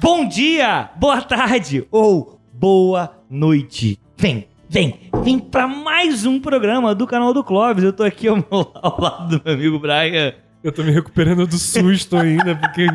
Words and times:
Bom 0.00 0.26
dia, 0.26 0.88
boa 0.96 1.20
tarde 1.20 1.86
ou 1.90 2.40
boa 2.54 3.18
noite. 3.28 4.00
Vem, 4.16 4.48
vem, 4.66 4.98
vem 5.22 5.38
pra 5.38 5.68
mais 5.68 6.24
um 6.24 6.40
programa 6.40 6.94
do 6.94 7.06
canal 7.06 7.34
do 7.34 7.44
Clóvis. 7.44 7.84
Eu 7.84 7.92
tô 7.92 8.02
aqui 8.02 8.26
ao, 8.26 8.38
ao 8.50 8.98
lado 8.98 9.36
do 9.36 9.42
meu 9.44 9.54
amigo 9.54 9.78
Brian. 9.78 10.32
Eu 10.64 10.72
tô 10.72 10.82
me 10.82 10.90
recuperando 10.90 11.46
do 11.46 11.58
susto 11.58 12.16
ainda, 12.16 12.56
porque 12.56 12.86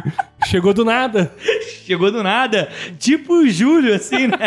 chegou 0.48 0.74
do 0.74 0.84
nada. 0.84 1.32
Chegou 1.86 2.12
do 2.12 2.24
nada, 2.24 2.70
tipo 2.98 3.36
o 3.36 3.48
Júlio, 3.48 3.94
assim, 3.94 4.26
né? 4.26 4.38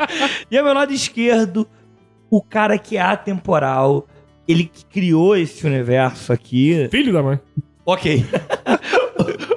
e 0.50 0.56
ao 0.56 0.64
meu 0.64 0.72
lado 0.72 0.94
esquerdo, 0.94 1.68
o 2.30 2.40
cara 2.40 2.78
que 2.78 2.96
é 2.96 3.02
atemporal, 3.02 4.08
ele 4.48 4.64
que 4.64 4.86
criou 4.86 5.36
esse 5.36 5.66
universo 5.66 6.32
aqui. 6.32 6.88
Filho 6.90 7.12
da 7.12 7.22
mãe. 7.22 7.38
Ok. 7.84 8.24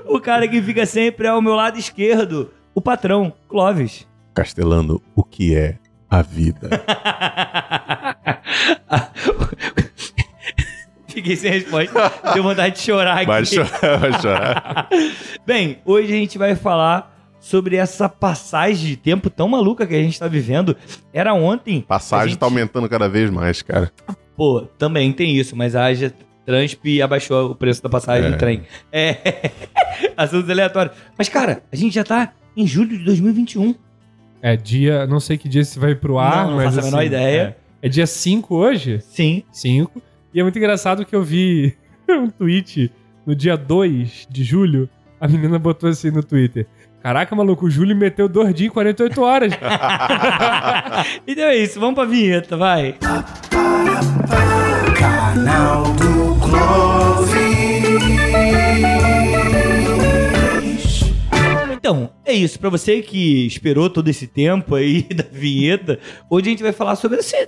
O 0.09 0.19
cara 0.19 0.47
que 0.47 0.61
fica 0.61 0.85
sempre 0.85 1.27
ao 1.27 1.41
meu 1.41 1.55
lado 1.55 1.77
esquerdo, 1.77 2.51
o 2.73 2.81
patrão, 2.81 3.33
Clóvis. 3.47 4.07
Castelano, 4.33 5.01
o 5.15 5.23
que 5.23 5.55
é 5.55 5.77
a 6.09 6.21
vida? 6.21 6.69
Fiquei 11.07 11.35
sem 11.35 11.51
resposta. 11.51 12.11
Deu 12.33 12.43
vontade 12.43 12.75
de 12.75 12.81
chorar 12.81 13.15
aqui. 13.17 13.25
Vai 13.25 13.45
chorar, 13.45 13.97
vai 13.99 14.13
chorar. 14.21 14.89
Bem, 15.45 15.79
hoje 15.83 16.13
a 16.13 16.15
gente 16.15 16.37
vai 16.37 16.55
falar 16.55 17.15
sobre 17.39 17.75
essa 17.75 18.07
passagem 18.07 18.87
de 18.89 18.95
tempo 18.97 19.29
tão 19.29 19.47
maluca 19.47 19.87
que 19.87 19.95
a 19.95 20.01
gente 20.01 20.19
tá 20.19 20.27
vivendo. 20.27 20.75
Era 21.11 21.33
ontem. 21.33 21.81
Passagem 21.81 22.29
gente- 22.29 22.39
tá 22.39 22.45
aumentando 22.45 22.87
cada 22.87 23.09
vez 23.09 23.29
mais, 23.29 23.61
cara. 23.61 23.91
Pô, 24.35 24.61
também 24.77 25.11
tem 25.11 25.35
isso, 25.35 25.55
mas 25.55 25.75
a 25.75 25.85
Aja 25.85 26.13
Transp 26.49 26.83
abaixou 27.03 27.51
o 27.51 27.55
preço 27.55 27.83
da 27.83 27.89
passagem 27.89 28.25
É. 28.27 28.31
do 28.31 28.37
trem. 28.39 28.63
É. 28.91 29.51
Assuntos 30.17 30.49
aleatórios. 30.49 30.95
Mas, 31.15 31.29
cara, 31.29 31.61
a 31.71 31.75
gente 31.75 31.93
já 31.93 32.03
tá 32.03 32.31
em 32.57 32.65
julho 32.65 32.97
de 32.97 33.03
2021. 33.05 33.75
É 34.41 34.55
dia, 34.57 35.05
não 35.05 35.19
sei 35.19 35.37
que 35.37 35.47
dia 35.47 35.63
você 35.63 35.79
vai 35.79 35.93
pro 35.93 36.17
ar, 36.17 36.45
Não, 36.45 36.49
não 36.51 36.55
mas 36.57 36.65
faço 36.65 36.77
a 36.77 36.81
assim, 36.81 36.89
menor 36.89 37.03
ideia. 37.05 37.55
É, 37.83 37.85
é 37.85 37.89
dia 37.89 38.07
5 38.07 38.55
hoje? 38.55 38.99
Sim. 39.01 39.43
5. 39.51 40.01
E 40.33 40.39
é 40.39 40.43
muito 40.43 40.57
engraçado 40.57 41.05
que 41.05 41.15
eu 41.15 41.21
vi 41.21 41.77
um 42.09 42.31
tweet 42.31 42.91
no 43.27 43.35
dia 43.35 43.55
2 43.55 44.25
de 44.27 44.43
julho. 44.43 44.89
A 45.21 45.27
menina 45.27 45.59
botou 45.59 45.87
assim 45.87 46.09
no 46.09 46.23
Twitter. 46.23 46.65
Caraca, 47.03 47.35
maluco, 47.35 47.67
o 47.67 47.69
Júlio 47.69 47.95
meteu 47.95 48.27
dois 48.27 48.53
dias 48.55 48.69
em 48.71 48.73
48 48.73 49.21
horas. 49.21 49.53
Então 51.27 51.43
é 51.45 51.55
isso, 51.57 51.79
vamos 51.79 51.95
pra 51.95 52.03
vinheta, 52.05 52.57
vai. 52.57 52.95
Canal 54.97 55.83
do 55.93 56.18
Então, 61.73 62.09
é 62.25 62.33
isso. 62.33 62.59
Pra 62.59 62.69
você 62.69 63.01
que 63.01 63.45
esperou 63.47 63.89
todo 63.89 64.07
esse 64.09 64.27
tempo 64.27 64.75
aí 64.75 65.03
da 65.13 65.23
vinheta, 65.31 65.99
hoje 66.29 66.47
a 66.47 66.49
gente 66.51 66.63
vai 66.63 66.71
falar 66.71 66.95
sobre 66.95 67.19
esse. 67.19 67.47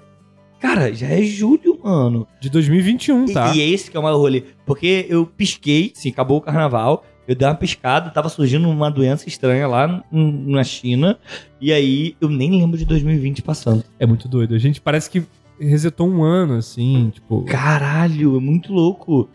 Cara, 0.60 0.94
já 0.94 1.08
é 1.08 1.24
julho, 1.24 1.80
mano. 1.84 2.28
De 2.40 2.50
2021, 2.50 3.26
E- 3.26 3.34
tá? 3.34 3.54
E, 3.56 3.62
é 3.62 3.68
esse 3.68 3.90
que 3.90 3.98
é 3.98 4.00
o 4.00 4.04
maior 4.04 4.18
rolê. 4.18 4.44
Porque 4.66 5.06
eu 5.10 5.26
pisquei, 5.26 5.92
sim, 5.94 6.10
acabou 6.10 6.38
o 6.38 6.42
carnaval. 6.42 7.04
Eu 7.28 7.36
dei 7.36 7.48
uma 7.48 7.56
piscada, 7.56 8.10
tava 8.10 8.30
surgindo 8.30 8.68
uma 8.70 8.90
doença 8.90 9.28
estranha 9.28 9.68
lá 9.68 10.04
na 10.12 10.64
China. 10.64 11.18
E 11.60 11.72
aí 11.72 12.16
eu 12.20 12.30
nem 12.30 12.52
lembro 12.52 12.78
de 12.78 12.86
2020 12.86 13.42
passando. 13.42 13.84
É 14.00 14.06
muito 14.06 14.28
doido. 14.28 14.54
A 14.54 14.58
gente 14.60 14.82
parece 14.82 15.10
que 15.10 15.24
resetou 15.68 16.10
um 16.10 16.24
ano, 16.24 16.56
assim, 16.56 17.12
tipo. 17.14 17.44
Caralho, 17.44 18.38
é 18.38 18.40
muito 18.40 18.74
louco. 18.74 19.30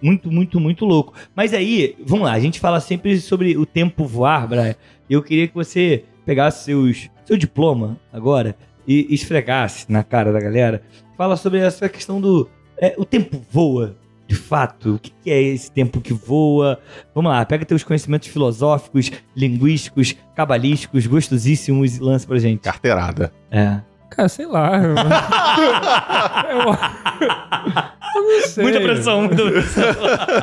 Muito, 0.00 0.30
muito, 0.30 0.60
muito 0.60 0.84
louco. 0.84 1.14
Mas 1.34 1.54
aí, 1.54 1.96
vamos 2.04 2.26
lá, 2.26 2.32
a 2.32 2.40
gente 2.40 2.60
fala 2.60 2.80
sempre 2.80 3.18
sobre 3.18 3.56
o 3.56 3.64
tempo 3.64 4.04
voar, 4.04 4.46
Brian. 4.46 4.74
Eu 5.08 5.22
queria 5.22 5.48
que 5.48 5.54
você 5.54 6.04
pegasse 6.24 6.64
seus, 6.64 7.08
seu 7.24 7.36
diploma 7.36 7.98
agora 8.12 8.56
e 8.86 9.06
esfregasse 9.14 9.90
na 9.90 10.04
cara 10.04 10.32
da 10.32 10.40
galera. 10.40 10.82
Fala 11.16 11.36
sobre 11.36 11.60
essa 11.60 11.88
questão 11.88 12.20
do. 12.20 12.48
é, 12.78 12.94
o 12.98 13.04
tempo 13.04 13.40
voa, 13.50 13.96
de 14.28 14.34
fato. 14.34 14.96
O 14.96 14.98
que, 14.98 15.10
que 15.22 15.30
é 15.30 15.40
esse 15.40 15.70
tempo 15.70 16.00
que 16.00 16.12
voa? 16.12 16.78
Vamos 17.14 17.30
lá, 17.30 17.44
pega 17.44 17.64
teus 17.64 17.82
conhecimentos 17.82 18.28
filosóficos, 18.28 19.10
linguísticos, 19.34 20.14
cabalísticos, 20.34 21.06
gostosíssimos 21.06 21.96
e 21.96 22.00
lança 22.00 22.26
pra 22.26 22.38
gente. 22.38 22.60
Carteirada. 22.60 23.32
É. 23.50 23.80
Cara, 24.10 24.28
sei 24.28 24.46
lá. 24.46 24.76
Eu, 24.78 24.94
eu, 28.14 28.22
não 28.22 28.40
sei. 28.46 28.64
Muita 28.64 28.80
pressão, 28.80 29.22
muita 29.22 29.44
pressão. 29.44 29.84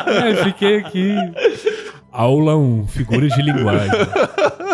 É, 0.08 0.36
fiquei 0.44 0.78
aqui. 0.78 1.16
Aula 2.12 2.56
1, 2.56 2.88
figuras 2.88 3.34
de 3.34 3.42
linguagem. 3.42 3.90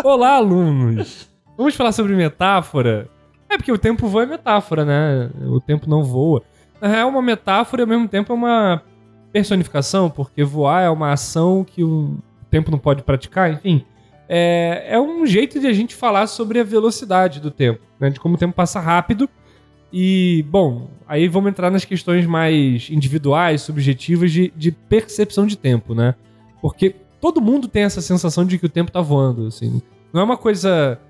Olá, 0.04 0.34
alunos. 0.34 1.28
Vamos 1.56 1.74
falar 1.74 1.92
sobre 1.92 2.14
metáfora? 2.14 3.08
É 3.48 3.56
porque 3.56 3.72
o 3.72 3.78
tempo 3.78 4.06
voa 4.06 4.22
é 4.22 4.26
metáfora, 4.26 4.84
né? 4.84 5.30
O 5.46 5.60
tempo 5.60 5.88
não 5.88 6.04
voa. 6.04 6.42
Na 6.80 6.88
real, 6.88 7.08
é 7.08 7.10
uma 7.10 7.22
metáfora 7.22 7.82
e 7.82 7.84
ao 7.84 7.88
mesmo 7.88 8.08
tempo 8.08 8.32
é 8.32 8.36
uma 8.36 8.82
personificação, 9.32 10.10
porque 10.10 10.44
voar 10.44 10.82
é 10.82 10.90
uma 10.90 11.12
ação 11.12 11.64
que 11.64 11.82
o 11.82 12.18
tempo 12.50 12.70
não 12.70 12.78
pode 12.78 13.02
praticar, 13.02 13.50
enfim. 13.52 13.84
É, 14.32 14.86
é 14.90 15.00
um 15.00 15.26
jeito 15.26 15.58
de 15.58 15.66
a 15.66 15.72
gente 15.72 15.92
falar 15.92 16.28
sobre 16.28 16.60
a 16.60 16.62
velocidade 16.62 17.40
do 17.40 17.50
tempo, 17.50 17.80
né? 17.98 18.10
De 18.10 18.20
como 18.20 18.36
o 18.36 18.38
tempo 18.38 18.54
passa 18.54 18.78
rápido. 18.78 19.28
E, 19.92 20.44
bom, 20.48 20.88
aí 21.08 21.26
vamos 21.26 21.50
entrar 21.50 21.68
nas 21.68 21.84
questões 21.84 22.24
mais 22.26 22.88
individuais, 22.90 23.60
subjetivas 23.62 24.30
de, 24.30 24.52
de 24.56 24.70
percepção 24.70 25.44
de 25.44 25.58
tempo, 25.58 25.96
né? 25.96 26.14
Porque 26.62 26.94
todo 27.20 27.40
mundo 27.40 27.66
tem 27.66 27.82
essa 27.82 28.00
sensação 28.00 28.44
de 28.44 28.56
que 28.56 28.66
o 28.66 28.68
tempo 28.68 28.92
tá 28.92 29.00
voando, 29.00 29.48
assim. 29.48 29.82
Não 30.12 30.20
é 30.20 30.24
uma 30.24 30.36
coisa. 30.36 31.00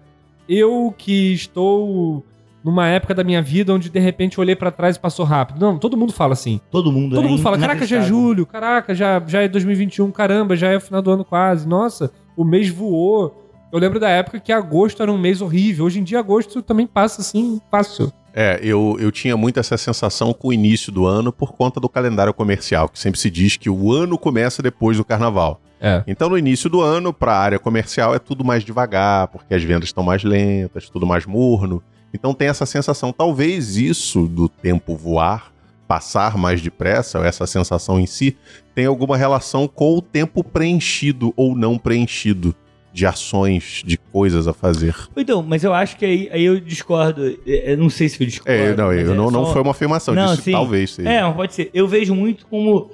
Eu 0.49 0.95
que 0.97 1.35
estou 1.35 2.25
numa 2.65 2.87
época 2.89 3.15
da 3.15 3.23
minha 3.23 3.43
vida 3.43 3.75
onde 3.75 3.91
de 3.91 3.99
repente 3.99 4.41
olhei 4.41 4.57
pra 4.57 4.71
trás 4.71 4.97
e 4.97 5.01
passou 5.01 5.27
rápido. 5.27 5.61
Não, 5.61 5.79
todo 5.79 5.95
mundo 5.95 6.13
fala 6.15 6.33
assim. 6.33 6.59
Todo 6.71 6.91
mundo 6.91 7.17
Todo 7.17 7.27
é 7.27 7.29
mundo 7.29 7.43
fala, 7.43 7.59
caraca, 7.59 7.85
já 7.85 7.99
é 7.99 8.03
julho, 8.03 8.47
caraca, 8.47 8.95
já, 8.95 9.23
já 9.27 9.43
é 9.43 9.49
2021, 9.49 10.11
caramba, 10.11 10.57
já 10.57 10.71
é 10.71 10.77
o 10.79 10.81
final 10.81 11.03
do 11.03 11.11
ano 11.11 11.25
quase. 11.25 11.69
Nossa, 11.69 12.11
o 12.37 12.45
mês 12.45 12.69
voou. 12.69 13.37
Eu 13.73 13.79
lembro 13.79 14.01
da 14.01 14.09
época 14.09 14.41
que 14.41 14.53
agosto 14.53 15.03
era 15.03 15.13
um 15.13 15.19
mês 15.19 15.41
horrível. 15.41 15.85
Hoje 15.85 16.01
em 16.01 16.05
dia, 16.05 16.19
agosto 16.19 16.61
também 16.63 16.87
passa 16.87 17.21
assim, 17.21 17.61
fácil. 17.71 18.13
É, 18.33 18.61
eu, 18.63 18.97
eu 19.01 19.11
tinha 19.11 19.37
muito 19.37 19.59
essa 19.59 19.77
sensação 19.77 20.33
com 20.33 20.49
o 20.49 20.53
início 20.53 20.93
do 20.93 21.07
ano 21.07 21.33
por 21.33 21.53
conta 21.53 21.81
do 21.81 21.89
calendário 21.89 22.33
comercial, 22.33 22.89
que 22.89 22.99
sempre 22.99 23.19
se 23.19 23.29
diz 23.29 23.57
que 23.57 23.69
o 23.69 23.93
ano 23.93 24.17
começa 24.17 24.63
depois 24.63 24.97
do 24.97 25.05
carnaval. 25.05 25.61
É. 25.81 26.05
Então, 26.07 26.29
no 26.29 26.37
início 26.37 26.69
do 26.69 26.81
ano, 26.81 27.13
para 27.13 27.33
a 27.33 27.39
área 27.39 27.59
comercial, 27.59 28.15
é 28.15 28.19
tudo 28.19 28.45
mais 28.45 28.63
devagar, 28.63 29.29
porque 29.29 29.55
as 29.55 29.63
vendas 29.63 29.89
estão 29.89 30.05
mais 30.05 30.23
lentas, 30.23 30.91
tudo 30.91 31.07
mais 31.07 31.27
morno. 31.27 31.83
Então, 32.13 32.35
tem 32.35 32.49
essa 32.49 32.67
sensação. 32.67 33.13
Talvez 33.13 33.77
isso 33.77 34.27
do 34.27 34.49
tempo 34.49 34.95
voar, 34.95 35.53
passar 35.91 36.39
mais 36.39 36.63
depressa, 36.63 37.19
ou 37.19 37.25
essa 37.25 37.49
sensação 37.49 37.99
em 37.99 38.07
si, 38.07 38.37
tenha 38.77 38.87
alguma 38.87 39.17
relação 39.17 39.67
com 39.67 39.97
o 39.97 40.01
tempo 40.01 40.45
preenchido 40.45 41.35
ou 41.37 41.57
não 41.57 41.77
preenchido 41.77 42.55
de 42.93 43.07
ações, 43.07 43.83
de 43.85 43.97
coisas 43.97 44.47
a 44.47 44.53
fazer. 44.53 44.95
Então, 45.17 45.43
mas 45.43 45.65
eu 45.65 45.75
acho 45.75 45.97
que 45.97 46.05
aí, 46.05 46.29
aí 46.31 46.45
eu 46.45 46.61
discordo. 46.61 47.37
Eu 47.45 47.77
não 47.77 47.91
sei 47.91 48.09
se 48.09 48.23
eu 48.23 48.27
discordo. 48.29 48.53
É, 48.53 48.77
não, 48.77 48.93
eu 48.93 49.13
é 49.13 49.17
não, 49.17 49.33
não 49.33 49.47
só- 49.47 49.53
foi 49.55 49.63
uma 49.63 49.73
afirmação 49.73 50.15
Não, 50.15 50.27
disso, 50.27 50.43
sim. 50.43 50.53
talvez 50.53 50.93
seja. 50.93 51.11
É, 51.11 51.33
pode 51.33 51.55
ser. 51.55 51.71
Eu 51.75 51.89
vejo 51.89 52.15
muito 52.15 52.47
como. 52.47 52.93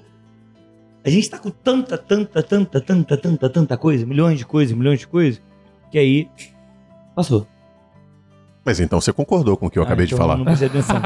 A 1.05 1.11
gente 1.11 1.29
tá 1.29 1.39
com 1.39 1.51
tanta, 1.51 1.99
tanta, 1.99 2.43
tanta, 2.43 2.81
tanta, 2.81 3.17
tanta, 3.19 3.51
tanta 3.51 3.77
coisa, 3.77 4.06
milhões 4.06 4.39
de 4.39 4.47
coisas, 4.47 4.75
milhões 4.75 5.01
de 5.01 5.06
coisas, 5.06 5.43
que 5.91 5.99
aí. 5.99 6.29
Passou. 7.15 7.47
Mas 8.66 8.81
então 8.81 9.00
você 9.00 9.12
concordou 9.12 9.56
com 9.56 9.66
o 9.66 9.71
que 9.71 9.78
eu 9.78 9.84
Ah, 9.84 9.87
acabei 9.87 10.06
de 10.06 10.15
então 10.15 10.25
Eu 10.25 10.28
falar. 10.28 10.37
não 10.38 10.44
prestei 10.44 10.66
atenção. 10.69 10.97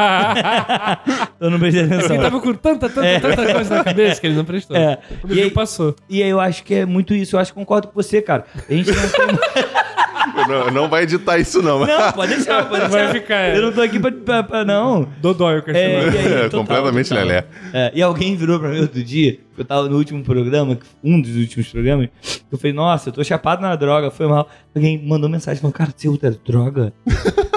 eu 1.39 1.51
não 1.51 1.59
prestei 1.59 1.85
atenção. 1.85 2.17
Ele 2.17 2.23
tava 2.23 2.41
com 2.41 2.55
tanta, 2.55 2.89
tanta, 2.89 3.21
tanta 3.21 3.55
coisa 3.55 3.75
na 3.77 3.85
cabeça 3.85 4.21
que 4.21 4.27
ele 4.27 4.37
não 4.37 4.45
prestou. 4.47 4.77
É. 4.77 4.99
E 5.29 5.43
aí- 5.43 5.51
passou. 5.51 5.95
E 6.09 6.23
aí 6.23 6.31
eu 6.31 6.41
acho 6.41 6.65
que 6.65 6.75
é 6.75 6.87
muito 6.87 7.15
isso. 7.15 7.37
Eu 7.37 7.41
acho 7.41 7.53
que 7.53 7.59
concordo 7.59 7.89
com 7.89 7.95
você, 7.95 8.23
cara. 8.23 8.47
A 8.69 8.73
gente 8.73 8.91
não 8.91 8.97
tem. 8.97 10.49
não, 10.49 10.71
não 10.71 10.89
vai 10.89 11.03
editar 11.03 11.39
isso, 11.39 11.61
não. 11.63 11.81
Não, 11.85 12.13
pode 12.13 12.35
deixar, 12.35 12.67
pode 12.69 12.81
deixar. 12.89 13.05
Vai 13.05 13.13
ficar, 13.13 13.37
é. 13.37 13.57
Eu 13.59 13.63
não 13.63 13.73
tô 13.73 13.83
aqui 13.83 13.99
pra. 14.01 14.11
pra- 14.13 14.43
pra- 14.43 14.65
não. 14.65 15.07
Dodói 15.21 15.57
o 15.57 15.59
É, 15.59 15.63
questionamento. 15.63 16.15
e 16.15 16.19
aí, 16.19 16.33
É, 16.33 16.43
total, 16.45 16.61
completamente 16.61 17.09
total. 17.11 17.25
lelé. 17.25 17.45
É, 17.75 17.93
e 17.95 18.03
alguém 18.03 18.37
virou 18.37 18.59
pra 18.59 18.69
mim 18.71 18.81
outro 18.81 19.03
dia, 19.03 19.33
que 19.55 19.61
eu 19.61 19.65
tava 19.65 19.89
no 19.89 19.97
último 19.99 20.23
programa, 20.25 20.79
um 21.05 21.21
dos 21.21 21.37
últimos 21.37 21.69
programas, 21.69 22.09
que 22.23 22.43
eu 22.55 22.59
falei, 22.59 22.73
nossa, 22.73 23.09
eu 23.09 23.13
tô 23.13 23.23
chapado 23.25 23.61
na 23.63 23.75
droga, 23.77 24.11
foi 24.11 24.27
mal. 24.27 24.49
Alguém 24.75 25.03
mandou 25.05 25.29
mensagem, 25.29 25.61
falou, 25.61 25.73
cara, 25.75 25.93
você 25.95 26.09
usa 26.09 26.39
droga? 26.47 26.93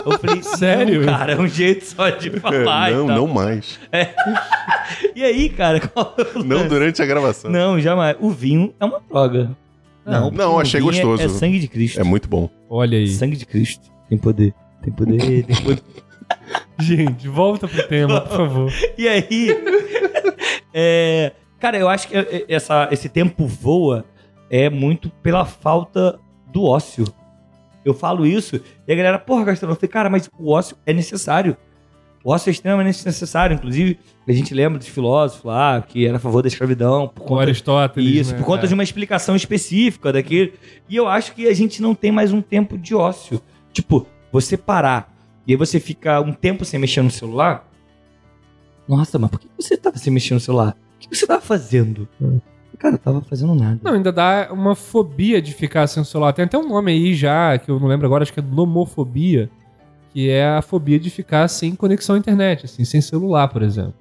Eu 0.05 0.19
falei, 0.19 0.43
Sério? 0.43 1.05
"Não, 1.05 1.13
cara, 1.17 1.33
é 1.33 1.37
um 1.39 1.47
jeito 1.47 1.85
só 1.85 2.09
de 2.09 2.29
falar 2.39 2.91
não, 2.91 3.05
e 3.05 3.07
não 3.07 3.27
mais. 3.27 3.79
E 5.15 5.23
aí, 5.23 5.49
cara, 5.49 5.79
qual 5.79 6.15
é 6.17 6.39
Não 6.43 6.67
durante 6.67 7.01
a 7.01 7.05
gravação. 7.05 7.49
Não, 7.51 7.79
jamais. 7.79 8.15
O 8.19 8.29
vinho 8.29 8.73
é 8.79 8.85
uma 8.85 8.99
droga. 9.09 9.55
Não, 10.05 10.29
não, 10.31 10.55
o 10.55 10.59
achei 10.59 10.79
vinho 10.81 10.91
é- 10.91 11.01
gostoso. 11.01 11.23
É, 11.23 11.29
sangue 11.29 11.59
de 11.59 11.67
Cristo. 11.67 11.99
É 11.99 12.03
muito 12.03 12.27
bom. 12.27 12.49
Olha 12.69 12.97
aí. 12.97 13.07
Sangue 13.07 13.37
de 13.37 13.45
Cristo. 13.45 13.89
Tem 14.09 14.17
poder. 14.17 14.53
Tem 14.81 14.91
poder, 14.91 15.43
tem 15.45 15.55
poder. 15.63 15.81
Gente, 16.79 17.27
volta 17.27 17.67
pro 17.67 17.87
tema, 17.87 18.19
por 18.21 18.37
favor. 18.37 18.73
E 18.97 19.07
aí, 19.07 19.49
é, 20.73 21.31
cara, 21.59 21.77
eu 21.77 21.87
acho 21.87 22.07
que 22.07 22.17
é- 22.17 22.45
essa, 22.49 22.89
esse 22.91 23.07
tempo 23.09 23.45
voa 23.47 24.03
é 24.49 24.69
muito 24.69 25.09
pela 25.21 25.45
falta 25.45 26.19
do 26.51 26.63
ócio. 26.63 27.05
Eu 27.85 27.93
falo 27.93 28.25
isso 28.25 28.59
e 28.87 28.93
a 28.93 28.95
galera, 28.95 29.19
porra, 29.19 29.45
Gastão, 29.45 29.69
eu 29.69 29.75
falei, 29.75 29.89
cara, 29.89 30.09
mas 30.09 30.29
o 30.37 30.51
ócio 30.51 30.77
é 30.85 30.93
necessário. 30.93 31.55
O 32.23 32.31
ócio 32.31 32.49
é 32.49 32.51
extremamente 32.53 33.05
necessário. 33.05 33.53
Inclusive, 33.53 33.99
a 34.25 34.31
gente 34.31 34.53
lembra 34.53 34.79
dos 34.79 34.87
filósofos 34.87 35.43
lá 35.43 35.81
que 35.81 36.07
era 36.07 36.15
a 36.15 36.19
favor 36.19 36.41
da 36.41 36.47
escravidão 36.47 37.09
por 37.09 37.21
Com 37.23 37.27
conta 37.27 37.41
Aristóteles. 37.41 38.15
isso, 38.15 38.31
né? 38.31 38.37
por 38.39 38.45
conta 38.45 38.65
É. 38.65 38.67
de 38.67 38.73
uma 38.73 38.83
explicação 38.83 39.35
específica 39.35 40.13
daquele. 40.13 40.53
E 40.87 40.95
eu 40.95 41.07
acho 41.09 41.33
que 41.35 41.47
a 41.47 41.53
gente 41.53 41.81
não 41.81 41.93
tem 41.93 42.11
mais 42.13 42.31
um 42.31 42.41
tempo 42.41 42.77
de 42.77 42.95
ócio. 42.95 43.41
Tipo, 43.73 44.07
você 44.31 44.55
parar 44.55 45.13
e 45.45 45.51
aí 45.51 45.57
você 45.57 45.77
fica 45.81 46.21
um 46.21 46.31
tempo 46.31 46.63
sem 46.63 46.79
mexer 46.79 47.01
no 47.01 47.11
celular. 47.11 47.69
Nossa, 48.87 49.19
mas 49.19 49.29
por 49.29 49.39
que 49.41 49.47
você 49.57 49.75
tava 49.75 49.97
sem 49.97 50.13
mexer 50.13 50.33
no 50.33 50.39
celular? 50.39 50.77
O 50.95 50.99
que 51.09 51.13
você 51.13 51.27
tava 51.27 51.41
fazendo? 51.41 52.07
Cara, 52.83 52.95
eu 52.95 52.99
tava 52.99 53.21
fazendo 53.21 53.55
nada. 53.55 53.79
Não, 53.81 53.93
ainda 53.93 54.11
dá 54.11 54.49
uma 54.51 54.75
fobia 54.75 55.41
de 55.41 55.53
ficar 55.53 55.87
sem 55.87 56.03
o 56.03 56.05
celular. 56.05 56.33
Tem 56.33 56.43
até 56.43 56.57
um 56.57 56.67
nome 56.67 56.91
aí 56.91 57.15
já, 57.15 57.57
que 57.57 57.71
eu 57.71 57.79
não 57.79 57.87
lembro 57.87 58.05
agora, 58.05 58.23
acho 58.23 58.33
que 58.33 58.41
é 58.41 58.43
nomofobia, 58.43 59.49
que 60.11 60.29
é 60.29 60.45
a 60.45 60.61
fobia 60.61 60.99
de 60.99 61.09
ficar 61.09 61.47
sem 61.47 61.75
conexão 61.75 62.15
à 62.15 62.19
internet, 62.19 62.65
assim, 62.65 62.83
sem 62.83 62.99
celular, 62.99 63.47
por 63.47 63.61
exemplo. 63.63 63.93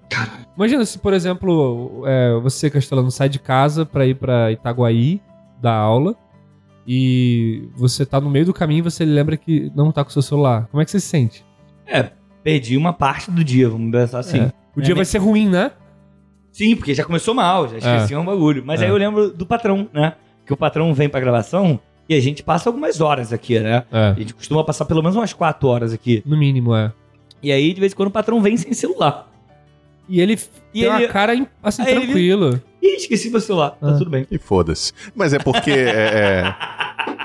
Imagina 0.56 0.84
se, 0.84 0.98
por 0.98 1.14
exemplo, 1.14 2.02
é, 2.06 2.36
você, 2.42 2.68
Castelano, 2.68 3.08
sai 3.12 3.28
de 3.28 3.38
casa 3.38 3.86
pra 3.86 4.04
ir 4.04 4.16
pra 4.16 4.50
Itaguaí 4.50 5.22
dar 5.60 5.74
aula 5.76 6.16
e 6.84 7.68
você 7.76 8.04
tá 8.04 8.20
no 8.20 8.28
meio 8.28 8.46
do 8.46 8.52
caminho 8.52 8.80
e 8.80 8.82
você 8.82 9.04
lembra 9.04 9.36
que 9.36 9.70
não 9.76 9.92
tá 9.92 10.02
com 10.02 10.10
o 10.10 10.12
seu 10.12 10.22
celular. 10.22 10.66
Como 10.72 10.82
é 10.82 10.84
que 10.84 10.90
você 10.90 10.98
se 10.98 11.06
sente? 11.06 11.44
É, 11.86 12.10
perdi 12.42 12.76
uma 12.76 12.92
parte 12.92 13.30
do 13.30 13.44
dia, 13.44 13.68
vamos 13.68 13.92
pensar 13.92 14.18
assim. 14.18 14.40
É. 14.40 14.52
O 14.74 14.80
dia 14.80 14.92
É, 14.92 14.96
vai 14.96 15.04
ser 15.04 15.18
ruim, 15.18 15.48
né? 15.48 15.70
Sim, 16.52 16.76
porque 16.76 16.94
já 16.94 17.02
começou 17.04 17.34
mal, 17.34 17.66
já 17.66 17.78
esqueci 17.78 18.14
um 18.14 18.24
bagulho. 18.24 18.62
Mas 18.64 18.80
É. 18.80 18.84
aí 18.84 18.90
eu 18.90 18.96
lembro 18.96 19.30
do 19.30 19.46
patrão, 19.46 19.88
né? 19.92 20.12
Que 20.46 20.52
o 20.52 20.56
patrão 20.56 20.92
vem 20.92 21.08
pra 21.08 21.18
gravação 21.18 21.80
e 22.08 22.14
a 22.14 22.20
gente 22.20 22.42
passa 22.42 22.68
algumas 22.68 23.00
horas 23.00 23.32
aqui, 23.32 23.58
né? 23.58 23.84
É. 23.90 24.08
A 24.08 24.14
gente 24.18 24.34
costuma 24.34 24.62
passar 24.62 24.84
pelo 24.84 25.00
menos 25.02 25.16
umas 25.16 25.32
quatro 25.32 25.66
horas 25.68 25.92
aqui. 25.92 26.22
No 26.26 26.36
mínimo, 26.36 26.76
é. 26.76 26.92
E 27.42 27.50
aí, 27.50 27.72
de 27.72 27.80
vez 27.80 27.92
em 27.92 27.96
quando, 27.96 28.08
o 28.08 28.12
patrão 28.12 28.40
vem 28.42 28.56
sem 28.56 28.72
celular. 28.74 29.28
E 30.08 30.20
ele 30.20 30.38
E 30.74 30.80
tem 30.80 30.88
uma 30.90 31.02
ele- 31.02 31.08
cara 31.12 31.32
assim, 31.62 31.82
Aí 31.82 31.92
ele- 31.92 32.00
tranquilo. 32.02 32.60
Ih, 32.82 32.96
esqueci 32.96 33.30
meu 33.30 33.40
celular. 33.40 33.70
Tá 33.70 33.90
Ah. 33.90 33.92
tudo 33.98 34.10
bem. 34.10 34.26
E 34.30 34.36
foda-se. 34.38 34.92
Mas 35.14 35.32
é 35.32 35.38
porque 35.38 35.70
é, 35.70 36.54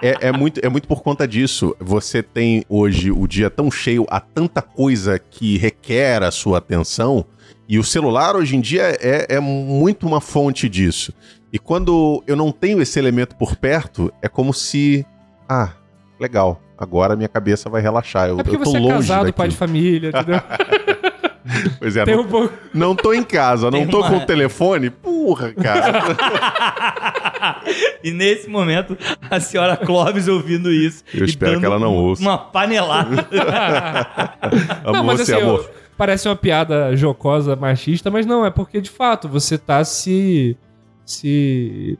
é, 0.01 0.09
é- 0.09 0.17
é 0.27 0.31
muito, 0.31 0.59
é 0.63 0.69
muito 0.69 0.87
por 0.87 1.01
conta 1.01 1.27
disso. 1.27 1.75
Você 1.79 2.21
tem 2.23 2.63
hoje 2.69 3.11
o 3.11 3.27
dia 3.27 3.49
tão 3.49 3.69
cheio, 3.71 4.05
há 4.09 4.19
tanta 4.19 4.61
coisa 4.61 5.17
que 5.19 5.57
requer 5.57 6.21
a 6.23 6.31
sua 6.31 6.59
atenção, 6.59 7.25
e 7.67 7.77
o 7.79 7.83
celular 7.83 8.35
hoje 8.35 8.55
em 8.55 8.61
dia 8.61 8.83
é, 9.01 9.27
é 9.35 9.39
muito 9.39 10.05
uma 10.07 10.21
fonte 10.21 10.67
disso. 10.69 11.13
E 11.51 11.57
quando 11.59 12.23
eu 12.27 12.35
não 12.35 12.51
tenho 12.51 12.81
esse 12.81 12.97
elemento 12.99 13.35
por 13.35 13.55
perto, 13.55 14.11
é 14.21 14.27
como 14.27 14.53
se. 14.53 15.05
Ah, 15.47 15.71
legal. 16.19 16.61
Agora 16.77 17.15
minha 17.15 17.29
cabeça 17.29 17.69
vai 17.69 17.81
relaxar. 17.81 18.27
Eu, 18.29 18.39
É 18.39 18.43
porque 18.43 18.55
eu 18.57 18.63
tô 18.63 18.71
você 18.71 18.77
é 18.77 18.79
longe 18.79 18.93
casado, 18.93 19.17
daquilo. 19.19 19.33
pai 19.33 19.47
de 19.49 19.55
família, 19.55 20.09
entendeu? 20.09 20.41
Pois 21.79 21.95
é, 21.95 22.03
Tem 22.03 22.13
não, 22.15 22.23
um 22.23 22.27
pouco. 22.27 22.53
não 22.73 22.93
tô 22.95 23.13
em 23.13 23.23
casa, 23.23 23.71
não 23.71 23.79
Tem 23.79 23.87
tô 23.87 23.99
uma- 24.01 24.09
com 24.09 24.17
o 24.17 24.25
telefone. 24.25 24.89
Porra, 24.89 25.53
cara. 25.53 26.03
e 28.03 28.11
nesse 28.11 28.49
momento, 28.49 28.97
a 29.31 29.39
senhora 29.39 29.77
Clóvis 29.77 30.27
ouvindo 30.27 30.69
isso. 30.71 31.03
Eu 31.13 31.25
e 31.25 31.29
espero 31.29 31.53
dando 31.53 31.59
que 31.61 31.65
ela 31.65 31.79
não 31.79 31.95
ouça. 31.95 32.21
Uma 32.21 32.37
panelada. 32.37 33.25
não, 34.83 34.89
Amor, 34.95 35.03
mas 35.05 35.21
se 35.21 35.33
assim, 35.33 35.41
amor. 35.41 35.59
eu- 35.61 35.76
parece 35.97 36.27
uma 36.27 36.35
piada 36.35 36.95
jocosa, 36.95 37.55
machista, 37.55 38.11
mas 38.11 38.25
não, 38.25 38.45
é 38.45 38.49
porque 38.51 38.79
de 38.79 38.89
fato 38.89 39.27
você 39.27 39.57
tá 39.57 39.83
se. 39.83 40.55
se. 41.05 41.97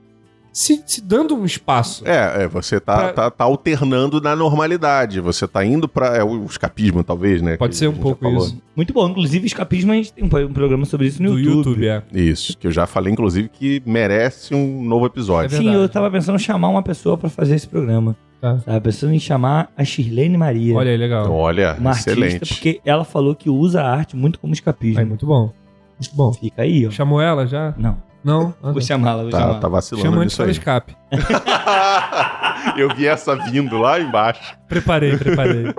se, 0.52 0.84
se 0.86 1.02
dando 1.02 1.36
um 1.36 1.46
espaço. 1.46 2.08
É, 2.08 2.44
é, 2.44 2.48
você 2.48 2.80
tá, 2.80 2.96
Pra- 2.98 3.14
tá, 3.14 3.32
tá 3.32 3.44
alternando 3.44 4.20
na 4.22 4.36
normalidade. 4.36 5.20
Você 5.22 5.48
tá 5.48 5.64
indo 5.66 5.88
pra. 5.88 6.16
É 6.18 6.24
o 6.24 6.46
escapismo, 6.46 7.04
talvez, 7.04 7.42
né? 7.42 7.58
Pode 7.58 7.76
ser 7.76 7.88
um 7.88 7.94
pouco 7.94 8.28
isso. 8.30 8.58
Muito 8.76 8.94
bom. 8.94 9.10
Inclusive, 9.10 9.46
escapismo, 9.48 9.92
a 9.92 9.96
gente 9.96 10.14
tem 10.14 10.24
um 10.24 10.30
programa 10.30 10.86
sobre 10.86 11.08
isso 11.08 11.22
no 11.22 11.32
Do 11.32 11.40
YouTube. 11.40 11.84
YouTube, 11.84 11.88
é. 11.88 12.04
Isso, 12.14 12.58
que 12.58 12.68
eu 12.68 12.72
já 12.72 12.86
falei, 12.86 13.12
inclusive, 13.14 13.50
que 13.50 13.82
merece 13.86 14.54
um 14.54 14.84
novo 14.84 15.06
episódio. 15.06 15.56
É 15.56 15.60
Sim, 15.60 15.74
eu 15.74 15.88
tava 15.90 16.10
pensando 16.12 16.36
em 16.36 16.40
chamar 16.40 16.70
uma 16.70 16.84
pessoa 16.84 17.18
pra 17.18 17.30
fazer 17.30 17.56
esse 17.56 17.68
programa. 17.68 18.16
Tá. 18.39 18.56
Tava 18.66 18.81
pensando 18.81 19.13
em 19.13 19.19
chamar 19.19 19.69
a 19.75 19.84
Shirlene 19.84 20.38
Maria. 20.38 20.75
Olha 20.75 20.92
aí, 20.92 20.98
legal. 20.98 21.31
Olha, 21.31 21.75
uma 21.80 21.92
excelente. 21.92 22.34
artista, 22.36 22.56
porque 22.56 22.80
ela 22.86 23.04
falou 23.04 23.34
que 23.36 23.50
usa 23.50 23.81
a 23.81 23.89
arte 23.92 24.16
muito 24.16 24.39
como 24.39 24.54
escapismo. 24.54 25.01
É 25.01 25.06
muito 25.06 25.25
bom. 25.25 25.51
Muito 26.00 26.16
bom. 26.16 26.31
Fica 26.34 26.62
aí, 26.62 26.86
ó. 26.86 26.92
Chamou 26.92 27.19
ela 27.19 27.48
já? 27.48 27.74
Não, 27.78 27.98
Não? 28.24 28.54
Ah, 28.62 28.72
vou 28.72 28.75
tá. 28.75 28.81
chamá-la, 28.81 29.22
vou 29.24 29.31
Tá, 29.31 29.39
chamá-la. 29.39 29.60
tá 29.60 29.68
vacilando 29.68 30.06
Chama 30.07 30.22
antes 30.22 30.36
para 30.36 30.45
aí. 30.45 30.51
escape. 30.51 30.95
eu 32.78 32.94
vi 32.95 33.07
essa 33.07 33.36
vindo 33.36 33.78
lá 33.80 34.00
embaixo. 34.00 34.56
Preparei, 34.68 35.18
preparei. 35.18 35.74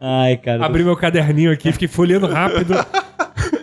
Ai, 0.00 0.36
cara. 0.36 0.64
Abri 0.64 0.84
meu 0.84 0.96
caderninho 0.96 1.50
aqui, 1.50 1.72
fiquei 1.72 1.88
folheando 1.88 2.28
rápido. 2.28 2.74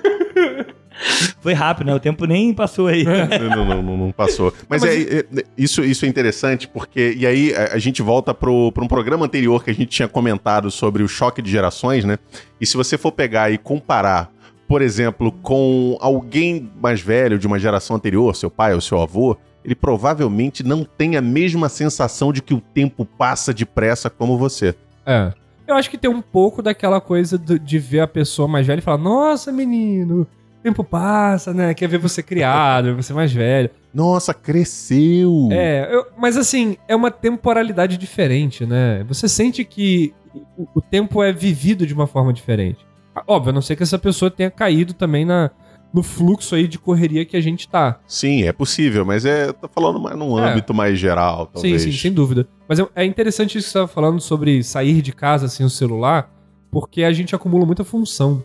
Foi 1.41 1.53
rápido, 1.53 1.87
né? 1.87 1.95
O 1.95 1.99
tempo 1.99 2.25
nem 2.25 2.53
passou 2.53 2.87
aí. 2.87 3.03
não, 3.03 3.65
não, 3.65 3.81
não, 3.81 3.97
não 3.97 4.11
passou. 4.11 4.53
Mas, 4.67 4.81
Mas 4.81 4.91
é, 4.91 5.19
é- 5.19 5.25
isso, 5.57 5.83
isso 5.83 6.05
é 6.05 6.07
interessante 6.07 6.67
porque. 6.67 7.13
E 7.17 7.25
aí 7.25 7.53
a, 7.55 7.73
a 7.75 7.77
gente 7.77 8.01
volta 8.01 8.33
pro, 8.33 8.71
pra 8.71 8.83
um 8.83 8.87
programa 8.87 9.25
anterior 9.25 9.63
que 9.63 9.69
a 9.69 9.73
gente 9.73 9.87
tinha 9.87 10.07
comentado 10.07 10.71
sobre 10.71 11.03
o 11.03 11.07
choque 11.07 11.41
de 11.41 11.51
gerações, 11.51 12.03
né? 12.03 12.17
E 12.59 12.65
se 12.65 12.75
você 12.75 12.97
for 12.97 13.11
pegar 13.11 13.51
e 13.51 13.57
comparar, 13.57 14.31
por 14.67 14.81
exemplo, 14.81 15.31
com 15.31 15.97
alguém 16.01 16.71
mais 16.81 17.01
velho 17.01 17.37
de 17.37 17.45
uma 17.45 17.59
geração 17.59 17.95
anterior, 17.95 18.35
seu 18.35 18.49
pai 18.49 18.73
ou 18.73 18.81
seu 18.81 18.99
avô, 19.01 19.37
ele 19.63 19.75
provavelmente 19.75 20.63
não 20.63 20.83
tem 20.83 21.15
a 21.17 21.21
mesma 21.21 21.69
sensação 21.69 22.31
de 22.33 22.41
que 22.41 22.53
o 22.53 22.61
tempo 22.61 23.05
passa 23.05 23.53
depressa 23.53 24.09
como 24.09 24.37
você. 24.37 24.75
É. 25.05 25.31
Eu 25.67 25.73
acho 25.75 25.89
que 25.89 25.97
tem 25.97 26.09
um 26.09 26.21
pouco 26.21 26.61
daquela 26.61 27.01
coisa 27.01 27.39
do- 27.39 27.57
de 27.57 27.79
ver 27.79 28.01
a 28.01 28.07
pessoa 28.07 28.47
mais 28.47 28.67
velha 28.67 28.77
e 28.79 28.83
falar: 28.83 28.99
Nossa, 28.99 29.51
menino, 29.51 30.27
tempo 30.65 30.83
passa, 30.83 31.53
né? 31.53 31.73
Quer 31.73 31.87
ver 31.87 31.97
você 31.99 32.21
criado, 32.23 32.85
ver 32.85 32.95
você 33.03 33.13
mais 33.13 33.31
velho. 33.31 33.69
Nossa, 33.93 34.33
cresceu! 34.33 35.49
É, 35.51 35.87
eu- 35.93 36.05
mas 36.17 36.35
assim, 36.37 36.75
é 36.87 36.95
uma 36.95 37.11
temporalidade 37.11 37.97
diferente, 37.97 38.65
né? 38.65 39.03
Você 39.07 39.27
sente 39.29 39.63
que 39.63 40.13
o, 40.57 40.67
o 40.75 40.81
tempo 40.81 41.21
é 41.23 41.31
vivido 41.31 41.85
de 41.85 41.93
uma 41.93 42.07
forma 42.07 42.33
diferente. 42.33 42.85
Ah, 43.15 43.23
Óbvio, 43.27 43.51
a 43.51 43.53
não 43.53 43.61
ser 43.61 43.75
que 43.75 43.83
essa 43.83 43.97
pessoa 43.99 44.29
tenha 44.29 44.51
caído 44.51 44.93
também 44.93 45.23
na, 45.23 45.49
no 45.93 46.03
fluxo 46.03 46.55
aí 46.55 46.67
de 46.67 46.77
correria 46.77 47.23
que 47.25 47.37
a 47.37 47.41
gente 47.41 47.67
tá. 47.69 47.99
Sim, 48.07 48.43
é 48.43 48.51
possível, 48.51 49.05
mas 49.05 49.25
é. 49.25 49.53
Tô 49.53 49.67
falando 49.69 49.99
mais 50.01 50.17
num 50.17 50.37
É. 50.37 50.49
âmbito 50.51 50.73
mais 50.73 50.99
geral, 50.99 51.45
talvez. 51.45 51.81
Sim, 51.83 51.91
sim, 51.91 51.97
sem 51.97 52.11
dúvida. 52.11 52.47
Mas 52.67 52.79
é, 52.79 52.87
é 52.95 53.05
interessante 53.05 53.57
isso 53.57 53.67
que 53.67 53.71
você 53.71 53.77
estava 53.79 53.87
falando 53.87 54.19
sobre 54.19 54.61
sair 54.63 55.01
de 55.01 55.13
casa 55.13 55.47
sem 55.47 55.65
o 55.65 55.69
celular, 55.69 56.29
porque 56.69 57.03
a 57.03 57.13
gente 57.13 57.33
acumula 57.33 57.65
muita 57.65 57.83
função. 57.85 58.43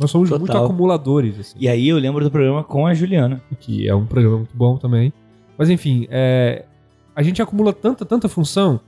Nós 0.00 0.10
somos 0.10 0.28
Total. 0.30 0.40
muito 0.40 0.56
acumuladores, 0.56 1.38
assim. 1.38 1.56
E 1.60 1.68
aí 1.68 1.88
eu 1.88 1.98
lembro 1.98 2.24
do 2.24 2.30
programa 2.30 2.64
com 2.64 2.86
a 2.86 2.94
Juliana. 2.94 3.40
que 3.60 3.86
é 3.86 3.94
um 3.94 4.06
programa 4.06 4.38
muito 4.38 4.56
bom 4.56 4.76
também. 4.78 5.12
Mas 5.58 5.68
enfim, 5.68 6.06
é, 6.10 6.64
a 7.14 7.22
gente 7.22 7.42
acumula 7.42 7.72
tanta, 7.72 8.04
tanta 8.06 8.28
função 8.28 8.80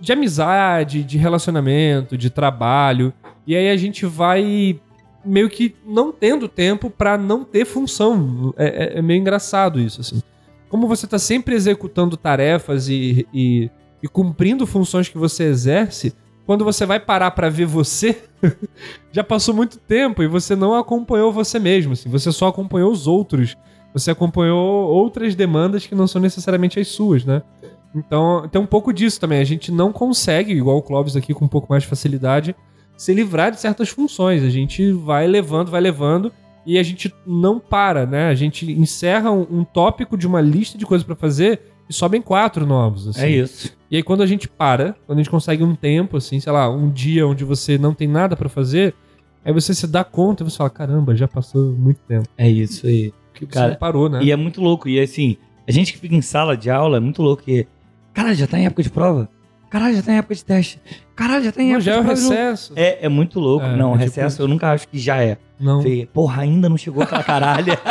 de 0.00 0.12
amizade, 0.12 1.02
de 1.04 1.16
relacionamento, 1.16 2.18
de 2.18 2.28
trabalho, 2.28 3.12
e 3.46 3.54
aí 3.56 3.70
a 3.70 3.76
gente 3.76 4.04
vai 4.04 4.78
meio 5.24 5.48
que 5.48 5.74
não 5.86 6.12
tendo 6.12 6.48
tempo 6.48 6.90
pra 6.90 7.16
não 7.16 7.44
ter 7.44 7.64
função. 7.64 8.52
É, 8.56 8.96
é- 8.96 8.98
é 8.98 9.02
meio 9.02 9.20
engraçado 9.20 9.80
isso, 9.80 10.00
assim. 10.00 10.20
Como 10.68 10.86
você 10.88 11.06
tá 11.06 11.18
sempre 11.18 11.54
executando 11.54 12.16
tarefas 12.16 12.88
e, 12.88 13.26
e, 13.32 13.70
e 14.02 14.08
cumprindo 14.08 14.66
funções 14.66 15.08
que 15.08 15.16
você 15.16 15.44
exerce, 15.44 16.12
quando 16.46 16.64
você 16.64 16.86
vai 16.86 17.00
parar 17.00 17.32
pra 17.32 17.50
ver 17.50 17.66
você, 17.66 18.22
já 19.10 19.24
passou 19.24 19.52
muito 19.52 19.78
tempo 19.78 20.22
e 20.22 20.28
você 20.28 20.54
não 20.54 20.74
acompanhou 20.74 21.32
você 21.32 21.58
mesmo, 21.58 21.92
assim, 21.92 22.08
você 22.08 22.30
só 22.30 22.46
acompanhou 22.46 22.90
os 22.92 23.06
outros. 23.06 23.56
Você 23.92 24.10
acompanhou 24.10 24.88
outras 24.88 25.34
demandas 25.34 25.86
que 25.86 25.94
não 25.94 26.06
são 26.06 26.20
necessariamente 26.20 26.78
as 26.78 26.88
suas, 26.88 27.24
né? 27.24 27.42
Então, 27.94 28.46
tem 28.46 28.60
um 28.60 28.66
pouco 28.66 28.92
disso 28.92 29.18
também. 29.18 29.40
A 29.40 29.44
gente 29.44 29.72
não 29.72 29.90
consegue, 29.90 30.52
igual 30.52 30.76
o 30.76 30.82
Clóvis 30.82 31.16
aqui 31.16 31.32
com 31.32 31.46
um 31.46 31.48
pouco 31.48 31.66
mais 31.70 31.82
de 31.82 31.88
facilidade, 31.88 32.54
se 32.94 33.14
livrar 33.14 33.50
de 33.50 33.58
certas 33.58 33.88
funções. 33.88 34.42
A 34.42 34.50
gente 34.50 34.92
vai 34.92 35.26
levando, 35.26 35.70
vai 35.70 35.80
levando 35.80 36.30
e 36.66 36.78
a 36.78 36.82
gente 36.82 37.12
não 37.26 37.58
para, 37.58 38.04
né? 38.04 38.28
A 38.28 38.34
gente 38.34 38.70
encerra 38.70 39.30
um, 39.30 39.46
um 39.50 39.64
tópico 39.64 40.16
de 40.16 40.26
uma 40.26 40.42
lista 40.42 40.76
de 40.76 40.84
coisas 40.84 41.06
pra 41.06 41.16
fazer 41.16 41.60
e 41.88 41.92
sobem 41.92 42.20
quatro 42.20 42.66
novos. 42.66 43.08
assim. 43.08 43.20
É 43.20 43.30
isso. 43.30 43.76
E 43.90 43.96
aí 43.96 44.02
quando 44.02 44.22
a 44.22 44.26
gente 44.26 44.48
para, 44.48 44.94
quando 45.06 45.18
a 45.18 45.22
gente 45.22 45.30
consegue 45.30 45.62
um 45.62 45.74
tempo, 45.74 46.16
assim, 46.16 46.40
sei 46.40 46.52
lá, 46.52 46.68
um 46.68 46.90
dia 46.90 47.26
onde 47.26 47.44
você 47.44 47.78
não 47.78 47.94
tem 47.94 48.08
nada 48.08 48.36
pra 48.36 48.48
fazer, 48.48 48.94
aí 49.44 49.52
você 49.52 49.74
se 49.74 49.86
dá 49.86 50.02
conta 50.02 50.42
e 50.42 50.50
você 50.50 50.56
fala, 50.56 50.70
caramba, 50.70 51.14
já 51.14 51.28
passou 51.28 51.72
muito 51.72 52.00
tempo. 52.00 52.28
É 52.36 52.48
isso 52.48 52.86
aí. 52.86 53.12
Porque 53.32 53.46
Cara, 53.46 53.76
parou, 53.76 54.08
né? 54.08 54.22
E 54.22 54.32
é 54.32 54.36
muito 54.36 54.60
louco. 54.60 54.88
E 54.88 54.98
assim, 54.98 55.36
a 55.68 55.72
gente 55.72 55.92
que 55.92 55.98
fica 55.98 56.14
em 56.14 56.22
sala 56.22 56.56
de 56.56 56.70
aula 56.70 56.96
é 56.96 57.00
muito 57.00 57.22
louco. 57.22 57.42
E, 57.48 57.66
cara, 58.12 58.34
já 58.34 58.46
tá 58.46 58.58
em 58.58 58.66
época 58.66 58.82
de 58.82 58.90
prova. 58.90 59.28
Caralho, 59.70 59.96
já 59.96 60.02
tá 60.02 60.12
em 60.12 60.16
época 60.18 60.34
de 60.34 60.44
teste. 60.44 60.80
Caralho, 61.14 61.44
já 61.44 61.52
tá 61.52 61.60
em 61.62 61.66
Não, 61.66 61.72
época 61.76 61.84
já 61.84 61.92
é 61.92 61.94
o 61.94 61.98
de 61.98 62.04
prova 62.04 62.14
de 62.16 62.22
novo. 62.22 62.34
recesso. 62.34 62.72
É, 62.76 63.06
é 63.06 63.08
muito 63.08 63.40
louco. 63.40 63.66
É, 63.66 63.76
não, 63.76 63.90
é 63.90 63.92
tipo 63.92 64.04
recesso 64.04 64.34
isso. 64.34 64.42
eu 64.42 64.48
nunca 64.48 64.70
acho 64.72 64.86
que 64.88 64.98
já 64.98 65.16
é. 65.22 65.38
Não. 65.58 65.82
Falei, 65.82 66.06
porra, 66.12 66.42
ainda 66.42 66.68
não 66.68 66.76
chegou 66.76 67.02
aquela 67.02 67.22
caralha. 67.24 67.78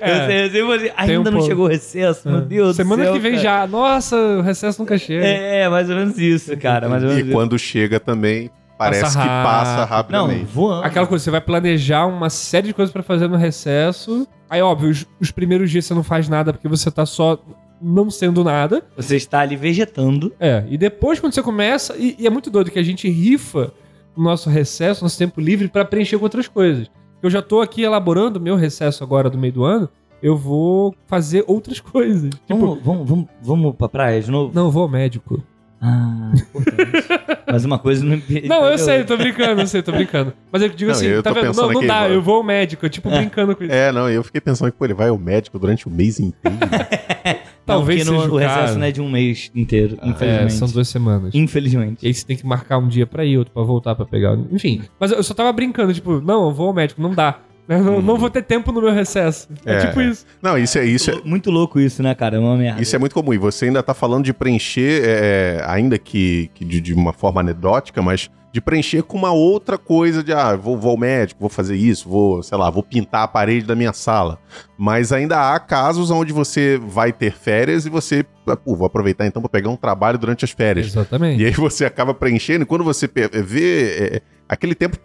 É. 0.00 0.10
eu 0.10 0.26
sei, 0.26 0.44
eu 0.46 0.50
sei, 0.50 0.62
você, 0.62 0.92
ainda 0.96 1.20
um 1.20 1.24
não 1.24 1.32
pouco. 1.32 1.46
chegou 1.46 1.64
o 1.66 1.68
recesso, 1.68 2.28
meu 2.28 2.38
É. 2.38 2.42
Deus 2.42 2.76
Semana 2.76 3.02
do 3.02 3.06
céu. 3.06 3.12
que 3.14 3.18
vem 3.20 3.32
cara. 3.32 3.42
já. 3.42 3.66
Nossa, 3.66 4.16
o 4.16 4.42
recesso 4.42 4.80
nunca 4.80 4.98
chega. 4.98 5.24
É, 5.24 5.68
mais 5.68 5.88
ou 5.88 5.96
menos 5.96 6.18
isso, 6.18 6.56
cara. 6.56 6.88
Mais 6.88 7.02
ou 7.02 7.08
menos 7.10 7.22
E 7.22 7.26
isso. 7.26 7.32
quando 7.36 7.58
chega 7.58 8.00
também, 8.00 8.50
parece 8.76 9.02
Passa 9.02 9.20
que 9.20 9.26
passa 9.26 9.84
rápido. 9.84 10.12
Não, 10.12 10.24
rapidamente. 10.26 10.52
voando. 10.52 10.84
Aquela 10.84 11.06
coisa, 11.06 11.22
você 11.24 11.30
vai 11.30 11.40
planejar 11.40 12.06
uma 12.06 12.28
série 12.30 12.68
de 12.68 12.74
coisas 12.74 12.92
pra 12.92 13.02
fazer 13.02 13.28
no 13.28 13.36
recesso. 13.36 14.26
Aí, 14.48 14.60
óbvio, 14.60 14.90
os, 14.90 15.06
os 15.20 15.30
primeiros 15.30 15.70
dias 15.70 15.84
você 15.84 15.94
não 15.94 16.02
faz 16.02 16.28
nada 16.28 16.52
porque 16.52 16.66
você 16.68 16.90
tá 16.90 17.06
só 17.06 17.38
não 17.80 18.10
sendo 18.10 18.44
nada. 18.44 18.82
Você 18.96 19.16
está 19.16 19.40
ali 19.40 19.56
vegetando. 19.56 20.32
É, 20.38 20.64
e 20.68 20.76
depois 20.76 21.18
quando 21.18 21.32
você 21.32 21.42
começa, 21.42 21.96
e, 21.96 22.16
e 22.18 22.26
é 22.26 22.30
muito 22.30 22.50
doido 22.50 22.70
que 22.70 22.78
a 22.78 22.82
gente 22.82 23.08
rifa 23.08 23.72
o 24.16 24.22
nosso 24.22 24.50
recesso, 24.50 25.02
nosso 25.04 25.18
tempo 25.18 25.40
livre 25.40 25.68
pra 25.68 25.84
preencher 25.84 26.18
com 26.18 26.24
outras 26.24 26.48
coisas. 26.48 26.90
Eu 27.22 27.30
já 27.30 27.42
tô 27.42 27.60
aqui 27.60 27.82
elaborando 27.82 28.38
o 28.38 28.42
meu 28.42 28.56
recesso 28.56 29.04
agora 29.04 29.28
do 29.30 29.38
meio 29.38 29.52
do 29.52 29.64
ano, 29.64 29.88
eu 30.22 30.36
vou 30.36 30.94
fazer 31.06 31.44
outras 31.46 31.80
coisas. 31.80 32.30
Tipo, 32.30 32.58
Vamos, 32.58 32.82
vamos, 32.82 33.08
vamos, 33.08 33.26
vamos 33.42 33.76
pra 33.76 33.88
praia 33.88 34.20
de 34.20 34.30
novo? 34.30 34.52
não, 34.54 34.66
eu 34.66 34.70
vou 34.70 34.82
ao 34.82 34.88
médico. 34.88 35.42
Ah, 35.82 36.32
importante. 36.34 37.08
Mas 37.50 37.64
uma 37.64 37.78
coisa 37.78 38.04
não 38.04 38.14
impede. 38.14 38.46
Não, 38.46 38.66
eu 38.66 38.76
sei, 38.76 39.02
tô 39.02 39.16
brincando, 39.16 39.62
eu 39.62 39.66
sei, 39.66 39.82
tô 39.82 39.90
brincando. 39.92 40.34
Mas 40.52 40.60
eu 40.62 40.68
digo 40.68 40.90
Não, 40.90 40.96
assim, 40.96 41.06
eu 41.06 41.22
tá 41.22 41.32
vendo? 41.32 41.56
Não, 41.56 41.72
não 41.72 41.86
dá, 41.86 42.08
eu 42.08 42.20
vou 42.20 42.36
ao 42.36 42.42
médico, 42.42 42.84
eu, 42.84 42.90
tipo, 42.90 43.08
brincando 43.08 43.56
com 43.56 43.64
isso. 43.64 43.72
É, 43.72 43.90
não, 43.90 44.08
eu 44.10 44.22
fiquei 44.22 44.42
pensando 44.42 44.70
que, 44.70 44.76
pô, 44.76 44.84
ele 44.84 44.92
vai 44.92 45.08
ao 45.08 45.16
médico 45.18 45.58
durante 45.58 45.88
o 45.88 45.90
mês 45.90 46.20
inteiro. 46.20 46.58
Talvez 47.66 48.04
não, 48.06 48.26
no, 48.26 48.34
o 48.34 48.36
recesso 48.38 48.78
não 48.78 48.86
é 48.86 48.90
de 48.90 49.00
um 49.00 49.08
mês 49.08 49.50
inteiro, 49.54 49.96
É, 50.02 50.08
infelizmente. 50.08 50.52
são 50.54 50.68
duas 50.68 50.88
semanas. 50.88 51.34
Infelizmente. 51.34 52.02
E 52.04 52.08
aí 52.08 52.14
você 52.14 52.26
tem 52.26 52.36
que 52.36 52.44
marcar 52.46 52.78
um 52.78 52.88
dia 52.88 53.06
pra 53.06 53.24
ir, 53.24 53.38
outro 53.38 53.52
pra 53.52 53.62
voltar 53.62 53.94
pra 53.94 54.04
pegar. 54.04 54.36
Enfim. 54.50 54.82
Mas 54.98 55.12
eu 55.12 55.22
só 55.22 55.34
tava 55.34 55.52
brincando, 55.52 55.92
tipo, 55.94 56.20
não, 56.20 56.46
eu 56.48 56.52
vou 56.52 56.68
ao 56.68 56.74
médico, 56.74 57.00
não 57.00 57.14
dá. 57.14 57.38
Eu 57.68 57.84
Não, 57.84 58.02
não 58.02 58.16
vou 58.18 58.28
ter 58.28 58.42
tempo 58.42 58.72
no 58.72 58.80
meu 58.82 58.92
recesso. 58.92 59.48
É, 59.64 59.74
É. 59.76 59.86
tipo 59.86 60.00
isso. 60.00 60.26
Não, 60.42 60.58
isso 60.58 60.76
é 60.76 60.84
isso. 60.84 61.08
É, 61.12 61.20
Muito 61.24 61.52
louco 61.52 61.78
isso, 61.78 62.02
né, 62.02 62.12
cara? 62.16 62.36
É 62.36 62.40
uma 62.40 62.56
merda. 62.56 62.82
Isso 62.82 62.96
é 62.96 62.98
muito 62.98 63.14
comum. 63.14 63.32
E 63.32 63.38
você 63.38 63.66
ainda 63.66 63.80
tá 63.80 63.94
falando 63.94 64.24
de 64.24 64.32
preencher, 64.32 65.02
é, 65.04 65.62
ainda 65.68 65.96
que, 65.96 66.50
que 66.52 66.64
de, 66.64 66.80
de 66.80 66.92
uma 66.92 67.12
forma 67.12 67.40
anedótica, 67.40 68.02
mas 68.02 68.28
de 68.52 68.60
preencher 68.60 69.02
com 69.04 69.16
uma 69.16 69.30
outra 69.30 69.78
coisa 69.78 70.24
de, 70.24 70.32
ah, 70.32 70.56
vou, 70.56 70.76
vou 70.76 70.90
ao 70.90 70.96
médico, 70.96 71.40
vou 71.40 71.48
fazer 71.48 71.76
isso, 71.76 72.08
vou, 72.08 72.42
sei 72.42 72.58
lá, 72.58 72.68
vou 72.68 72.82
pintar 72.82 73.22
a 73.22 73.28
parede 73.28 73.64
da 73.64 73.76
minha 73.76 73.92
sala. 73.92 74.38
Mas 74.76 75.12
ainda 75.12 75.54
há 75.54 75.60
casos 75.60 76.10
onde 76.10 76.32
você 76.32 76.76
vai 76.82 77.12
ter 77.12 77.32
férias 77.32 77.86
e 77.86 77.90
você, 77.90 78.24
pô, 78.64 78.74
vou 78.74 78.86
aproveitar 78.86 79.24
então 79.26 79.40
para 79.40 79.48
pegar 79.48 79.68
um 79.70 79.76
trabalho 79.76 80.18
durante 80.18 80.44
as 80.44 80.50
férias. 80.50 80.86
Exatamente. 80.88 81.40
E 81.40 81.46
aí 81.46 81.52
você 81.52 81.84
acaba 81.84 82.12
preenchendo, 82.12 82.64
e 82.64 82.66
quando 82.66 82.82
você 82.82 83.06
pe- 83.06 83.28
vê, 83.28 84.16
é, 84.16 84.22
aquele 84.48 84.74
tempo 84.74 84.96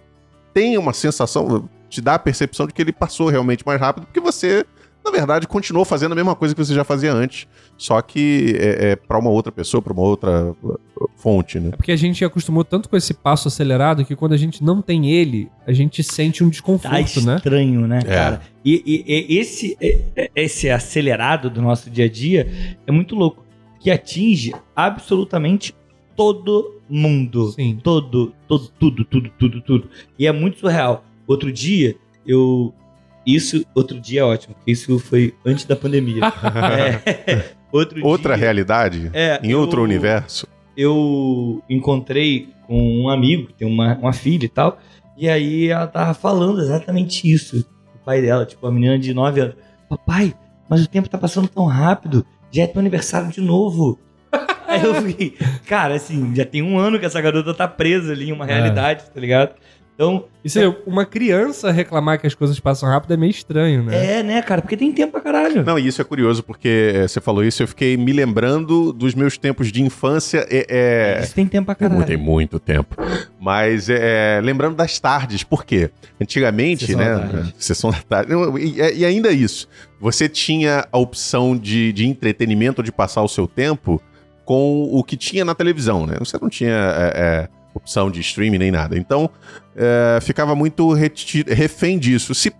tem 0.51 0.77
uma 0.77 0.93
sensação, 0.93 1.69
te 1.87 2.01
dá 2.01 2.15
a 2.15 2.19
percepção 2.19 2.65
de 2.65 2.73
que 2.73 2.81
ele 2.81 2.91
passou 2.91 3.29
realmente 3.29 3.63
mais 3.65 3.79
rápido, 3.79 4.05
porque 4.07 4.19
você, 4.19 4.65
na 5.05 5.11
verdade, 5.11 5.47
continuou 5.47 5.85
fazendo 5.85 6.13
a 6.13 6.15
mesma 6.15 6.35
coisa 6.35 6.55
que 6.55 6.65
você 6.65 6.73
já 6.73 6.83
fazia 6.83 7.13
antes, 7.13 7.47
só 7.77 8.01
que 8.01 8.55
é, 8.57 8.91
é 8.91 8.95
para 8.95 9.19
uma 9.19 9.29
outra 9.29 9.51
pessoa, 9.51 9.79
para 9.81 9.93
uma 9.93 10.01
outra 10.01 10.51
uh, 10.63 10.79
fonte, 11.15 11.59
né? 11.59 11.69
É 11.73 11.75
porque 11.77 11.91
a 11.91 11.95
gente 11.95 12.25
acostumou 12.25 12.63
tanto 12.65 12.89
com 12.89 12.97
esse 12.97 13.13
passo 13.13 13.47
acelerado 13.47 14.03
que 14.03 14.15
quando 14.15 14.33
a 14.33 14.37
gente 14.37 14.63
não 14.63 14.81
tem 14.81 15.11
ele, 15.11 15.47
a 15.67 15.71
gente 15.71 16.03
sente 16.03 16.43
um 16.43 16.47
Tá 16.47 16.51
desconforto, 16.51 17.21
né? 17.21 17.35
estranho, 17.35 17.87
né, 17.87 17.99
É. 17.99 18.13
cara? 18.15 18.41
E, 18.65 18.81
e- 19.05 19.35
e 19.35 19.37
esse, 19.37 19.77
esse 20.35 20.69
acelerado 20.69 21.49
do 21.51 21.61
nosso 21.61 21.89
dia 21.89 22.05
a 22.05 22.09
dia 22.09 22.47
é 22.87 22.91
muito 22.91 23.15
louco. 23.15 23.45
Que 23.79 23.91
atinge 23.91 24.51
absolutamente 24.75 25.75
todo 26.15 26.79
mundo. 26.89 27.51
Sim. 27.51 27.79
Todo, 27.83 28.33
todo, 28.47 28.71
tudo, 28.79 29.05
tudo, 29.05 29.31
tudo, 29.37 29.61
tudo. 29.61 29.89
E 30.17 30.25
é 30.25 30.31
muito 30.31 30.57
surreal. 30.59 31.05
Outro 31.27 31.51
dia, 31.51 31.95
eu. 32.25 32.73
Isso, 33.25 33.65
outro 33.73 33.99
dia 33.99 34.21
é 34.21 34.23
ótimo, 34.23 34.55
porque 34.55 34.71
isso 34.71 34.99
foi 34.99 35.33
antes 35.45 35.65
da 35.65 35.75
pandemia. 35.75 36.21
É. 37.27 37.43
Outro 37.71 38.05
Outra 38.05 38.35
dia, 38.35 38.45
realidade, 38.45 39.09
é, 39.13 39.39
em 39.43 39.51
eu- 39.51 39.59
outro 39.59 39.81
universo. 39.83 40.47
eu 40.77 41.61
encontrei 41.69 42.49
com 42.67 42.79
um 43.03 43.09
amigo 43.09 43.47
que 43.47 43.53
tem 43.53 43.67
uma, 43.67 43.95
uma 43.97 44.13
filha 44.13 44.45
e 44.45 44.49
tal, 44.49 44.77
e 45.17 45.27
aí 45.27 45.67
ela 45.69 45.87
tava 45.87 46.13
falando 46.13 46.61
exatamente 46.61 47.29
isso. 47.29 47.65
O 47.95 48.05
pai 48.05 48.21
dela, 48.21 48.45
tipo, 48.45 48.65
a 48.65 48.71
menina 48.71 48.97
de 48.97 49.13
9 49.13 49.41
anos. 49.41 49.55
Papai, 49.89 50.33
mas 50.69 50.83
o 50.83 50.87
tempo 50.89 51.09
tá 51.09 51.17
passando 51.17 51.47
tão 51.47 51.65
rápido, 51.65 52.25
já 52.51 52.63
é 52.63 52.67
teu 52.67 52.79
aniversário 52.79 53.29
de 53.29 53.41
novo. 53.41 53.99
aí 54.67 54.83
eu 54.83 54.95
fiquei, 55.01 55.35
cara, 55.67 55.95
assim, 55.95 56.33
já 56.35 56.45
tem 56.45 56.61
um 56.61 56.77
ano 56.79 56.97
que 56.99 57.05
essa 57.05 57.19
garota 57.21 57.53
tá 57.53 57.67
presa 57.67 58.13
ali 58.13 58.29
em 58.29 58.31
uma 58.31 58.45
realidade, 58.45 59.03
tá 59.13 59.19
ligado? 59.19 59.55
Então, 59.95 60.25
Isso 60.43 60.59
é, 60.59 60.75
uma 60.85 61.05
criança 61.05 61.71
reclamar 61.71 62.19
que 62.19 62.27
as 62.27 62.35
coisas 62.35 62.59
passam 62.59 62.89
rápido 62.89 63.13
é 63.13 63.17
meio 63.17 63.29
estranho, 63.29 63.81
né? 63.81 64.17
é, 64.17 64.23
né, 64.23 64.41
cara, 64.41 64.61
porque 64.61 64.75
tem 64.75 64.91
tempo 64.91 65.13
pra 65.13 65.21
caralho. 65.21 65.63
Não, 65.63 65.79
e 65.79 65.87
isso 65.87 66.01
é 66.01 66.03
curioso, 66.03 66.43
porque 66.43 66.91
é, 66.93 67.07
você 67.07 67.21
falou 67.21 67.45
isso, 67.45 67.63
eu 67.63 67.67
fiquei 67.67 67.95
me 67.95 68.11
lembrando 68.11 68.91
dos 68.91 69.15
meus 69.15 69.37
tempos 69.37 69.71
de 69.71 69.81
infância. 69.81 70.45
É, 70.49 70.65
é, 71.17 71.23
Isso 71.23 71.33
tem 71.33 71.47
tempo 71.47 71.67
pra 71.67 71.75
caralho. 71.75 71.95
muito, 71.95 72.07
tem 72.07 72.17
muito 72.17 72.59
tempo. 72.59 72.95
Mas 73.39 73.89
é, 73.89 74.41
lembrando 74.43 74.75
das 74.75 74.99
tardes, 74.99 75.43
por 75.43 75.63
quê? 75.63 75.89
Antigamente, 76.21 76.85
Sessão 76.85 76.99
né? 77.01 77.13
da 77.13 77.27
tarde. 77.27 77.55
Sessão 77.57 77.91
da 77.91 78.01
tarde. 78.01 78.33
E, 78.59 78.99
e 78.99 79.05
ainda 79.05 79.31
isso. 79.31 79.69
Você 80.01 80.27
tinha 80.27 80.85
a 80.91 80.97
opção 80.97 81.57
de, 81.57 81.93
de 81.93 82.05
entretenimento, 82.05 82.83
de 82.83 82.91
passar 82.91 83.23
o 83.23 83.29
seu 83.29 83.47
tempo 83.47 84.01
com 84.43 84.83
o 84.91 85.03
que 85.03 85.15
tinha 85.15 85.45
na 85.45 85.55
televisão, 85.55 86.05
né? 86.05 86.17
Você 86.19 86.37
não 86.39 86.49
tinha 86.49 86.69
é, 86.69 87.13
é, 87.15 87.49
opção 87.73 88.11
de 88.11 88.19
streaming 88.21 88.57
nem 88.57 88.71
nada. 88.71 88.97
Então, 88.97 89.29
é, 89.75 90.19
ficava 90.21 90.55
muito 90.55 90.93
refém 90.93 91.99
disso. 91.99 92.33
Se 92.33 92.53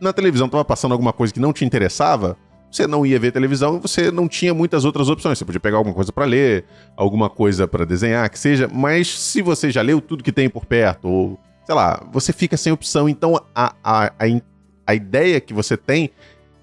na 0.00 0.12
televisão 0.12 0.46
estava 0.46 0.64
passando 0.64 0.92
alguma 0.92 1.12
coisa 1.12 1.32
que 1.32 1.40
não 1.40 1.52
te 1.52 1.64
interessava, 1.64 2.36
você 2.70 2.86
não 2.86 3.06
ia 3.06 3.18
ver 3.18 3.32
televisão 3.32 3.80
você 3.80 4.10
não 4.10 4.28
tinha 4.28 4.52
muitas 4.52 4.84
outras 4.84 5.08
opções. 5.08 5.38
Você 5.38 5.44
podia 5.44 5.60
pegar 5.60 5.78
alguma 5.78 5.94
coisa 5.94 6.12
para 6.12 6.24
ler, 6.24 6.64
alguma 6.96 7.30
coisa 7.30 7.66
para 7.66 7.84
desenhar, 7.84 8.28
que 8.30 8.38
seja, 8.38 8.68
mas 8.72 9.08
se 9.08 9.40
você 9.40 9.70
já 9.70 9.82
leu 9.82 10.00
tudo 10.00 10.22
que 10.22 10.32
tem 10.32 10.48
por 10.48 10.66
perto, 10.66 11.08
ou 11.08 11.40
sei 11.64 11.74
lá, 11.74 12.06
você 12.12 12.32
fica 12.32 12.56
sem 12.56 12.72
opção. 12.72 13.08
Então 13.08 13.36
a, 13.54 13.74
a, 13.82 14.06
a, 14.06 14.40
a 14.86 14.94
ideia 14.94 15.40
que 15.40 15.54
você 15.54 15.76
tem 15.76 16.10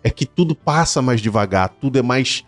é 0.03 0.09
que 0.11 0.25
tudo 0.25 0.55
passa 0.55 1.01
mais 1.01 1.19
devagar, 1.19 1.69
tudo 1.69 1.97
é 1.97 2.01
mais. 2.01 2.45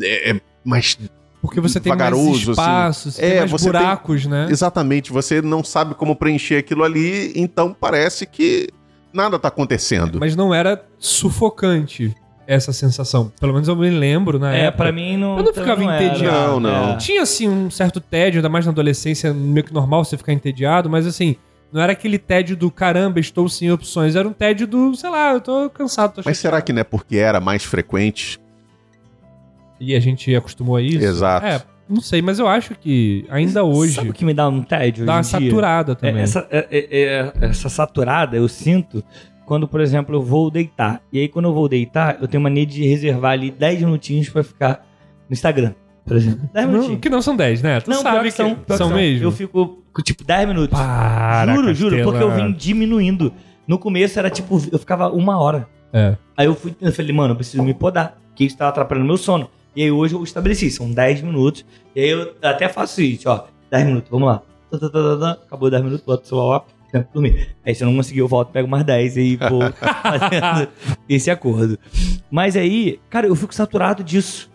É, 0.00 0.30
é 0.30 0.40
mais. 0.64 0.98
Porque 1.40 1.60
você 1.60 1.78
tem 1.78 1.94
mais 1.94 2.12
assim. 2.12 2.50
espaço, 2.50 3.10
você 3.12 3.24
É, 3.24 3.28
tem 3.30 3.38
mais 3.40 3.50
você 3.50 3.70
tem- 3.70 3.80
buracos, 3.80 4.26
né? 4.26 4.48
Exatamente, 4.50 5.12
você 5.12 5.40
não 5.40 5.62
sabe 5.62 5.94
como 5.94 6.16
preencher 6.16 6.56
aquilo 6.56 6.82
ali, 6.82 7.32
então 7.36 7.74
parece 7.78 8.26
que 8.26 8.68
nada 9.12 9.38
tá 9.38 9.48
acontecendo. 9.48 10.18
Mas 10.18 10.34
não 10.34 10.52
era 10.52 10.84
sufocante 10.98 12.14
essa 12.46 12.72
sensação. 12.72 13.30
Pelo 13.38 13.52
menos 13.52 13.68
eu 13.68 13.76
me 13.76 13.90
lembro 13.90 14.38
na 14.38 14.54
É, 14.54 14.64
época. 14.66 14.84
pra 14.84 14.92
mim 14.92 15.16
não. 15.16 15.36
Eu 15.38 15.44
não 15.44 15.52
ficava 15.54 15.82
era. 15.84 16.02
entediado. 16.02 16.48
Não, 16.52 16.60
não. 16.60 16.90
É. 16.92 16.96
Tinha, 16.96 17.22
assim, 17.22 17.48
um 17.48 17.70
certo 17.70 18.00
tédio, 18.00 18.38
ainda 18.38 18.48
mais 18.48 18.64
na 18.64 18.72
adolescência, 18.72 19.32
meio 19.34 19.64
que 19.64 19.72
normal 19.72 20.04
você 20.04 20.16
ficar 20.16 20.32
entediado, 20.32 20.88
mas 20.88 21.06
assim, 21.06 21.36
não 21.70 21.80
era 21.82 21.92
aquele 21.92 22.18
tédio 22.18 22.56
do 22.56 22.70
caramba, 22.70 23.20
estou 23.20 23.48
sem 23.48 23.70
opções. 23.70 24.16
Era 24.16 24.26
um 24.26 24.32
tédio 24.32 24.66
do, 24.66 24.94
sei 24.96 25.10
lá, 25.10 25.32
eu 25.34 25.40
tô 25.40 25.68
cansado, 25.70 26.14
tô 26.14 26.22
Mas 26.24 26.38
será 26.38 26.60
que 26.62 26.72
não 26.72 26.80
é 26.80 26.84
porque 26.84 27.16
era 27.18 27.38
mais 27.38 27.62
frequente? 27.64 28.40
E 29.80 29.94
a 29.94 30.00
gente 30.00 30.34
acostumou 30.34 30.76
a 30.76 30.82
isso? 30.82 31.04
Exato. 31.04 31.46
É, 31.46 31.62
não 31.88 32.00
sei, 32.00 32.20
mas 32.20 32.38
eu 32.38 32.46
acho 32.48 32.74
que 32.74 33.24
ainda 33.30 33.62
hoje 33.64 33.94
Sabe 33.94 34.10
o 34.10 34.12
que 34.12 34.24
me 34.24 34.34
dá 34.34 34.48
um 34.48 34.62
tédio? 34.62 35.06
dá 35.06 35.12
uma 35.14 35.18
em 35.20 35.22
dia? 35.22 35.30
saturada 35.30 35.92
É, 35.92 35.94
também. 35.94 36.22
essa, 36.22 36.46
é- 36.50 36.66
é- 36.70 36.86
é- 36.90 37.32
essa 37.46 37.68
saturada 37.68 38.36
eu 38.36 38.48
sinto 38.48 39.02
quando, 39.46 39.66
por 39.66 39.80
exemplo, 39.80 40.14
eu 40.16 40.22
vou 40.22 40.50
deitar. 40.50 41.00
E 41.12 41.18
aí, 41.20 41.28
quando 41.28 41.46
eu 41.46 41.54
vou 41.54 41.68
deitar, 41.68 42.18
eu 42.20 42.28
tenho 42.28 42.42
mania 42.42 42.66
de 42.66 42.86
reservar 42.86 43.32
ali 43.32 43.50
10 43.50 43.80
minutinhos 43.80 44.28
pra 44.28 44.42
ficar 44.42 44.84
no 45.28 45.32
Instagram, 45.32 45.72
por 46.04 46.16
exemplo. 46.18 46.50
10 46.52 46.66
Não, 46.66 46.72
minutinhos. 46.74 47.00
que 47.00 47.08
não 47.08 47.22
são 47.22 47.34
10, 47.34 47.62
né? 47.62 47.80
Tu 47.80 47.88
Não, 47.90 48.02
sabe 48.02 48.18
que 48.18 48.24
que 48.24 48.30
são, 48.32 48.54
que 48.56 48.76
são 48.76 48.90
mesmo. 48.90 49.24
Eu 49.24 49.32
fico, 49.32 49.82
com, 49.90 50.02
tipo, 50.02 50.22
10 50.24 50.46
minutos. 50.48 50.78
Para, 50.78 51.54
juro, 51.54 51.72
juro, 51.74 51.96
porque 52.02 52.22
eu 52.22 52.28
Castela. 52.28 52.48
vim 52.48 52.52
diminuindo. 52.52 53.32
No 53.66 53.78
começo 53.78 54.18
era 54.18 54.28
tipo, 54.28 54.60
eu 54.70 54.78
ficava 54.78 55.08
uma 55.10 55.38
hora. 55.40 55.66
É. 55.94 56.16
Aí 56.36 56.44
eu 56.44 56.54
fui, 56.54 56.74
eu 56.80 56.92
falei, 56.92 57.12
mano, 57.14 57.32
eu 57.32 57.36
preciso 57.36 57.62
me 57.62 57.72
podar, 57.72 58.18
porque 58.28 58.44
isso 58.44 58.56
tava 58.58 58.68
atrapalhando 58.70 59.06
meu 59.06 59.16
sono. 59.16 59.48
E 59.78 59.82
aí 59.84 59.92
hoje 59.92 60.12
eu 60.16 60.24
estabeleci, 60.24 60.72
são 60.72 60.90
10 60.90 61.22
minutos. 61.22 61.64
E 61.94 62.00
aí 62.00 62.08
eu 62.08 62.34
até 62.42 62.68
faço 62.68 62.94
o 62.94 62.96
seguinte, 62.96 63.28
ó, 63.28 63.44
10 63.70 63.86
minutos, 63.86 64.10
vamos 64.10 64.26
lá. 64.26 64.42
Tá, 64.72 64.76
tá, 64.76 64.88
tá. 64.90 65.30
Acabou 65.46 65.70
10 65.70 65.84
minutos, 65.84 66.04
boto 66.04 66.24
o 66.24 66.26
celular 66.26 66.56
lá, 66.56 66.64
tempo 66.90 67.08
dormir. 67.14 67.54
Aí 67.64 67.72
se 67.72 67.84
eu 67.84 67.86
não 67.88 67.94
conseguir, 67.94 68.18
eu 68.18 68.26
volto, 68.26 68.50
pego 68.50 68.66
mais 68.66 68.82
10 68.82 69.16
e 69.16 69.20
aí 69.20 69.36
vou 69.36 69.60
fazendo 70.02 70.68
esse 71.08 71.30
acordo. 71.30 71.78
Mas 72.28 72.56
aí, 72.56 72.98
cara, 73.08 73.28
eu 73.28 73.36
fico 73.36 73.54
saturado 73.54 74.02
disso. 74.02 74.50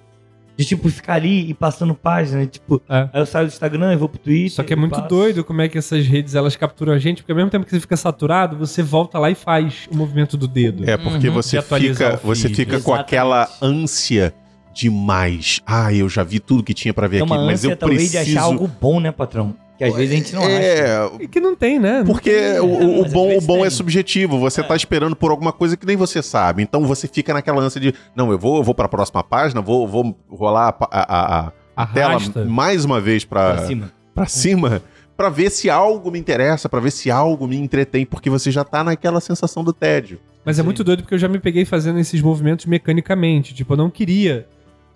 De, 0.57 0.65
tipo, 0.65 0.89
ficar 0.89 1.13
ali 1.13 1.49
e 1.49 1.53
passando 1.53 1.95
página, 1.95 2.45
tipo... 2.45 2.81
É. 2.89 3.09
Aí 3.13 3.21
eu 3.21 3.25
saio 3.25 3.47
do 3.47 3.49
Instagram 3.49 3.93
e 3.93 3.95
vou 3.95 4.09
pro 4.09 4.19
Twitter. 4.19 4.51
Só 4.51 4.61
que 4.61 4.73
é 4.73 4.75
muito 4.75 4.91
passo. 4.97 5.07
doido 5.07 5.43
como 5.45 5.61
é 5.61 5.69
que 5.69 5.77
essas 5.77 6.05
redes 6.05 6.35
elas 6.35 6.55
capturam 6.57 6.91
a 6.91 6.99
gente, 6.99 7.23
porque 7.23 7.31
ao 7.31 7.35
mesmo 7.37 7.49
tempo 7.49 7.63
que 7.63 7.71
você 7.71 7.79
fica 7.79 7.95
saturado, 7.95 8.57
você 8.57 8.83
volta 8.83 9.17
lá 9.17 9.31
e 9.31 9.35
faz 9.35 9.87
o 9.89 9.95
movimento 9.95 10.35
do 10.35 10.47
dedo. 10.49 10.87
É, 10.87 10.97
porque 10.97 11.29
Uhum. 11.29 11.33
você 11.33 11.51
De 11.51 11.57
atualizar 11.59 12.11
fica, 12.17 12.27
você 12.27 12.49
fica 12.49 12.79
com 12.81 12.93
aquela 12.93 13.49
ânsia 13.61 14.31
demais. 14.73 15.61
Ah, 15.65 15.93
eu 15.93 16.07
já 16.09 16.23
vi 16.23 16.39
tudo 16.39 16.63
que 16.63 16.73
tinha 16.73 16.93
pra 16.93 17.07
ver 17.07 17.17
É 17.19 17.21
aqui, 17.23 17.29
mas 17.29 17.63
eu 17.63 17.75
preciso... 17.77 18.11
de 18.11 18.17
achar 18.17 18.41
algo 18.43 18.69
bom, 18.81 18.99
né, 18.99 19.11
patrão? 19.11 19.55
Que 19.77 19.83
às 19.85 19.95
vezes 19.95 20.11
a 20.11 20.15
gente 20.15 20.35
não 20.35 20.43
acha. 20.43 20.51
é, 20.51 21.11
E 21.21 21.27
que 21.27 21.39
não 21.39 21.55
tem, 21.55 21.79
né? 21.79 22.03
Porque 22.05 22.29
tem. 22.29 22.59
o, 22.59 22.99
o- 23.01 23.05
às 23.05 23.11
bom, 23.11 23.35
o 23.37 23.41
bom 23.41 23.65
é 23.65 23.69
subjetivo. 23.71 24.37
Você 24.39 24.61
tá 24.61 24.75
esperando 24.75 25.15
por 25.15 25.31
alguma 25.31 25.51
coisa 25.51 25.75
que 25.75 25.85
nem 25.85 25.95
você 25.95 26.21
sabe. 26.21 26.61
Então 26.61 26.85
você 26.85 27.07
fica 27.07 27.33
naquela 27.33 27.59
ânsia 27.61 27.81
de, 27.81 27.93
não, 28.15 28.31
eu 28.31 28.37
vou, 28.37 28.57
eu 28.57 28.63
vou 28.63 28.75
para 28.75 28.85
a 28.85 28.89
próxima 28.89 29.23
página, 29.23 29.61
vou, 29.61 29.87
vou 29.87 30.15
rolar 30.29 30.75
a, 30.79 30.85
a, 30.91 31.47
a, 31.47 31.51
a- 31.75 31.87
tela 31.87 32.19
mais 32.45 32.85
uma 32.85 33.01
vez 33.01 33.25
Pra 33.25 33.55
para 33.55 33.65
cima. 33.65 33.91
para 34.13 34.25
cima, 34.27 34.81
pra 35.17 35.29
ver 35.29 35.49
se 35.49 35.71
algo 35.71 36.11
me 36.11 36.19
interessa, 36.19 36.69
pra 36.69 36.79
ver 36.79 36.91
se 36.91 37.09
algo 37.09 37.47
me 37.47 37.57
entretém, 37.57 38.05
porque 38.05 38.29
você 38.29 38.51
já 38.51 38.63
tá 38.63 38.83
naquela 38.83 39.19
sensação 39.19 39.63
do 39.63 39.73
tédio. 39.73 40.19
Mas 40.45 40.59
é 40.59 40.61
Sim. 40.61 40.65
muito 40.65 40.83
doido 40.83 41.01
porque 41.01 41.15
eu 41.15 41.19
já 41.19 41.27
me 41.27 41.39
peguei 41.39 41.65
fazendo 41.65 41.97
esses 41.97 42.21
movimentos 42.21 42.67
mecanicamente. 42.67 43.55
Tipo, 43.55 43.73
eu 43.73 43.77
não 43.77 43.89
queria, 43.89 44.45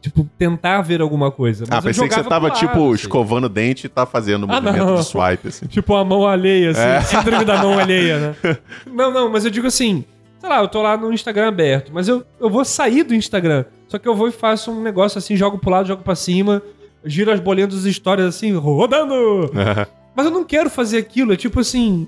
tipo, 0.02 0.28
tentar 0.38 0.82
ver 0.82 1.02
alguma 1.02 1.32
coisa. 1.32 1.66
Mas 1.68 1.80
ah, 1.80 1.82
pensei 1.82 2.08
que 2.08 2.14
você 2.16 2.24
tava 2.24 2.50
tipo 2.52 2.78
lado, 2.80 2.86
assim. 2.94 2.94
escovando 2.96 3.46
o 3.46 3.50
dente 3.50 3.86
e 3.88 3.90
tá 3.90 4.06
fazendo 4.06 4.44
o 4.46 4.52
Ah, 4.52 4.62
movimento 4.62 4.86
não. 4.86 4.96
de 4.96 5.04
swipe 5.04 5.48
assim. 5.48 5.66
Tipo 5.68 5.96
a 5.96 6.06
mão 6.06 6.26
alheia, 6.28 6.72
assim. 6.72 6.82
É. 6.82 7.02
Síndrome 7.02 7.44
da 7.46 7.58
mão 7.62 7.78
alheia, 7.78 8.36
né? 8.44 8.58
Não, 8.92 9.12
não, 9.12 9.30
mas 9.30 9.44
eu 9.46 9.52
digo 9.52 9.68
assim, 9.68 10.04
sei 10.40 10.50
lá, 10.50 10.60
eu 10.62 10.68
tô 10.68 10.82
lá 10.82 10.96
no 10.98 11.12
Instagram 11.12 11.48
aberto, 11.50 11.92
mas 11.94 12.08
eu, 12.08 12.24
eu 12.40 12.50
vou 12.50 12.64
sair 12.64 13.04
do 13.04 13.14
Instagram. 13.14 13.66
Só 13.88 13.98
que 13.98 14.08
eu 14.08 14.16
vou 14.16 14.28
e 14.28 14.32
faço 14.32 14.72
um 14.72 14.82
negócio 14.82 15.18
assim, 15.18 15.36
jogo 15.36 15.58
pro 15.58 15.70
lado, 15.70 15.88
jogo 15.88 16.04
pra 16.04 16.16
cima, 16.16 16.62
giro 17.06 17.32
as 17.32 17.40
bolinhas 17.40 17.74
das 17.74 17.86
histórias 17.86 18.28
assim, 18.28 18.54
rodando. 18.56 19.52
Mas 20.16 20.26
eu 20.26 20.32
não 20.32 20.44
quero 20.44 20.70
fazer 20.70 20.98
aquilo, 20.98 21.34
é 21.34 21.36
tipo 21.38 21.60
assim. 21.60 22.08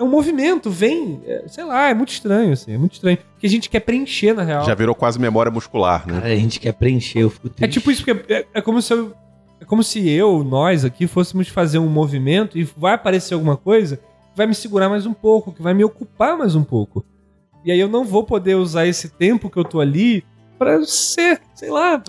É 0.00 0.02
um 0.02 0.08
movimento, 0.08 0.70
vem. 0.70 1.20
é, 1.26 1.44
sei 1.46 1.62
lá, 1.62 1.90
é 1.90 1.94
muito 1.94 2.08
estranho, 2.08 2.54
assim, 2.54 2.72
é 2.72 2.78
muito 2.78 2.94
estranho. 2.94 3.18
Porque 3.32 3.46
a 3.46 3.50
gente 3.50 3.68
quer 3.68 3.80
preencher, 3.80 4.32
na 4.32 4.42
real. 4.42 4.64
Já 4.64 4.74
virou 4.74 4.94
quase 4.94 5.18
memória 5.20 5.52
muscular, 5.52 6.06
né? 6.06 6.14
Cara, 6.22 6.32
a 6.32 6.36
gente 6.36 6.58
quer 6.58 6.72
preencher, 6.72 7.18
eu 7.20 7.28
fico 7.28 7.48
É 7.48 7.50
triste. 7.50 7.72
tipo 7.74 7.90
isso, 7.90 8.02
porque 8.04 8.32
é, 8.32 8.46
é 8.54 8.60
como 8.62 8.80
se 8.80 8.94
eu. 8.94 9.12
É 9.60 9.64
como 9.66 9.82
se 9.84 10.08
eu, 10.08 10.42
nós 10.42 10.86
aqui, 10.86 11.06
fôssemos 11.06 11.48
fazer 11.48 11.78
um 11.78 11.86
movimento 11.88 12.56
e 12.58 12.64
vai 12.64 12.94
aparecer 12.94 13.34
alguma 13.34 13.58
coisa 13.58 13.98
que 13.98 14.02
vai 14.36 14.46
me 14.46 14.54
segurar 14.54 14.88
mais 14.88 15.04
um 15.04 15.12
pouco, 15.12 15.52
que 15.52 15.60
vai 15.60 15.74
me 15.74 15.84
ocupar 15.84 16.34
mais 16.38 16.54
um 16.54 16.64
pouco. 16.64 17.04
E 17.62 17.70
aí 17.70 17.78
eu 17.78 17.88
não 17.88 18.02
vou 18.02 18.24
poder 18.24 18.54
usar 18.54 18.86
esse 18.86 19.10
tempo 19.10 19.50
que 19.50 19.58
eu 19.58 19.64
tô 19.64 19.78
ali 19.80 20.24
pra 20.58 20.82
ser, 20.86 21.42
sei 21.54 21.68
lá. 21.68 22.02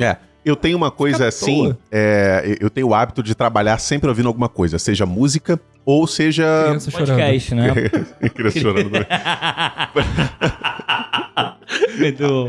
Eu 0.44 0.56
tenho 0.56 0.76
uma 0.76 0.90
coisa 0.90 1.26
à 1.26 1.28
assim, 1.28 1.76
é, 1.92 2.58
eu 2.60 2.70
tenho 2.70 2.88
o 2.88 2.96
hábito 2.96 3.22
de 3.22 3.36
trabalhar 3.36 3.78
sempre 3.78 4.10
ouvindo 4.10 4.28
alguma 4.28 4.50
coisa, 4.50 4.80
seja 4.80 5.06
música 5.06 5.60
ou 5.86 6.08
seja. 6.08 6.44
Criança 6.66 6.92
chorando. 6.92 7.08
podcast, 7.08 7.56
né? 7.56 7.74
Criança 8.34 8.60
chorando. 8.60 8.92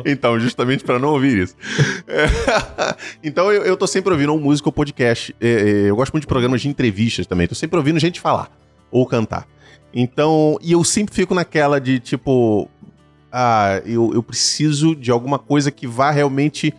Então, 0.05 0.39
justamente 0.39 0.83
pra 0.85 0.99
não 0.99 1.11
ouvir 1.11 1.39
isso. 1.39 1.55
É, 2.09 2.27
então, 3.23 3.53
eu, 3.53 3.63
eu 3.63 3.77
tô 3.77 3.87
sempre 3.87 4.13
ouvindo 4.13 4.33
um 4.33 4.39
música 4.39 4.69
ou 4.69 4.73
podcast. 4.73 5.35
É, 5.41 5.49
é, 5.49 5.91
eu 5.91 5.97
gosto 5.97 6.13
muito 6.13 6.23
de 6.23 6.29
programas 6.29 6.61
de 6.61 6.69
entrevistas 6.69 7.27
também. 7.27 7.47
Tô 7.47 7.55
sempre 7.55 7.77
ouvindo 7.77 7.99
gente 7.99 8.21
falar 8.21 8.51
ou 8.91 9.07
cantar. 9.07 9.47
Então, 9.95 10.59
e 10.63 10.73
eu 10.73 10.83
sempre 10.85 11.15
fico 11.15 11.35
naquela 11.35 11.81
de 11.81 11.99
tipo. 12.01 12.69
Ah, 13.31 13.81
eu, 13.87 14.13
eu 14.13 14.23
preciso 14.23 14.95
de 14.95 15.11
alguma 15.11 15.39
coisa 15.39 15.71
que 15.71 15.87
vá 15.87 16.11
realmente 16.11 16.75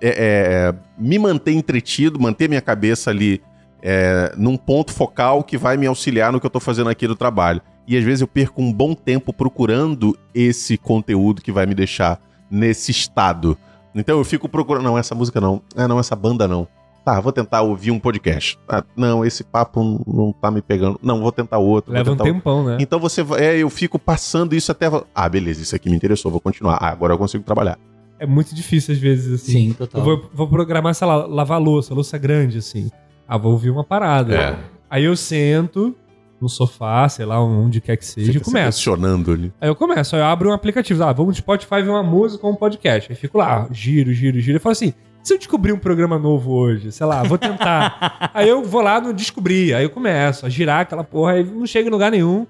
é, 0.00 0.72
é, 0.72 0.74
me 0.98 1.18
manter 1.18 1.52
entretido, 1.52 2.20
manter 2.20 2.48
minha 2.48 2.60
cabeça 2.60 3.10
ali 3.10 3.42
é, 3.82 4.32
num 4.36 4.56
ponto 4.56 4.92
focal 4.92 5.42
que 5.42 5.56
vai 5.56 5.76
me 5.76 5.86
auxiliar 5.86 6.32
no 6.32 6.40
que 6.40 6.46
eu 6.46 6.50
tô 6.50 6.60
fazendo 6.60 6.90
aqui 6.90 7.06
do 7.06 7.16
trabalho. 7.16 7.60
E 7.86 7.96
às 7.96 8.04
vezes 8.04 8.20
eu 8.20 8.28
perco 8.28 8.62
um 8.62 8.72
bom 8.72 8.94
tempo 8.94 9.32
procurando 9.32 10.16
esse 10.34 10.76
conteúdo 10.76 11.42
que 11.42 11.50
vai 11.50 11.66
me 11.66 11.74
deixar 11.74 12.20
nesse 12.50 12.90
estado. 12.90 13.56
Então 13.94 14.18
eu 14.18 14.24
fico 14.24 14.48
procurando. 14.48 14.84
Não, 14.84 14.96
essa 14.98 15.14
música 15.14 15.40
não. 15.40 15.60
Ah, 15.76 15.88
não, 15.88 15.98
essa 15.98 16.14
banda 16.14 16.46
não. 16.46 16.68
Tá, 17.04 17.18
vou 17.18 17.32
tentar 17.32 17.62
ouvir 17.62 17.90
um 17.90 17.98
podcast. 17.98 18.58
Ah, 18.68 18.84
não, 18.94 19.24
esse 19.24 19.42
papo 19.42 20.04
não- 20.06 20.32
tá 20.32 20.50
me 20.50 20.60
pegando. 20.60 21.00
Não, 21.02 21.20
vou 21.20 21.32
tentar 21.32 21.58
outro. 21.58 21.92
Leva 21.92 22.10
um 22.10 22.12
tentar 22.12 22.24
outro. 22.24 22.34
tempão, 22.34 22.64
né? 22.64 22.76
Então 22.78 23.00
você 23.00 23.22
vai. 23.22 23.40
É, 23.42 23.56
eu 23.56 23.70
fico 23.70 23.98
passando 23.98 24.54
isso 24.54 24.70
até. 24.70 24.86
Ah, 25.14 25.28
beleza, 25.28 25.62
isso 25.62 25.74
aqui 25.74 25.88
me 25.88 25.96
interessou, 25.96 26.30
vou 26.30 26.40
continuar. 26.40 26.76
Ah, 26.80 26.90
agora 26.90 27.14
eu 27.14 27.18
consigo 27.18 27.42
trabalhar. 27.42 27.78
É 28.20 28.26
muito 28.26 28.54
difícil 28.54 28.92
às 28.94 29.00
vezes, 29.00 29.40
assim. 29.40 29.52
Sim, 29.52 29.72
total. 29.72 29.98
Eu 30.00 30.04
vou, 30.04 30.30
vou 30.34 30.46
programar, 30.46 30.94
sei 30.94 31.06
lá, 31.06 31.24
lavar 31.26 31.58
louça, 31.58 31.94
louça 31.94 32.18
grande, 32.18 32.58
assim. 32.58 32.90
Ah, 33.26 33.38
vou 33.38 33.52
ouvir 33.52 33.70
uma 33.70 33.82
parada. 33.82 34.34
É. 34.36 34.58
Aí 34.90 35.04
eu 35.04 35.16
sento 35.16 35.96
no 36.38 36.46
sofá, 36.46 37.08
sei 37.08 37.24
lá, 37.24 37.42
onde 37.42 37.80
quer 37.80 37.96
que 37.96 38.04
seja, 38.04 38.30
e 38.30 38.32
Fica 38.34 38.44
começo. 38.44 38.78
selecionando 38.78 39.32
ali. 39.32 39.50
Aí 39.58 39.70
eu 39.70 39.74
começo, 39.74 40.14
aí 40.14 40.20
eu 40.20 40.26
abro 40.26 40.50
um 40.50 40.52
aplicativo. 40.52 41.02
Ah, 41.02 41.12
vamos 41.14 41.34
no 41.34 41.38
Spotify 41.38 41.82
ver 41.82 41.88
uma 41.88 42.02
música 42.02 42.46
ou 42.46 42.52
um 42.52 42.56
podcast. 42.56 43.10
Aí 43.10 43.16
fico 43.16 43.38
lá, 43.38 43.66
giro, 43.72 44.12
giro, 44.12 44.38
giro. 44.38 44.56
E 44.56 44.60
falo 44.60 44.72
assim: 44.72 44.92
se 45.22 45.32
eu 45.32 45.38
descobrir 45.38 45.72
um 45.72 45.78
programa 45.78 46.18
novo 46.18 46.52
hoje, 46.52 46.92
sei 46.92 47.06
lá, 47.06 47.22
vou 47.22 47.38
tentar. 47.38 48.30
aí 48.34 48.48
eu 48.48 48.62
vou 48.62 48.82
lá 48.82 49.00
no 49.00 49.14
descobrir. 49.14 49.74
Aí 49.74 49.84
eu 49.84 49.90
começo 49.90 50.44
a 50.44 50.48
girar 50.48 50.80
aquela 50.80 51.04
porra, 51.04 51.32
aí 51.32 51.44
não 51.44 51.66
chega 51.66 51.88
em 51.88 51.92
lugar 51.92 52.10
nenhum. 52.10 52.46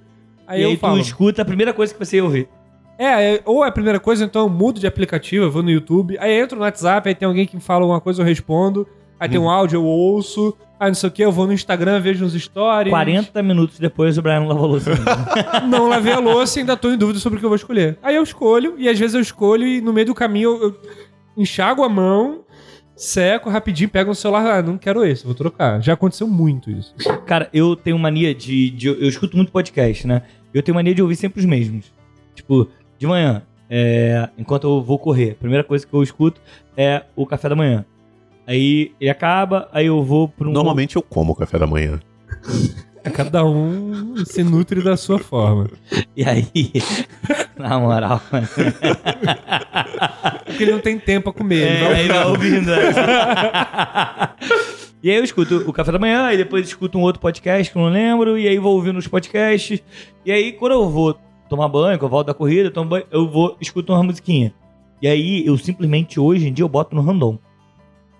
Aí 0.46 0.60
e 0.60 0.64
eu 0.64 0.70
aí 0.70 0.76
falo. 0.76 0.94
tu 0.94 1.00
escuta 1.00 1.42
a 1.42 1.44
primeira 1.44 1.72
coisa 1.72 1.92
que 1.92 2.04
você 2.04 2.16
ia 2.16 2.24
ouvir. 2.24 2.48
É, 3.02 3.34
é, 3.36 3.42
ou 3.46 3.64
é 3.64 3.68
a 3.68 3.72
primeira 3.72 3.98
coisa, 3.98 4.24
então 4.24 4.42
eu 4.42 4.48
mudo 4.50 4.78
de 4.78 4.86
aplicativo, 4.86 5.44
eu 5.46 5.50
vou 5.50 5.62
no 5.62 5.70
YouTube, 5.70 6.18
aí 6.20 6.38
entro 6.38 6.56
no 6.58 6.62
WhatsApp, 6.64 7.08
aí 7.08 7.14
tem 7.14 7.26
alguém 7.26 7.46
que 7.46 7.56
me 7.56 7.62
fala 7.62 7.80
alguma 7.82 8.00
coisa, 8.00 8.20
eu 8.20 8.26
respondo. 8.26 8.86
Aí 9.18 9.28
tem 9.28 9.38
um 9.38 9.44
Uhum. 9.44 9.50
áudio, 9.50 9.76
eu 9.78 9.84
ouço. 9.84 10.56
Aí 10.78 10.88
não 10.88 10.94
sei 10.94 11.08
o 11.08 11.12
que, 11.12 11.22
eu 11.22 11.30
vou 11.30 11.46
no 11.46 11.52
Instagram, 11.52 12.00
vejo 12.00 12.24
uns 12.24 12.32
stories. 12.34 12.90
40 12.90 13.42
minutos 13.42 13.78
depois 13.78 14.16
o 14.16 14.22
Brian 14.22 14.40
lavou 14.46 14.64
a 14.64 14.66
louça. 14.68 14.90
Não 15.68 15.88
lavei 15.88 16.12
a 16.14 16.18
louça 16.18 16.58
e 16.58 16.60
ainda 16.60 16.74
tô 16.74 16.90
em 16.90 16.96
dúvida 16.96 17.18
sobre 17.18 17.36
o 17.36 17.38
que 17.40 17.44
eu 17.44 17.50
vou 17.50 17.56
escolher. 17.56 17.98
Aí 18.02 18.16
eu 18.16 18.22
escolho, 18.22 18.76
e 18.78 18.88
às 18.88 18.98
vezes 18.98 19.14
eu 19.14 19.20
escolho 19.20 19.66
e 19.66 19.82
no 19.82 19.92
meio 19.92 20.06
do 20.06 20.14
caminho 20.14 20.50
eu, 20.56 20.62
eu 20.68 20.76
enxago 21.36 21.82
a 21.84 21.88
mão, 21.88 22.44
seco 22.96 23.50
rapidinho, 23.50 23.90
pego 23.90 24.10
o 24.10 24.14
celular, 24.14 24.58
ah, 24.58 24.62
não 24.62 24.78
quero 24.78 25.04
esse, 25.04 25.24
vou 25.24 25.34
trocar. 25.34 25.82
Já 25.82 25.92
aconteceu 25.92 26.26
muito 26.26 26.70
isso. 26.70 26.94
Cara, 27.26 27.50
eu 27.52 27.76
tenho 27.76 27.98
mania 27.98 28.34
de, 28.34 28.70
de- 28.70 28.88
Eu 28.88 29.08
escuto 29.08 29.36
muito 29.36 29.52
podcast, 29.52 30.06
né? 30.06 30.22
Eu 30.52 30.62
tenho 30.62 30.74
mania 30.74 30.94
de 30.94 31.02
ouvir 31.02 31.16
sempre 31.16 31.40
os 31.40 31.44
mesmos. 31.46 31.92
Tipo, 32.34 32.68
de 33.00 33.06
manhã, 33.06 33.42
é, 33.68 34.28
enquanto 34.36 34.64
eu 34.64 34.82
vou 34.82 34.98
correr, 34.98 35.30
a 35.30 35.34
primeira 35.34 35.64
coisa 35.64 35.86
que 35.86 35.94
eu 35.94 36.02
escuto 36.02 36.38
é 36.76 37.04
o 37.16 37.24
café 37.24 37.48
da 37.48 37.56
manhã. 37.56 37.82
Aí 38.46 38.92
ele 39.00 39.08
acaba, 39.08 39.70
aí 39.72 39.86
eu 39.86 40.02
vou 40.02 40.28
pra 40.28 40.46
um. 40.46 40.52
Normalmente 40.52 40.96
eu 40.96 41.02
como 41.02 41.32
o 41.32 41.34
café 41.34 41.58
da 41.58 41.66
manhã. 41.66 41.98
Cada 43.14 43.42
um 43.42 44.14
se 44.26 44.44
nutre 44.44 44.82
da 44.82 44.98
sua 44.98 45.18
forma. 45.18 45.70
E 46.14 46.22
aí, 46.22 46.70
na 47.56 47.78
moral. 47.78 48.20
Porque 50.44 50.62
ele 50.62 50.72
não 50.72 50.80
tem 50.80 50.98
tempo 50.98 51.30
a 51.30 51.32
comer. 51.32 51.62
É, 51.62 51.86
aí 51.86 52.08
vai 52.08 52.24
ouvindo. 52.26 52.70
né? 52.70 52.76
e 55.02 55.10
aí 55.10 55.16
eu 55.16 55.24
escuto 55.24 55.64
o 55.66 55.72
café 55.72 55.90
da 55.90 55.98
manhã, 55.98 56.26
aí 56.26 56.36
depois 56.36 56.66
escuto 56.66 56.98
um 56.98 57.02
outro 57.02 57.22
podcast 57.22 57.72
que 57.72 57.78
eu 57.78 57.82
não 57.82 57.90
lembro, 57.90 58.36
e 58.36 58.46
aí 58.46 58.58
vou 58.58 58.74
ouvindo 58.74 58.98
os 58.98 59.08
podcasts. 59.08 59.82
E 60.26 60.30
aí 60.30 60.52
quando 60.52 60.72
eu 60.72 60.90
vou 60.90 61.18
tomar 61.50 61.68
banho, 61.68 61.98
que 61.98 62.04
eu 62.04 62.08
volto 62.08 62.28
da 62.28 62.34
corrida, 62.34 62.68
eu 62.68 62.72
tomo 62.72 62.88
banho, 62.90 63.04
eu 63.10 63.28
vou 63.28 63.56
escuto 63.60 63.92
uma 63.92 64.02
musiquinha. 64.02 64.54
E 65.02 65.08
aí 65.08 65.44
eu 65.46 65.56
simplesmente 65.58 66.18
hoje 66.18 66.48
em 66.48 66.52
dia 66.52 66.62
eu 66.64 66.68
boto 66.68 66.94
no 66.96 67.02
random. 67.02 67.38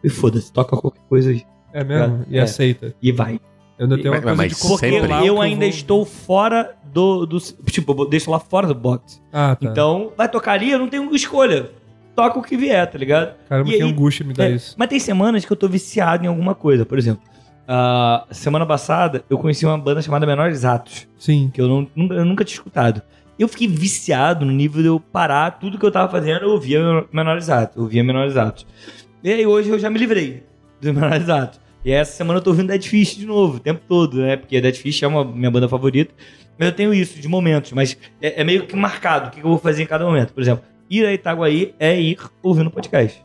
E 0.04 0.08
foda-se, 0.10 0.52
toca 0.52 0.76
qualquer 0.76 1.00
coisa 1.08 1.30
aí. 1.30 1.42
É 1.72 1.84
mesmo? 1.84 2.24
E 2.28 2.36
É. 2.38 2.42
aceita. 2.42 2.94
E 3.00 3.12
vai. 3.12 3.40
Eu 3.78 3.84
ainda 3.84 3.96
tenho 3.96 4.08
uma 4.12 4.16
Mas- 4.16 4.22
coisa 4.24 4.36
mas 4.36 4.52
de 4.56 4.68
Porque 4.68 4.90
sempre. 4.90 5.26
eu 5.26 5.40
ainda 5.40 5.60
vou- 5.60 5.68
estou 5.68 6.04
fora 6.04 6.74
do, 6.92 7.24
do. 7.26 7.38
Tipo, 7.70 7.92
eu 8.02 8.06
deixo 8.08 8.30
lá 8.30 8.38
fora 8.38 8.66
do 8.66 8.74
box. 8.74 9.22
Ah, 9.32 9.56
tá. 9.56 9.66
Então, 9.70 10.12
vai 10.16 10.28
tocar 10.28 10.52
ali, 10.52 10.70
eu 10.70 10.78
não 10.78 10.88
tenho 10.88 11.14
escolha. 11.14 11.70
Toca 12.16 12.38
o 12.38 12.42
que 12.42 12.56
vier, 12.56 12.90
tá 12.90 12.98
ligado? 12.98 13.34
Caramba, 13.48 13.70
e 13.70 13.76
que 13.76 13.82
aí- 13.82 13.88
angústia 13.90 14.26
me 14.26 14.34
dá 14.34 14.46
É, 14.46 14.52
isso. 14.52 14.74
Mas 14.76 14.88
tem 14.88 14.98
semanas 14.98 15.44
que 15.44 15.52
eu 15.52 15.56
tô 15.56 15.68
viciado 15.68 16.24
em 16.24 16.28
alguma 16.28 16.54
coisa. 16.54 16.84
Por 16.84 16.98
exemplo, 16.98 17.22
a 17.68 18.26
semana 18.32 18.66
passada 18.66 19.24
eu 19.30 19.38
conheci 19.38 19.64
uma 19.64 19.78
banda 19.78 20.02
chamada 20.02 20.26
Menores 20.26 20.64
Atos, 20.64 21.06
Sim. 21.16 21.50
que 21.54 21.60
eu, 21.60 21.68
não, 21.68 21.86
nunca, 21.94 22.14
eu 22.14 22.24
nunca 22.24 22.44
tinha 22.44 22.56
escutado. 22.56 23.00
Eu 23.40 23.48
fiquei 23.48 23.66
viciado 23.66 24.44
no 24.44 24.52
nível 24.52 24.82
de 24.82 24.88
eu 24.88 25.00
parar 25.00 25.52
tudo 25.52 25.78
que 25.78 25.86
eu 25.86 25.90
tava 25.90 26.10
fazendo, 26.12 26.42
eu 26.42 26.50
ouvia 26.50 27.06
Menores 27.10 27.48
Atos, 27.48 27.76
eu 27.76 27.82
ouvia 27.84 28.04
Menores 28.04 28.36
Atos. 28.36 28.66
E 29.24 29.32
aí 29.32 29.46
hoje 29.46 29.70
eu 29.70 29.78
já 29.78 29.88
me 29.88 29.98
livrei 29.98 30.42
dos 30.80 30.92
Menores 30.94 31.28
Atos. 31.28 31.58
E 31.82 31.90
essa 31.90 32.12
semana 32.12 32.38
eu 32.38 32.42
tô 32.42 32.50
ouvindo 32.50 32.68
Dead 32.68 32.84
Fish 32.84 33.16
de 33.16 33.24
novo, 33.24 33.56
o 33.56 33.60
tempo 33.60 33.80
todo, 33.88 34.18
né? 34.18 34.36
Porque 34.36 34.60
Dead 34.60 34.74
Fish 34.76 35.02
é 35.02 35.06
uma 35.06 35.24
minha 35.24 35.50
banda 35.50 35.66
favorita. 35.66 36.12
Mas 36.58 36.68
eu 36.68 36.74
tenho 36.74 36.92
isso 36.92 37.18
de 37.18 37.26
momentos, 37.26 37.72
mas 37.72 37.96
é, 38.20 38.42
é 38.42 38.44
meio 38.44 38.66
que 38.66 38.76
marcado 38.76 39.28
o 39.28 39.30
que 39.30 39.38
eu 39.40 39.44
vou 39.48 39.58
fazer 39.58 39.82
em 39.84 39.86
cada 39.86 40.04
momento. 40.04 40.34
Por 40.34 40.42
exemplo, 40.42 40.62
ir 40.90 41.06
a 41.06 41.12
Itaguaí 41.14 41.74
é 41.80 41.98
ir 41.98 42.18
ouvindo 42.42 42.70
podcast. 42.70 43.24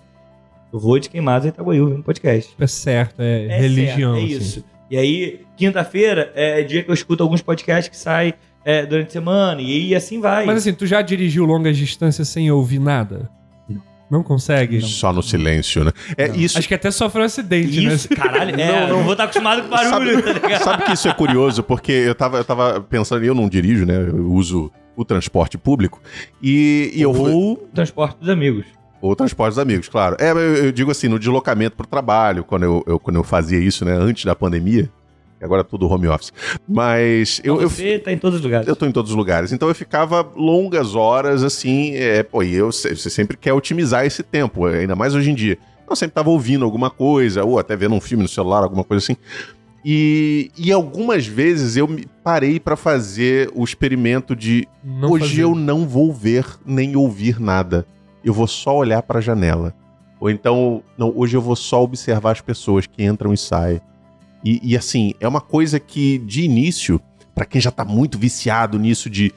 Eu 0.71 0.79
vou 0.79 0.97
de 0.97 1.09
queimados 1.09 1.45
a 1.45 1.49
Itaguaí 1.49 1.81
ouvindo 1.81 2.01
podcast. 2.03 2.55
É 2.57 2.67
certo, 2.67 3.19
é, 3.21 3.47
É 3.47 3.59
religião. 3.59 4.13
certo, 4.15 4.31
é 4.31 4.35
assim. 4.35 4.43
isso. 4.45 4.65
E 4.89 4.97
aí, 4.97 5.41
quinta-feira 5.57 6.31
é 6.35 6.61
dia 6.63 6.81
que 6.83 6.89
eu 6.89 6.93
escuto 6.93 7.21
alguns 7.21 7.41
podcasts 7.41 7.89
que 7.89 7.97
saem 7.97 8.33
é, 8.65 8.85
durante 8.85 9.09
a 9.09 9.11
semana. 9.11 9.61
E, 9.61 9.93
assim 9.95 10.19
vai. 10.19 10.45
Mas 10.45 10.57
assim, 10.57 10.73
tu 10.73 10.85
já 10.87 11.01
dirigiu 11.01 11.45
longas 11.45 11.77
distâncias 11.77 12.27
sem 12.27 12.49
ouvir 12.51 12.79
nada? 12.79 13.29
Não. 13.69 13.81
Não 14.09 14.23
consegue? 14.23 14.81
Só 14.81 15.13
no 15.13 15.21
silêncio, 15.23 15.83
né? 15.83 15.91
É 16.17 16.27
isso. 16.35 16.57
Acho 16.57 16.67
que 16.67 16.73
até 16.73 16.91
sofreu 16.91 17.23
um 17.23 17.25
acidente, 17.25 17.85
Isso, 17.85 18.07
né? 18.09 18.15
caralho. 18.15 18.55
É, 18.59 18.87
não, 18.89 19.03
vou 19.03 19.11
estar 19.13 19.23
acostumado 19.25 19.61
com 19.63 19.69
barulho, 19.69 20.21
tá 20.21 20.33
ligado? 20.33 20.63
Sabe 20.63 20.83
que 20.83 20.91
isso 20.93 21.07
é 21.07 21.13
curioso, 21.13 21.63
porque 21.63 21.91
eu 21.91 22.15
tava, 22.15 22.37
eu 22.37 22.43
tava 22.43 22.81
pensando, 22.81 23.23
eu 23.23 23.33
não 23.35 23.47
dirijo, 23.47 23.85
né? 23.85 23.97
Eu 23.97 24.31
uso 24.31 24.71
o 24.95 25.03
transporte 25.05 25.57
público. 25.57 26.01
E, 26.41 26.91
e 26.93 27.01
eu 27.01 27.13
fui. 27.13 27.31
Ou 27.31 27.57
transporte 27.73 28.17
dos 28.19 28.29
amigos. 28.29 28.65
Ou 29.01 29.15
transporte 29.15 29.51
dos 29.51 29.59
amigos, 29.59 29.87
claro. 29.89 30.15
É, 30.19 30.31
eu, 30.31 30.37
eu 30.37 30.71
digo 30.71 30.89
assim, 30.89 31.07
no 31.07 31.19
deslocamento 31.19 31.75
pro 31.75 31.85
trabalho, 31.85 32.43
quando 32.43 32.63
eu, 32.63 32.83
eu- 32.87 32.99
quando 32.99 33.17
eu 33.17 33.23
fazia 33.23 33.59
isso, 33.59 33.83
né, 33.85 33.91
antes 33.93 34.23
da 34.25 34.35
pandemia, 34.35 34.89
agora 35.41 35.61
é 35.61 35.63
tudo 35.63 35.87
home 35.87 36.07
office. 36.07 36.31
Mas 36.67 37.39
eu, 37.43 37.61
eu, 37.61 37.69
Você 37.69 37.99
tá 37.99 38.11
em 38.11 38.17
todos 38.17 38.39
os 38.39 38.43
lugares. 38.43 38.67
eu 38.67 38.75
tô 38.75 38.85
em 38.85 38.91
todos 38.91 39.11
os 39.11 39.17
lugares. 39.17 39.51
Então 39.51 39.67
eu 39.67 39.75
ficava 39.75 40.21
longas 40.35 40.95
horas, 40.95 41.43
assim, 41.43 41.95
é, 41.95 42.23
pô, 42.23 42.41
e 42.43 42.53
eu, 42.55 42.67
você 42.71 42.95
sempre 42.95 43.37
quer 43.37 43.53
otimizar 43.53 44.05
esse 44.05 44.23
tempo, 44.23 44.65
ainda 44.65 44.95
mais 44.95 45.13
hoje 45.15 45.29
em 45.31 45.35
dia. 45.35 45.57
Eu 45.89 45.95
sempre 45.95 46.15
tava 46.15 46.29
ouvindo 46.31 46.65
alguma 46.65 46.89
coisa, 46.89 47.43
ou 47.43 47.59
até 47.59 47.75
vendo 47.75 47.93
um 47.95 48.01
filme 48.01 48.23
no 48.23 48.29
celular, 48.29 48.63
alguma 48.63 48.83
coisa 48.83 49.03
assim. 49.03 49.15
E, 49.87 50.49
e 50.57 50.71
algumas 50.71 51.27
vezes 51.27 51.77
eu 51.77 51.87
me 51.87 52.07
parei 52.23 52.59
pra 52.59 52.75
fazer 52.75 53.51
o 53.53 53.63
experimento 53.63 54.35
de 54.35 54.67
Não 54.83 55.11
hoje 55.11 55.27
fazer. 55.29 55.41
eu 55.43 55.53
não 55.53 55.87
vou 55.87 56.11
ver 56.11 56.43
nem 56.65 56.95
ouvir 56.95 57.39
nada. 57.39 57.85
Eu 58.23 58.33
vou 58.33 58.47
só 58.47 58.75
olhar 58.75 59.03
pra 59.03 59.21
janela. 59.21 59.75
Ou 60.19 60.27
então, 60.31 60.81
não, 60.97 61.13
hoje 61.15 61.37
eu 61.37 61.41
vou 61.41 61.55
só 61.55 61.83
observar 61.83 62.31
as 62.31 62.41
pessoas 62.41 62.87
que 62.87 63.03
entram 63.03 63.31
e 63.31 63.37
saem. 63.37 63.79
E, 64.45 64.61
e, 64.63 64.77
assim, 64.77 65.13
é 65.19 65.27
uma 65.27 65.41
coisa 65.41 65.79
que 65.79 66.19
de 66.19 66.43
início, 66.43 67.01
pra 67.33 67.45
quem 67.45 67.59
já 67.59 67.71
tá 67.71 67.83
muito 67.83 68.17
viciado 68.19 68.77
nisso 68.77 69.09
de 69.09 69.33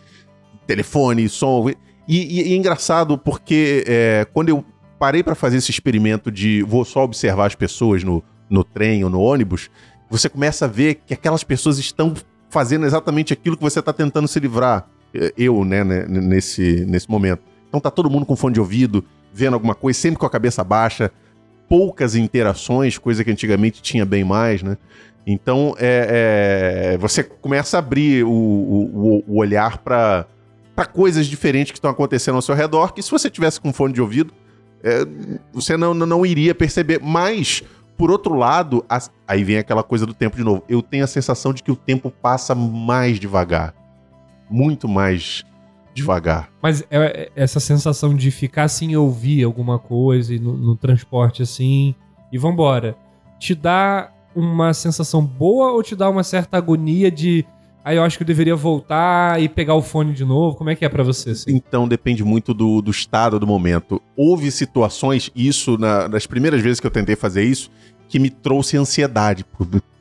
telefone, 0.66 1.28
som. 1.28 1.68
E, 2.06 2.40
e- 2.50 2.52
é 2.52 2.56
engraçado 2.56 3.16
porque 3.18 3.84
é, 3.86 4.26
quando 4.32 4.50
eu 4.50 4.64
parei 4.98 5.22
pra 5.22 5.34
fazer 5.34 5.56
esse 5.58 5.70
experimento 5.70 6.30
de 6.30 6.62
vou 6.62 6.84
só 6.84 7.04
observar 7.04 7.46
as 7.46 7.54
pessoas 7.54 8.02
no, 8.04 8.22
no 8.50 8.62
trem 8.64 9.02
ou 9.04 9.10
no 9.10 9.20
ônibus, 9.20 9.70
você 10.10 10.28
começa 10.28 10.64
a 10.64 10.68
ver 10.68 10.96
que 11.06 11.14
aquelas 11.14 11.44
pessoas 11.44 11.78
estão 11.78 12.14
fazendo 12.50 12.84
exatamente 12.86 13.32
aquilo 13.32 13.56
que 13.56 13.62
você 13.62 13.80
tá 13.80 13.92
tentando 13.92 14.26
se 14.28 14.38
livrar. 14.40 14.88
É, 15.14 15.32
Eu, 15.38 15.64
né, 15.64 15.84
né, 15.84 16.04
nesse, 16.06 16.84
nesse 16.86 17.10
momento. 17.10 17.42
Então 17.68 17.80
tá 17.80 17.90
todo 17.90 18.10
mundo 18.10 18.26
com 18.26 18.36
fone 18.36 18.54
de 18.54 18.60
ouvido, 18.60 19.04
vendo 19.32 19.54
alguma 19.54 19.74
coisa, 19.74 19.98
sempre 19.98 20.18
com 20.18 20.26
a 20.26 20.30
cabeça 20.30 20.64
baixa, 20.64 21.10
poucas 21.68 22.14
interações, 22.16 22.96
coisa 22.98 23.22
que 23.22 23.30
antigamente 23.30 23.82
tinha 23.82 24.04
bem 24.06 24.24
mais, 24.24 24.62
né? 24.62 24.76
Então 25.26 25.74
é, 25.78 26.94
é, 26.94 26.98
você 26.98 27.22
começa 27.22 27.76
a 27.76 27.80
abrir 27.80 28.24
o, 28.24 28.30
o, 28.30 29.24
o 29.28 29.36
olhar 29.38 29.78
para 29.78 30.26
coisas 30.92 31.26
diferentes 31.26 31.70
que 31.70 31.78
estão 31.78 31.90
acontecendo 31.90 32.36
ao 32.36 32.42
seu 32.42 32.54
redor, 32.54 32.94
que 32.94 33.02
se 33.02 33.10
você 33.10 33.28
tivesse 33.28 33.60
com 33.60 33.72
fone 33.72 33.92
de 33.92 34.00
ouvido, 34.00 34.32
é, 34.82 35.00
você 35.52 35.76
não, 35.76 35.92
não, 35.92 36.24
iria 36.24 36.54
perceber. 36.54 37.00
Mas, 37.02 37.62
por 37.96 38.10
outro 38.10 38.34
lado, 38.34 38.84
as- 38.88 39.10
aí 39.26 39.44
vem 39.44 39.58
aquela 39.58 39.82
coisa 39.82 40.06
do 40.06 40.14
tempo 40.14 40.36
de 40.36 40.44
novo. 40.44 40.62
Eu 40.68 40.80
tenho 40.80 41.04
a 41.04 41.08
sensação 41.08 41.52
de 41.52 41.62
que 41.62 41.70
o 41.70 41.76
tempo 41.76 42.10
passa 42.10 42.54
mais 42.54 43.18
devagar. 43.18 43.74
Muito 44.48 44.88
mais 44.88 45.44
devagar. 45.98 46.48
Mas 46.62 46.82
é, 46.90 47.30
é 47.36 47.42
essa 47.42 47.60
sensação 47.60 48.14
de 48.14 48.30
ficar 48.30 48.68
sem 48.68 48.96
ouvir 48.96 49.44
alguma 49.44 49.78
coisa 49.78 50.34
e 50.34 50.38
no, 50.38 50.56
no 50.56 50.76
transporte 50.76 51.42
assim, 51.42 51.94
e 52.32 52.38
vambora. 52.38 52.96
Te 53.38 53.54
dá 53.54 54.10
uma 54.34 54.72
sensação 54.74 55.24
boa 55.24 55.72
ou 55.72 55.82
te 55.82 55.94
dá 55.96 56.08
uma 56.08 56.22
certa 56.22 56.56
agonia 56.56 57.10
de. 57.10 57.44
Aí 57.84 57.96
eu 57.96 58.02
acho 58.02 58.18
que 58.18 58.22
eu 58.22 58.26
deveria 58.26 58.54
voltar 58.54 59.40
e 59.40 59.48
pegar 59.48 59.74
o 59.74 59.80
fone 59.80 60.12
de 60.12 60.24
novo? 60.24 60.56
Como 60.56 60.68
é 60.68 60.74
que 60.74 60.84
é 60.84 60.88
pra 60.88 61.02
você? 61.02 61.30
Assim? 61.30 61.54
Então 61.54 61.88
depende 61.88 62.22
muito 62.22 62.52
do, 62.52 62.82
do 62.82 62.90
estado 62.90 63.38
do 63.40 63.46
momento. 63.46 64.02
Houve 64.16 64.50
situações, 64.50 65.30
isso 65.34 65.78
na- 65.78 66.06
nas 66.08 66.26
primeiras 66.26 66.60
vezes 66.60 66.80
que 66.80 66.86
eu 66.86 66.90
tentei 66.90 67.16
fazer 67.16 67.44
isso, 67.44 67.70
que 68.08 68.18
me 68.18 68.28
trouxe 68.28 68.76
ansiedade. 68.76 69.44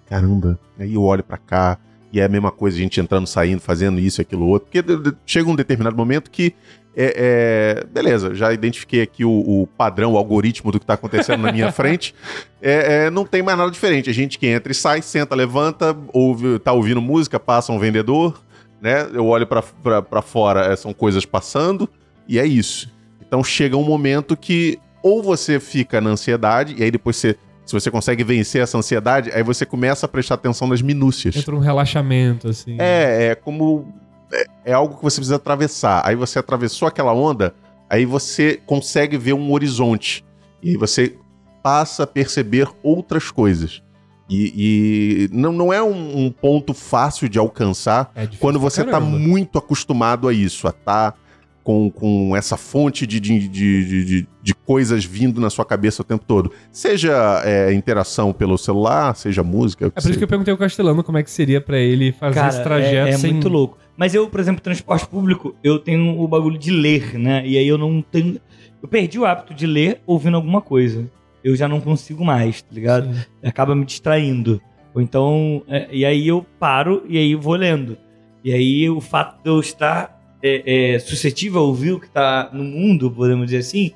Caramba, 0.09 0.59
aí 0.77 0.93
eu 0.95 1.03
olho 1.03 1.23
pra 1.23 1.37
cá 1.37 1.77
e 2.11 2.19
é 2.19 2.23
a 2.25 2.29
mesma 2.29 2.51
coisa, 2.51 2.77
a 2.77 2.79
gente 2.79 2.99
entrando, 2.99 3.27
saindo, 3.27 3.61
fazendo 3.61 3.99
isso, 3.99 4.21
aquilo, 4.21 4.45
outro. 4.47 4.69
Porque 4.71 5.13
chega 5.25 5.49
um 5.49 5.55
determinado 5.55 5.95
momento 5.95 6.31
que 6.31 6.55
é, 6.99 7.83
é- 7.83 7.85
beleza, 7.85 8.33
já 8.33 8.51
identifiquei 8.51 9.01
aqui 9.03 9.23
o, 9.23 9.29
o 9.31 9.67
padrão, 9.67 10.13
o 10.13 10.17
algoritmo 10.17 10.71
do 10.71 10.79
que 10.79 10.85
tá 10.85 10.93
acontecendo 10.93 11.41
na 11.43 11.51
minha 11.51 11.71
frente. 11.73 12.15
É, 12.61 13.05
é, 13.05 13.09
não 13.11 13.23
tem 13.23 13.43
mais 13.43 13.57
nada 13.57 13.69
diferente. 13.69 14.09
A 14.09 14.13
gente 14.13 14.39
que 14.39 14.47
entra 14.47 14.71
e 14.71 14.75
sai, 14.75 15.01
senta, 15.03 15.35
levanta, 15.35 15.95
ouve, 16.11 16.57
tá 16.57 16.71
ouvindo 16.73 16.99
música, 17.01 17.39
passa 17.39 17.71
um 17.71 17.77
vendedor, 17.77 18.41
né? 18.81 19.07
Eu 19.13 19.27
olho 19.27 19.45
pra 19.45 20.21
fora, 20.21 20.73
é, 20.73 20.75
são 20.75 20.91
coisas 20.91 21.23
passando, 21.23 21.87
e 22.27 22.39
é 22.39 22.45
isso. 22.45 22.91
Então 23.21 23.43
chega 23.43 23.77
um 23.77 23.83
momento 23.83 24.35
que 24.35 24.79
ou 25.03 25.21
você 25.21 25.59
fica 25.59 26.01
na 26.01 26.09
ansiedade, 26.09 26.75
e 26.77 26.83
aí 26.83 26.89
depois 26.89 27.15
você. 27.15 27.37
Se 27.67 27.73
você 27.73 27.91
consegue 27.91 28.23
vencer 28.23 28.61
essa 28.61 28.77
ansiedade, 28.77 29.29
aí 29.33 29.43
você 29.43 29.65
começa 29.65 30.05
a 30.05 30.09
prestar 30.09 30.35
atenção 30.35 30.69
nas 30.69 30.81
minúcias. 30.81 31.35
Entra 31.35 31.53
um 31.53 31.59
relaxamento, 31.59 32.47
assim. 32.47 32.77
É, 32.79 33.27
é 33.31 33.35
como. 33.35 33.93
É, 34.31 34.71
é 34.71 34.73
algo 34.73 34.95
que 34.95 35.03
você 35.03 35.17
precisa 35.17 35.35
atravessar. 35.35 36.01
Aí 36.05 36.15
você 36.15 36.39
atravessou 36.39 36.87
aquela 36.87 37.13
onda, 37.13 37.53
aí 37.89 38.05
você 38.05 38.59
consegue 38.65 39.17
ver 39.17 39.33
um 39.33 39.51
horizonte. 39.51 40.23
E 40.63 40.69
aí 40.69 40.77
você 40.77 41.15
passa 41.61 42.03
a 42.03 42.07
perceber 42.07 42.69
outras 42.81 43.29
coisas. 43.29 43.83
E, 44.29 45.27
e 45.29 45.35
não, 45.35 45.51
não 45.51 45.73
é 45.73 45.83
um, 45.83 46.25
um 46.25 46.31
ponto 46.31 46.73
fácil 46.73 47.29
de 47.29 47.37
alcançar 47.37 48.11
É 48.15 48.27
quando 48.39 48.59
você 48.59 48.83
tá 48.83 48.91
caramba. 48.91 49.17
muito 49.17 49.57
acostumado 49.57 50.27
a 50.27 50.33
isso, 50.33 50.67
a 50.67 50.71
tá 50.71 51.13
com, 51.67 51.91
com 51.91 52.33
essa 52.33 52.55
fonte 52.55 53.05
de, 53.05 53.19
de, 53.19 53.37
de, 53.49 53.49
de, 53.49 54.05
de- 54.05 54.27
de 54.41 54.55
coisas 54.55 55.03
vindo 55.03 55.41
na 55.41 55.49
sua 55.49 55.65
cabeça 55.65 56.01
o 56.01 56.05
tempo 56.05 56.23
todo. 56.25 56.49
Seja 56.71 57.41
é, 57.43 57.73
interação 57.73 58.31
pelo 58.31 58.57
celular, 58.57 59.13
seja 59.17 59.43
música. 59.43 59.87
É 59.87 59.89
por 59.89 60.09
isso 60.09 60.17
que 60.17 60.23
eu 60.23 60.27
perguntei 60.29 60.53
ao 60.53 60.57
Castelano 60.57 61.03
como 61.03 61.17
é 61.17 61.23
que 61.23 61.29
seria 61.29 61.59
pra 61.59 61.77
ele 61.77 62.13
fazer 62.13 62.35
Cara, 62.35 62.47
esse 62.47 62.63
trajeto 62.63 63.07
é, 63.07 63.09
é 63.09 63.17
sem. 63.17 63.33
muito 63.33 63.49
louco. 63.49 63.77
Mas 63.97 64.15
eu, 64.15 64.29
por 64.29 64.39
exemplo, 64.39 64.61
transporte 64.61 65.05
público, 65.09 65.53
eu 65.61 65.77
tenho 65.77 66.17
o 66.17 66.25
bagulho 66.25 66.57
de 66.57 66.71
ler, 66.71 67.19
né? 67.19 67.45
E 67.45 67.57
aí 67.57 67.67
eu 67.67 67.77
não 67.77 68.01
tenho. 68.01 68.39
Eu 68.81 68.87
perdi 68.87 69.19
o 69.19 69.25
hábito 69.25 69.53
de 69.53 69.67
ler 69.67 69.99
ouvindo 70.07 70.37
alguma 70.37 70.61
coisa. 70.61 71.05
Eu 71.43 71.53
já 71.53 71.67
não 71.67 71.81
consigo 71.81 72.23
mais, 72.23 72.61
tá 72.61 72.69
ligado? 72.73 73.13
Sim. 73.13 73.19
Acaba 73.43 73.75
me 73.75 73.83
distraindo. 73.83 74.61
Ou 74.95 75.01
então. 75.01 75.61
é, 75.67 75.89
e 75.91 76.05
aí 76.05 76.25
eu 76.25 76.45
paro 76.57 77.03
e 77.09 77.17
aí 77.17 77.33
eu 77.33 77.41
vou 77.41 77.55
lendo. 77.55 77.97
E 78.41 78.53
aí 78.53 78.89
o 78.89 79.01
fato 79.01 79.43
de 79.43 79.49
eu 79.49 79.59
estar 79.59 80.16
é, 80.41 80.95
é, 80.95 80.99
suscetível 80.99 81.61
a 81.61 81.63
ouvir 81.63 81.93
o 81.93 81.99
que 81.99 82.09
tá 82.09 82.49
no 82.53 82.63
mundo, 82.63 83.11
podemos 83.11 83.45
dizer 83.45 83.59
assim, 83.59 83.91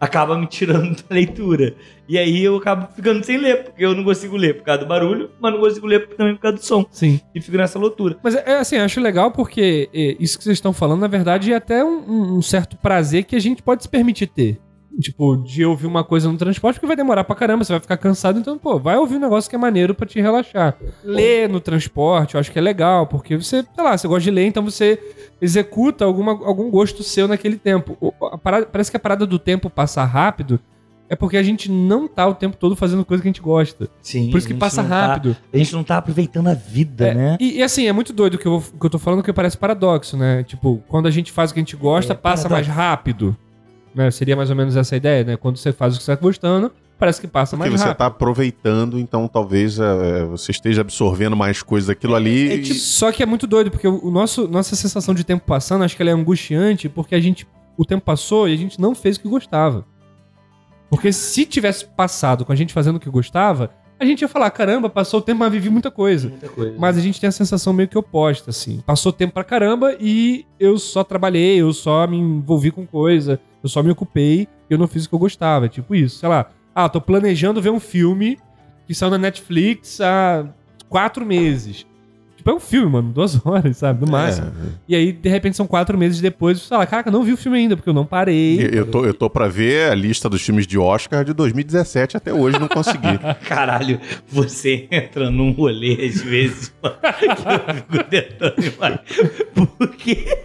acaba 0.00 0.38
me 0.38 0.46
tirando 0.46 0.96
da 1.08 1.14
leitura. 1.14 1.74
E 2.08 2.18
aí 2.18 2.44
eu 2.44 2.56
acabo 2.56 2.86
ficando 2.94 3.24
sem 3.24 3.38
ler, 3.38 3.64
porque 3.64 3.84
eu 3.84 3.94
não 3.94 4.04
consigo 4.04 4.36
ler 4.36 4.58
por 4.58 4.64
causa 4.64 4.82
do 4.82 4.86
barulho, 4.86 5.30
mas 5.40 5.52
não 5.52 5.60
consigo 5.60 5.86
ler 5.86 6.06
também 6.08 6.34
por 6.34 6.42
causa 6.42 6.58
do 6.58 6.64
som. 6.64 6.84
Sim. 6.90 7.20
E 7.34 7.40
fico 7.40 7.56
nessa 7.56 7.78
loucura. 7.78 8.16
Mas 8.22 8.34
é 8.34 8.56
assim, 8.56 8.76
eu 8.76 8.84
acho 8.84 9.00
legal 9.00 9.30
porque 9.30 9.88
é, 9.92 10.16
isso 10.20 10.36
que 10.36 10.44
vocês 10.44 10.58
estão 10.58 10.72
falando, 10.72 11.00
na 11.00 11.08
verdade, 11.08 11.52
é 11.52 11.56
até 11.56 11.82
um, 11.82 12.36
um 12.36 12.42
certo 12.42 12.76
prazer 12.76 13.24
que 13.24 13.34
a 13.34 13.40
gente 13.40 13.62
pode 13.62 13.82
se 13.82 13.88
permitir 13.88 14.26
ter. 14.26 14.60
Tipo, 15.00 15.36
de 15.38 15.64
ouvir 15.64 15.86
uma 15.86 16.04
coisa 16.04 16.30
no 16.30 16.38
transporte, 16.38 16.76
porque 16.76 16.86
vai 16.86 16.94
demorar 16.96 17.24
pra 17.24 17.34
caramba, 17.34 17.64
você 17.64 17.72
vai 17.72 17.80
ficar 17.80 17.96
cansado, 17.96 18.38
então, 18.38 18.56
pô, 18.56 18.78
vai 18.78 18.96
ouvir 18.96 19.16
um 19.16 19.20
negócio 19.20 19.50
que 19.50 19.56
é 19.56 19.58
maneiro 19.58 19.94
pra 19.94 20.06
te 20.06 20.20
relaxar. 20.20 20.76
Ler 21.02 21.48
no 21.48 21.58
transporte, 21.58 22.34
eu 22.34 22.40
acho 22.40 22.52
que 22.52 22.58
é 22.58 22.62
legal, 22.62 23.06
porque 23.06 23.36
você, 23.36 23.64
sei 23.74 23.84
lá, 23.84 23.98
você 23.98 24.06
gosta 24.06 24.22
de 24.22 24.30
ler, 24.30 24.46
então 24.46 24.62
você 24.64 24.98
executa 25.40 26.04
alguma, 26.04 26.32
algum 26.32 26.70
gosto 26.70 27.02
seu 27.02 27.26
naquele 27.26 27.56
tempo. 27.56 27.96
Parada- 28.42 28.66
parece 28.66 28.90
que 28.90 28.96
a 28.96 29.00
parada 29.00 29.26
do 29.26 29.38
tempo 29.38 29.68
passar 29.68 30.04
rápido 30.04 30.60
é 31.08 31.14
porque 31.14 31.36
a 31.36 31.42
gente 31.42 31.70
não 31.70 32.08
tá 32.08 32.26
o 32.26 32.34
tempo 32.34 32.56
todo 32.56 32.74
fazendo 32.74 33.04
coisa 33.04 33.22
que 33.22 33.28
a 33.28 33.30
gente 33.32 33.42
gosta. 33.42 33.90
Sim. 34.00 34.30
Por 34.30 34.38
isso 34.38 34.46
que 34.46 34.54
passa 34.54 34.80
rápido. 34.80 35.36
a 35.52 35.56
gente 35.58 35.72
não 35.74 35.84
tá 35.84 35.98
aproveitando 35.98 36.48
a 36.48 36.54
vida, 36.54 37.08
É, 37.08 37.14
né? 37.14 37.36
E, 37.40 37.58
e 37.58 37.62
assim, 37.62 37.86
é 37.86 37.92
muito 37.92 38.12
doido 38.12 38.34
o 38.34 38.38
que 38.38 38.46
eu, 38.46 38.60
que 38.80 38.86
eu 38.86 38.90
tô 38.90 38.98
falando, 38.98 39.22
que 39.22 39.32
parece 39.32 39.56
paradoxo, 39.58 40.16
né? 40.16 40.42
Tipo, 40.44 40.82
quando 40.88 41.06
a 41.06 41.10
gente 41.10 41.30
faz 41.30 41.50
o 41.50 41.54
que 41.54 41.60
a 41.60 41.62
gente 41.62 41.76
gosta, 41.76 42.12
É, 42.12 42.16
passa 42.16 42.48
paradoxo. 42.48 42.68
mais 42.70 42.76
rápido. 42.90 43.36
Né? 43.94 44.10
Seria 44.10 44.34
mais 44.36 44.50
ou 44.50 44.56
menos 44.56 44.76
essa 44.76 44.94
a 44.94 44.98
ideia, 44.98 45.22
né? 45.24 45.36
Quando 45.36 45.56
você 45.56 45.72
faz 45.72 45.94
o 45.94 45.98
que 45.98 46.04
você 46.04 46.16
tá 46.16 46.20
gostando, 46.20 46.72
parece 46.98 47.20
que 47.20 47.26
passa 47.28 47.56
Porque 47.56 47.68
mais 47.70 47.80
você 47.80 47.86
rápido. 47.86 47.98
tá 47.98 48.06
aproveitando, 48.06 48.98
então 48.98 49.28
talvez 49.28 49.78
é, 49.78 50.24
você 50.24 50.50
esteja 50.50 50.80
absorvendo 50.80 51.36
mais 51.36 51.62
coisas 51.62 51.88
daquilo 51.88 52.14
ali. 52.14 52.50
É 52.50 52.54
e- 52.56 52.62
tipo- 52.62 52.78
só 52.80 53.12
que 53.12 53.22
é 53.22 53.26
muito 53.26 53.46
doido, 53.46 53.70
porque 53.70 53.86
o 53.86 54.04
o 54.04 54.10
nosso, 54.10 54.48
nossa 54.48 54.74
sensação 54.74 55.14
de 55.14 55.22
tempo 55.24 55.44
passando, 55.46 55.84
acho 55.84 55.94
que 55.96 56.02
ela 56.02 56.10
é 56.10 56.14
angustiante, 56.14 56.88
porque 56.88 57.14
a 57.14 57.20
gente. 57.20 57.46
O 57.76 57.84
tempo 57.84 58.04
passou 58.04 58.48
e 58.48 58.52
a 58.52 58.56
gente 58.56 58.80
não 58.80 58.94
fez 58.94 59.16
o 59.16 59.20
que 59.20 59.28
gostava. 59.28 59.84
Porque 60.90 61.12
se 61.12 61.44
tivesse 61.44 61.84
passado 61.86 62.44
com 62.44 62.52
a 62.52 62.54
gente 62.56 62.72
fazendo 62.72 62.96
o 62.96 63.00
que 63.00 63.10
gostava, 63.10 63.70
a 63.98 64.04
gente 64.04 64.22
ia 64.22 64.28
falar: 64.28 64.50
caramba, 64.50 64.88
passou 64.88 65.18
o 65.18 65.22
tempo, 65.22 65.40
mas 65.40 65.50
vivi 65.52 65.68
muita 65.70 65.90
coisa. 65.90 66.28
Muita 66.28 66.48
coisa. 66.48 66.74
Mas 66.78 66.96
a 66.96 67.00
gente 67.00 67.20
tem 67.20 67.26
a 67.28 67.32
sensação 67.32 67.72
meio 67.72 67.88
que 67.88 67.98
oposta, 67.98 68.50
assim. 68.50 68.80
Passou 68.86 69.12
tempo 69.12 69.34
pra 69.34 69.42
caramba 69.42 69.96
e 69.98 70.44
eu 70.60 70.78
só 70.78 71.02
trabalhei, 71.02 71.60
eu 71.60 71.72
só 71.72 72.06
me 72.06 72.16
envolvi 72.16 72.70
com 72.70 72.86
coisa, 72.86 73.40
eu 73.64 73.68
só 73.68 73.82
me 73.82 73.90
ocupei, 73.90 74.46
eu 74.70 74.78
não 74.78 74.86
fiz 74.86 75.06
o 75.06 75.08
que 75.08 75.14
eu 75.14 75.18
gostava. 75.18 75.68
Tipo 75.68 75.94
isso, 75.94 76.18
sei 76.20 76.28
lá. 76.28 76.50
Ah, 76.74 76.88
tô 76.88 77.00
planejando 77.00 77.60
ver 77.60 77.70
um 77.70 77.80
filme 77.80 78.38
que 78.86 78.94
saiu 78.94 79.10
na 79.10 79.18
Netflix 79.18 80.00
há 80.00 80.46
quatro 80.88 81.24
meses. 81.24 81.86
Tipo, 82.36 82.50
é 82.50 82.54
um 82.54 82.60
filme, 82.60 82.90
mano, 82.90 83.10
duas 83.10 83.40
horas, 83.46 83.76
sabe? 83.78 84.04
No 84.04 84.12
máximo. 84.12 84.48
É, 84.48 84.50
E 84.88 84.94
aí, 84.96 85.12
de 85.12 85.28
repente, 85.30 85.56
são 85.56 85.66
quatro 85.66 85.96
meses 85.96 86.20
depois, 86.20 86.60
sei 86.60 86.76
lá, 86.76 86.84
caraca, 86.84 87.10
não 87.10 87.22
vi 87.22 87.32
o 87.32 87.36
filme 87.38 87.56
ainda, 87.56 87.74
porque 87.76 87.88
eu 87.88 87.94
não 87.94 88.04
parei. 88.04 88.60
eu, 88.66 88.68
eu 88.70 88.86
tô, 88.90 89.06
eu 89.06 89.14
tô 89.14 89.30
pra 89.30 89.48
ver 89.48 89.90
a 89.90 89.94
lista 89.94 90.28
dos 90.28 90.42
filmes 90.42 90.66
de 90.66 90.76
Oscar 90.78 91.24
de 91.24 91.32
2017, 91.32 92.16
até 92.18 92.34
hoje 92.34 92.58
não 92.58 92.68
consegui. 92.68 93.18
Caralho, 93.48 93.98
você 94.28 94.86
entra 94.90 95.30
num 95.30 95.52
rolê 95.52 95.94
às 96.04 96.20
vezes 96.20 96.74
mano, 96.82 96.96
que 97.00 97.24
eu 97.70 97.74
fico 97.76 98.04
tentando 98.10 98.54
imaginar. 98.66 99.04
Por 99.54 99.88
quê? 99.96 100.36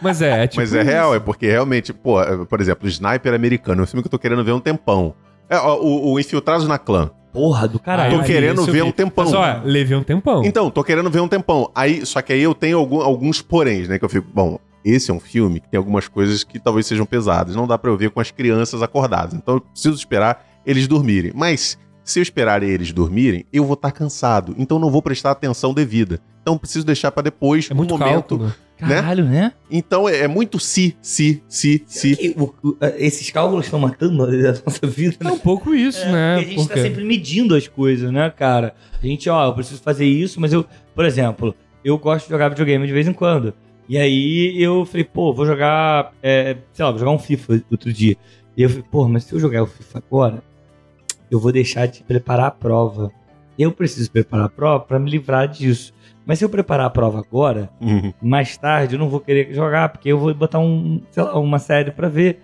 Mas 0.00 0.22
é, 0.22 0.44
é 0.44 0.46
tipo 0.46 0.60
Mas 0.60 0.72
é 0.74 0.80
isso. 0.80 0.90
real, 0.90 1.14
é 1.14 1.20
porque 1.20 1.46
realmente, 1.46 1.92
pô, 1.92 2.20
é, 2.22 2.44
por 2.44 2.60
exemplo, 2.60 2.86
o 2.86 2.88
Sniper 2.88 3.34
americano, 3.34 3.80
é 3.80 3.84
um 3.84 3.86
filme 3.86 4.02
que 4.02 4.06
eu 4.06 4.10
tô 4.10 4.18
querendo 4.18 4.44
ver 4.44 4.52
um 4.52 4.60
tempão. 4.60 5.14
É, 5.48 5.56
ó, 5.56 5.76
o, 5.80 6.12
o 6.12 6.20
Infiltrados 6.20 6.66
na 6.68 6.78
Clã. 6.78 7.10
Porra 7.32 7.68
do 7.68 7.78
caralho. 7.78 8.14
Tô 8.16 8.20
Aí, 8.20 8.26
querendo 8.26 8.64
ver 8.64 8.82
um 8.82 8.90
tempão. 8.90 9.24
Mas, 9.26 9.34
ó, 9.34 9.60
levei 9.64 9.96
um 9.96 10.02
tempão. 10.02 10.42
Então, 10.44 10.70
tô 10.70 10.82
querendo 10.82 11.10
ver 11.10 11.20
um 11.20 11.28
tempão. 11.28 11.70
Aí, 11.74 12.04
só 12.06 12.20
que 12.22 12.32
aí 12.32 12.42
eu 12.42 12.54
tenho 12.54 12.78
algum- 12.78 13.00
alguns 13.02 13.42
poréns, 13.42 13.86
né? 13.88 13.98
Que 13.98 14.04
eu 14.04 14.08
fico, 14.08 14.26
bom, 14.32 14.58
esse 14.84 15.10
é 15.10 15.14
um 15.14 15.20
filme 15.20 15.60
que 15.60 15.68
tem 15.68 15.78
algumas 15.78 16.08
coisas 16.08 16.42
que 16.42 16.58
talvez 16.58 16.86
sejam 16.86 17.04
pesadas. 17.06 17.54
Não 17.54 17.66
dá 17.66 17.76
pra 17.78 17.90
eu 17.90 17.96
ver 17.96 18.10
com 18.10 18.18
as 18.20 18.30
crianças 18.30 18.82
acordadas. 18.82 19.34
Então 19.34 19.54
eu 19.56 19.60
preciso 19.60 19.94
esperar 19.96 20.44
eles 20.64 20.88
dormirem. 20.88 21.32
Mas 21.34 21.78
se 22.02 22.18
eu 22.18 22.22
esperar 22.22 22.62
eles 22.62 22.92
dormirem, 22.92 23.44
eu 23.52 23.64
vou 23.64 23.74
estar 23.74 23.92
cansado. 23.92 24.54
Então 24.58 24.78
não 24.78 24.90
vou 24.90 25.02
prestar 25.02 25.30
atenção 25.30 25.74
devida. 25.74 26.20
Então 26.42 26.56
preciso 26.56 26.86
deixar 26.86 27.10
pra 27.12 27.22
depois, 27.22 27.70
é 27.70 27.74
muito 27.74 27.94
um 27.94 27.98
momento. 27.98 28.38
cálculo. 28.38 28.54
Caralho, 28.78 29.24
né? 29.24 29.52
Então 29.70 30.08
é, 30.08 30.20
é 30.20 30.28
muito 30.28 30.58
se, 30.60 30.96
se, 31.02 31.42
se, 31.48 31.82
se. 31.86 32.16
Que 32.16 32.34
o- 32.38 32.54
o- 32.62 32.76
esses 32.96 33.30
cálculos 33.30 33.64
estão 33.64 33.78
matando 33.80 34.22
a 34.22 34.26
nossa 34.64 34.86
vida, 34.86 35.16
É 35.20 35.24
né? 35.24 35.30
um 35.32 35.38
pouco 35.38 35.74
isso, 35.74 36.04
né? 36.06 36.36
Porque 36.36 36.46
a 36.46 36.50
gente 36.50 36.68
tá 36.68 36.74
Porque- 36.74 36.82
sempre 36.88 37.04
medindo 37.04 37.54
as 37.54 37.66
coisas, 37.66 38.10
né, 38.12 38.30
cara? 38.30 38.74
A 39.02 39.06
gente, 39.06 39.28
ó, 39.28 39.46
eu 39.46 39.54
preciso 39.54 39.82
fazer 39.82 40.06
isso, 40.06 40.40
mas 40.40 40.52
eu, 40.52 40.64
por 40.94 41.04
exemplo, 41.04 41.54
eu 41.84 41.98
gosto 41.98 42.26
de 42.26 42.30
jogar 42.30 42.48
videogame 42.50 42.86
de 42.86 42.92
vez 42.92 43.06
em 43.08 43.12
quando. 43.12 43.52
E 43.88 43.96
aí 43.96 44.62
eu 44.62 44.84
falei, 44.84 45.04
pô, 45.04 45.32
vou 45.32 45.46
jogar, 45.46 46.12
é, 46.22 46.56
sei 46.72 46.84
lá, 46.84 46.90
vou 46.90 47.00
jogar 47.00 47.10
um 47.12 47.18
FIFA 47.18 47.62
outro 47.70 47.92
dia. 47.92 48.16
E 48.56 48.62
eu 48.62 48.68
falei, 48.68 48.84
pô, 48.90 49.08
mas 49.08 49.24
se 49.24 49.32
eu 49.32 49.40
jogar 49.40 49.62
o 49.62 49.66
FIFA 49.66 49.98
agora, 50.06 50.42
eu 51.30 51.40
vou 51.40 51.50
deixar 51.52 51.86
de 51.86 52.02
preparar 52.02 52.46
a 52.46 52.50
prova. 52.50 53.10
Eu 53.58 53.72
preciso 53.72 54.10
preparar 54.10 54.46
a 54.46 54.48
prova 54.48 54.84
pra 54.84 54.98
me 54.98 55.10
livrar 55.10 55.48
disso. 55.48 55.92
Mas 56.28 56.38
se 56.38 56.44
eu 56.44 56.50
preparar 56.50 56.86
a 56.86 56.90
prova 56.90 57.18
agora, 57.20 57.70
Uhum. 57.80 58.12
mais 58.20 58.54
tarde 58.58 58.94
eu 58.94 58.98
não 58.98 59.08
vou 59.08 59.18
querer 59.18 59.52
jogar, 59.54 59.88
porque 59.88 60.10
eu 60.10 60.18
vou 60.18 60.34
botar 60.34 60.58
um, 60.58 61.00
sei 61.10 61.22
lá, 61.22 61.38
uma 61.38 61.58
série 61.58 61.90
pra 61.90 62.06
ver. 62.06 62.42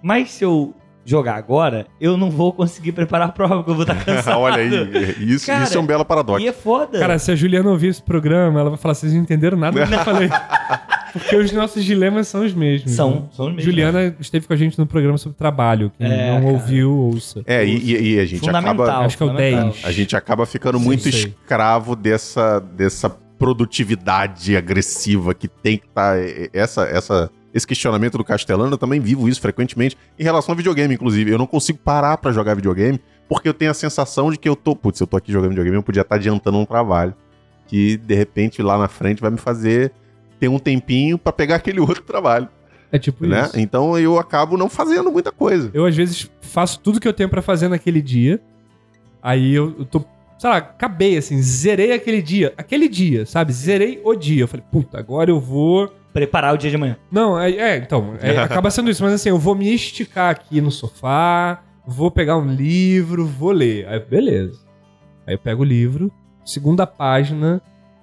Mas 0.00 0.30
se 0.30 0.44
eu 0.44 0.72
jogar 1.08 1.36
agora, 1.36 1.86
eu 2.00 2.16
não 2.16 2.30
vou 2.30 2.52
conseguir 2.52 2.90
preparar 2.92 3.28
a 3.28 3.32
prova, 3.32 3.56
porque 3.58 3.70
eu 3.70 3.74
vou 3.76 3.82
estar 3.84 3.94
cansado. 4.04 4.40
Olha 4.40 4.56
aí, 4.56 5.14
isso, 5.20 5.46
Cara, 5.46 5.64
isso 5.64 5.78
é 5.78 5.80
um 5.80 5.86
belo 5.86 6.04
paradoxo. 6.04 6.44
E 6.44 6.48
é 6.48 6.52
foda. 6.52 6.98
Cara, 6.98 7.18
se 7.18 7.30
a 7.30 7.36
Juliana 7.36 7.70
ouvir 7.70 7.88
esse 7.88 8.02
programa, 8.02 8.58
ela 8.60 8.70
vai 8.70 8.78
falar, 8.78 8.94
vocês 8.94 9.12
não 9.14 9.20
entenderam 9.20 9.56
nada 9.56 9.80
do 9.80 9.86
que 9.88 9.94
eu 9.94 9.98
falei. 10.04 10.28
Porque 11.12 11.36
os 11.36 11.50
nossos 11.52 11.82
dilemas 11.84 12.28
são 12.28 12.44
os 12.44 12.52
mesmos. 12.52 12.90
né? 12.90 12.96
são, 12.96 13.28
são 13.32 13.46
mesmo. 13.46 13.60
Juliana 13.62 14.14
esteve 14.20 14.46
com 14.46 14.52
a 14.52 14.56
gente 14.56 14.78
no 14.78 14.86
programa 14.86 15.16
sobre 15.16 15.38
trabalho. 15.38 15.90
Quem 15.96 16.06
É, 16.06 16.32
não 16.32 16.40
cara. 16.42 16.52
ouviu, 16.52 16.92
ouça. 16.92 17.42
É, 17.46 17.64
e, 17.64 18.14
e- 18.16 18.20
a 18.20 18.24
gente 18.26 18.40
Fundamental. 18.40 18.84
acaba. 18.86 19.06
Acho 19.06 19.16
que 19.16 19.22
é 19.22 19.26
o 19.26 19.28
fundamental. 19.30 19.70
10. 19.70 19.84
A 19.84 19.92
gente 19.92 20.14
acaba 20.16 20.44
ficando 20.44 20.78
Sim, 20.78 20.84
muito 20.84 21.08
escravo 21.08 21.96
dessa, 21.96 22.60
dessa 22.60 23.08
produtividade 23.38 24.56
agressiva 24.56 25.34
que 25.34 25.48
tem 25.48 25.78
que 25.78 25.86
estar. 25.86 26.16
essa, 26.52 26.82
essa, 26.84 27.30
esse 27.56 27.66
questionamento 27.66 28.18
do 28.18 28.24
Castelano, 28.24 28.72
eu 28.74 28.78
também 28.78 29.00
vivo 29.00 29.28
isso 29.28 29.40
frequentemente 29.40 29.96
em 30.18 30.22
relação 30.22 30.52
a 30.52 30.56
videogame, 30.56 30.94
inclusive. 30.94 31.30
Eu 31.30 31.38
não 31.38 31.46
consigo 31.46 31.78
parar 31.78 32.18
pra 32.18 32.30
jogar 32.30 32.54
videogame 32.54 33.00
porque 33.28 33.48
eu 33.48 33.54
tenho 33.54 33.70
a 33.70 33.74
sensação 33.74 34.30
de 34.30 34.36
que 34.36 34.48
eu 34.48 34.54
tô. 34.54 34.76
Putz, 34.76 35.00
eu 35.00 35.06
tô 35.06 35.16
aqui 35.16 35.32
jogando 35.32 35.50
videogame, 35.50 35.76
eu 35.76 35.82
podia 35.82 36.02
estar 36.02 36.16
adiantando 36.16 36.58
um 36.58 36.66
trabalho. 36.66 37.14
Que 37.66 37.96
de 37.96 38.14
repente 38.14 38.62
lá 38.62 38.76
na 38.78 38.88
frente 38.88 39.20
vai 39.22 39.30
me 39.30 39.38
fazer 39.38 39.90
ter 40.38 40.48
um 40.48 40.58
tempinho 40.58 41.16
pra 41.18 41.32
pegar 41.32 41.56
aquele 41.56 41.80
outro 41.80 42.02
trabalho, 42.02 42.46
É 42.92 42.98
tipo 42.98 43.26
né? 43.26 43.44
isso. 43.46 43.58
Então 43.58 43.98
eu 43.98 44.18
acabo 44.18 44.56
não 44.58 44.68
fazendo 44.68 45.10
muita 45.10 45.32
coisa. 45.32 45.70
Eu, 45.72 45.86
às 45.86 45.96
vezes, 45.96 46.30
faço 46.42 46.78
tudo 46.80 47.00
que 47.00 47.08
eu 47.08 47.12
tenho 47.14 47.28
pra 47.30 47.40
fazer 47.42 47.68
naquele 47.68 48.02
dia. 48.02 48.38
Aí 49.22 49.54
eu, 49.54 49.74
eu 49.78 49.84
tô, 49.86 50.04
sei 50.38 50.50
lá, 50.50 50.58
acabei, 50.58 51.16
assim, 51.16 51.40
zerei 51.42 51.92
aquele 51.92 52.20
dia. 52.22 52.52
Aquele 52.56 52.86
dia, 52.88 53.24
sabe? 53.26 53.50
Zerei 53.52 54.00
o 54.04 54.14
dia. 54.14 54.42
Eu 54.42 54.48
falei, 54.48 54.64
puta, 54.70 54.98
agora 54.98 55.30
eu 55.30 55.40
vou. 55.40 55.90
Preparar 56.16 56.54
o 56.54 56.56
dia 56.56 56.70
de 56.70 56.76
amanhã. 56.76 56.96
Não, 57.12 57.38
é, 57.38 57.50
é, 57.50 57.76
então, 57.76 58.14
é, 58.22 58.38
acaba 58.40 58.70
sendo 58.70 58.90
isso. 58.90 59.04
Mas 59.04 59.12
assim, 59.12 59.28
eu 59.28 59.38
vou 59.38 59.54
me 59.54 59.70
esticar 59.74 60.30
aqui 60.30 60.62
no 60.62 60.70
sofá, 60.70 61.62
vou 61.86 62.10
pegar 62.10 62.38
um 62.38 62.50
livro, 62.50 63.26
vou 63.26 63.52
ler. 63.52 63.86
Aí, 63.86 64.00
beleza. 64.00 64.58
Aí 65.26 65.34
eu 65.34 65.38
pego 65.38 65.60
o 65.60 65.66
livro, 65.66 66.10
segunda 66.42 66.86
página, 66.86 67.60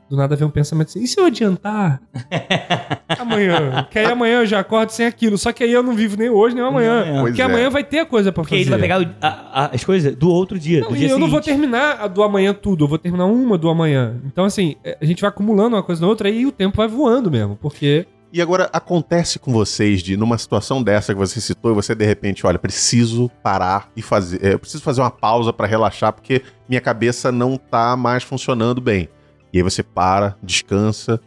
do 0.09 0.15
nada 0.17 0.35
vem 0.35 0.47
um 0.47 0.51
pensamento 0.51 0.87
assim, 0.89 1.01
e 1.01 1.07
se 1.07 1.19
eu 1.19 1.25
adiantar? 1.25 2.01
amanhã. 3.19 3.87
Que 3.89 3.99
aí 3.99 4.05
amanhã 4.05 4.39
eu 4.41 4.45
já 4.45 4.59
acordo 4.59 4.89
sem 4.91 5.05
aquilo. 5.05 5.37
Só 5.37 5.51
que 5.51 5.63
aí 5.63 5.71
eu 5.71 5.83
não 5.83 5.93
vivo 5.93 6.17
nem 6.17 6.29
hoje, 6.29 6.55
nem 6.55 6.63
amanhã. 6.63 7.03
Pois 7.05 7.21
Porque 7.23 7.41
é. 7.41 7.45
amanhã 7.45 7.69
vai 7.69 7.83
ter 7.83 7.99
a 7.99 8.05
coisa 8.05 8.31
pra 8.31 8.43
Porque 8.43 8.55
aí 8.55 8.65
fazer. 8.65 8.75
tu 8.75 8.79
vai 8.79 8.81
pegar 8.81 9.01
o- 9.01 9.15
a- 9.21 9.63
a- 9.65 9.69
as 9.73 9.83
coisas 9.83 10.15
do 10.15 10.29
outro 10.29 10.59
dia. 10.59 10.81
Não, 10.81 10.89
do 10.89 10.95
e 10.95 10.99
dia 10.99 11.09
eu 11.09 11.19
não 11.19 11.27
vou 11.29 11.41
seguinte. 11.41 11.59
terminar 11.61 11.99
a 12.01 12.07
do 12.07 12.23
amanhã 12.23 12.53
tudo, 12.53 12.83
eu 12.85 12.87
vou 12.87 12.97
terminar 12.97 13.25
uma 13.25 13.57
do 13.57 13.69
amanhã. 13.69 14.15
Então, 14.25 14.45
assim, 14.45 14.75
é, 14.83 14.97
a 15.01 15.05
gente 15.05 15.21
vai 15.21 15.29
acumulando 15.29 15.75
uma 15.75 15.83
coisa 15.83 16.01
na 16.01 16.07
outra 16.07 16.29
e 16.29 16.45
o 16.45 16.51
tempo 16.51 16.77
vai 16.77 16.87
voando 16.87 17.29
mesmo, 17.31 17.55
porque 17.61 18.05
E 18.35 18.41
agora 18.41 18.67
acontece 18.73 19.37
com 19.37 19.51
vocês 19.53 20.01
de 20.01 20.17
numa 20.17 20.37
situação 20.39 20.81
dessa 20.81 21.13
que 21.13 21.19
você 21.19 21.39
citou 21.39 21.71
e 21.71 21.75
você 21.75 21.93
de 21.93 22.03
repente, 22.03 22.45
olha, 22.47 22.57
preciso 22.57 23.29
parar 23.43 23.89
e 23.95 24.01
fazer, 24.01 24.43
é, 24.43 24.53
eu 24.53 24.59
preciso 24.59 24.81
fazer 24.83 25.01
uma 25.01 25.11
pausa 25.11 25.53
pra 25.53 25.67
relaxar 25.67 26.11
porque 26.11 26.41
minha 26.67 26.81
cabeça 26.81 27.31
não 27.31 27.57
tá 27.57 27.95
mais 27.95 28.23
funcionando 28.23 28.81
bem. 28.81 29.07
E 29.53 29.57
aí 29.57 29.63
você 29.63 29.83
para, 29.83 30.35
descansa, 30.41 31.19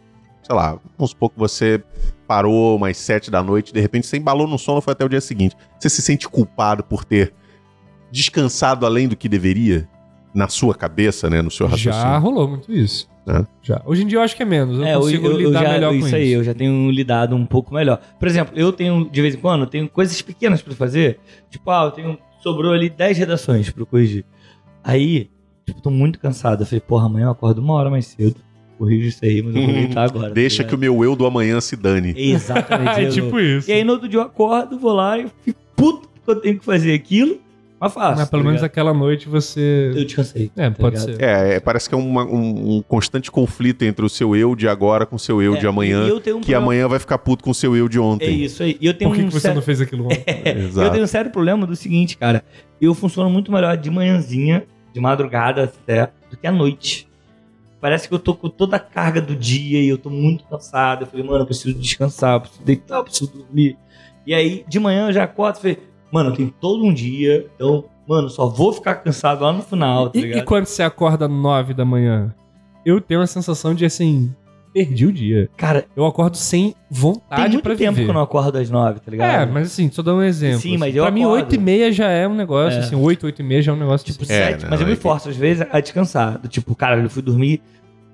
sei 0.43 0.53
lá, 0.55 0.77
vamos 0.97 1.11
supor 1.11 1.29
que 1.31 1.39
você 1.39 1.81
parou 2.27 2.75
umas 2.75 2.97
sete 2.97 3.31
da 3.31 3.41
noite, 3.41 3.73
de 3.73 3.79
repente 3.79 4.05
você 4.05 4.17
embalou 4.17 4.45
no 4.47 4.57
sono, 4.59 4.81
foi 4.81 4.91
até 4.91 5.05
o 5.05 5.09
dia 5.09 5.21
seguinte. 5.21 5.55
Você 5.79 5.89
se 5.89 6.01
sente 6.01 6.27
culpado 6.27 6.83
por 6.83 7.05
ter 7.05 7.33
descansado 8.11 8.85
além 8.85 9.07
do 9.07 9.15
que 9.15 9.29
deveria 9.29 9.87
na 10.33 10.47
sua 10.49 10.75
cabeça, 10.75 11.29
né, 11.29 11.41
no 11.41 11.49
seu 11.49 11.65
raciocínio? 11.67 11.93
já 12.11 12.17
rolou 12.17 12.47
muito 12.47 12.71
isso. 12.71 13.07
É. 13.27 13.45
Já. 13.61 13.81
Hoje 13.85 14.03
em 14.03 14.07
dia 14.07 14.19
eu 14.19 14.21
acho 14.21 14.35
que 14.37 14.43
é 14.43 14.45
menos. 14.45 14.77
Eu 14.77 14.85
É, 14.85 14.95
eu, 14.95 15.01
consigo 15.01 15.27
eu- 15.27 15.31
eu 15.41 15.47
lidar 15.49 15.63
já, 15.63 15.69
melhor 15.73 15.89
com 15.89 15.95
isso 15.97 16.07
isso. 16.07 16.15
aí, 16.15 16.31
eu 16.31 16.43
já 16.43 16.53
tenho 16.53 16.89
lidado 16.91 17.35
um 17.35 17.45
pouco 17.45 17.73
melhor. 17.73 17.99
Por 18.17 18.25
exemplo, 18.27 18.57
eu 18.57 18.71
tenho, 18.71 19.09
de 19.09 19.21
vez 19.21 19.35
em 19.35 19.37
quando, 19.37 19.61
eu 19.61 19.67
tenho 19.67 19.89
coisas 19.89 20.21
pequenas 20.21 20.61
pra 20.61 20.73
fazer. 20.73 21.19
Tipo, 21.49 21.69
ah, 21.71 21.85
eu 21.85 21.91
tenho, 21.91 22.17
sobrou 22.41 22.71
ali 22.71 22.89
10 22.89 23.17
redações 23.17 23.69
pra 23.69 23.81
eu 23.81 23.85
corrigir. 23.85 24.23
Aí, 24.81 25.29
tipo, 25.67 25.81
tô 25.81 25.91
muito 25.91 26.17
cansado. 26.19 26.61
Eu 26.63 26.65
falei, 26.65 26.79
porra, 26.81 27.05
amanhã 27.05 27.25
eu 27.25 27.31
acordo 27.31 27.59
uma 27.61 27.73
hora 27.73 27.89
mais 27.89 28.07
cedo. 28.07 28.35
Corrijo 28.77 29.07
isso 29.07 29.25
aí, 29.25 29.41
mas 29.41 29.55
eu 29.55 29.63
vou 29.63 29.73
deitar 29.73 30.03
agora. 30.07 30.29
Deixa 30.31 30.63
que 30.63 30.73
o 30.73 30.77
meu 30.77 31.03
eu 31.03 31.15
do 31.15 31.25
amanhã 31.25 31.59
se 31.59 31.75
dane. 31.75 32.13
Exatamente. 32.15 33.01
é 33.01 33.09
tipo 33.09 33.39
isso. 33.39 33.69
E 33.69 33.73
aí 33.73 33.83
no 33.83 33.93
outro 33.93 34.07
dia 34.07 34.19
eu 34.19 34.23
acordo, 34.23 34.77
vou 34.79 34.93
lá 34.93 35.17
e 35.17 35.27
fico 35.43 35.59
puto 35.75 36.07
porque 36.09 36.31
eu 36.31 36.35
tenho 36.41 36.59
que 36.59 36.63
fazer 36.65 36.93
aquilo, 36.93 37.39
mas 37.79 37.91
faço. 37.91 38.19
Mas 38.19 38.29
pelo 38.29 38.43
tá 38.43 38.45
menos 38.49 38.61
ligado? 38.61 38.65
aquela 38.71 38.93
noite 38.93 39.27
você. 39.27 39.91
eu 39.95 40.05
descansei. 40.05 40.51
É, 40.55 40.69
tá 40.69 40.75
pode 40.79 40.95
ligado? 40.99 41.15
ser. 41.15 41.23
É, 41.23 41.55
é, 41.55 41.59
parece 41.59 41.89
que 41.89 41.95
é 41.95 41.97
uma- 41.97 42.23
um, 42.23 42.77
um 42.77 42.81
constante 42.83 43.31
conflito 43.31 43.81
entre 43.81 44.05
o 44.05 44.09
seu 44.09 44.35
eu 44.35 44.55
de 44.55 44.67
agora 44.67 45.07
com 45.07 45.15
o 45.15 45.19
seu 45.19 45.41
eu 45.41 45.55
É, 45.55 45.59
de 45.59 45.65
amanhã, 45.65 46.05
e 46.05 46.09
eu 46.09 46.19
tenho 46.19 46.37
um 46.37 46.39
que 46.39 46.45
problema- 46.51 46.65
amanhã 46.65 46.87
vai 46.87 46.99
ficar 46.99 47.17
puto 47.17 47.43
com 47.43 47.49
o 47.49 47.55
seu 47.55 47.75
eu 47.75 47.89
de 47.89 47.97
É 47.97 48.01
ontem. 48.01 48.43
isso 48.43 48.61
aí. 48.61 48.77
E 48.79 48.85
eu 48.85 48.93
tenho 48.93 49.09
Por 49.09 49.15
que, 49.17 49.23
um 49.23 49.27
que 49.27 49.33
você 49.33 49.39
sério- 49.39 49.55
não 49.55 49.61
fez 49.63 49.81
aquilo 49.81 50.05
ontem? 50.09 50.23
Exato. 50.45 50.87
Eu 50.87 50.91
tenho 50.91 51.03
um 51.03 51.07
sério 51.07 51.31
problema 51.31 51.65
do 51.65 51.75
seguinte, 51.75 52.15
cara. 52.15 52.43
Eu 52.79 52.93
funciono 52.93 53.27
muito 53.27 53.51
melhor 53.51 53.75
de 53.75 53.89
manhãzinha, 53.89 54.63
de 54.97 55.01
madrugada 55.01 55.63
até, 55.65 56.11
do 56.29 56.35
que 56.37 56.47
à 56.47 56.51
noite. 56.51 57.07
Parece 57.79 58.07
que 58.09 58.13
eu 58.15 58.19
tô 58.19 58.33
com 58.33 58.49
toda 58.49 58.75
a 58.75 58.79
carga 58.79 59.21
do 59.21 59.35
dia 59.35 59.79
e 59.79 59.87
eu 59.87 59.97
tô 59.99 60.09
muito 60.09 60.43
cansado. 60.45 61.03
Eu 61.03 61.07
falei, 61.07 61.23
mano, 61.25 61.39
eu 61.43 61.45
preciso 61.45 61.77
descansar, 61.77 62.33
eu 62.35 62.41
preciso 62.41 62.63
deitar, 62.63 62.97
eu 62.97 63.03
preciso 63.03 63.31
dormir. 63.31 63.77
E 64.25 64.33
aí, 64.33 64.65
de 64.67 64.79
manhã 64.79 65.07
eu 65.07 65.13
já 65.13 65.23
acordo 65.23 65.57
e 65.57 65.61
falei, 65.61 65.77
mano, 66.11 66.35
tem 66.35 66.47
todo 66.59 66.83
um 66.83 66.91
dia, 66.93 67.47
então, 67.55 67.85
mano, 68.07 68.29
só 68.29 68.47
vou 68.47 68.73
ficar 68.73 68.95
cansado 68.95 69.43
lá 69.43 69.53
no 69.53 69.61
final, 69.61 70.09
tá 70.09 70.17
E, 70.17 70.21
ligado? 70.23 70.39
e 70.39 70.43
quando 70.43 70.65
você 70.65 70.81
acorda 70.81 71.27
nove 71.27 71.73
da 71.73 71.85
manhã? 71.85 72.33
Eu 72.85 72.99
tenho 72.99 73.21
a 73.21 73.27
sensação 73.27 73.75
de 73.75 73.85
assim, 73.85 74.33
perdi 74.85 75.05
o 75.05 75.11
dia. 75.11 75.49
Cara, 75.57 75.85
Eu 75.95 76.05
acordo 76.05 76.37
sem 76.37 76.71
tem 76.71 76.75
vontade 76.89 77.53
muito 77.53 77.63
pra 77.63 77.75
tempo 77.75 77.93
viver. 77.93 78.03
que 78.05 78.09
eu 78.09 78.13
não 78.13 78.21
acordo 78.21 78.57
às 78.57 78.69
nove, 78.69 78.99
tá 78.99 79.09
ligado? 79.11 79.41
É, 79.41 79.45
mas 79.51 79.67
assim, 79.67 79.89
só 79.91 80.01
dar 80.03 80.13
um 80.13 80.21
exemplo. 80.21 80.59
Sim, 80.59 80.77
mas 80.77 80.89
assim. 80.89 80.97
eu 80.99 81.03
Pra 81.03 81.11
mim, 81.11 81.21
acordo. 81.23 81.35
oito 81.43 81.55
e 81.55 81.57
meia 81.57 81.91
já 81.91 82.09
é 82.09 82.27
um 82.27 82.35
negócio, 82.35 82.77
É. 82.79 82.81
assim, 82.83 82.95
oito, 82.95 83.25
oito 83.25 83.41
e 83.41 83.45
meia 83.45 83.61
já 83.61 83.71
é 83.71 83.75
um 83.75 83.79
negócio 83.79 84.05
Tipo, 84.05 84.23
assim. 84.23 84.33
É, 84.33 84.45
sete, 84.51 84.63
não, 84.63 84.69
mas 84.69 84.79
eu 84.81 84.85
é 84.87 84.89
me 84.89 84.95
que- 84.95 85.01
forço 85.01 85.29
às 85.29 85.35
vezes 85.35 85.65
a 85.71 85.79
descansar. 85.79 86.37
Do 86.37 86.47
tipo, 86.47 86.75
cara, 86.75 87.01
eu 87.01 87.09
fui 87.09 87.21
dormir 87.23 87.61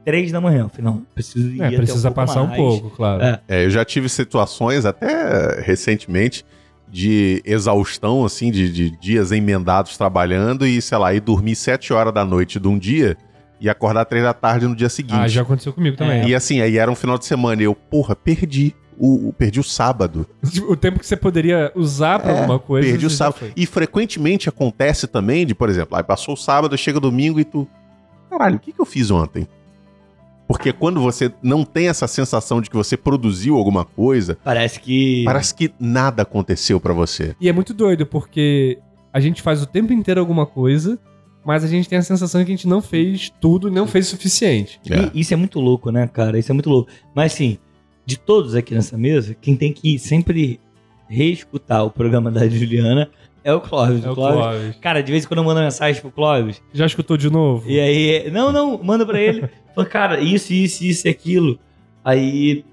três 0.05 0.31
da 0.31 0.39
manhã. 0.41 0.61
Eu 0.63 0.69
falei, 0.69 0.85
não, 0.85 1.05
preciso 1.13 1.49
ir 1.49 1.61
É, 1.61 1.67
até 1.67 1.75
precisa 1.77 2.09
um 2.09 2.13
passar 2.13 2.41
um 2.41 2.47
mais. 2.47 2.57
pouco, 2.57 2.89
claro. 2.91 3.21
É. 3.23 3.39
É, 3.47 3.65
eu 3.65 3.69
já 3.69 3.83
tive 3.83 4.07
situações, 4.09 4.85
até 4.85 5.61
recentemente, 5.61 6.45
de 6.89 7.41
exaustão, 7.45 8.23
assim, 8.23 8.51
de, 8.51 8.71
de 8.71 8.91
dias 8.99 9.31
emendados 9.31 9.97
trabalhando 9.97 10.65
e, 10.65 10.81
sei 10.81 10.97
lá, 10.97 11.13
ir 11.13 11.19
dormir 11.19 11.55
sete 11.55 11.91
horas 11.91 12.13
da 12.13 12.23
noite 12.23 12.59
de 12.59 12.67
um 12.67 12.77
dia 12.77 13.17
e 13.59 13.69
acordar 13.69 14.05
três 14.05 14.23
da 14.23 14.33
tarde 14.33 14.67
no 14.67 14.75
dia 14.75 14.89
seguinte. 14.89 15.15
Ah, 15.15 15.27
já 15.27 15.41
aconteceu 15.41 15.71
comigo 15.73 15.95
também. 15.97 16.27
E 16.27 16.35
assim, 16.35 16.59
aí 16.61 16.77
era 16.77 16.91
um 16.91 16.95
final 16.95 17.17
de 17.17 17.25
semana 17.25 17.61
e 17.61 17.65
eu, 17.65 17.73
porra, 17.75 18.15
perdi. 18.15 18.75
O, 18.95 19.29
o- 19.29 19.33
perdi 19.33 19.59
o 19.59 19.63
sábado. 19.63 20.27
O 20.69 20.75
tempo 20.75 20.99
que 20.99 21.05
você 21.07 21.17
poderia 21.17 21.71
usar 21.75 22.19
pra 22.19 22.31
É, 22.31 22.39
alguma 22.39 22.59
coisa. 22.59 22.87
perdi 22.87 23.05
o 23.07 23.09
sábado. 23.09 23.51
E 23.55 23.65
frequentemente 23.65 24.47
acontece 24.47 25.07
também 25.07 25.45
de, 25.47 25.55
por 25.55 25.67
exemplo, 25.67 25.97
aí 25.97 26.03
passou 26.03 26.35
o 26.35 26.37
sábado, 26.37 26.77
chega 26.77 26.99
domingo 26.99 27.39
e 27.39 27.43
tu. 27.43 27.67
Caralho, 28.29 28.57
o 28.57 28.59
que, 28.59 28.71
que 28.71 28.79
eu 28.79 28.85
fiz 28.85 29.09
ontem? 29.09 29.47
Porque 30.47 30.71
quando 30.73 31.01
você 31.01 31.31
não 31.41 31.63
tem 31.63 31.87
essa 31.87 32.05
sensação 32.07 32.61
de 32.61 32.69
que 32.69 32.75
você 32.75 32.95
produziu 32.97 33.55
alguma 33.57 33.83
coisa, 33.85 34.37
Parece 34.43 34.79
que. 34.79 35.23
parece 35.25 35.55
que 35.55 35.73
nada 35.79 36.21
aconteceu 36.21 36.79
pra 36.79 36.93
você. 36.93 37.35
E 37.41 37.49
é 37.49 37.53
muito 37.53 37.73
doido, 37.73 38.05
porque 38.05 38.77
a 39.11 39.19
gente 39.19 39.41
faz 39.41 39.61
o 39.63 39.65
tempo 39.65 39.91
inteiro 39.93 40.19
alguma 40.19 40.45
coisa, 40.45 40.99
mas 41.45 41.63
a 41.63 41.67
gente 41.67 41.87
tem 41.89 41.97
a 41.97 42.01
sensação 42.01 42.41
de 42.41 42.45
que 42.45 42.51
a 42.51 42.55
gente 42.55 42.67
não 42.67 42.81
fez 42.81 43.31
tudo, 43.41 43.69
não 43.71 43.85
fez 43.87 44.07
o 44.07 44.09
suficiente. 44.11 44.79
É. 44.89 45.09
E 45.13 45.19
Isso 45.21 45.33
é 45.33 45.37
muito 45.37 45.59
louco, 45.59 45.91
né, 45.91 46.07
cara? 46.07 46.37
Isso 46.39 46.51
é 46.51 46.53
muito 46.53 46.69
louco. 46.69 46.89
Mas 47.15 47.33
assim, 47.33 47.57
de 48.05 48.17
todos 48.17 48.55
aqui 48.55 48.73
nessa 48.73 48.97
mesa, 48.97 49.35
quem 49.39 49.55
tem 49.55 49.71
que 49.73 49.97
sempre 49.99 50.59
reescutar 51.07 51.83
o 51.85 51.91
programa 51.91 52.31
da 52.31 52.47
Juliana 52.47 53.09
é 53.43 53.53
o 53.53 53.59
Clóvis. 53.59 54.03
É 54.05 54.09
o 54.09 54.15
Clóvis- 54.15 54.39
Clóvis. 54.39 54.75
Cara, 54.77 55.01
de 55.03 55.11
vez 55.11 55.25
em 55.25 55.27
quando 55.27 55.39
eu 55.39 55.43
mando 55.43 55.59
mensagem 55.59 56.01
pro 56.01 56.11
Clóvis, 56.11 56.61
Já 56.73 56.85
escutou 56.85 57.17
de 57.17 57.29
novo? 57.29 57.69
e 57.69 57.79
aí, 57.79 58.31
não, 58.31 58.51
não, 58.51 58.81
manda 58.81 59.05
pra 59.05 59.19
ele. 59.21 59.47
Fala, 59.75 59.87
cara, 59.87 60.19
isso, 60.21 60.53
isso, 60.53 60.83
isso 60.85 61.07
e 61.07 61.09
aquilo. 61.09 61.59
Aí 62.05 62.63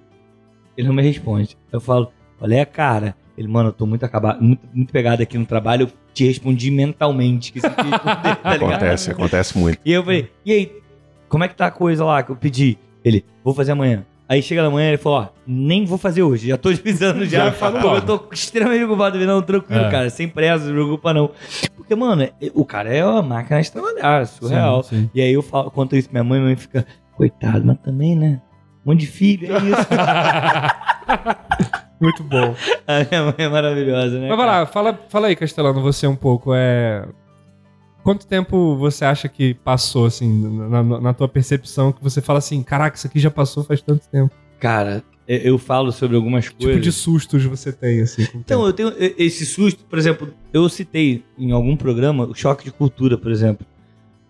ele 0.77 0.87
não 0.89 0.95
me 0.95 1.03
responde. 1.03 1.57
Eu 1.73 1.81
falo, 1.81 2.13
olha 2.41 2.65
cara. 2.67 3.17
Ele, 3.37 3.49
mano, 3.49 3.71
eu 3.71 3.73
tô 3.73 3.87
muito 3.87 4.05
acabado, 4.05 4.43
muito, 4.43 4.61
muito 4.75 4.93
pegado 4.93 5.23
aqui 5.23 5.39
no 5.39 5.47
trabalho. 5.47 5.85
Eu 5.85 5.91
te 6.13 6.27
respondi 6.27 6.71
mentalmente. 6.71 7.53
Que 7.53 7.61
responder, 7.61 7.99
tá 7.99 8.37
ligado? 8.53 8.65
Acontece, 8.65 9.11
acontece 9.11 9.59
muito. 9.59 9.79
E 9.85 9.93
eu 9.93 10.03
falei, 10.03 10.31
e 10.45 10.53
aí, 10.53 10.73
como 11.29 11.45
é 11.45 11.49
que 11.49 11.55
tá 11.55 11.67
a 11.67 11.71
coisa 11.71 12.05
lá 12.05 12.23
que 12.23 12.31
eu 12.31 12.37
pedi? 12.37 12.79
Ele, 13.05 13.25
vou 13.45 13.55
fazer 13.55 13.73
amanhã. 13.73 14.05
Aí 14.29 14.41
chega 14.43 14.63
na 14.63 14.71
manhã 14.71 14.89
ele 14.91 14.97
falou, 14.97 15.23
ó, 15.23 15.29
nem 15.45 15.85
vou 15.85 15.99
fazer 15.99 16.23
hoje, 16.23 16.47
já 16.49 16.57
tô 16.57 16.69
avisando 16.69 17.25
já. 17.27 17.47
Já 17.47 17.53
fala 17.53 17.81
Pô, 17.81 17.97
eu 17.97 18.03
tô 18.03 18.29
extremamente 18.31 18.85
ocupado, 18.85 19.17
ele, 19.17 19.27
não, 19.27 19.43
tranquilo, 19.43 19.87
É. 19.87 19.91
cara, 19.91 20.09
sem 20.09 20.29
pressa, 20.29 20.59
não 20.59 20.67
se 20.67 20.73
preocupa 20.73 21.13
não. 21.13 21.33
Porque, 21.77 21.97
mano, 21.97 22.29
o 22.55 22.65
cara 22.65 22.95
é 22.95 23.05
uma 23.05 23.23
máquina 23.23 23.61
de 23.61 23.73
trabalhar, 23.73 24.25
surreal. 24.29 24.85
Sim, 24.85 25.01
sim. 25.01 25.11
E 25.13 25.21
aí 25.21 25.33
eu 25.33 25.43
falo, 25.43 25.69
conto 25.73 25.97
isso 25.97 26.09
pra 26.09 26.23
minha 26.23 26.29
mãe, 26.31 26.39
minha 26.39 26.49
mãe 26.51 26.57
fica, 26.57 26.87
coitado, 27.17 27.65
mas 27.67 27.79
também, 27.79 28.15
né? 28.15 28.41
Um 28.87 28.93
monte 28.93 29.01
de 29.01 29.07
filho, 29.09 29.53
é 29.53 29.59
isso. 29.59 29.89
Muito 32.01 32.23
bom. 32.25 32.55
a 32.87 33.05
minha 33.11 33.25
mãe 33.25 33.35
é 33.39 33.49
maravilhosa, 33.49 34.19
né? 34.19 34.29
Mas 34.29 34.37
vai 34.37 34.47
lá, 34.47 34.67
fala, 34.67 34.99
fala 35.09 35.27
aí, 35.27 35.37
Castelano, 35.37 35.81
você 35.83 36.07
um 36.07 36.17
pouco. 36.17 36.53
É... 36.55 37.07
Quanto 38.03 38.27
tempo 38.27 38.77
você 38.77 39.05
acha 39.05 39.29
que 39.29 39.53
passou, 39.55 40.07
assim, 40.07 40.29
na, 40.69 40.83
na- 40.83 41.15
tua 41.15 41.29
percepção, 41.29 41.93
que 41.93 42.03
você 42.03 42.23
fala 42.23 42.39
assim, 42.39 42.63
caraca, 42.63 42.97
isso 42.97 43.07
aqui 43.07 43.21
já 43.21 43.31
passou 43.31 43.63
faz 43.63 43.83
tanto 43.83 44.09
tempo? 44.09 44.35
Cara, 44.59 45.05
eu, 45.29 45.39
eu 45.39 45.59
falo 45.59 45.93
sobre 45.93 46.17
algumas 46.17 46.49
Que 46.49 46.55
coisas. 46.55 46.73
tipo 46.77 46.83
de 46.83 46.93
sustos 46.93 47.45
você 47.45 47.71
tem, 47.71 48.01
assim? 48.01 48.23
Então, 48.35 48.43
tempo? 48.43 48.67
eu 48.67 48.73
tenho 48.73 49.15
esse 49.19 49.45
susto, 49.45 49.85
por 49.85 49.99
exemplo, 49.99 50.33
eu 50.51 50.67
citei 50.71 51.23
em 51.39 51.53
algum 51.53 51.77
programa 51.77 52.25
o 52.25 52.35
choque 52.35 52.65
de 52.65 52.73
cultura, 52.73 53.19
por 53.19 53.31
exemplo. 53.31 53.67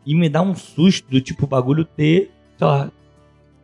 E 0.04 0.16
me 0.16 0.28
dá 0.28 0.42
um 0.42 0.54
susto 0.56 1.08
do 1.08 1.20
tipo 1.20 1.44
o 1.44 1.48
bagulho 1.48 1.84
ter, 1.84 2.32
sei 2.58 2.66
lá, 2.66 2.90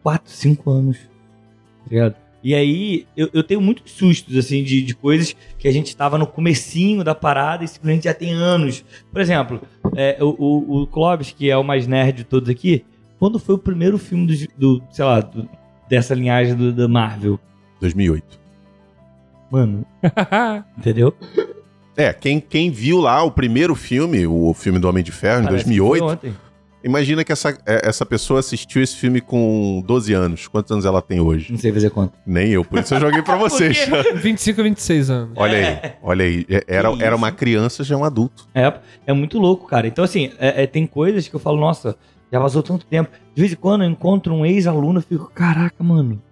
4, 0.04 0.30
5 0.30 0.70
anos. 0.70 0.98
Tá 0.98 1.90
ligado? 1.90 2.14
E 2.42 2.54
aí, 2.54 3.06
eu, 3.16 3.28
eu 3.32 3.42
tenho 3.42 3.60
muitos 3.60 3.90
sustos, 3.92 4.36
assim, 4.36 4.62
de, 4.62 4.80
de 4.82 4.94
coisas 4.94 5.34
que 5.58 5.66
a 5.66 5.72
gente 5.72 5.96
tava 5.96 6.16
no 6.16 6.26
comecinho 6.26 7.02
da 7.02 7.14
parada 7.14 7.64
e 7.64 7.68
simplesmente 7.68 8.04
já 8.04 8.14
tem 8.14 8.32
anos. 8.32 8.84
Por 9.10 9.20
exemplo, 9.20 9.60
é, 9.96 10.16
o, 10.20 10.26
o, 10.38 10.82
o 10.82 10.86
Clóvis, 10.86 11.32
que 11.32 11.50
é 11.50 11.56
o 11.56 11.64
mais 11.64 11.86
nerd 11.86 12.18
de 12.18 12.24
todos 12.24 12.48
aqui, 12.48 12.84
quando 13.18 13.38
foi 13.38 13.54
o 13.56 13.58
primeiro 13.58 13.98
filme 13.98 14.26
do, 14.26 14.78
do 14.78 14.82
sei 14.92 15.04
lá, 15.04 15.20
do- 15.20 15.48
dessa 15.88 16.14
linhagem 16.14 16.54
do, 16.54 16.72
da 16.72 16.86
Marvel? 16.86 17.40
2008. 17.80 18.38
Mano, 19.50 19.84
entendeu? 20.78 21.14
É, 21.96 22.12
quem, 22.12 22.38
quem 22.40 22.70
viu 22.70 23.00
lá 23.00 23.22
o 23.22 23.30
primeiro 23.30 23.74
filme, 23.74 24.26
o 24.26 24.52
filme 24.52 24.78
do 24.78 24.88
Homem 24.88 25.02
de 25.02 25.10
Ferro, 25.12 25.40
em 25.40 25.44
Parece 25.44 25.64
que 25.64 25.70
2008, 25.76 25.98
foi 26.04 26.12
ontem. 26.12 26.34
Imagina 26.86 27.22
que 27.24 27.32
essa, 27.32 27.50
é, 27.66 27.86
essa 27.88 28.06
pessoa 28.06 28.40
assistiu 28.40 28.80
esse 28.82 28.96
filme 28.96 29.20
com 29.20 29.82
12 29.86 30.12
anos. 30.14 30.46
Quantos 30.48 30.70
anos 30.72 30.84
ela 30.86 31.02
tem 31.02 31.20
hoje? 31.20 31.50
Não 31.52 31.58
sei 31.58 31.72
fazer 31.72 31.90
conta. 31.90 32.16
Nem 32.26 32.48
eu, 32.52 32.64
por 32.64 32.78
isso 32.78 32.94
eu 32.94 33.00
joguei 33.00 33.20
pra 33.22 33.36
vocês. 33.36 33.78
25 34.14 34.60
a 34.60 34.64
26 34.64 35.10
anos. 35.10 35.30
olha 35.36 35.58
aí, 35.58 35.92
olha 36.02 36.24
aí. 36.24 36.46
É- 36.48 36.64
Era, 36.68 36.88
era 37.00 37.14
uma 37.16 37.30
criança, 37.32 37.84
já 37.84 37.94
é 37.94 37.98
um 37.98 38.04
adulto. 38.04 38.46
É, 38.54 38.72
é 39.06 39.12
muito 39.12 39.38
louco, 39.38 39.66
cara. 39.66 39.86
Então, 39.86 40.04
assim, 40.04 40.30
é- 40.38 40.62
é, 40.62 40.66
tem 40.66 40.86
coisas 40.86 41.28
que 41.28 41.34
eu 41.36 41.40
falo, 41.40 41.58
nossa, 41.60 41.96
já 42.32 42.38
vazou 42.38 42.62
tanto 42.62 42.86
tempo. 42.86 43.10
De 43.34 43.40
vez 43.42 43.52
em 43.52 43.56
quando 43.56 43.84
eu 43.84 43.90
encontro 43.90 44.32
um 44.32 44.46
ex-aluno, 44.46 44.98
eu 45.00 45.02
fico, 45.02 45.30
caraca, 45.34 45.82
mano. 45.84 46.22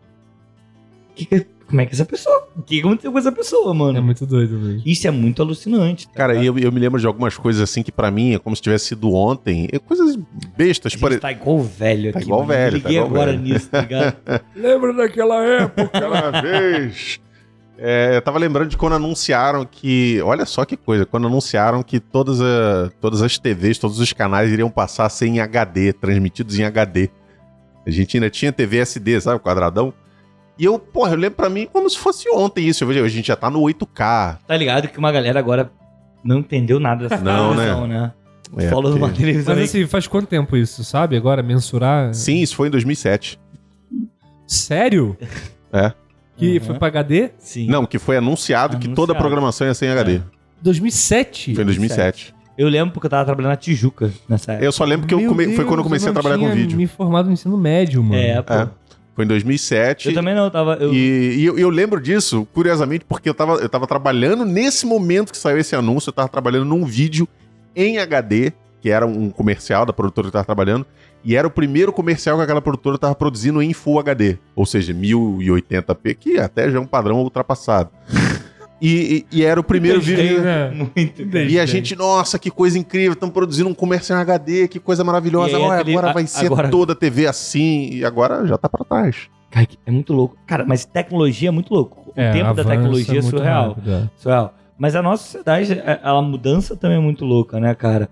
Que 1.15 1.27
que- 1.27 1.47
como 1.67 1.81
é 1.81 1.87
que 1.87 1.93
essa 1.95 2.05
pessoa. 2.05 2.49
O 2.57 2.63
que 2.63 2.81
aconteceu 2.81 3.11
com 3.13 3.19
essa 3.19 3.33
pessoa, 3.33 3.73
mano? 3.75 3.99
É 3.99 4.01
muito 4.01 4.25
doido 4.27 4.57
mesmo. 4.59 4.83
Isso 4.87 5.07
é 5.09 5.11
muito 5.11 5.43
alucinante. 5.43 6.07
tá 6.09 6.15
Cara, 6.15 6.35
eu, 6.43 6.59
eu 6.59 6.71
me 6.71 6.79
lembro 6.81 7.01
de 7.01 7.07
algumas 7.07 7.37
coisas 7.37 7.61
assim 7.63 7.83
que 7.83 7.91
pra 7.93 8.11
mim 8.11 8.35
é 8.35 8.39
como 8.39 8.55
se 8.55 8.63
tivesse 8.63 8.87
sido 8.87 9.13
ontem. 9.13 9.69
É 9.73 9.79
coisas 9.79 10.17
bestas. 10.57 10.93
A 10.95 10.97
gente 11.09 11.19
tá 11.21 11.33
igual 11.33 11.61
velho 11.61 12.13
Tá 12.13 12.19
aqui. 12.19 12.27
igual 12.29 12.41
mano. 12.41 12.53
Eu 12.53 12.57
velho, 12.57 12.71
tá 12.83 12.89
Liguei 12.89 12.97
igual 13.03 13.11
agora 13.11 13.31
velho. 13.33 13.43
nisso, 13.43 13.69
tá 13.71 13.81
ligado? 13.81 14.17
Lembra 14.55 14.93
daquela 14.93 15.45
época? 15.45 15.83
Aquela 15.83 16.31
vez. 16.43 17.21
É, 17.77 18.17
eu 18.17 18.23
tava 18.23 18.39
lembrando 18.39 18.69
de 18.69 18.77
quando 18.77 18.93
anunciaram 18.95 19.67
que. 19.69 20.21
Olha 20.23 20.47
só 20.47 20.65
que 20.65 20.77
coisa. 20.77 21.05
Quando 21.05 21.27
anunciaram 21.27 21.83
que 21.83 21.99
todas, 21.99 22.41
a- 22.41 22.91
todas 23.01 23.21
as 23.21 23.37
TVs, 23.37 23.79
todos 23.79 23.99
os 23.99 24.13
canais 24.13 24.53
iriam 24.53 24.71
passar 24.71 25.07
a 25.07 25.09
ser 25.09 25.27
em 25.27 25.41
HD, 25.41 25.93
transmitidos 25.93 26.57
em 26.59 26.63
HD. 26.65 27.11
A 27.87 27.91
gente 27.91 28.17
ainda 28.17 28.31
tinha 28.31 28.53
TV 28.53 28.79
SD, 28.79 29.21
sabe? 29.21 29.41
Quadradão. 29.41 29.93
E 30.59 30.65
eu, 30.65 30.79
porra, 30.79 31.13
eu 31.13 31.17
lembro 31.19 31.37
pra 31.37 31.49
mim 31.51 31.69
como 31.73 31.89
se 31.91 31.99
fosse 31.99 32.29
ontem 32.31 32.67
isso. 32.69 32.85
Eu 32.85 32.89
vejo, 32.89 33.05
a 33.05 33.09
gente 33.09 33.27
já 33.27 33.37
tá 33.37 33.51
no 33.51 33.61
8K. 33.61 34.39
tá 34.47 34.57
ligado 34.57 34.89
que 34.89 34.99
uma 34.99 35.11
galera 35.11 35.39
agora 35.39 35.71
não 36.23 36.39
entendeu 36.39 36.79
nada 36.79 37.09
dessa 37.09 37.23
Não, 37.23 37.51
televisão, 37.55 37.87
né? 37.87 38.13
É, 38.57 38.69
Falou 38.69 38.91
numa 38.93 39.09
porque- 39.09 39.21
televisão. 39.23 39.53
Mas 39.55 39.59
aí 39.75 39.81
assim, 39.83 39.87
faz 39.89 40.07
quanto 40.07 40.29
tempo 40.29 40.57
isso, 40.57 40.85
sabe? 40.85 41.17
Agora, 41.17 41.43
mensurar? 41.43 42.15
Sim, 42.15 42.41
isso 42.41 42.55
foi 42.55 42.69
em 42.69 42.71
2007. 42.71 43.39
Sério? 44.47 45.17
É. 45.73 45.93
Que 46.37 46.57
Aham. 46.59 46.67
foi 46.67 46.79
pra 46.79 46.89
HD? 46.89 47.31
Sim. 47.39 47.67
Não, 47.69 47.87
que 47.87 47.99
foi 47.99 48.17
anunciado, 48.17 48.77
que 48.79 48.89
toda 48.89 49.13
a 49.13 49.15
Anunciado. 49.15 49.19
programação 49.19 49.67
ia 49.67 49.75
ser 49.75 49.87
em 49.87 49.91
HD. 49.91 50.21
2007? 50.63 51.55
Foi 51.55 51.63
em 51.63 51.67
2007. 51.67 52.35
Eu 52.57 52.69
lembro 52.69 52.93
porque 52.95 53.07
eu 53.07 53.11
tava 53.11 53.25
trabalhando 53.25 53.51
na 53.51 53.57
Tijuca 53.57 54.13
nessa 54.29 54.53
época. 54.53 54.65
Eu 54.65 54.71
só 54.73 54.85
lembro 54.85 55.07
que 55.09 55.15
eu 55.15 55.19
come- 55.27 55.45
foi 55.47 55.55
Deus, 55.57 55.67
quando 55.69 55.79
eu 55.81 55.85
comecei 55.85 56.09
a 56.09 56.13
não 56.13 56.21
trabalhar 56.21 56.39
com 56.49 56.55
vídeo. 56.55 56.77
me 56.77 56.87
formado 56.87 57.27
no 57.27 57.33
ensino 57.33 57.57
médio, 57.59 58.03
mano. 58.03 58.15
É, 58.15 58.41
pô. 58.41 58.53
É. 58.55 58.69
Foi 59.15 59.25
em 59.25 59.29
2007. 59.29 60.09
Eu 60.09 60.15
também 60.15 60.35
não, 60.35 60.45
eu 60.45 60.51
tava. 60.51 60.75
Eu... 60.75 60.93
E, 60.93 61.37
e 61.37 61.45
eu, 61.45 61.59
eu 61.59 61.71
lembro 61.71 62.01
disso, 62.01 62.47
curiosamente, 62.53 63.05
porque 63.05 63.29
eu 63.29 63.35
tava, 63.35 63.55
eu 63.55 63.69
tava 63.69 63.87
trabalhando 63.87 64.45
nesse 64.45 64.85
momento 64.85 65.31
que 65.31 65.39
saiu 65.39 65.59
esse 65.59 65.75
anúncio, 65.77 66.09
eu 66.09 66.13
tava 66.13 66.29
trabalhando 66.29 66.65
num 66.65 66.85
vídeo 66.85 67.29
em 67.77 67.99
HD, 67.99 68.53
que 68.81 68.91
era 68.91 69.07
um 69.07 69.31
comercial 69.31 69.87
da 69.87 69.93
produtora 69.93 70.25
que 70.25 70.29
eu 70.29 70.33
tava 70.33 70.45
trabalhando, 70.45 70.85
e 71.25 71.37
era 71.37 71.47
o 71.47 71.51
primeiro 71.51 71.93
comercial 71.93 72.37
que 72.37 72.43
aquela 72.43 72.61
produtora 72.61 72.99
tava 72.99 73.15
produzindo 73.15 73.63
em 73.63 73.73
Full 73.73 73.99
HD, 74.01 74.37
ou 74.55 74.67
seja, 74.67 74.93
1080p, 74.93 76.17
que 76.17 76.39
até 76.39 76.71
já 76.71 76.77
é 76.77 76.81
um 76.81 76.87
padrão 76.87 77.23
ultrapassado. 77.23 77.91
E, 78.81 79.25
e- 79.33 79.39
e 79.39 79.45
era 79.45 79.59
o 79.59 79.65
primeiro 79.65 80.01
vídeo. 80.01 80.43
né? 80.43 80.71
Muito 80.71 81.23
E 81.37 81.59
a 81.59 81.65
gente, 81.67 81.95
nossa, 81.97 82.39
que 82.39 82.51
coisa 82.51 82.79
incrível, 82.79 83.13
estão 83.13 83.31
produzindo 83.31 83.69
um 83.69 83.75
comercial 83.75 84.19
em 84.19 84.23
HD, 84.23 84.69
que 84.69 84.79
coisa 84.79 85.03
maravilhosa. 85.05 85.57
Aí 85.57 85.65
aquele- 85.65 85.93
agora 85.93 86.11
a- 86.11 86.13
vai 86.13 86.27
ser 86.27 86.47
agora- 86.47 86.69
toda 86.69 86.93
a 86.93 86.97
TV 86.97 87.27
assim, 87.27 87.89
e 87.93 88.05
agora 88.05 88.47
já 88.47 88.59
tá 88.59 88.69
pra 88.69 88.85
trás. 88.85 89.29
Cara, 89.51 89.67
é 89.87 89.91
muito 89.91 90.13
louco. 90.13 90.37
Cara, 90.47 90.65
mas 90.67 90.85
tecnologia 90.85 91.49
é 91.49 91.53
muito 91.53 91.73
louco. 91.73 92.11
O 92.11 92.13
É, 92.21 92.33
tempo 92.33 92.53
da 92.55 92.65
tecnologia 92.65 93.19
é 93.21 93.23
surreal. 93.23 93.69
rápido, 93.69 93.91
é. 93.93 94.11
surreal. 94.17 94.55
Mas 94.77 94.97
a 94.97 95.03
nossa 95.03 95.23
sociedade, 95.23 95.81
a, 96.03 96.11
a 96.11 96.21
mudança 96.21 96.77
também 96.77 96.97
é 96.97 97.01
muito 97.01 97.25
louca, 97.25 97.61
né, 97.61 97.73
cara? 97.77 98.09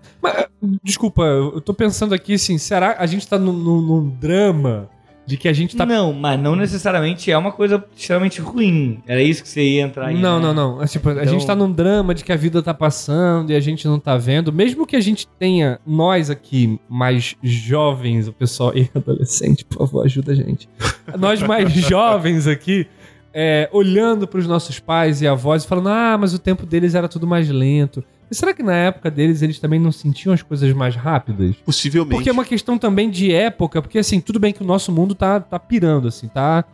Desculpa, 0.81 1.23
eu 1.23 1.59
tô 1.59 1.73
pensando 1.73 2.13
aqui 2.15 2.35
assim, 2.35 2.57
será 2.57 2.95
a 2.97 3.05
gente 3.05 3.27
tá 3.27 3.37
num, 3.37 3.51
num- 3.51 3.81
num 3.81 4.09
drama 4.09 4.87
de 5.25 5.37
que 5.37 5.47
a 5.47 5.53
gente 5.53 5.75
tá. 5.75 5.85
Não, 5.85 6.11
mas 6.13 6.39
não 6.39 6.55
necessariamente 6.55 7.31
é 7.31 7.37
uma 7.37 7.51
coisa 7.51 7.83
extremamente 7.95 8.41
ruim. 8.41 9.01
Era 9.07 9.21
isso 9.21 9.41
que 9.41 9.47
você 9.49 9.61
ia 9.63 9.81
entrar 9.83 10.07
aí. 10.07 10.19
Não, 10.19 10.37
né? 10.39 10.47
não, 10.47 10.53
não. 10.53 10.81
É, 10.81 10.85
tipo, 10.85 11.09
a 11.09 11.13
Então- 11.13 11.25
gente 11.27 11.45
tá 11.47 11.55
num 11.55 11.71
drama 11.71 12.13
de 12.13 12.23
que 12.23 12.31
a 12.31 12.35
vida 12.35 12.61
tá 12.61 12.73
passando 12.73 13.51
e 13.51 13.55
a 13.55 13.59
gente 13.59 13.87
não 13.87 13.99
tá 13.99 14.17
vendo. 14.17 14.51
Mesmo 14.51 14.85
que 14.85 14.95
a 14.95 15.01
gente 15.01 15.27
tenha, 15.39 15.79
nós 15.85 16.29
aqui, 16.29 16.79
mais 16.89 17.35
jovens, 17.41 18.27
o 18.27 18.33
pessoal 18.33 18.71
e 18.75 18.89
adolescente, 18.95 19.63
por 19.65 19.77
favor, 19.79 20.05
ajuda 20.05 20.33
a 20.33 20.35
gente. 20.35 20.67
Nós 21.17 21.41
mais 21.41 21.71
jovens 21.73 22.45
aqui, 22.47 22.85
é, 23.33 23.69
olhando 23.71 24.27
pros 24.27 24.45
nossos 24.45 24.79
pais 24.79 25.21
e 25.21 25.27
avós 25.27 25.63
e 25.63 25.67
falando, 25.67 25.89
ah, 25.89 26.17
mas 26.19 26.33
o 26.33 26.39
tempo 26.39 26.65
deles 26.65 26.95
era 26.95 27.07
tudo 27.07 27.25
mais 27.25 27.49
lento. 27.49 28.03
E 28.33 28.35
será 28.35 28.51
que 28.51 28.63
na 28.63 28.73
época 28.73 29.11
deles 29.11 29.43
eles 29.43 29.59
também 29.59 29.79
não 29.79 29.91
sentiam 29.91 30.33
as 30.33 30.41
coisas 30.41 30.73
mais 30.73 30.95
rápidas? 30.95 31.55
Possivelmente. 31.57 32.15
Porque 32.15 32.29
é 32.29 32.31
uma 32.31 32.43
questão 32.43 32.79
também 32.79 33.07
de 33.07 33.31
época, 33.31 33.79
porque 33.79 33.99
assim, 33.99 34.19
tudo 34.19 34.39
bem 34.39 34.51
que 34.51 34.63
o 34.63 34.65
nosso 34.65 34.91
mundo 34.91 35.13
tá, 35.13 35.39
tá 35.39 35.59
pirando, 35.59 36.07
assim, 36.07 36.27
tá, 36.27 36.65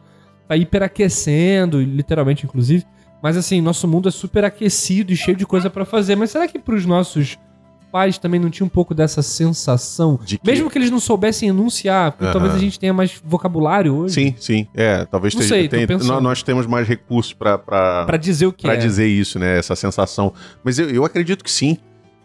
tá 0.48 0.56
hiperaquecendo, 0.56 1.82
literalmente, 1.82 2.46
inclusive. 2.46 2.86
Mas 3.22 3.36
assim, 3.36 3.60
nosso 3.60 3.90
mundo 3.90 4.08
é 4.08 4.12
super 4.12 4.46
aquecido 4.46 5.12
e 5.12 5.18
cheio 5.18 5.36
de 5.36 5.46
coisa 5.46 5.70
pra 5.70 5.84
fazer. 5.84 6.16
Mas 6.16 6.32
será 6.32 6.48
que 6.48 6.58
pros 6.58 6.86
nossos 6.86 7.38
pais 7.92 8.18
também 8.18 8.40
não 8.40 8.50
tinha 8.50 8.66
um 8.66 8.70
pouco 8.70 8.94
dessa 8.94 9.22
sensação? 9.22 10.20
De 10.24 10.38
que- 10.38 10.46
Mesmo 10.48 10.70
que 10.70 10.78
eles 10.78 10.90
não 10.92 11.00
soubessem 11.00 11.50
enunciar, 11.50 12.12
porque 12.12 12.26
Aham. 12.26 12.34
talvez 12.34 12.56
a 12.56 12.58
gente 12.60 12.80
tenha 12.80 12.94
mais 12.94 13.20
vocabulário 13.24 13.96
hoje 13.96 14.14
Sim, 14.14 14.36
sim. 14.40 14.68
É, 14.76 15.06
talvez 15.06 15.34
Não 15.34 15.40
tenha- 15.42 15.50
sei, 15.50 15.68
tenha- 15.68 15.88
pensando. 15.88 16.08
nó- 16.14 16.22
nós 16.22 16.44
temos 16.44 16.66
mais 16.68 16.88
recursos 16.88 17.34
pra, 17.34 17.58
pra 17.58 18.18
dizer 18.18 18.46
o 18.48 18.54
que 18.54 18.64
pra 18.64 18.74
é. 18.76 18.78
dizer 18.78 19.08
isso, 19.08 19.38
né? 19.40 19.58
Essa 19.58 19.76
sensação. 19.76 20.34
Mas 20.64 20.78
eu, 20.80 20.90
eu 20.90 21.04
acredito 21.06 21.44
que 21.44 21.52
sim. 21.52 21.78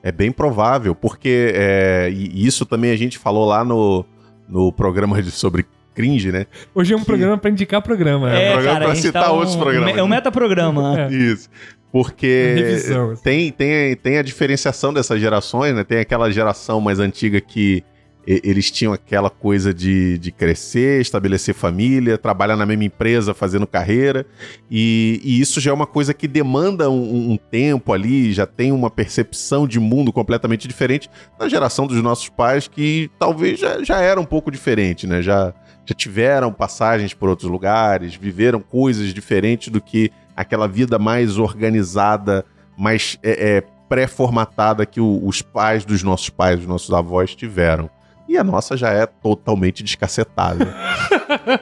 É 0.03 0.13
bem 0.13 0.31
provável, 0.31 0.95
porque 0.95 1.53
é, 1.55 2.11
e 2.13 2.47
isso 2.47 2.67
também 2.67 2.91
a 2.91 2.97
gente 2.97 3.17
falou 3.17 3.47
lá 3.47 3.65
no, 3.65 4.05
no 4.47 4.71
programa 4.71 5.23
de- 5.23 5.31
sobre 5.31 5.65
cringe, 5.95 6.31
né? 6.31 6.45
Hoje 6.75 6.93
é 6.93 6.97
um 6.97 7.03
programa 7.05 7.39
pra 7.39 7.51
indicar 7.51 7.81
programa. 7.81 8.29
É, 8.31 8.49
né? 8.49 8.53
programa 8.53 8.81
pra 8.81 8.91
a 8.91 8.95
gente 8.95 9.03
citar 9.07 9.31
um- 9.33 9.37
outros 9.37 9.57
programas. 9.57 9.97
É 9.97 10.03
um 10.03 10.09
metaprograma. 10.09 11.01
É. 11.01 11.11
Isso. 11.11 11.49
Porque 11.95 12.55
Revisão, 12.57 13.13
assim. 13.13 13.23
tem, 13.23 13.53
tem, 13.53 13.95
tem 13.95 14.19
a 14.19 14.23
diferenciação 14.23 14.93
dessas 14.93 15.21
gerações, 15.21 15.77
né? 15.77 15.85
Tem 15.85 16.01
aquela 16.01 16.29
geração 16.29 16.81
mais 16.81 16.99
antiga 16.99 17.41
que 17.41 17.85
eles 18.27 18.69
tinham 18.69 18.93
aquela 18.93 19.31
coisa 19.31 19.73
de, 19.73 20.19
de 20.19 20.33
crescer, 20.33 21.01
estabelecer 21.01 21.55
família, 21.55 22.19
trabalhar 22.19 22.57
na 22.57 22.67
mesma 22.67 22.83
empresa, 22.83 23.33
fazendo 23.33 23.65
carreira, 23.65 24.27
e, 24.69 25.21
e 25.23 25.41
isso 25.41 25.61
já 25.61 25.71
é 25.71 25.75
uma 25.75 25.87
coisa 25.87 26.13
que 26.13 26.27
demanda 26.27 26.91
um, 26.91 27.31
um 27.31 27.37
tempo 27.37 27.93
ali, 27.93 28.33
já 28.33 28.45
tem 28.47 28.73
uma 28.73 28.91
percepção 28.91 29.69
de 29.69 29.79
mundo 29.79 30.13
completamente 30.13 30.67
diferente 30.67 31.09
da 31.39 31.49
geração 31.49 31.87
dos 31.87 32.03
nossos 32.03 32.29
pais, 32.29 32.67
que 32.67 33.09
talvez 33.21 33.61
já, 33.61 33.85
já 33.85 34.01
era 34.01 34.21
um 34.21 34.25
pouco 34.25 34.51
diferente, 34.51 35.07
né? 35.07 35.23
Já, 35.23 35.55
já 35.85 35.95
tiveram 35.95 36.53
passagens 36.53 37.15
por 37.15 37.29
outros 37.29 37.49
lugares, 37.49 38.17
viveram 38.17 38.59
coisas 38.59 39.15
diferentes 39.15 39.69
do 39.69 39.81
que 39.81 40.11
aquela 40.37 40.67
vida 40.69 40.99
mais 40.99 41.39
organizada, 41.39 42.45
mais 42.77 43.19
é, 43.23 43.57
é, 43.59 43.61
pré-formatada 43.89 44.85
que 44.87 45.01
o- 45.01 45.21
os 45.27 45.43
pais 45.43 45.85
dos 45.85 46.03
nossos 46.03 46.29
pais, 46.31 46.59
dos 46.59 46.67
nossos 46.69 46.91
avós 46.93 47.35
tiveram. 47.35 47.89
E 48.29 48.37
a 48.39 48.45
nossa 48.45 48.77
já 48.77 48.91
é 48.91 49.05
totalmente 49.07 49.83
descacetada. 49.83 50.75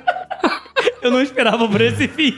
Eu 1.03 1.11
não 1.11 1.21
esperava 1.21 1.69
por 1.69 1.81
esse 1.81 2.07
fim. 2.07 2.33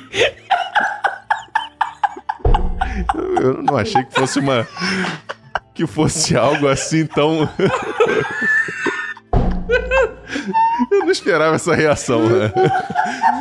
Eu 3.41 3.63
não 3.63 3.77
achei 3.77 4.03
que 4.05 4.15
fosse 4.15 4.39
uma. 4.41 4.67
que 5.75 5.87
fosse 5.87 6.35
algo 6.37 6.67
assim 6.69 7.05
tão. 7.07 7.49
Eu 10.91 11.01
não 11.01 11.11
esperava 11.11 11.57
essa 11.57 11.75
reação, 11.75 12.27
né? 12.29 12.53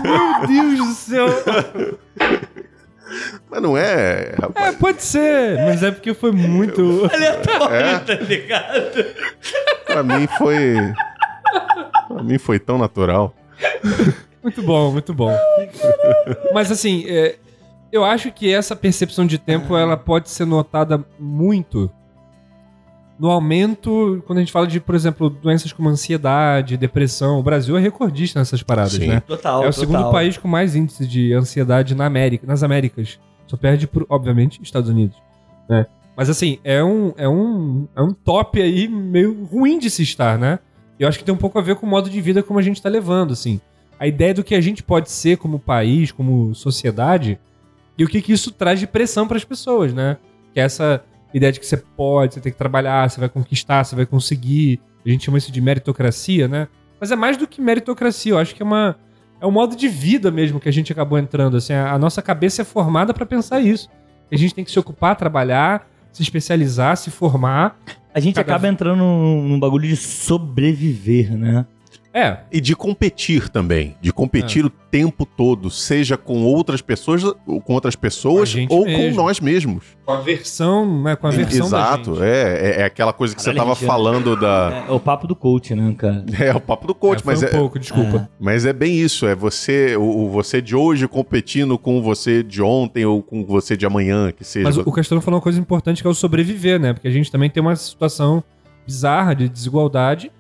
Meu 0.04 0.48
Deus 0.48 0.78
do 0.88 0.94
céu. 0.94 1.28
Mas 3.54 3.62
não 3.62 3.78
é, 3.78 4.32
É, 4.32 4.36
rapaz. 4.42 4.76
pode 4.78 5.04
ser, 5.04 5.58
mas 5.60 5.84
é 5.84 5.92
porque 5.92 6.12
foi 6.16 6.32
muito. 6.32 6.82
Aleatório, 7.14 7.76
É? 7.76 8.00
tá 8.00 8.14
ligado? 8.16 9.06
Pra 9.86 10.02
mim 10.02 10.28
foi. 10.40 10.76
Pra 12.08 12.24
mim 12.24 12.38
foi 12.40 12.58
tão 12.58 12.80
natural. 12.80 13.32
Muito 14.42 14.62
bom, 14.64 14.92
muito 14.92 15.14
bom. 15.14 15.38
Mas 16.52 16.72
assim, 16.72 17.06
é, 17.08 17.36
eu 17.92 18.04
acho 18.04 18.32
que 18.32 18.52
essa 18.52 18.76
percepção 18.76 19.26
de 19.28 19.38
tempo 19.38 19.78
ela 19.78 19.96
pode 19.96 20.32
ser 20.32 20.46
notada 20.46 21.06
muito 21.20 21.92
no 23.20 23.30
aumento 23.30 24.22
quando 24.26 24.40
a 24.40 24.42
gente 24.42 24.52
fala 24.52 24.66
de, 24.66 24.80
por 24.80 24.96
exemplo, 24.96 25.30
doenças 25.30 25.72
como 25.72 25.88
ansiedade, 25.90 26.76
depressão. 26.76 27.40
O 27.40 27.44
Brasil 27.44 27.78
é 27.78 27.80
recordista 27.80 28.40
nessas 28.40 28.64
paradas, 28.64 28.94
Sim. 28.94 29.08
né? 29.10 29.20
Total, 29.28 29.58
é 29.64 29.68
o 29.68 29.72
total. 29.72 29.74
segundo 29.74 30.12
país 30.12 30.38
com 30.38 30.48
mais 30.48 30.76
índice 30.76 31.06
de 31.06 31.34
ansiedade 31.34 31.94
na 31.94 32.08
América, 32.08 32.48
nas 32.48 32.64
Américas. 32.64 33.20
Só 33.48 33.58
perde 33.58 33.88
por, 33.88 34.06
obviamente, 34.10 34.62
Estados 34.62 34.90
Unidos. 34.90 35.18
Né? 35.70 35.86
Mas 36.16 36.30
assim, 36.30 36.60
é 36.64 36.84
um, 36.84 37.14
é, 37.18 37.28
um, 37.28 37.88
é 37.96 38.02
um 38.02 38.14
top 38.14 38.62
aí 38.62 38.88
meio 38.88 39.46
ruim 39.46 39.80
de 39.80 39.90
se 39.90 40.04
estar, 40.04 40.38
né? 40.38 40.60
Eu 41.00 41.08
acho 41.08 41.18
que 41.18 41.26
tem 41.26 41.34
um 41.34 41.38
pouco 41.38 41.58
a 41.58 41.62
ver 41.62 41.76
com 41.76 41.86
o 41.86 41.90
modo 41.90 42.10
de 42.10 42.22
vida 42.22 42.44
como 42.44 42.60
a 42.60 42.62
gente 42.62 42.82
tá 42.82 42.88
levando, 42.88 43.34
assim. 43.34 43.60
A 44.00 44.08
ideia 44.08 44.34
do 44.34 44.44
que 44.44 44.54
a 44.54 44.62
gente 44.62 44.84
pode 44.84 45.10
ser 45.10 45.38
como 45.38 45.60
país, 45.60 46.12
como 46.12 46.54
sociedade, 46.54 47.40
e 47.98 48.04
o 48.04 48.08
que, 48.08 48.22
que 48.22 48.32
isso 48.32 48.52
traz 48.52 48.80
de 48.80 48.88
pressão 48.88 49.28
para 49.28 49.38
as 49.38 49.44
pessoas, 49.44 49.94
né? 49.94 50.18
Que 50.54 50.60
é 50.60 50.64
essa 50.64 51.04
ideia 51.34 51.52
de 51.52 51.60
que 51.60 51.66
você 51.66 51.78
pode, 51.78 52.36
você 52.36 52.42
tem 52.42 52.52
que 52.52 52.58
trabalhar, 52.58 53.10
você 53.10 53.20
vai 53.20 53.30
conquistar, 53.30 53.84
você 53.84 53.96
vai 53.96 54.06
conseguir. 54.06 54.80
A 55.06 55.10
gente 55.10 55.26
chama 55.26 55.38
isso 55.38 55.52
de 55.52 55.60
meritocracia, 55.60 56.48
né? 56.48 56.68
Mas 57.00 57.12
é 57.12 57.16
mais 57.16 57.38
do 57.38 57.48
que 57.48 57.60
meritocracia, 57.60 58.34
eu 58.34 58.38
acho 58.38 58.56
que 58.56 58.62
é 58.62 58.66
uma 58.66 58.96
é 59.44 59.48
um 59.48 59.52
modo 59.52 59.76
de 59.76 59.90
vida 59.90 60.32
mesmo 60.32 60.58
que 60.58 60.70
a 60.70 60.72
gente 60.72 60.90
acabou 60.94 61.20
entrando, 61.20 61.58
assim, 61.58 61.74
a, 61.74 61.92
a 61.92 62.00
nossa 62.00 62.22
cabeça 62.22 62.62
é 62.62 62.66
formada 62.66 63.14
para 63.14 63.26
pensar 63.26 63.60
isso. 63.60 63.90
A 64.32 64.38
gente 64.38 64.56
tem 64.56 64.64
que 64.64 64.72
se 64.72 64.80
ocupar, 64.80 65.18
trabalhar, 65.18 65.86
se 66.14 66.22
especializar, 66.24 66.96
se 66.96 67.12
formar. 67.12 67.78
A 68.14 68.22
gente 68.22 68.36
Cada- 68.36 68.54
acaba 68.54 68.70
entrando 68.70 69.00
num, 69.00 69.48
num 69.50 69.60
bagulho 69.60 69.86
de 69.86 69.98
sobreviver, 69.98 71.38
né? 71.38 71.66
É, 72.14 72.38
E 72.52 72.62
de 72.62 72.76
competir 72.76 73.50
também. 73.50 73.96
De 74.00 74.14
competir 74.14 74.64
o 74.64 74.70
tempo 74.70 75.26
todo, 75.26 75.72
seja 75.72 76.16
com 76.16 76.44
outras 76.44 76.80
pessoas, 76.80 77.24
ou 77.24 77.60
com 77.60 77.74
outras 77.74 77.96
pessoas 77.96 78.54
ou 78.70 78.86
mesmo. 78.86 79.10
com 79.16 79.16
nós 79.24 79.40
mesmos. 79.40 79.84
com 80.06 80.12
a 80.12 80.22
versão, 80.22 81.02
né, 81.02 81.16
com 81.16 81.26
a 81.26 81.32
versão 81.32 81.66
Exato, 81.66 82.12
da 82.12 82.18
gente. 82.18 82.26
é, 82.26 82.76
é. 82.78 82.82
é 82.82 82.84
aquela 82.86 83.12
coisa 83.12 83.36
que 83.36 83.42
Caralho, 83.44 83.58
você 83.60 83.66
tava 83.66 83.80
gente- 83.80 83.88
falando 83.88 84.36
da. 84.40 84.84
É, 84.88 84.92
é 84.92 84.94
o 84.94 85.00
papo 85.00 85.26
do 85.26 85.36
coach, 85.36 85.74
né, 85.74 85.96
cara? 85.98 86.24
É, 86.40 86.54
o 86.56 86.62
papo 86.62 86.86
do 86.86 86.94
coach, 86.94 87.22
É, 87.22 87.24
mas 87.26 87.42
um 87.42 87.46
é, 87.46 87.50
pouco, 87.50 87.80
desculpa. 87.80 88.30
Mas 88.40 88.64
é 88.68 88.74
bem 88.74 88.94
isso, 88.96 89.26
é 89.26 89.34
você, 89.34 89.96
o, 89.98 90.04
o 90.26 90.30
você 90.30 90.62
de 90.62 90.76
hoje 90.76 91.08
competindo 91.08 91.76
com 91.80 92.00
você 92.02 92.44
de 92.44 92.62
ontem 92.62 93.04
ou 93.06 93.24
com 93.24 93.44
você 93.44 93.76
de 93.76 93.88
amanhã, 93.88 94.32
que 94.32 94.44
seja. 94.44 94.66
Mas 94.66 94.78
o 94.78 94.84
o 94.86 94.92
Castelo 94.92 95.20
falou 95.22 95.38
uma 95.40 95.44
coisa 95.44 95.60
importante 95.60 96.02
que 96.04 96.08
é 96.08 96.12
o 96.12 96.14
sobreviver, 96.14 96.80
né? 96.80 96.94
Porque 96.94 97.08
a 97.08 97.12
gente 97.12 97.32
também 97.32 97.50
tem 97.50 97.62
uma 97.62 97.76
situação 97.76 98.44
bizarra 98.86 99.34
de 99.34 99.50
desigualdade. 99.50 100.32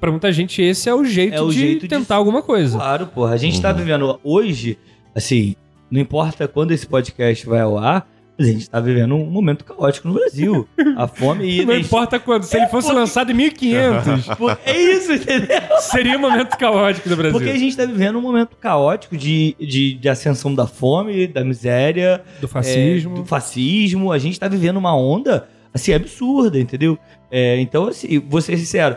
Pra 0.00 0.10
muita 0.10 0.32
gente 0.32 0.60
esse 0.62 0.88
é 0.88 0.94
o 0.94 1.04
jeito, 1.04 1.34
É 1.34 1.40
o 1.40 1.48
de 1.50 1.58
jeito 1.58 1.80
de- 1.82 1.88
tentar 1.88 2.16
alguma 2.16 2.42
coisa. 2.42 2.76
Claro, 2.78 3.06
porra. 3.06 3.34
A 3.34 3.36
gente 3.36 3.60
tá 3.60 3.70
Uhum. 3.70 3.76
vivendo 3.76 4.20
hoje, 4.22 4.78
assim, 5.14 5.54
não 5.90 6.00
importa 6.00 6.46
quando 6.48 6.72
esse 6.72 6.86
podcast 6.86 7.46
vai 7.46 7.60
ao 7.60 7.76
ar, 7.78 8.08
a 8.38 8.42
gente 8.42 8.68
tá 8.68 8.80
vivendo 8.80 9.14
um 9.14 9.26
momento 9.30 9.64
caótico 9.64 10.08
no 10.08 10.14
Brasil. 10.14 10.66
A 10.96 11.06
fome 11.06 11.60
e. 11.60 11.64
Não 11.66 11.76
importa 11.76 12.18
quando. 12.18 12.42
Se 12.44 12.56
ele 12.56 12.66
fosse 12.68 12.88
porque- 12.88 12.98
lançado 13.00 13.30
em 13.30 13.34
1500, 13.34 14.24
Pô, 14.36 14.50
É 14.64 14.76
isso, 14.76 15.12
entendeu? 15.12 15.58
seria 15.80 16.16
um 16.16 16.20
momento 16.20 16.56
caótico 16.56 17.08
do 17.08 17.14
Brasil. 17.16 17.32
Porque 17.38 17.50
a 17.50 17.56
gente 17.58 17.76
tá 17.76 17.84
vivendo 17.84 18.18
um 18.18 18.22
momento 18.22 18.56
caótico 18.56 19.16
de, 19.16 19.54
de, 19.60 19.94
de 19.94 20.08
ascensão 20.08 20.52
da 20.54 20.66
fome, 20.66 21.26
da 21.28 21.44
miséria, 21.44 22.22
Do 22.40 22.48
fascismo. 22.48 23.12
é, 23.12 23.16
do 23.18 23.24
fascismo. 23.24 24.10
A 24.10 24.18
gente 24.18 24.40
tá 24.40 24.48
vivendo 24.48 24.78
uma 24.78 24.96
onda, 24.96 25.46
assim, 25.72 25.92
absurda, 25.92 26.58
entendeu? 26.58 26.98
É, 27.30 27.60
então, 27.60 27.86
assim, 27.88 28.18
vou 28.18 28.40
ser 28.40 28.56
sincero, 28.56 28.96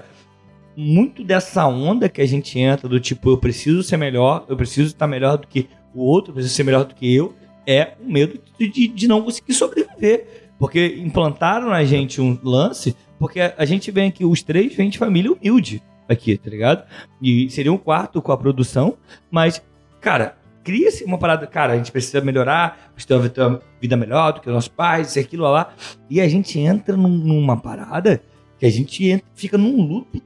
muito 0.75 1.23
dessa 1.23 1.65
onda 1.67 2.09
que 2.09 2.21
a 2.21 2.25
gente 2.25 2.59
entra, 2.59 2.87
do 2.87 2.99
tipo, 2.99 3.29
eu 3.29 3.37
preciso 3.37 3.83
ser 3.83 3.97
melhor, 3.97 4.45
eu 4.47 4.57
preciso 4.57 4.87
estar 4.87 5.07
melhor 5.07 5.37
do 5.37 5.47
que 5.47 5.67
o 5.93 6.03
outro, 6.03 6.31
eu 6.31 6.35
preciso 6.35 6.55
ser 6.55 6.63
melhor 6.63 6.83
do 6.83 6.93
que 6.93 7.13
eu, 7.13 7.33
é 7.65 7.93
o 7.99 8.11
medo 8.11 8.39
de, 8.59 8.87
de, 8.87 9.07
não 9.07 9.21
conseguir 9.21 9.53
sobreviver. 9.53 10.51
Porque 10.59 10.97
implantaram 10.99 11.69
na 11.69 11.83
gente 11.83 12.21
um 12.21 12.37
lance, 12.43 12.95
porque 13.19 13.39
a, 13.39 13.65
gente 13.65 13.91
vem 13.91 14.07
aqui, 14.07 14.23
os 14.23 14.41
três 14.41 14.73
vêm 14.73 14.89
de 14.89 14.97
família 14.97 15.31
humilde 15.31 15.81
aqui, 16.07 16.37
tá 16.37 16.49
ligado? 16.49 16.85
E 17.21 17.49
seria 17.49 17.73
um 17.73 17.77
quarto 17.77 18.21
com 18.21 18.31
a 18.31 18.37
produção, 18.37 18.97
mas, 19.29 19.61
cara, 19.99 20.37
cria-se 20.63 21.03
uma 21.03 21.17
parada, 21.17 21.45
cara, 21.45 21.73
a 21.73 21.77
gente 21.77 21.91
precisa 21.91 22.21
melhorar, 22.21 22.91
precisa 22.93 23.29
ter 23.29 23.41
uma 23.41 23.61
vida 23.81 23.97
melhor 23.97 24.33
do 24.33 24.41
que 24.41 24.47
os 24.47 24.53
nossos 24.53 24.69
pais, 24.69 25.09
isso, 25.09 25.19
aquilo, 25.19 25.43
lá, 25.43 25.49
lá. 25.49 25.73
E 26.09 26.21
a 26.21 26.27
gente 26.27 26.57
entra 26.59 26.95
num- 26.95 27.09
numa 27.09 27.57
parada 27.57 28.21
que 28.57 28.65
a 28.65 28.69
gente 28.69 29.05
entra- 29.05 29.27
fica 29.35 29.57
num 29.57 29.81
loop 29.81 30.21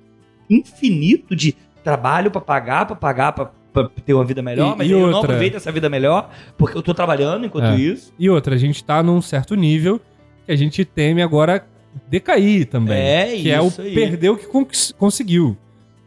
infinito 0.50 1.36
de 1.36 1.56
trabalho 1.84 2.30
pra 2.32 2.42
pagar, 2.42 2.86
pra 2.86 2.96
pagar, 2.96 3.32
pra 3.34 3.52
ter 4.06 4.14
uma 4.14 4.26
vida 4.26 4.42
melhor, 4.42 4.74
E- 4.74 4.78
mas 4.80 4.88
e 4.90 4.92
eu 4.92 5.00
não 5.00 5.06
outra? 5.08 5.22
aproveito 5.22 5.56
essa 5.56 5.72
vida 5.72 5.90
melhor 5.90 6.30
porque 6.58 6.78
eu 6.78 6.82
tô 6.82 6.94
trabalhando 6.94 7.46
enquanto 7.46 7.66
É. 7.66 7.76
isso. 7.80 8.14
E 8.18 8.30
outra, 8.30 8.56
a 8.56 8.58
gente 8.58 8.84
tá 8.84 9.02
num 9.04 9.22
certo 9.22 9.56
nível 9.56 10.02
que 10.46 10.52
a 10.52 10.56
gente 10.56 10.84
teme 10.84 11.22
agora 11.22 11.66
decair 12.10 12.66
também. 12.66 12.98
É 12.98 13.36
que 13.38 13.50
é 13.52 13.62
o 13.62 13.68
isso 13.68 13.82
aí. 13.82 13.94
perder 13.94 14.30
o 14.30 14.38
que 14.38 14.48
conseguiu. 14.98 15.56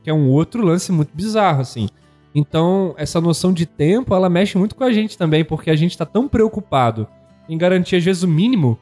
Que 0.02 0.10
é 0.10 0.14
um 0.14 0.28
outro 0.28 0.64
lance 0.64 0.90
muito 0.90 1.10
bizarro, 1.14 1.60
assim. 1.60 1.88
Então, 2.34 2.94
essa 2.96 3.20
noção 3.20 3.52
de 3.52 3.66
tempo, 3.66 4.14
ela 4.14 4.28
mexe 4.28 4.56
muito 4.58 4.74
com 4.74 4.82
a 4.84 4.92
gente 4.92 5.16
também, 5.18 5.44
porque 5.44 5.70
a 5.70 5.76
gente 5.76 5.96
tá 5.96 6.04
tão 6.06 6.26
preocupado 6.28 7.06
em 7.48 7.56
garantir, 7.58 7.96
às 7.96 8.04
vezes, 8.04 8.22
o 8.22 8.28
mínimo. 8.28 8.78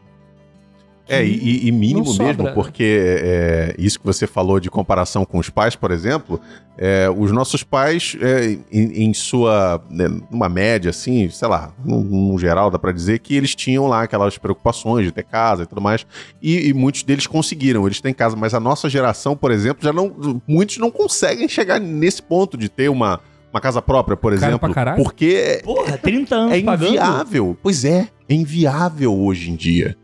É, 1.11 1.24
e, 1.24 1.66
e 1.66 1.72
mínimo 1.72 2.04
mesmo, 2.16 2.52
porque 2.54 3.18
é, 3.22 3.74
isso 3.76 3.98
que 3.98 4.06
você 4.06 4.26
falou 4.26 4.61
de 4.61 4.70
comparação 4.70 5.24
com 5.24 5.38
os 5.38 5.50
pais, 5.50 5.74
por 5.74 5.90
exemplo, 5.90 6.40
é, 6.78 7.11
os 7.14 7.32
nossos 7.32 7.64
pais, 7.64 8.16
é, 8.20 8.56
em, 8.72 9.04
em 9.06 9.12
sua, 9.12 9.82
né, 9.90 10.08
numa 10.30 10.48
média, 10.48 10.90
assim, 10.90 11.28
sei 11.28 11.48
lá, 11.48 11.72
no, 11.84 12.02
no 12.04 12.38
geral 12.38 12.70
dá 12.70 12.78
pra 12.78 12.92
dizer 12.92 13.18
que 13.18 13.34
eles 13.34 13.54
tinham 13.54 13.86
lá 13.88 14.02
aquelas 14.02 14.38
preocupações 14.38 15.04
de 15.04 15.11
ter 15.12 15.24
casa 15.24 15.64
e 15.64 15.66
tudo 15.66 15.80
mais, 15.80 16.06
e, 16.40 16.68
e 16.68 16.72
muitos 16.72 17.02
deles 17.02 17.26
conseguiram, 17.26 17.86
eles 17.86 18.00
têm 18.00 18.14
casa, 18.14 18.36
mas 18.36 18.54
a 18.54 18.61
nossa 18.61 18.88
geração, 18.88 19.36
por 19.36 19.50
exemplo, 19.50 19.82
já 19.84 19.92
não, 19.92 20.40
muitos 20.46 20.78
não 20.78 20.90
conseguem 20.90 21.48
chegar 21.48 21.80
nesse 21.80 22.22
ponto 22.22 22.56
de 22.56 22.68
ter 22.68 22.88
uma, 22.88 23.20
uma 23.52 23.61
casa 23.61 23.82
própria, 23.82 24.16
por 24.16 24.32
Caro 24.32 24.44
exemplo, 24.44 24.58
pra 24.61 24.72
caralho. 24.72 25.02
porque 25.02 25.61
Porra, 25.64 25.98
30 25.98 26.34
anos 26.36 26.52
é 26.52 26.62
pagando. 26.62 26.88
inviável. 26.88 27.58
Pois 27.61 27.84
é, 27.84 28.08
é 28.28 28.34
inviável 28.34 29.12
hoje 29.18 29.50
em 29.50 29.56
dia. 29.56 29.96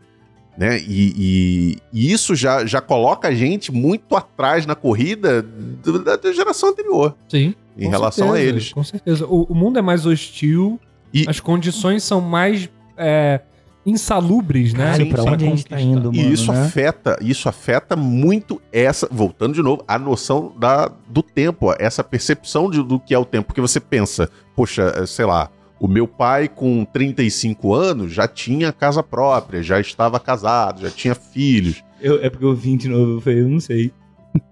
Né? 0.57 0.79
E, 0.79 1.13
e- 1.15 1.77
e 1.93 2.11
isso 2.11 2.35
já, 2.35 2.65
já 2.65 2.81
coloca 2.81 3.27
a 3.27 3.33
gente 3.33 3.71
muito 3.71 4.15
atrás 4.15 4.65
na 4.65 4.73
corrida 4.73 5.41
do- 5.43 6.03
da, 6.03 6.15
da 6.15 6.33
geração 6.33 6.69
anterior, 6.69 7.15
Sim. 7.29 7.53
em 7.77 7.85
com 7.85 7.89
relação 7.91 8.29
a 8.29 8.31
certeza, 8.33 8.49
eles. 8.49 8.73
Com 8.73 8.83
certeza. 8.83 9.25
O, 9.27 9.43
o 9.43 9.53
mundo 9.53 9.77
é 9.77 9.81
mais 9.83 10.05
hostil, 10.07 10.79
E- 11.13 11.25
as 11.29 11.39
condições 11.39 12.01
são 12.03 12.19
mais 12.19 12.67
é, 12.97 13.41
insalubres, 13.85 14.73
né? 14.73 14.95
Sim, 14.95 15.05
pra 15.05 15.23
sim. 15.23 15.29
onde 15.29 15.45
a 15.45 15.49
gente 15.49 15.65
tá 15.65 15.79
indo, 15.79 16.11
mano, 16.11 16.15
E 16.15 16.33
isso 16.33 16.51
né? 16.51 16.61
afeta, 16.61 17.17
isso 17.21 17.47
afeta 17.47 17.95
muito 17.95 18.61
essa, 18.71 19.07
voltando 19.11 19.53
de 19.53 19.61
novo, 19.61 19.83
a 19.87 19.97
noção 19.97 20.53
da, 20.59 20.91
do 21.07 21.21
tempo, 21.23 21.73
essa 21.79 22.03
percepção 22.03 22.69
de- 22.69 22.83
do 22.83 22.99
que 22.99 23.13
é 23.13 23.17
o 23.19 23.23
tempo. 23.25 23.47
Porque 23.47 23.61
você 23.61 23.79
pensa, 23.79 24.29
poxa, 24.55 24.93
eh, 24.97 25.05
sei 25.05 25.25
lá, 25.25 25.49
o 25.79 25.87
meu 25.87 26.07
pai 26.07 26.47
com 26.47 26.83
35 26.85 27.73
anos 27.73 28.11
já 28.11 28.27
tinha 28.27 28.71
casa 28.73 29.01
própria, 29.03 29.61
já 29.63 29.79
estava 29.79 30.19
casado, 30.19 30.81
já 30.81 30.89
tinha 30.89 31.13
filhos. 31.15 31.83
Eu- 32.01 32.23
é 32.23 32.29
porque 32.29 32.45
eu 32.45 32.55
vim 32.55 32.77
de 32.77 32.87
novo, 32.87 33.17
eu 33.17 33.21
falei, 33.21 33.41
eu 33.41 33.49
não 33.49 33.59
sei. 33.59 33.91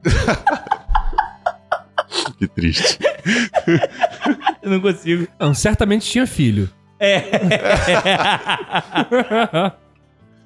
Que 2.38 2.48
triste. 2.48 3.00
Eu 4.62 4.70
não 4.72 4.82
consigo. 4.82 5.28
Não, 5.40 5.54
certamente 5.54 6.06
tinha 6.10 6.26
filho. 6.28 6.70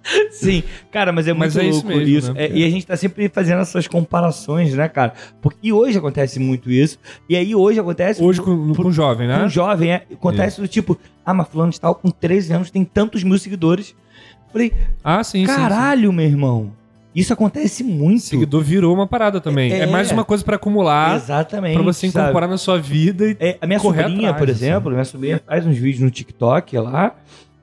Sim, 0.32 0.64
cara, 0.92 1.12
mas 1.12 1.28
é 1.28 1.34
muito 1.34 1.54
Mas 1.54 1.58
é 1.58 1.64
isso 1.66 1.74
louco 1.84 1.88
mesmo, 1.90 2.18
isso. 2.18 2.34
né? 2.34 2.46
É, 2.46 2.52
e 2.52 2.64
a 2.66 2.70
gente 2.70 2.86
tá 2.86 2.96
sempre 2.98 3.30
fazendo 3.30 3.62
essas 3.62 3.88
comparações, 3.88 4.74
né, 4.74 4.88
cara? 4.88 5.14
Porque, 5.42 5.58
e 5.64 5.74
hoje 5.74 5.98
acontece 5.98 6.40
muito 6.40 6.70
isso. 6.72 6.98
E 7.28 7.36
aí 7.36 7.54
hoje 7.56 7.80
acontece. 7.80 8.24
Hoje 8.24 8.42
com, 8.42 8.74
com 8.74 8.92
jovem, 8.92 9.28
com 9.28 9.34
né? 9.34 9.44
um 9.46 9.50
jovem, 9.50 9.92
é, 9.92 10.04
acontece 10.12 10.60
do 10.62 10.68
tipo, 10.68 10.98
ah, 11.26 11.34
mas 11.34 11.48
fulano 11.48 11.72
de 11.72 11.80
tal 11.80 11.94
com 11.96 12.10
13 12.10 12.54
anos 12.54 12.72
tem 12.72 12.84
tantos 12.84 13.24
mil 13.24 13.38
seguidores. 13.38 13.96
Falei, 14.52 14.74
Ah, 15.04 15.24
sim, 15.24 15.46
sim, 15.46 15.48
sim. 15.48 15.56
caralho, 15.60 16.12
meu 16.12 16.26
irmão. 16.26 16.72
Isso 17.14 17.34
acontece 17.34 17.84
muito. 17.84 18.22
Seguidor 18.22 18.62
virou 18.64 18.94
uma 18.94 19.08
parada 19.08 19.42
também. 19.42 19.72
É, 19.74 19.80
É. 19.80 19.86
mais 19.88 20.12
uma 20.12 20.24
coisa 20.24 20.44
pra 20.44 20.56
acumular, 20.58 21.16
Exatamente. 21.16 21.74
pra 21.74 21.84
você 21.84 22.08
sabe? 22.08 22.24
incorporar 22.24 22.48
na 22.50 22.58
sua 22.58 22.80
vida 22.80 23.26
e 23.32 23.38
É, 23.40 23.58
a 23.60 23.66
minha 23.68 23.80
sobrinha, 23.80 24.30
atrás, 24.30 24.38
por 24.38 24.50
assim. 24.50 24.66
exemplo, 24.66 24.92
minha 24.92 25.04
sobrinha 25.06 25.42
faz 25.46 25.66
uns 25.66 25.76
vídeos 25.76 26.02
no 26.04 26.12
TikTok 26.12 26.78
lá. 26.78 27.16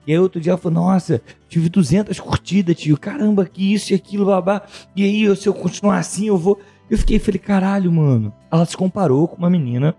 E 0.06 0.12
aí 0.12 0.18
outro 0.18 0.40
dia 0.40 0.52
ela 0.52 0.58
falou, 0.58 0.82
nossa, 0.84 1.20
tive 1.48 1.68
200 1.68 2.18
curtidas, 2.20 2.76
tio. 2.76 2.96
Caramba, 2.96 3.44
que 3.44 3.72
isso 3.74 3.92
e 3.92 3.96
aquilo, 3.96 4.26
babá. 4.26 4.62
E 4.94 5.02
aí, 5.02 5.36
se 5.36 5.48
eu 5.48 5.54
continuar 5.54 5.98
assim, 5.98 6.28
eu 6.28 6.36
vou... 6.38 6.58
Eu 6.88 6.96
fiquei, 6.96 7.18
falei, 7.18 7.40
caralho, 7.40 7.90
mano. 7.90 8.32
Ela 8.50 8.64
se 8.64 8.76
comparou 8.76 9.26
com 9.26 9.36
uma 9.36 9.50
menina 9.50 9.94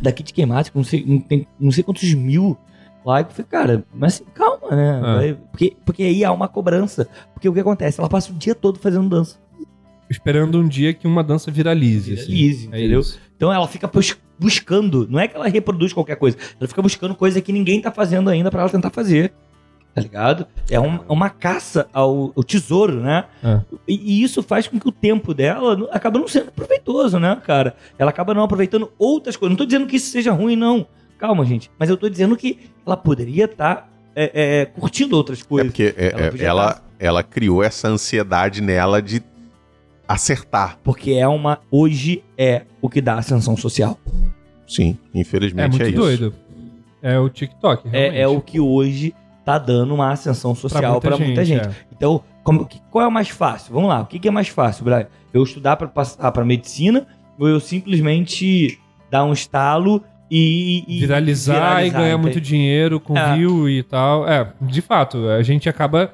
daqui 0.00 0.22
de 0.22 0.32
Queimados, 0.32 0.70
com 0.70 0.78
não 0.78 0.84
sei, 0.84 1.04
não, 1.06 1.20
tem, 1.20 1.46
não 1.60 1.70
sei 1.70 1.84
quantos 1.84 2.12
mil 2.14 2.56
likes. 3.04 3.36
Eu 3.38 3.44
falei, 3.44 3.66
cara, 3.66 3.84
mas 3.92 4.14
assim, 4.14 4.24
calma, 4.32 4.74
né? 4.74 5.00
Vai- 5.16 5.34
Porque, 5.50 5.76
porque 5.84 6.02
aí 6.02 6.24
há 6.24 6.32
uma 6.32 6.48
cobrança. 6.48 7.06
Porque 7.34 7.48
o 7.48 7.52
que 7.52 7.60
acontece? 7.60 8.00
Ela 8.00 8.08
passa 8.08 8.32
o 8.32 8.34
dia 8.34 8.54
todo 8.54 8.78
fazendo 8.78 9.08
dança. 9.08 9.36
Esperando 10.10 10.58
um 10.60 10.68
dia 10.68 10.92
que 10.92 11.06
uma 11.06 11.22
dança 11.24 11.50
viralize. 11.50 12.14
assim. 12.14 12.26
Viralize, 12.26 12.68
É 12.72 12.78
entendeu? 12.78 13.00
isso. 13.00 13.18
Então 13.36 13.52
ela 13.52 13.66
fica 13.68 13.86
bus- 13.86 14.16
buscando, 14.38 15.06
não 15.10 15.18
é 15.20 15.28
que 15.28 15.36
ela 15.36 15.48
reproduz 15.48 15.92
qualquer 15.92 16.16
coisa, 16.16 16.36
ela 16.60 16.68
fica 16.68 16.82
buscando 16.82 17.14
coisa 17.14 17.40
que 17.40 17.52
ninguém 17.52 17.80
tá 17.80 17.90
fazendo 17.90 18.28
ainda 18.30 18.50
pra 18.50 18.60
ela 18.62 18.70
tentar 18.70 18.90
fazer. 18.90 19.32
Tá 19.94 20.00
ligado? 20.00 20.44
É 20.68 20.80
um- 20.80 20.98
uma 21.08 21.30
caça 21.30 21.86
ao, 21.92 22.32
ao 22.36 22.42
tesouro, 22.42 23.00
né? 23.00 23.26
É. 23.44 23.60
E, 23.86 24.18
e 24.18 24.22
isso 24.24 24.42
faz 24.42 24.66
com 24.66 24.78
que 24.80 24.88
o 24.88 24.92
tempo 24.92 25.32
dela 25.32 25.88
acaba 25.92 26.18
não 26.18 26.26
sendo 26.26 26.50
proveitoso, 26.50 27.18
né, 27.20 27.40
cara? 27.46 27.76
Ela 27.96 28.10
acaba 28.10 28.34
não 28.34 28.42
aproveitando 28.42 28.90
outras 28.98 29.36
coisas. 29.36 29.50
Não 29.52 29.56
tô 29.56 29.64
dizendo 29.64 29.86
que 29.86 29.94
isso 29.96 30.10
seja 30.10 30.32
ruim, 30.32 30.56
não. 30.56 30.84
Calma, 31.16 31.44
gente. 31.44 31.70
Mas 31.78 31.88
eu 31.90 31.96
tô 31.96 32.08
dizendo 32.08 32.36
que 32.36 32.58
ela 32.84 32.96
poderia 32.96 33.44
estar 33.44 33.88
curtindo 34.74 35.16
outras 35.16 35.40
É 35.40 35.44
coisas. 35.44 35.70
porque 35.70 35.94
é, 35.96 36.10
Ela 36.12 36.22
é, 36.22 36.30
podia 36.30 36.46
ela, 36.48 36.72
tá- 36.74 36.82
ela 36.98 37.22
criou 37.22 37.62
essa 37.62 37.86
ansiedade 37.88 38.60
nela 38.60 39.00
de 39.00 39.22
acertar. 40.08 40.78
Porque 40.82 41.12
é 41.12 41.26
uma. 41.28 41.60
Hoje 41.70 42.22
é 42.36 42.62
o 42.80 42.88
que 42.88 43.00
dá 43.00 43.14
ascensão 43.14 43.56
social. 43.56 43.98
Sim, 44.66 44.96
É 45.14 45.20
infelizmente 45.20 45.70
muito 45.70 45.82
é, 45.82 45.88
isso. 45.88 45.96
doido. 45.96 46.34
É 47.02 47.18
o 47.18 47.28
TikTok, 47.28 47.88
realmente. 47.88 48.16
É, 48.16 48.20
é 48.22 48.28
o 48.28 48.40
que 48.40 48.58
hoje 48.58 49.14
tá 49.44 49.58
dando 49.58 49.94
uma 49.94 50.10
ascensão 50.10 50.54
social 50.54 51.00
pra 51.00 51.18
muita, 51.18 51.44
gente. 51.44 51.66
é. 51.66 51.70
Então, 51.94 52.22
como- 52.42 52.64
que- 52.64 52.80
qual 52.90 53.04
é 53.04 53.08
o 53.08 53.12
mais 53.12 53.28
fácil? 53.28 53.74
Vamos 53.74 53.90
lá, 53.90 54.00
o 54.00 54.06
que, 54.06 54.18
que 54.18 54.26
é 54.26 54.30
mais 54.30 54.48
fácil, 54.48 54.84
Brian? 54.84 55.06
Eu 55.32 55.42
estudar 55.42 55.76
pra 55.76 55.86
passar 55.86 56.32
pra 56.32 56.44
medicina 56.46 57.06
ou 57.38 57.46
eu 57.46 57.60
simplesmente 57.60 58.78
dar 59.10 59.24
um 59.24 59.32
estalo 59.34 60.02
e. 60.30 60.82
e 60.88 61.00
Viralizar, 61.00 61.84
e 61.84 61.90
ganhar 61.90 62.16
muito 62.16 62.40
dinheiro 62.40 62.98
com 62.98 63.16
É. 63.18 63.36
view 63.36 63.68
e 63.68 63.82
tal. 63.82 64.26
É, 64.28 64.50
de 64.62 64.80
fato, 64.80 65.28
a 65.28 65.42
gente 65.42 65.68
acaba. 65.68 66.12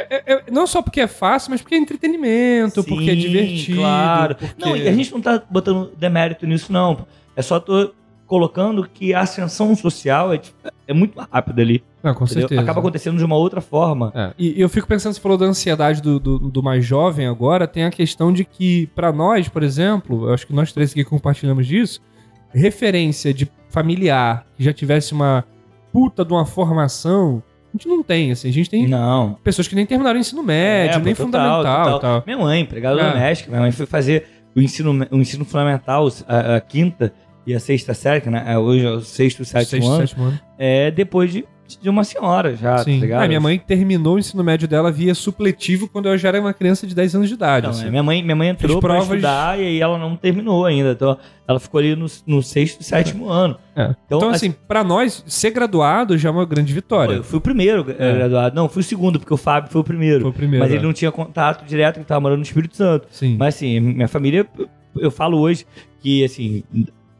É- 0.00 0.06
é- 0.10 0.32
é- 0.34 0.42
não 0.50 0.66
só 0.66 0.82
porque 0.82 1.00
é 1.00 1.06
fácil, 1.06 1.50
mas 1.50 1.60
porque 1.62 1.74
é 1.74 1.78
entretenimento, 1.78 2.82
Sim, 2.82 2.88
porque 2.88 3.10
é 3.10 3.14
divertido. 3.14 3.78
Claro. 3.78 4.34
porque- 4.36 4.54
Não, 4.64 4.76
e 4.76 4.86
a 4.88 4.92
gente 4.92 5.12
não 5.12 5.20
tá 5.20 5.42
botando 5.50 5.92
demérito 5.96 6.46
nisso, 6.46 6.72
não. 6.72 7.06
É 7.34 7.42
só 7.42 7.58
tô 7.60 7.92
colocando 8.26 8.88
que 8.92 9.14
a 9.14 9.20
ascensão 9.20 9.74
social 9.76 10.34
é, 10.34 10.40
é 10.88 10.92
muito 10.92 11.16
rápida 11.30 11.62
ali. 11.62 11.84
Não, 12.02 12.12
com 12.12 12.24
entendeu? 12.24 12.42
certeza. 12.42 12.60
Acaba 12.60 12.80
acontecendo 12.80 13.16
de 13.18 13.24
uma 13.24 13.36
outra 13.36 13.60
forma. 13.60 14.12
É, 14.16 14.32
E 14.36 14.60
eu 14.60 14.68
fico 14.68 14.86
pensando, 14.88 15.14
você 15.14 15.20
falou 15.20 15.38
da 15.38 15.46
ansiedade 15.46 16.02
do, 16.02 16.18
do, 16.18 16.38
do 16.38 16.62
mais 16.62 16.84
jovem 16.84 17.26
agora, 17.28 17.68
tem 17.68 17.84
a 17.84 17.90
questão 17.90 18.32
de 18.32 18.44
que, 18.44 18.88
pra 18.96 19.12
nós, 19.12 19.48
por 19.48 19.62
exemplo, 19.62 20.26
eu 20.28 20.34
acho 20.34 20.44
que 20.46 20.52
nós 20.52 20.72
três 20.72 20.90
aqui 20.90 21.04
compartilhamos 21.04 21.66
disso, 21.68 22.00
referência 22.52 23.32
de 23.32 23.48
familiar 23.68 24.44
que 24.56 24.64
já 24.64 24.72
tivesse 24.72 25.12
uma 25.12 25.44
puta 25.92 26.24
de 26.24 26.32
uma 26.32 26.44
formação, 26.44 27.42
a 27.76 27.78
gente 27.78 27.88
não 27.88 28.02
tem, 28.02 28.32
assim, 28.32 28.48
a 28.48 28.52
gente 28.52 28.70
tem 28.70 28.86
Não. 28.88 29.36
pessoas 29.44 29.68
que 29.68 29.74
nem 29.74 29.84
terminaram 29.86 30.16
o 30.16 30.20
ensino 30.20 30.42
médio, 30.42 30.96
É, 30.96 31.00
nem 31.02 31.14
pô, 31.14 31.24
fundamental 31.24 31.84
total, 31.84 32.00
tal. 32.00 32.22
Minha 32.26 32.38
mãe, 32.38 32.60
empregada 32.62 33.00
É. 33.00 33.10
doméstica, 33.12 33.50
minha 33.50 33.60
mãe 33.62 33.70
foi 33.72 33.86
fazer 33.86 34.26
o 34.56 34.60
ensino, 34.60 35.06
o 35.10 35.16
ensino 35.16 35.44
fundamental, 35.44 36.08
a, 36.26 36.56
a 36.56 36.60
quinta 36.60 37.12
e 37.46 37.54
a 37.54 37.60
sexta 37.60 37.92
série, 37.94 38.20
que 38.20 38.30
né, 38.30 38.42
é 38.46 38.58
hoje 38.58 38.84
é 38.84 38.90
o 38.90 39.00
sexto, 39.00 39.44
sétimo 39.44 39.82
Sexto, 39.82 39.88
ano, 39.92 40.06
sétimo 40.08 40.24
ano. 40.24 40.40
é 40.58 40.90
depois 40.90 41.30
de, 41.32 41.44
de 41.66 41.88
uma 41.90 42.04
senhora 42.04 42.54
já, 42.56 42.78
Sim. 42.78 43.00
tá 43.00 43.06
ligado? 43.06 43.22
Ah, 43.24 43.28
minha 43.28 43.40
mãe 43.40 43.58
terminou 43.58 44.14
o 44.16 44.18
ensino 44.18 44.42
médio 44.44 44.66
dela 44.68 44.90
via 44.92 45.14
supletivo 45.14 45.88
quando 45.88 46.08
eu 46.08 46.16
já 46.16 46.28
era 46.28 46.40
uma 46.40 46.52
criança 46.54 46.86
de 46.86 46.94
10 46.94 47.14
anos 47.16 47.28
de 47.28 47.34
idade. 47.34 47.66
Assim. 47.66 47.86
é, 47.86 47.90
minha 47.90 48.02
mãe, 48.02 48.22
minha 48.22 48.36
mãe 48.36 48.48
entrou 48.48 48.68
Fez 48.72 48.80
pra 48.80 48.88
provas- 48.94 49.08
estudar 49.08 49.58
e 49.58 49.62
aí 49.66 49.80
ela 49.80 49.98
não 49.98 50.16
terminou 50.16 50.64
ainda. 50.64 50.92
Então, 50.92 51.16
ela 51.48 51.58
ficou 51.60 51.78
ali 51.78 51.94
no, 51.96 52.06
no 52.26 52.42
sexto, 52.42 52.82
sétimo 52.82 53.28
ano. 53.28 53.56
É. 53.74 53.94
Então, 54.06 54.18
Então, 54.18 54.28
assim, 54.30 54.50
pra 54.66 54.82
nós, 54.84 55.22
ser 55.26 55.50
graduado 55.50 56.16
já 56.18 56.28
é 56.28 56.32
uma 56.32 56.44
grande 56.44 56.72
vitória. 56.72 57.14
eu 57.14 57.24
fui 57.24 57.38
o 57.38 57.40
primeiro 57.40 57.84
eh, 57.90 57.96
É. 57.98 58.14
graduado. 58.14 58.54
Não, 58.56 58.68
fui 58.68 58.80
o 58.80 58.84
segundo, 58.84 59.18
porque 59.18 59.34
o 59.34 59.36
Fábio 59.36 59.70
foi 59.70 59.80
o 59.80 59.84
primeiro. 59.84 60.20
Foi 60.22 60.30
o 60.30 60.34
primeiro. 60.34 60.64
Mas 60.64 60.72
é. 60.72 60.76
ele 60.76 60.84
não 60.86 60.92
tinha 60.92 61.10
contato 61.12 61.64
direto, 61.66 61.98
ele 61.98 62.04
tava 62.04 62.20
morando 62.20 62.38
no 62.38 62.44
Espírito 62.44 62.76
Santo. 62.76 63.06
Sim. 63.10 63.36
Mas 63.38 63.54
assim, 63.56 63.78
minha 63.80 64.08
família, 64.08 64.46
eu 64.98 65.10
falo 65.10 65.38
hoje 65.38 65.66
que 66.00 66.24
assim, 66.24 66.62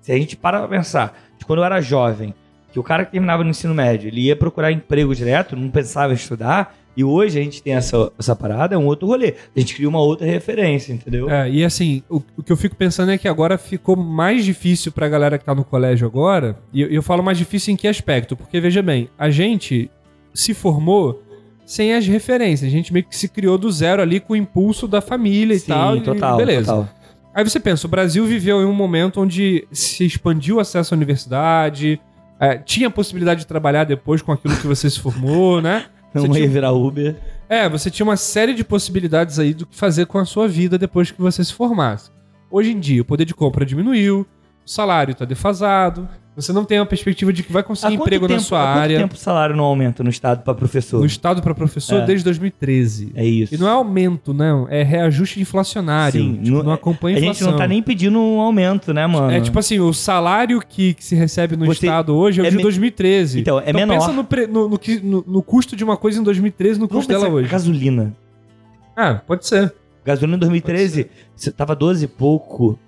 se 0.00 0.12
a 0.12 0.16
gente 0.16 0.36
para 0.36 0.60
pra 0.60 0.68
pensar, 0.68 1.18
de 1.38 1.44
quando 1.44 1.58
eu 1.60 1.64
era 1.64 1.80
jovem, 1.80 2.34
que 2.76 2.80
o 2.80 2.82
cara 2.82 3.06
que 3.06 3.12
terminava 3.12 3.42
no 3.42 3.48
ensino 3.48 3.74
médio, 3.74 4.08
ele 4.08 4.26
ia 4.26 4.36
procurar 4.36 4.70
emprego 4.70 5.14
direto, 5.14 5.56
não 5.56 5.70
pensava 5.70 6.12
em 6.12 6.16
estudar, 6.16 6.76
e 6.94 7.02
hoje 7.02 7.40
a 7.40 7.42
gente 7.42 7.62
tem 7.62 7.74
essa, 7.74 8.12
essa 8.18 8.36
parada, 8.36 8.74
é 8.74 8.78
um 8.78 8.84
outro 8.84 9.06
rolê. 9.06 9.34
A 9.54 9.58
gente 9.58 9.74
cria 9.74 9.88
uma 9.88 10.00
outra 10.00 10.26
referência, 10.26 10.92
entendeu? 10.92 11.30
É, 11.30 11.48
e 11.50 11.64
assim, 11.64 12.02
o, 12.08 12.22
o 12.36 12.42
que 12.42 12.52
eu 12.52 12.56
fico 12.56 12.76
pensando 12.76 13.12
é 13.12 13.16
que 13.16 13.26
agora 13.26 13.56
ficou 13.56 13.96
mais 13.96 14.44
difícil 14.44 14.92
pra 14.92 15.08
galera 15.08 15.38
que 15.38 15.44
tá 15.44 15.54
no 15.54 15.64
colégio 15.64 16.06
agora. 16.06 16.58
E 16.70 16.82
eu, 16.82 16.88
eu 16.88 17.02
falo 17.02 17.22
mais 17.22 17.38
difícil 17.38 17.72
em 17.72 17.76
que 17.76 17.88
aspecto? 17.88 18.36
Porque, 18.36 18.60
veja 18.60 18.82
bem, 18.82 19.08
a 19.18 19.30
gente 19.30 19.90
se 20.34 20.52
formou 20.52 21.22
sem 21.64 21.94
as 21.94 22.06
referências. 22.06 22.68
A 22.68 22.72
gente 22.72 22.92
meio 22.92 23.06
que 23.06 23.16
se 23.16 23.28
criou 23.28 23.56
do 23.56 23.70
zero 23.72 24.02
ali 24.02 24.20
com 24.20 24.34
o 24.34 24.36
impulso 24.36 24.86
da 24.86 25.00
família 25.00 25.54
e 25.54 25.60
Sim, 25.60 25.68
tal. 25.68 25.96
e 25.96 26.00
total, 26.02 26.36
beleza. 26.36 26.72
total. 26.72 26.88
Aí 27.34 27.44
você 27.44 27.60
pensa, 27.60 27.86
o 27.86 27.90
Brasil 27.90 28.24
viveu 28.24 28.62
em 28.62 28.64
um 28.64 28.72
momento 28.72 29.20
onde 29.20 29.66
se 29.70 30.04
expandiu 30.06 30.56
o 30.56 30.60
acesso 30.60 30.94
à 30.94 30.96
universidade, 30.96 32.00
é, 32.40 32.56
tinha 32.58 32.88
a 32.88 32.90
possibilidade 32.90 33.40
de 33.40 33.46
trabalhar 33.46 33.84
depois 33.84 34.20
com 34.22 34.32
aquilo 34.32 34.56
que 34.56 34.66
você 34.66 34.88
se 34.90 35.00
formou, 35.00 35.60
né? 35.60 35.86
Não 36.14 36.22
Você 36.22 36.28
ia 36.28 36.34
tinha- 36.34 36.48
virar 36.48 36.72
Uber. 36.72 37.14
é, 37.48 37.68
você 37.68 37.90
tinha 37.90 38.04
uma 38.04 38.16
série 38.16 38.54
de 38.54 38.64
possibilidades 38.64 39.38
aí 39.38 39.52
do 39.52 39.66
que 39.66 39.76
fazer 39.76 40.06
com 40.06 40.18
a 40.18 40.24
sua 40.24 40.48
vida 40.48 40.78
depois 40.78 41.10
que 41.10 41.20
você 41.20 41.44
se 41.44 41.52
formasse. 41.52 42.10
Hoje 42.50 42.70
em 42.72 42.80
dia, 42.80 43.02
o 43.02 43.04
poder 43.04 43.26
de 43.26 43.34
compra 43.34 43.66
diminuiu, 43.66 44.20
o 44.64 44.70
salário 44.70 45.12
está 45.12 45.24
defasado, 45.26 46.08
você 46.36 46.52
não 46.52 46.64
tem 46.64 46.78
uma 46.78 46.84
perspectiva 46.86 47.32
de 47.32 47.42
que 47.42 47.50
vai 47.50 47.62
conseguir 47.62 47.94
Há 47.94 47.96
quanto 47.96 48.06
emprego 48.06 48.24
na 48.28 48.34
tempo- 48.34 48.42
sua 48.42 48.60
há 48.60 48.66
quanto 48.74 48.78
área. 48.82 48.98
tempo 48.98 49.14
o 49.14 49.16
salário 49.18 49.56
não 49.56 49.64
aumenta 49.64 50.04
no 50.04 50.10
estado 50.10 50.42
para 50.44 50.54
professor? 50.54 51.00
No 51.00 51.06
estado 51.06 51.40
para 51.42 51.54
professor 51.54 52.02
É. 52.02 52.04
desde 52.06 52.22
2013. 52.24 53.10
É 53.14 53.24
isso. 53.24 53.54
E 53.54 53.58
não 53.58 53.66
é 53.66 53.70
aumento, 53.70 54.34
não. 54.34 54.68
É 54.68 54.82
reajuste 54.82 55.40
inflacionário. 55.40 56.20
Sim, 56.20 56.34
tipo, 56.42 56.50
não- 56.58 56.62
não 56.64 56.72
acompanha 56.72 57.16
a 57.16 57.18
a 57.18 57.20
gente 57.20 57.30
inflação. 57.36 57.52
não 57.52 57.58
tá 57.58 57.66
nem 57.66 57.82
pedindo 57.82 58.18
um 58.20 58.38
aumento, 58.40 58.92
né, 58.92 59.06
mano? 59.06 59.30
É 59.32 59.40
tipo 59.40 59.58
assim, 59.58 59.80
o 59.80 59.92
salário 59.94 60.60
que, 60.60 60.94
que 60.94 61.04
se 61.04 61.14
recebe 61.14 61.56
no 61.56 61.64
Você- 61.66 61.86
estado 61.86 62.14
hoje 62.14 62.40
é 62.40 62.44
o 62.44 62.46
é 62.46 62.50
de 62.50 62.56
me- 62.56 62.62
2013. 62.62 63.40
Então, 63.40 63.58
é 63.58 63.72
menor. 63.72 63.94
pensa 63.94 64.12
no, 64.12 64.22
pre- 64.22 64.46
no, 64.46 64.68
no 64.68 64.78
no- 65.02 65.24
no 65.26 65.42
custo 65.42 65.74
de 65.74 65.82
uma 65.82 65.96
coisa 65.96 66.20
em 66.20 66.22
2013 66.22 66.78
no 66.78 66.86
custo 66.86 67.08
dela 67.10 67.28
hoje. 67.28 67.48
gasolina. 67.48 68.14
Ah, 68.96 69.20
pode 69.26 69.46
ser. 69.46 69.72
Gasolina 70.04 70.36
em 70.36 70.38
2013, 70.40 71.08
você 71.34 71.50
tava 71.50 71.74
12 71.74 72.04
e 72.04 72.08
pouco, 72.08 72.78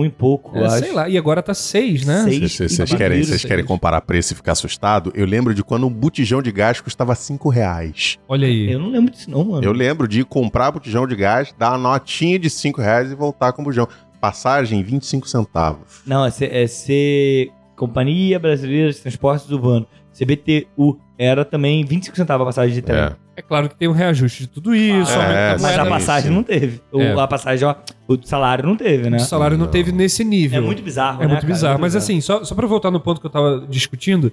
um 0.00 0.04
e 0.04 0.10
pouco, 0.10 0.56
eu 0.56 0.64
É, 0.64 0.66
acho. 0.66 0.78
sei 0.78 0.92
lá. 0.92 1.08
E 1.08 1.18
agora 1.18 1.42
tá 1.42 1.52
6, 1.54 2.04
né? 2.04 2.22
Seis. 2.24 2.56
Vocês- 2.56 2.92
querem, 2.94 3.22
vocês 3.22 3.44
querem 3.44 3.64
comparar 3.64 4.00
preço 4.00 4.32
e 4.32 4.36
ficar 4.36 4.52
assustado? 4.52 5.10
Eu 5.14 5.26
lembro 5.26 5.54
de 5.54 5.62
quando 5.64 5.86
um 5.86 5.90
botijão 5.92 6.40
de 6.40 6.52
gás 6.52 6.80
custava 6.80 7.14
5 7.14 7.48
reais. 7.48 8.18
Olha 8.28 8.46
aí. 8.46 8.70
Eu 8.72 8.78
não 8.78 8.90
lembro 8.90 9.10
disso 9.12 9.30
não, 9.30 9.44
mano. 9.44 9.64
Eu 9.64 9.72
lembro 9.72 10.06
de 10.06 10.24
comprar 10.24 10.70
botijão 10.70 11.06
de 11.06 11.16
gás, 11.16 11.54
dar 11.58 11.70
uma 11.70 11.78
notinha 11.78 12.38
de 12.38 12.48
5 12.48 12.80
reais 12.80 13.10
e 13.10 13.14
voltar 13.14 13.52
com 13.52 13.62
o 13.62 13.64
bujão. 13.64 13.88
Passagem, 14.20 14.82
25 14.82 15.28
centavos. 15.28 16.02
Não, 16.06 16.24
é 16.24 16.30
ser, 16.30 16.52
é 16.54 16.66
ser 16.66 17.50
Companhia 17.76 18.38
Brasileira 18.38 18.90
de 18.92 18.98
Transportes 18.98 19.48
Urbanos. 19.50 19.86
CBTU. 20.12 20.98
Era 21.16 21.44
também 21.44 21.84
25 21.84 22.16
centavos 22.16 22.42
a 22.42 22.46
passagem 22.46 22.74
de 22.74 22.82
trem. 22.82 22.98
É. 22.98 23.12
É 23.38 23.42
claro 23.42 23.68
que 23.68 23.76
tem 23.76 23.86
um 23.86 23.92
reajuste 23.92 24.40
de 24.42 24.46
tudo 24.48 24.74
isso. 24.74 25.12
É, 25.12 25.14
aumenta 25.14 25.54
a 25.54 25.58
Mas 25.60 25.78
a 25.78 25.84
sim, 25.84 25.88
passagem 25.90 26.30
não 26.32 26.42
teve. 26.42 26.80
O, 26.90 27.00
É. 27.00 27.12
A 27.20 27.26
passagem, 27.28 27.68
ó, 27.68 27.74
o 28.08 28.18
salário 28.24 28.66
não 28.66 28.76
teve, 28.76 29.08
né? 29.08 29.18
O 29.18 29.20
salário 29.20 29.56
não, 29.56 29.66
Não. 29.66 29.70
teve 29.70 29.92
nesse 29.92 30.24
nível. 30.24 30.58
É 30.58 30.60
muito 30.60 30.82
bizarro, 30.82 31.18
É 31.18 31.26
né, 31.26 31.28
muito 31.28 31.42
cara? 31.42 31.52
bizarro. 31.54 31.72
muito 31.74 31.82
Mas 31.82 31.94
assim, 31.94 32.20
só, 32.20 32.42
só 32.42 32.52
pra 32.56 32.66
voltar 32.66 32.90
no 32.90 32.98
ponto 32.98 33.20
que 33.20 33.26
eu 33.28 33.30
tava 33.30 33.64
discutindo, 33.70 34.32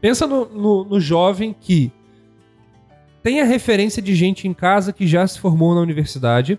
pensa 0.00 0.28
no, 0.28 0.44
no, 0.46 0.84
no 0.84 1.00
jovem 1.00 1.56
que 1.60 1.90
tem 3.20 3.40
a 3.40 3.44
referência 3.44 4.00
de 4.00 4.14
gente 4.14 4.46
em 4.46 4.54
casa 4.54 4.92
que 4.92 5.08
já 5.08 5.26
se 5.26 5.40
formou 5.40 5.74
na 5.74 5.80
universidade 5.80 6.56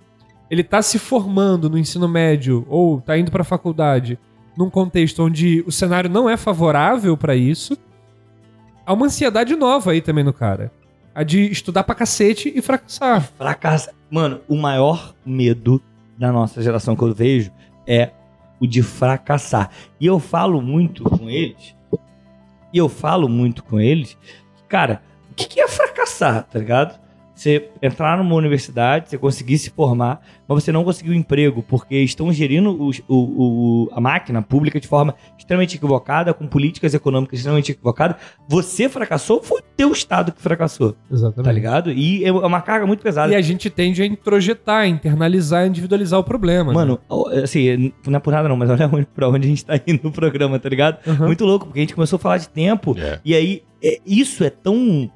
ele 0.52 0.64
tá 0.64 0.82
se 0.82 1.00
formando 1.00 1.70
no 1.70 1.78
ensino 1.78 2.06
médio 2.08 2.66
ou 2.70 3.00
tá 3.00 3.18
indo 3.18 3.32
pra 3.32 3.46
faculdade 3.46 4.20
num 4.58 4.70
contexto 4.70 5.24
onde 5.24 5.64
o 5.66 5.72
cenário 5.72 6.10
não 6.10 6.30
é 6.30 6.36
favorável 6.36 7.16
pra 7.16 7.34
isso, 7.36 7.78
há 8.86 8.92
uma 8.92 9.06
ansiedade 9.06 9.56
nova 9.56 9.92
aí 9.92 10.02
também 10.02 10.24
no 10.24 10.34
cara. 10.34 10.70
A 11.18 11.24
de 11.24 11.52
estudar 11.52 11.84
pra 11.84 11.96
cacete 11.96 12.54
e 12.56 12.62
fracassar. 12.62 13.24
Fracassa. 13.36 13.92
Mano, 14.12 14.40
o 14.48 14.56
maior 14.56 15.16
medo 15.26 15.82
da 16.16 16.32
nossa 16.32 16.62
geração 16.62 16.96
que 16.96 17.02
eu 17.02 17.12
vejo 17.12 17.52
é 17.88 18.12
o 18.60 18.68
de 18.68 18.84
fracassar. 18.84 19.72
E 20.00 20.06
eu 20.06 20.20
falo 20.20 20.62
muito 20.62 21.04
com 21.04 21.28
eles. 21.28 21.76
E 22.72 22.78
eu 22.78 22.88
falo 22.88 23.28
muito 23.28 23.64
com 23.64 23.80
eles. 23.80 24.16
Cara, 24.70 25.02
o 25.32 25.34
que 25.34 25.60
é 25.60 25.68
fracassar, 25.68 26.44
tá 26.44 26.60
ligado? 26.60 27.00
Você 27.34 27.70
entrar 27.82 28.18
numa 28.18 28.36
universidade, 28.36 29.10
você 29.10 29.18
conseguir 29.18 29.58
se 29.58 29.70
formar, 29.72 30.22
mas 30.48 30.64
você 30.64 30.72
não 30.72 30.84
conseguir 30.84 31.12
um 31.12 31.16
emprego, 31.16 31.64
porque 31.64 31.96
estão 31.98 32.32
gerindo 32.34 32.72
o, 32.72 32.92
o- 33.08 33.90
a 33.92 34.00
máquina 34.02 34.42
pública 34.42 34.80
de 34.80 34.88
forma 34.88 35.16
extremamente 35.48 35.78
equivocada, 35.78 36.34
com 36.34 36.46
políticas 36.46 36.94
econômicas 36.94 37.40
extremamente 37.40 37.72
equivocadas. 37.72 38.18
Você 38.50 38.90
fracassou, 38.90 39.42
foi 39.42 39.62
o 39.62 39.64
teu 39.78 39.92
Estado 39.94 40.34
que 40.34 40.42
fracassou, 40.42 40.94
Exatamente. 41.10 41.46
tá 41.46 41.52
ligado? 41.54 41.90
E 41.92 42.26
é 42.26 42.32
uma 42.32 42.62
carga 42.62 42.86
muito 42.86 43.02
pesada. 43.02 43.32
E 43.32 43.36
a 43.36 43.42
gente 43.42 43.70
tende 43.70 44.02
a 44.02 44.06
introjetar, 44.06 44.86
internalizar, 44.88 45.66
individualizar 45.66 46.20
o 46.20 46.24
problema. 46.24 46.72
né? 46.72 46.76
Mano, 46.76 47.00
ó, 47.10 47.30
assim, 47.30 47.94
não 48.06 48.18
é 48.18 48.20
por 48.20 48.32
nada 48.32 48.50
não, 48.50 48.58
mas 48.58 48.70
olha 48.70 48.88
onde- 48.94 49.06
pra 49.08 49.30
onde 49.30 49.48
a 49.48 49.50
gente 49.50 49.66
tá 49.66 49.80
indo 49.88 50.02
no 50.04 50.12
programa, 50.12 50.60
tá 50.60 50.68
ligado? 50.68 50.98
Aham. 51.08 51.28
Muito 51.28 51.46
louco, 51.46 51.66
porque 51.68 51.80
a 51.80 51.84
gente 51.84 51.96
começou 51.96 52.18
a 52.18 52.20
falar 52.20 52.38
de 52.40 52.50
tempo, 52.50 52.94
É. 53.00 53.20
e 53.24 53.34
aí 53.34 53.64
é- 53.82 54.00
isso 54.06 54.44
é 54.44 54.50
tão, 54.50 55.10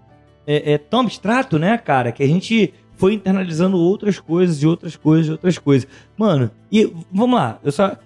é, 0.48 0.74
é 0.74 0.78
tão 0.78 1.02
abstrato, 1.02 1.60
né, 1.60 1.78
cara, 1.78 2.12
que 2.14 2.24
a 2.24 2.28
gente 2.28 2.74
foi 2.96 3.16
internalizando 3.16 3.78
outras 3.78 4.18
coisas, 4.20 4.62
e 4.64 4.68
outras 4.68 4.96
coisas, 4.96 5.28
e 5.28 5.32
outras 5.32 5.58
coisas. 5.58 5.88
Mano, 6.18 6.50
e 6.72 6.90
vamos 7.12 7.36
lá, 7.38 7.60
eu 7.64 7.72
só... 7.72 7.98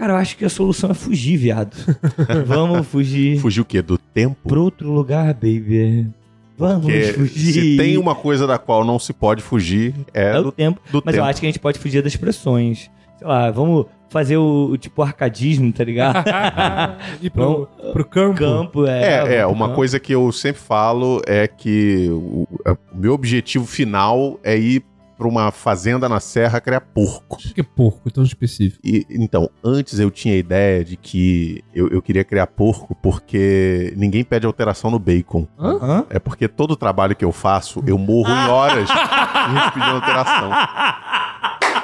Cara, 0.00 0.14
eu 0.14 0.16
acho 0.16 0.34
que 0.38 0.46
a 0.46 0.48
solução 0.48 0.90
é 0.90 0.94
fugir, 0.94 1.36
viado. 1.36 1.76
vamos 2.46 2.86
fugir 2.86 3.38
Fugir 3.38 3.60
o 3.60 3.64
quê? 3.66 3.82
Do 3.82 3.98
tempo? 3.98 4.48
pro 4.48 4.62
outro 4.62 4.90
lugar, 4.90 5.34
baby. 5.34 6.08
Vamos 6.56 6.86
Porque 6.86 7.02
fugir. 7.12 7.52
se 7.52 7.76
tem 7.76 7.98
uma 7.98 8.14
coisa 8.14 8.46
da 8.46 8.56
qual 8.56 8.82
não 8.82 8.98
se 8.98 9.12
pode 9.12 9.42
fugir, 9.42 9.94
é, 10.14 10.30
É 10.30 10.42
do, 10.42 10.48
o 10.48 10.52
tempo. 10.52 10.80
do 10.90 11.02
Mas 11.04 11.14
tempo. 11.14 11.24
eu 11.26 11.28
acho 11.28 11.40
que 11.40 11.46
a 11.46 11.48
gente 11.50 11.58
pode 11.58 11.78
fugir 11.78 12.02
das 12.02 12.16
pressões. 12.16 12.90
Sei 13.18 13.26
lá, 13.26 13.50
vamos 13.50 13.84
fazer 14.08 14.38
o, 14.38 14.70
o 14.72 14.78
tipo 14.78 15.02
arcadismo, 15.02 15.70
tá 15.70 15.84
ligado? 15.84 16.24
Ir 17.20 17.28
pro, 17.30 17.68
pro 17.92 18.04
campo. 18.06 18.38
Campo, 18.38 18.86
é. 18.86 19.02
É, 19.02 19.34
é, 19.36 19.42
vamos 19.42 19.42
pro 19.42 19.50
uma 19.52 19.66
campo. 19.66 19.76
coisa 19.76 20.00
que 20.00 20.14
eu 20.14 20.32
sempre 20.32 20.62
falo 20.62 21.20
é 21.26 21.46
que 21.46 22.08
o, 22.10 22.48
o 22.64 22.76
meu 22.96 23.12
objetivo 23.12 23.66
final 23.66 24.40
é 24.42 24.56
ir 24.58 24.82
pra 25.20 25.28
uma 25.28 25.50
fazenda 25.50 26.08
na 26.08 26.18
serra 26.18 26.62
criar 26.62 26.80
porco. 26.80 27.36
Por 27.36 27.52
que 27.52 27.62
porco 27.62 28.10
tão 28.10 28.24
específico? 28.24 28.80
E, 28.82 29.06
então, 29.10 29.50
antes 29.62 29.98
eu 29.98 30.10
tinha 30.10 30.32
a 30.32 30.38
ideia 30.38 30.82
de 30.82 30.96
que 30.96 31.62
eu, 31.74 31.88
eu 31.88 32.00
queria 32.00 32.24
criar 32.24 32.46
porco 32.46 32.94
porque 32.94 33.92
ninguém 33.98 34.24
pede 34.24 34.46
alteração 34.46 34.90
no 34.90 34.98
bacon. 34.98 35.46
Hã? 35.58 36.06
É 36.08 36.18
porque 36.18 36.48
todo 36.48 36.70
o 36.70 36.76
trabalho 36.76 37.14
que 37.14 37.24
eu 37.24 37.32
faço, 37.32 37.84
eu 37.86 37.98
morro 37.98 38.30
em 38.30 38.48
horas 38.48 38.88
gente 38.88 39.72
pedindo 39.74 39.94
alteração. 39.94 40.50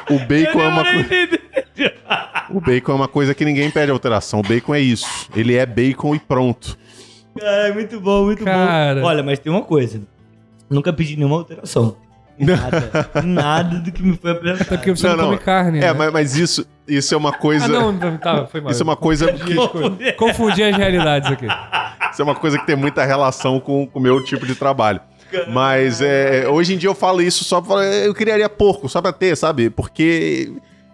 O 0.08 0.18
bacon 0.20 0.60
é 0.60 0.68
uma 0.68 0.84
coisa. 0.84 1.08
O 2.48 2.60
bacon 2.60 2.92
é 2.92 2.94
uma 2.94 3.08
coisa 3.08 3.34
que 3.34 3.44
ninguém 3.44 3.70
pede 3.70 3.92
alteração. 3.92 4.40
O 4.40 4.42
bacon 4.42 4.74
é 4.74 4.80
isso. 4.80 5.28
Ele 5.36 5.56
é 5.56 5.66
bacon 5.66 6.14
e 6.14 6.18
pronto. 6.18 6.78
Cara, 7.38 7.74
muito 7.74 8.00
bom, 8.00 8.24
muito 8.24 8.42
Cara. 8.42 9.02
bom. 9.02 9.06
Olha, 9.06 9.22
mas 9.22 9.38
tem 9.38 9.52
uma 9.52 9.62
coisa. 9.62 10.00
Nunca 10.70 10.90
pedi 10.90 11.16
nenhuma 11.16 11.36
alteração. 11.36 11.96
Nada. 12.38 13.10
Nada 13.24 13.78
do 13.78 13.90
que 13.92 14.02
me 14.02 14.16
foi 14.16 14.30
Até 14.30 14.38
apresentado. 14.40 14.68
porque 14.68 14.90
você 14.90 15.08
não, 15.08 15.16
Não, 15.16 15.22
não. 15.22 15.30
come 15.32 15.38
carne, 15.44 15.78
É, 15.78 15.82
né? 15.82 15.92
mas, 15.92 16.12
mas 16.12 16.36
isso, 16.36 16.66
isso 16.86 17.14
é 17.14 17.16
uma 17.16 17.32
coisa. 17.32 17.64
Ah, 17.64 17.68
não, 17.68 17.92
não, 17.92 18.16
tá, 18.18 18.46
foi 18.46 18.60
mal. 18.60 18.70
Isso 18.72 18.82
é 18.82 18.84
uma 18.84 18.96
coisa 18.96 19.32
que, 19.32 19.54
Confundi 20.16 20.62
as 20.62 20.76
realidades 20.76 21.30
aqui. 21.30 21.46
isso 22.12 22.20
é 22.20 22.24
uma 22.24 22.34
coisa 22.34 22.58
que 22.58 22.66
tem 22.66 22.76
muita 22.76 23.04
relação 23.04 23.58
com 23.60 23.86
com 23.86 23.98
o 23.98 24.02
meu 24.02 24.22
tipo 24.22 24.46
de 24.46 24.54
trabalho. 24.54 25.00
Mas 25.48 26.00
é, 26.00 26.48
hoje 26.48 26.74
em 26.74 26.78
dia 26.78 26.88
eu 26.88 26.94
falo 26.94 27.20
isso 27.20 27.42
só 27.44 27.60
pra 27.60 27.68
falar, 27.70 27.84
eu 27.86 28.14
criaria 28.14 28.48
porco, 28.48 28.88
só 28.88 29.02
pra 29.02 29.12
ter, 29.12 29.36
sabe? 29.36 29.68
Porque 29.70 30.52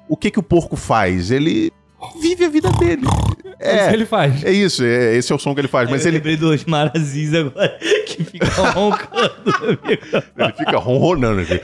o 0.09 0.17
que 0.17 0.31
que 0.31 0.39
o 0.39 0.43
porco 0.43 0.75
faz? 0.77 1.31
Ele 1.31 1.71
vive 2.21 2.45
a 2.45 2.49
vida 2.49 2.71
dele. 2.73 3.03
Isso 3.05 3.55
É, 3.61 3.93
ele 3.93 4.05
faz. 4.07 4.45
é 4.45 4.51
isso, 4.51 4.83
é, 4.85 5.17
esse 5.17 5.33
é 5.33 5.35
o 5.35 5.39
som 5.39 5.55
que 5.55 5.61
ele 5.61 5.69
faz. 5.69 5.89
Mas 5.89 6.03
eu 6.05 6.09
ele, 6.11 6.17
lembrei 6.19 6.37
do 6.37 6.49
Osmar 6.51 6.91
Aziz 6.95 7.33
agora, 7.35 7.79
que 8.07 8.25
fica 8.25 8.47
roncando. 8.73 9.79
ele 10.37 10.53
fica 10.57 10.79
ronronando. 10.79 11.41
Assim. 11.43 11.61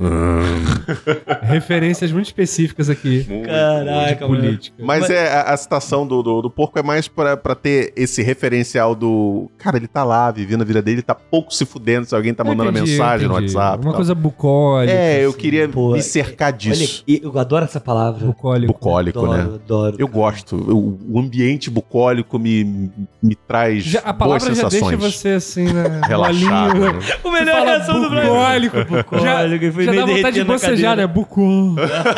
Referências 1.42 2.10
muito 2.12 2.26
específicas 2.26 2.88
aqui 2.88 3.26
Caraca, 3.44 4.14
de 4.14 4.26
política. 4.26 4.76
Mas, 4.82 5.00
Mas- 5.02 5.10
é 5.10 5.32
a, 5.32 5.42
a 5.52 5.56
citação 5.56 6.06
do, 6.06 6.22
do, 6.22 6.42
do 6.42 6.50
porco 6.50 6.78
é 6.78 6.82
mais 6.82 7.06
pra, 7.08 7.36
pra 7.36 7.54
ter 7.54 7.92
esse 7.96 8.22
referencial 8.22 8.94
do. 8.94 9.50
Cara, 9.58 9.76
ele 9.76 9.86
tá 9.86 10.02
lá 10.04 10.30
vivendo 10.30 10.62
a 10.62 10.64
vida 10.64 10.80
dele, 10.80 11.02
tá 11.02 11.14
pouco 11.14 11.52
se 11.54 11.64
fudendo 11.64 12.06
se 12.06 12.14
alguém 12.14 12.32
tá 12.32 12.42
mandando 12.44 12.70
Entendi, 12.70 12.92
mensagem 12.92 13.28
no 13.28 13.34
entendi. 13.38 13.54
WhatsApp. 13.56 13.78
Uma 13.84 13.92
tal. 13.92 13.94
coisa 13.96 14.14
bucólica. 14.14 14.92
É, 14.92 15.24
eu 15.24 15.30
assim. 15.30 15.38
queria 15.38 15.68
Pô, 15.68 15.92
me 15.92 16.02
cercar 16.02 16.48
Olha, 16.48 16.56
disso. 16.56 17.04
e 17.06 17.20
eu 17.22 17.38
adoro 17.38 17.64
essa 17.64 17.80
palavra. 17.80 18.26
Bucólico. 18.26 18.72
bucólico, 18.72 19.18
adoro, 19.18 19.36
né? 19.50 19.54
adoro. 19.64 19.96
Eu 19.98 20.08
cara. 20.08 20.18
gosto. 20.20 20.56
O, 20.56 20.98
o 21.10 21.20
ambiente 21.20 21.70
bucólico 21.70 22.38
me, 22.38 22.90
me 23.22 23.34
traz 23.34 23.84
Já- 23.84 24.00
a 24.00 24.12
boas 24.12 24.42
palavra 24.44 24.54
já 24.54 24.68
deixa 24.68 24.96
você 24.96 25.28
assim, 25.30 25.64
né? 25.64 26.00
Relaxado. 26.06 26.78
né? 26.78 26.98
O 27.22 27.30
melhor 27.30 27.62
reação 27.66 28.00
do 28.00 28.08
Brasil. 28.10 28.30
bucólico. 28.32 28.76
Já, 29.22 29.40
Bucólico, 29.42 29.72
foi 29.72 29.86
já 29.94 30.00
dá 30.00 30.06
vontade 30.12 30.38
de 30.38 30.44
bocejar, 30.44 30.96
né? 30.96 31.06
Bucó. 31.06 31.40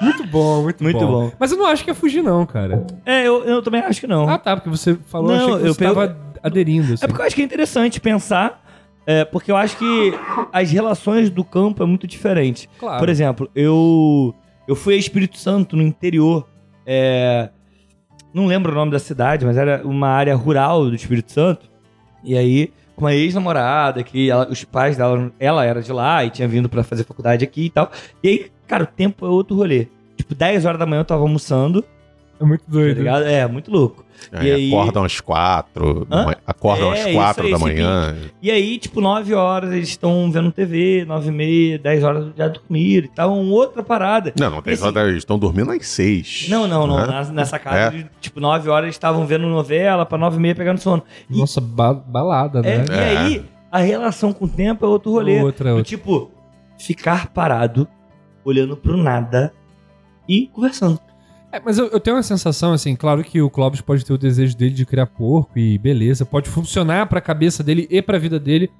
muito 0.00 0.24
bom, 0.26 0.62
muito, 0.62 0.82
Muito 0.82 1.06
bom. 1.06 1.32
Mas 1.38 1.52
eu 1.52 1.58
não 1.58 1.66
acho 1.66 1.84
que 1.84 1.90
é 1.90 1.94
fugir, 1.94 2.22
não, 2.22 2.46
cara. 2.46 2.86
É, 3.04 3.26
eu, 3.26 3.44
eu 3.44 3.62
também 3.62 3.80
acho 3.80 4.00
que 4.00 4.06
não. 4.06 4.28
Ah, 4.28 4.38
tá, 4.38 4.56
porque 4.56 4.70
você 4.70 4.96
falou, 5.06 5.36
Não, 5.36 5.58
que 5.58 5.66
eu 5.66 5.74
você 5.74 5.84
pego- 5.84 6.14
aderindo. 6.42 6.94
Assim. 6.94 7.04
É 7.04 7.08
porque 7.08 7.22
eu 7.22 7.26
acho 7.26 7.36
que 7.36 7.42
é 7.42 7.44
interessante 7.44 8.00
pensar, 8.00 8.62
é, 9.06 9.24
porque 9.24 9.50
eu 9.50 9.56
acho 9.56 9.76
que 9.76 10.14
as 10.52 10.70
relações 10.70 11.30
do 11.30 11.44
campo 11.44 11.82
é 11.82 11.86
muito 11.86 12.06
diferente. 12.06 12.68
Claro. 12.78 12.98
Por 12.98 13.08
exemplo, 13.08 13.50
eu 13.54 14.34
eu 14.66 14.76
fui 14.76 14.94
a 14.94 14.96
Espírito 14.96 15.36
Santo 15.36 15.76
no 15.76 15.82
interior, 15.82 16.46
é, 16.86 17.50
não 18.32 18.46
lembro 18.46 18.72
o 18.72 18.74
nome 18.74 18.92
da 18.92 18.98
cidade, 18.98 19.44
mas 19.44 19.56
era 19.56 19.82
uma 19.84 20.08
área 20.08 20.34
rural 20.36 20.88
do 20.88 20.94
Espírito 20.94 21.32
Santo. 21.32 21.68
E 22.22 22.36
aí, 22.36 22.72
com 23.00 23.06
uma 23.06 23.14
ex-namorada, 23.14 24.02
que 24.04 24.30
ela- 24.30 24.46
os 24.48 24.62
pais 24.62 24.96
dela, 24.96 25.32
ela 25.40 25.64
era 25.64 25.82
de 25.82 25.90
lá 25.92 26.22
e 26.24 26.30
tinha 26.30 26.46
vindo 26.46 26.68
pra 26.68 26.84
fazer 26.84 27.02
faculdade 27.04 27.42
aqui 27.44 27.64
e 27.64 27.70
tal. 27.70 27.90
E 28.22 28.28
aí, 28.28 28.46
cara, 28.68 28.84
o 28.84 28.86
tempo 28.86 29.24
é 29.26 29.28
outro 29.28 29.56
rolê. 29.56 29.88
Tipo, 30.16 30.34
10 30.34 30.66
horas 30.66 30.78
da 30.78 30.84
manhã 30.86 31.00
eu 31.00 31.04
tava 31.04 31.22
almoçando, 31.22 31.82
É 32.40 32.44
muito 32.44 32.62
tá 32.64 32.72
doido. 32.72 32.96
ligado? 32.98 33.24
É, 33.24 33.46
muito 33.46 33.70
louco. 33.70 34.02
Aí 34.32 34.48
E 34.48 34.52
aí- 34.52 34.68
acordam 34.74 35.04
às 35.04 35.20
quatro, 35.20 36.04
da 36.06 36.16
Hã? 36.20 36.24
manhã- 36.24 36.36
acordam 36.46 36.92
É, 36.94 37.02
às 37.08 37.12
quatro 37.14 37.44
aí, 37.44 37.50
da 37.50 37.56
esse 37.56 37.64
manhã. 37.64 38.16
E 38.42 38.50
aí, 38.50 38.78
tipo, 38.78 39.00
9 39.00 39.34
horas 39.34 39.72
eles 39.72 39.88
estão 39.90 40.30
vendo 40.30 40.50
TV, 40.52 41.04
9 41.06 41.28
e 41.28 41.32
meia, 41.32 41.78
10 41.78 42.02
horas 42.04 42.32
já 42.36 42.48
dormiram 42.48 43.06
e 43.06 43.10
tal, 43.14 43.30
outra 43.34 43.82
parada. 43.82 44.32
Não, 44.38 44.50
não 44.50 44.62
Esse- 44.66 44.76
só 44.82 44.88
eles 44.90 45.16
estão 45.18 45.38
dormindo 45.38 45.70
às 45.70 45.86
seis. 45.86 46.46
Não, 46.48 46.66
não, 46.66 46.86
não. 46.86 46.96
Né? 46.98 47.06
na- 47.06 47.24
Nessa 47.32 47.58
casa, 47.58 47.96
É. 47.96 48.08
tipo, 48.20 48.40
9 48.40 48.68
horas 48.70 48.84
eles 48.84 48.94
estavam 48.96 49.26
vendo 49.26 49.46
novela, 49.46 50.04
pra 50.06 50.16
9 50.18 50.36
e 50.36 50.40
meia 50.40 50.54
pegando 50.54 50.78
sono. 50.78 51.02
E, 51.28 51.38
Nossa, 51.38 51.60
ba- 51.60 51.92
balada, 51.94 52.60
é, 52.60 52.78
né? 52.78 52.84
e 52.88 53.16
aí, 53.16 53.44
a 53.70 53.78
relação 53.80 54.32
com 54.32 54.44
o 54.46 54.48
tempo 54.48 54.84
é 54.84 54.88
outro 54.88 55.12
rolê. 55.12 55.42
Outra, 55.42 55.70
outra. 55.74 55.84
tipo, 55.84 56.30
ficar 56.78 57.28
parado, 57.28 57.86
olhando 58.44 58.76
pro 58.76 58.96
nada 58.96 59.52
e 60.28 60.46
conversando. 60.48 60.98
É, 61.52 61.60
mas 61.64 61.78
eu, 61.78 61.88
eu 61.88 61.98
tenho 61.98 62.16
uma 62.16 62.22
sensação, 62.22 62.72
assim, 62.72 62.94
claro 62.94 63.24
que 63.24 63.42
o 63.42 63.50
Clóvis 63.50 63.80
pode 63.80 64.04
ter 64.04 64.12
o 64.12 64.18
desejo 64.18 64.56
dele 64.56 64.72
de 64.72 64.86
criar 64.86 65.06
porco 65.06 65.58
e 65.58 65.76
beleza, 65.78 66.24
pode 66.24 66.48
funcionar 66.48 67.06
pra 67.06 67.20
cabeça 67.20 67.62
dele 67.62 67.88
e 67.90 68.00
pra 68.00 68.18
vida 68.18 68.38
dele, 68.38 68.70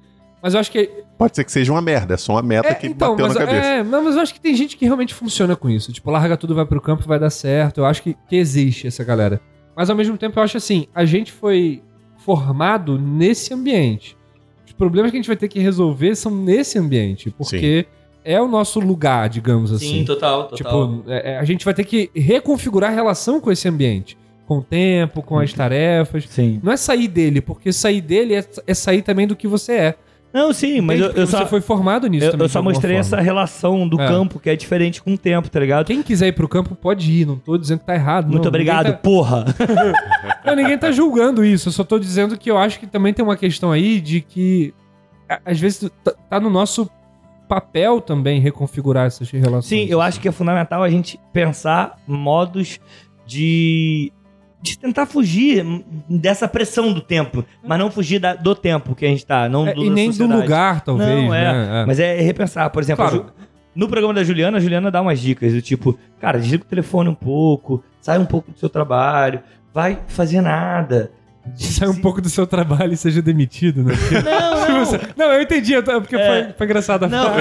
mas 0.41 0.53
eu 0.53 0.59
acho 0.59 0.71
que... 0.71 0.89
Pode 1.17 1.35
ser 1.35 1.43
que 1.43 1.51
seja 1.51 1.71
uma 1.71 1.81
merda, 1.81 2.13
é 2.13 2.17
só 2.17 2.33
uma 2.33 2.41
meta 2.41 2.69
É, 2.69 2.73
que 2.73 2.87
então, 2.87 3.11
bateu 3.11 3.27
mas, 3.27 3.35
na 3.35 3.45
cabeça. 3.45 3.67
é, 3.67 3.83
não, 3.83 4.03
mas 4.03 4.15
eu 4.15 4.21
acho 4.21 4.33
que 4.33 4.39
tem 4.39 4.55
gente 4.55 4.77
que 4.77 4.85
realmente 4.85 5.13
funciona 5.13 5.55
com 5.55 5.69
isso. 5.69 5.91
Tipo, 5.91 6.09
larga 6.09 6.35
tudo, 6.37 6.55
vai 6.55 6.65
pro 6.65 6.81
campo, 6.81 7.07
vai 7.07 7.19
dar 7.19 7.29
certo. 7.29 7.79
Eu 7.79 7.85
acho 7.85 8.01
que, 8.01 8.15
que 8.27 8.37
existe 8.37 8.87
essa 8.87 9.03
galera. 9.03 9.39
Mas 9.75 9.89
ao 9.89 9.95
mesmo 9.95 10.17
tempo 10.17 10.39
eu 10.39 10.43
acho 10.43 10.57
assim, 10.57 10.87
a 10.95 11.05
gente 11.05 11.31
foi 11.31 11.83
formado 12.17 12.97
nesse 12.97 13.53
ambiente. 13.53 14.17
Os 14.65 14.73
problemas 14.73 15.11
que 15.11 15.17
a 15.17 15.19
gente 15.19 15.27
vai 15.27 15.35
ter 15.37 15.47
que 15.47 15.59
resolver 15.59 16.15
são 16.15 16.33
nesse 16.33 16.79
ambiente, 16.79 17.29
porque 17.37 17.85
é 18.23 18.41
o 18.41 18.47
nosso 18.47 18.79
lugar, 18.79 19.29
digamos 19.29 19.71
assim. 19.71 20.03
total, 20.05 20.49
Tipo, 20.53 21.03
é- 21.07 21.33
é, 21.33 21.37
a 21.39 21.43
gente 21.43 21.65
vai 21.65 21.73
ter 21.73 21.83
que 21.83 22.09
reconfigurar 22.15 22.91
a 22.91 22.93
relação 22.93 23.39
com 23.41 23.51
esse 23.51 23.67
ambiente. 23.67 24.17
Com 24.47 24.57
o 24.57 24.61
tempo, 24.63 25.21
com 25.21 25.39
as 25.39 25.53
tarefas. 25.53 26.25
Sim. 26.27 26.59
Não 26.61 26.71
é 26.73 26.77
sair 26.77 27.07
dele, 27.07 27.39
porque 27.41 27.71
sair 27.71 28.01
dele 28.01 28.35
é, 28.35 28.45
é 28.67 28.73
sair 28.73 29.01
também 29.01 29.25
do 29.25 29.35
que 29.35 29.47
você 29.47 29.73
é. 29.73 29.95
Não, 30.33 30.53
sim, 30.53 30.79
mas 30.79 30.97
Entende? 30.97 31.01
eu, 31.01 31.07
Porque 31.09 31.19
eu 31.21 31.27
você 31.27 31.37
só, 31.37 31.45
foi 31.45 31.59
formado 31.61 32.07
nisso 32.07 32.25
eu, 32.27 32.31
também. 32.31 32.45
eu 32.45 32.49
só 32.49 32.61
mostrei 32.61 32.95
forma. 32.95 32.99
essa 33.01 33.19
relação 33.21 33.85
do 33.87 33.99
É. 33.99 34.07
campo 34.07 34.39
que 34.39 34.49
é 34.49 34.55
diferente 34.55 35.01
com 35.01 35.13
o 35.13 35.17
tempo, 35.17 35.49
tá 35.49 35.59
ligado? 35.59 35.85
Quem 35.85 36.01
quiser 36.01 36.27
ir 36.27 36.31
pro 36.31 36.47
campo 36.47 36.73
pode 36.73 37.11
ir, 37.11 37.25
não 37.25 37.37
tô 37.37 37.57
dizendo 37.57 37.79
que 37.79 37.85
tá 37.85 37.95
errado. 37.95 38.29
Muito 38.29 38.43
não. 38.43 38.47
obrigado, 38.49 38.85
Ninguém 38.85 39.01
porra. 39.01 39.43
tá, 39.45 40.39
não, 40.45 40.55
ninguém 40.55 40.77
tá 40.77 40.89
julgando 40.91 41.43
isso, 41.43 41.67
eu 41.67 41.73
só 41.73 41.83
tô 41.83 41.99
dizendo 41.99 42.37
que 42.37 42.49
eu 42.49 42.57
acho 42.57 42.79
que 42.79 42.87
também 42.87 43.13
tem 43.13 43.23
uma 43.25 43.35
questão 43.35 43.71
aí 43.73 43.99
de 43.99 44.21
que 44.21 44.73
às 45.45 45.59
vezes 45.59 45.89
tá, 46.03 46.13
tá 46.29 46.39
no 46.39 46.49
nosso 46.49 46.89
papel 47.51 47.99
também 47.99 48.39
reconfigurar 48.39 49.07
essas 49.07 49.29
relações. 49.29 49.65
Sim, 49.65 49.85
eu 49.89 49.99
acho 49.99 50.21
que 50.21 50.27
é 50.29 50.31
fundamental 50.31 50.81
a 50.81 50.89
gente 50.89 51.19
pensar 51.33 51.97
modos 52.07 52.79
de, 53.27 54.11
de 54.61 54.77
tentar 54.79 55.05
fugir 55.05 55.65
dessa 56.09 56.47
pressão 56.47 56.93
do 56.93 57.01
tempo, 57.01 57.43
mas 57.61 57.77
não 57.77 57.91
fugir 57.91 58.19
da- 58.19 58.35
do 58.35 58.55
tempo 58.55 58.95
que 58.95 59.05
a 59.05 59.09
gente 59.09 59.25
tá, 59.25 59.49
não 59.49 59.67
É, 59.67 59.73
do, 59.73 59.83
e 59.83 59.89
nem 59.89 60.09
do 60.11 60.25
lugar, 60.27 60.79
talvez, 60.79 61.09
Não, 61.09 61.33
é, 61.35 61.43
né? 61.53 61.81
É. 61.81 61.85
Mas 61.85 61.99
é 61.99 62.21
repensar, 62.21 62.69
por 62.69 62.81
exemplo, 62.81 63.03
Claro. 63.05 63.25
Ju- 63.27 63.33
no 63.75 63.87
programa 63.89 64.13
da 64.13 64.23
Juliana, 64.23 64.57
a 64.57 64.59
Juliana 64.61 64.89
dá 64.89 65.01
umas 65.01 65.19
dicas 65.19 65.51
do 65.53 65.61
tipo, 65.61 65.97
cara, 66.19 66.39
desliga 66.39 66.63
o 66.63 66.67
telefone 66.67 67.09
um 67.09 67.13
pouco, 67.15 67.83
sai 68.01 68.17
um 68.17 68.25
pouco 68.25 68.51
do 68.51 68.57
seu 68.59 68.69
trabalho, 68.69 69.41
vai 69.73 69.99
fazer 70.07 70.39
nada. 70.41 71.11
Sai 71.55 71.87
um 71.89 71.95
pouco 71.99 72.21
do 72.21 72.29
seu 72.29 72.45
trabalho 72.47 72.93
e 72.93 72.97
seja 72.97 73.21
demitido, 73.21 73.83
né? 73.83 73.93
Não, 74.23 74.67
não. 74.79 74.85
você- 74.85 74.99
Não, 75.17 75.33
eu 75.33 75.41
entendi, 75.41 75.73
eu 75.73 75.83
tô- 75.83 75.99
porque 76.01 76.15
É. 76.15 76.43
foi, 76.45 76.53
foi 76.53 76.65
engraçado 76.67 77.05
a 77.05 77.07
Não. 77.09 77.31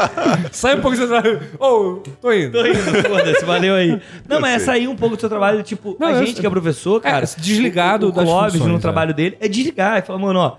Sai 0.50 0.76
um 0.76 0.80
pouco 0.80 0.96
do 0.96 1.00
seu 1.00 1.08
trabalho. 1.08 1.40
Ô, 1.58 2.00
tô 2.20 2.32
indo. 2.32 2.52
Tô 2.52 2.66
indo, 2.66 2.78
foda-se, 3.08 3.44
valeu 3.44 3.74
aí. 3.74 4.00
Não, 4.28 4.36
Eu 4.36 4.40
mas 4.40 4.54
é 4.54 4.56
sei. 4.58 4.66
sair 4.66 4.88
um 4.88 4.96
pouco 4.96 5.16
do 5.16 5.20
seu 5.20 5.28
trabalho, 5.28 5.62
tipo, 5.62 5.96
Não, 6.00 6.08
a 6.08 6.10
eu 6.12 6.18
gente 6.20 6.32
sei. 6.32 6.40
que 6.40 6.46
é 6.46 6.50
professor, 6.50 7.00
cara. 7.00 7.24
É, 7.24 7.40
desligado 7.40 8.06
o, 8.06 8.08
o 8.08 8.12
das 8.12 8.24
Clóvis, 8.24 8.52
funções, 8.54 8.70
no 8.72 8.78
é. 8.78 8.80
trabalho 8.80 9.14
dele, 9.14 9.36
é 9.40 9.48
desligar 9.48 9.98
e 9.98 10.02
falar, 10.02 10.18
mano, 10.18 10.38
ó. 10.38 10.56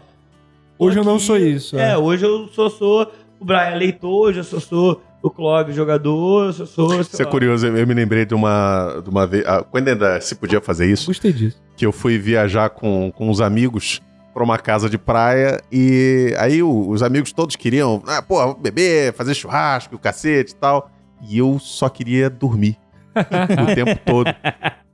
Hoje 0.78 0.98
eu 0.98 1.04
não 1.04 1.16
aqui- 1.16 1.24
sou 1.24 1.38
isso. 1.38 1.78
É, 1.78 1.92
é. 1.92 1.98
hoje 1.98 2.26
eu 2.26 2.48
só 2.54 2.70
sou 2.70 3.12
o 3.40 3.46
Brian 3.46 3.76
leitor, 3.76 4.28
hoje 4.30 4.40
eu 4.40 4.44
só 4.44 4.60
sou 4.60 5.02
o 5.24 5.30
Clóvis 5.32 5.76
jogador, 5.76 6.54
eu 6.60 6.66
sou. 6.68 7.00
Isso 7.02 7.22
é 7.22 7.26
lá. 7.26 7.32
curioso, 7.32 7.66
eu 7.66 7.88
me 7.88 7.94
lembrei 7.94 8.26
de 8.26 8.36
uma, 8.36 9.00
de 9.04 9.10
uma 9.10 9.26
vez. 9.26 9.44
ah, 9.48 9.64
Quando 9.64 9.88
ainda 9.88 10.20
se 10.22 10.36
podia 10.36 10.60
fazer 10.62 10.86
isso, 10.92 11.08
Gostei 11.08 11.32
disso. 11.34 11.58
que 11.76 11.86
eu 11.86 11.92
fui 11.92 12.18
viajar 12.20 12.70
com, 12.70 13.12
com 13.16 13.30
os 13.30 13.40
amigos 13.42 14.02
pra 14.34 14.44
uma 14.44 14.58
casa 14.58 14.90
de 14.90 14.98
praia 14.98 15.62
e 15.72 16.34
aí 16.40 16.62
o- 16.62 16.90
os 16.90 17.02
amigos 17.04 17.32
todos 17.32 17.56
queriam, 17.56 18.02
ah, 18.08 18.22
pô, 18.22 18.54
beber, 18.56 19.14
fazer 19.14 19.34
churrasco, 19.34 19.96
o 19.96 20.00
cacete 20.00 20.52
e 20.52 20.56
tal. 20.56 20.90
E 21.30 21.38
eu 21.38 21.58
só 21.60 21.88
queria 21.88 22.30
dormir 22.30 22.78
o 23.16 23.16
tempo 23.76 24.00
todo. 24.06 24.34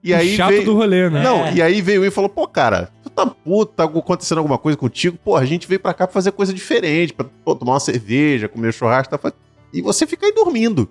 E 0.04 0.14
aí 0.14 0.36
Chato 0.36 0.50
veio... 0.50 0.66
do 0.66 0.76
rolê, 0.76 1.10
né? 1.10 1.24
Não, 1.24 1.52
e 1.52 1.62
aí 1.62 1.82
veio 1.82 2.06
e 2.06 2.12
falou, 2.12 2.30
pô, 2.30 2.48
cara, 2.48 2.90
tu 3.02 3.10
tá 3.10 3.26
puto, 3.26 3.74
tá 3.74 3.86
acontecendo 3.86 4.38
alguma 4.38 4.58
coisa 4.58 4.78
contigo? 4.78 5.18
Pô, 5.24 5.36
a 5.36 5.44
gente 5.44 5.68
veio 5.68 5.80
pra 5.80 5.94
cá 5.94 6.06
pra 6.06 6.14
fazer 6.14 6.32
coisa 6.34 6.54
diferente, 6.54 7.14
pra 7.14 7.26
pô, 7.44 7.56
tomar 7.56 7.74
uma 7.74 7.80
cerveja, 7.80 8.48
comer 8.48 8.72
churrasco, 8.74 9.18
tá? 9.18 9.34
E 9.74 9.82
você 9.82 10.06
fica 10.08 10.26
aí 10.26 10.34
dormindo. 10.34 10.88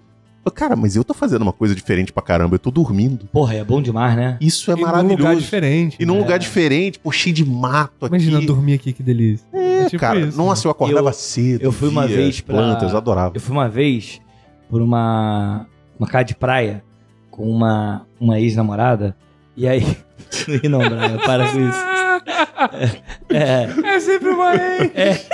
Cara, 0.54 0.74
mas 0.74 0.96
eu 0.96 1.04
tô 1.04 1.12
fazendo 1.12 1.42
uma 1.42 1.52
coisa 1.52 1.74
diferente 1.74 2.10
pra 2.10 2.22
caramba, 2.22 2.54
eu 2.54 2.58
tô 2.58 2.70
dormindo. 2.70 3.26
Porra, 3.26 3.56
é 3.56 3.62
bom 3.64 3.82
demais, 3.82 4.16
né? 4.16 4.38
Isso 4.40 4.70
é 4.70 4.74
E 4.74 4.76
num 4.78 4.82
maravilhoso. 4.86 5.18
lugar 5.18 5.36
diferente. 5.36 5.96
E 6.00 6.06
num 6.06 6.14
né? 6.14 6.20
lugar 6.20 6.38
diferente, 6.38 6.98
pô, 6.98 7.12
cheio 7.12 7.34
de 7.34 7.44
mato 7.44 8.06
aqui. 8.06 8.14
Imagina 8.14 8.40
dormir 8.40 8.72
aqui, 8.72 8.94
que 8.94 9.02
delícia. 9.02 9.44
É, 9.52 9.84
tipo 9.84 9.98
cara, 10.00 10.20
isso, 10.20 10.38
nossa, 10.38 10.66
eu 10.66 10.70
acordava 10.70 11.10
Eu- 11.10 11.12
cedo. 11.12 11.60
eu 11.62 11.70
fui 11.70 11.90
uma 11.90 12.06
via 12.06 12.16
vez 12.16 12.40
pra- 12.40 12.54
plantas, 12.54 12.92
eu 12.92 12.96
adorava. 12.96 13.36
Eu 13.36 13.40
fui 13.42 13.52
uma 13.54 13.68
vez 13.68 14.22
por 14.70 14.80
uma, 14.80 15.66
uma 15.98 16.08
casa 16.08 16.24
de 16.24 16.34
praia 16.34 16.82
com 17.30 17.42
uma, 17.50 18.06
uma 18.18 18.40
ex-namorada. 18.40 19.14
E 19.54 19.68
aí. 19.68 19.84
não, 20.70 20.78
Brian, 20.78 21.18
para 21.26 21.52
com 21.52 21.60
isso. 21.68 21.78
É, 23.30 23.94
É 23.94 24.00
sempre 24.00 24.28
uma 24.28 24.54
ex. 24.54 25.28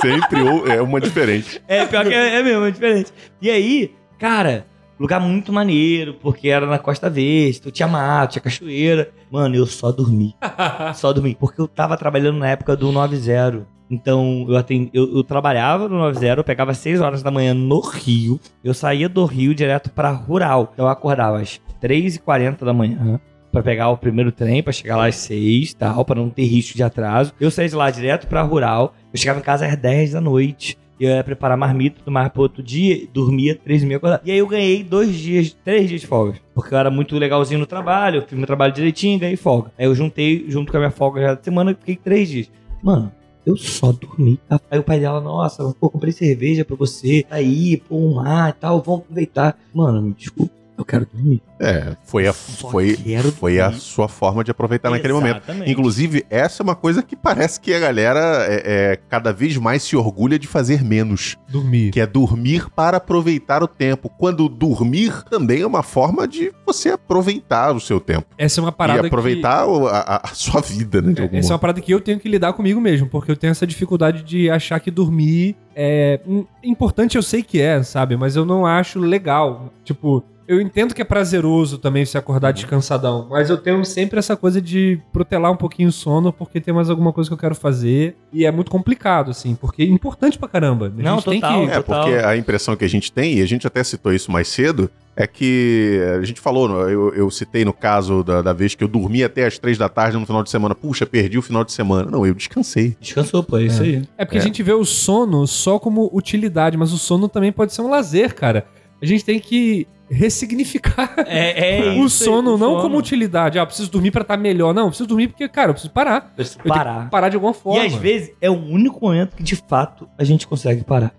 Sempre 0.00 0.42
ou- 0.42 0.66
é 0.66 0.80
uma 0.82 1.00
diferente. 1.00 1.60
é 1.68 1.84
pior 1.86 2.04
que 2.06 2.14
é, 2.14 2.36
é 2.36 2.42
mesmo, 2.42 2.64
é 2.64 2.70
diferente. 2.70 3.12
E 3.40 3.50
aí, 3.50 3.92
cara, 4.18 4.66
lugar 4.98 5.20
muito 5.20 5.52
maneiro, 5.52 6.14
porque 6.14 6.48
era 6.48 6.66
na 6.66 6.78
Costa 6.78 7.08
Verde, 7.10 7.58
então 7.60 7.72
tinha 7.72 7.88
mato, 7.88 8.32
tinha 8.32 8.42
cachoeira. 8.42 9.10
Mano, 9.30 9.56
eu 9.56 9.66
só 9.66 9.90
dormi. 9.90 10.34
Só 10.94 11.12
dormi. 11.12 11.36
Porque 11.38 11.60
eu 11.60 11.66
tava 11.68 11.96
trabalhando 11.96 12.38
na 12.38 12.48
época 12.50 12.76
do 12.76 12.92
90. 12.92 13.66
Então, 13.90 14.46
eu, 14.48 14.56
atendi, 14.56 14.90
eu, 14.94 15.14
eu 15.16 15.22
trabalhava 15.22 15.88
no 15.88 15.98
90, 15.98 16.40
eu 16.40 16.44
pegava 16.44 16.72
6 16.72 17.00
horas 17.00 17.22
da 17.22 17.30
manhã 17.30 17.52
no 17.52 17.80
Rio. 17.80 18.40
Eu 18.62 18.72
saía 18.72 19.08
do 19.08 19.24
Rio 19.26 19.54
direto 19.54 19.90
pra 19.90 20.10
Rural. 20.10 20.70
Então, 20.72 20.86
eu 20.86 20.90
acordava 20.90 21.40
às 21.40 21.60
3h40 21.82 22.64
da 22.64 22.72
manhã 22.72 23.20
pra 23.54 23.62
pegar 23.62 23.88
o 23.88 23.96
primeiro 23.96 24.32
trem, 24.32 24.64
pra 24.64 24.72
chegar 24.72 24.96
lá 24.96 25.06
às 25.06 25.14
6 25.14 25.70
e 25.70 25.76
tal, 25.76 26.04
pra 26.04 26.16
não 26.16 26.28
ter 26.28 26.44
risco 26.44 26.76
de 26.76 26.82
atraso. 26.82 27.32
Eu 27.38 27.52
saía 27.52 27.68
de 27.68 27.76
lá 27.76 27.88
direto 27.88 28.26
pra 28.26 28.42
Rural. 28.42 28.94
Eu 29.12 29.18
chegava 29.18 29.38
em 29.38 29.42
casa 29.42 29.64
às 29.64 29.76
10 29.76 30.12
da 30.12 30.20
noite. 30.20 30.76
Eu 30.98 31.10
ia 31.10 31.22
preparar 31.22 31.56
marmita 31.56 32.10
mais 32.10 32.28
pro 32.28 32.42
outro 32.42 32.62
dia, 32.62 33.06
dormia 33.12 33.54
três 33.54 33.82
e 33.82 33.86
meia 33.86 33.98
acordava. 33.98 34.22
E 34.24 34.30
aí 34.30 34.38
eu 34.38 34.46
ganhei 34.46 34.82
dois 34.82 35.14
dias, 35.14 35.56
três 35.64 35.88
dias 35.88 36.00
de 36.00 36.06
folga. 36.06 36.34
Porque 36.52 36.74
eu 36.74 36.78
era 36.78 36.90
muito 36.90 37.16
legalzinho 37.16 37.60
no 37.60 37.66
trabalho, 37.66 38.18
eu 38.18 38.22
fiz 38.22 38.36
meu 38.36 38.46
trabalho 38.46 38.72
direitinho, 38.72 39.18
ganhei 39.18 39.36
folga. 39.36 39.72
Aí 39.78 39.86
eu 39.86 39.94
juntei, 39.94 40.44
junto 40.48 40.70
com 40.70 40.76
a 40.76 40.80
minha 40.80 40.90
folga 40.90 41.20
já 41.20 41.34
da 41.34 41.42
semana, 41.42 41.72
eu 41.72 41.76
fiquei 41.76 41.96
três 41.96 42.28
dias. 42.28 42.50
Mano, 42.82 43.12
eu 43.44 43.56
só 43.56 43.92
dormi. 43.92 44.38
Aí 44.70 44.78
o 44.78 44.84
pai 44.84 44.98
dela, 45.00 45.20
nossa, 45.20 45.74
pô, 45.78 45.90
comprei 45.90 46.12
cerveja 46.12 46.64
pra 46.64 46.76
você, 46.76 47.24
aí, 47.30 47.76
pô, 47.76 47.96
um 47.96 48.14
mar 48.14 48.50
e 48.50 48.52
tal, 48.54 48.80
vamos 48.80 49.00
aproveitar. 49.02 49.58
Mano, 49.72 50.00
me 50.00 50.14
desculpa, 50.14 50.52
eu 50.76 50.84
quero 50.84 51.06
dormir. 51.12 51.40
É, 51.60 51.96
foi 52.04 52.26
a, 52.26 52.32
Só 52.32 52.68
foi, 52.68 52.96
foi 53.38 53.60
a 53.60 53.70
sua 53.72 54.08
forma 54.08 54.42
de 54.42 54.50
aproveitar 54.50 54.90
naquele 54.90 55.12
momento. 55.12 55.36
Exatamente. 55.36 55.70
Inclusive, 55.70 56.26
essa 56.28 56.62
é 56.62 56.64
uma 56.64 56.74
coisa 56.74 57.02
que 57.02 57.14
parece 57.14 57.60
que 57.60 57.72
a 57.72 57.78
galera 57.78 58.20
é, 58.48 58.62
é, 58.92 58.96
cada 59.08 59.32
vez 59.32 59.56
mais 59.56 59.82
se 59.82 59.96
orgulha 59.96 60.38
de 60.38 60.46
fazer 60.46 60.82
menos, 60.82 61.36
Dormir. 61.48 61.90
que 61.92 62.00
é 62.00 62.06
dormir 62.06 62.68
para 62.74 62.96
aproveitar 62.96 63.62
o 63.62 63.68
tempo. 63.68 64.08
Quando 64.08 64.48
dormir 64.48 65.22
também 65.30 65.62
é 65.62 65.66
uma 65.66 65.82
forma 65.82 66.26
de 66.26 66.52
você 66.66 66.90
aproveitar 66.90 67.72
o 67.74 67.80
seu 67.80 68.00
tempo 68.00 68.26
Essa 68.36 68.60
é 68.60 68.62
uma 68.62 68.72
parada 68.72 69.04
e 69.04 69.06
aproveitar 69.06 69.66
o- 69.66 69.86
a, 69.86 69.98
a- 70.00 70.20
a 70.24 70.34
sua 70.34 70.60
vida, 70.60 71.00
né? 71.00 71.08
De 71.10 71.14
que... 71.16 71.22
algum 71.22 71.36
Essa 71.38 71.52
é 71.52 71.54
uma 71.54 71.58
parada 71.58 71.80
que 71.80 71.92
eu 71.92 72.00
tenho 72.00 72.18
que 72.18 72.28
lidar 72.28 72.52
comigo 72.52 72.80
mesmo, 72.80 73.08
porque 73.08 73.30
eu 73.30 73.36
tenho 73.36 73.50
essa 73.52 73.66
dificuldade 73.66 74.22
de 74.22 74.50
achar 74.50 74.80
que 74.80 74.90
dormir 74.90 75.56
é 75.76 76.20
importante, 76.62 77.16
eu 77.16 77.22
sei 77.22 77.42
que 77.42 77.60
é, 77.60 77.82
sabe? 77.82 78.16
Mas 78.16 78.36
eu 78.36 78.44
não 78.44 78.64
acho 78.64 78.98
legal. 79.00 79.72
Tipo, 79.84 80.22
eu 80.46 80.60
entendo 80.60 80.94
que 80.94 81.00
é 81.02 81.04
prazeroso 81.04 81.78
também 81.78 82.04
se 82.04 82.18
acordar 82.18 82.48
Uhum. 82.48 82.54
descansadão, 82.54 83.26
mas 83.30 83.48
eu 83.50 83.56
tenho 83.56 83.84
sempre 83.84 84.18
essa 84.18 84.36
coisa 84.36 84.60
de 84.60 85.00
protelar 85.12 85.50
um 85.50 85.56
pouquinho 85.56 85.88
o 85.88 85.92
sono 85.92 86.32
porque 86.32 86.60
tem 86.60 86.72
mais 86.74 86.90
alguma 86.90 87.12
coisa 87.12 87.28
que 87.30 87.34
eu 87.34 87.38
quero 87.38 87.54
fazer 87.54 88.16
e 88.32 88.44
é 88.44 88.50
muito 88.50 88.70
complicado, 88.70 89.30
assim, 89.30 89.54
porque 89.54 89.82
é 89.82 89.86
importante 89.86 90.38
pra 90.38 90.48
caramba. 90.48 90.86
A 90.86 91.02
Não, 91.02 91.14
gente 91.16 91.30
tem 91.30 91.40
total. 91.40 91.64
que 91.66 91.70
É, 91.72 91.74
total. 91.80 92.04
porque 92.04 92.18
a 92.24 92.36
impressão 92.36 92.76
que 92.76 92.84
a 92.84 92.88
gente 92.88 93.10
tem, 93.12 93.38
e 93.38 93.42
a 93.42 93.46
gente 93.46 93.66
até 93.66 93.82
citou 93.82 94.12
isso 94.12 94.30
mais 94.30 94.48
cedo, 94.48 94.90
é 95.16 95.26
que 95.28 96.00
a 96.18 96.24
gente 96.24 96.40
falou, 96.40 96.88
eu, 96.90 97.14
eu 97.14 97.30
citei 97.30 97.64
no 97.64 97.72
caso 97.72 98.24
da, 98.24 98.42
da 98.42 98.52
vez 98.52 98.74
que 98.74 98.82
eu 98.82 98.88
dormi 98.88 99.22
até 99.22 99.46
as 99.46 99.58
três 99.58 99.78
da 99.78 99.88
tarde 99.88 100.18
no 100.18 100.26
final 100.26 100.42
de 100.42 100.50
semana. 100.50 100.74
Puxa, 100.74 101.06
perdi 101.06 101.38
o 101.38 101.42
final 101.42 101.62
de 101.64 101.70
semana. 101.72 102.10
Não, 102.10 102.26
eu 102.26 102.34
descansei. 102.34 102.96
Descansou, 103.00 103.42
pô, 103.44 103.58
é 103.58 103.62
isso 103.62 103.80
aí. 103.82 104.02
É 104.18 104.24
porque 104.24 104.38
É. 104.38 104.40
a 104.40 104.44
gente 104.44 104.60
vê 104.62 104.72
o 104.72 104.84
sono 104.84 105.46
só 105.46 105.78
como 105.78 106.10
utilidade, 106.12 106.76
mas 106.76 106.92
o 106.92 106.98
sono 106.98 107.28
também 107.28 107.52
pode 107.52 107.72
ser 107.72 107.82
um 107.82 107.88
lazer, 107.88 108.34
cara. 108.34 108.66
A 109.00 109.06
gente 109.06 109.24
tem 109.24 109.38
que 109.38 109.86
ressignificar 110.10 111.14
É, 111.26 111.78
é 111.78 111.92
o 112.00 112.08
sono 112.08 112.56
não 112.58 112.80
como 112.80 112.96
utilidade. 112.98 113.58
Ah, 113.58 113.62
eu 113.62 113.66
preciso 113.66 113.90
dormir 113.90 114.10
pra 114.10 114.22
estar 114.22 114.36
melhor. 114.36 114.74
Não, 114.74 114.82
eu 114.84 114.88
preciso 114.88 115.08
dormir 115.08 115.28
porque, 115.28 115.48
cara, 115.48 115.70
eu 115.70 115.74
preciso 115.74 115.92
parar. 115.92 116.32
Preciso 116.34 116.58
Eu 116.58 116.62
tenho 116.64 116.72
que 116.74 116.78
parar. 116.78 117.10
parar 117.10 117.28
de 117.28 117.36
alguma 117.36 117.52
E 117.52 117.56
forma. 117.56 117.84
às 117.84 117.94
vezes 117.94 118.32
é 118.40 118.50
o 118.50 118.54
único 118.54 119.04
momento 119.04 119.36
que 119.36 119.42
de 119.42 119.56
fato 119.56 120.08
a 120.18 120.24
gente 120.24 120.46
consegue 120.46 120.84
parar. 120.84 121.12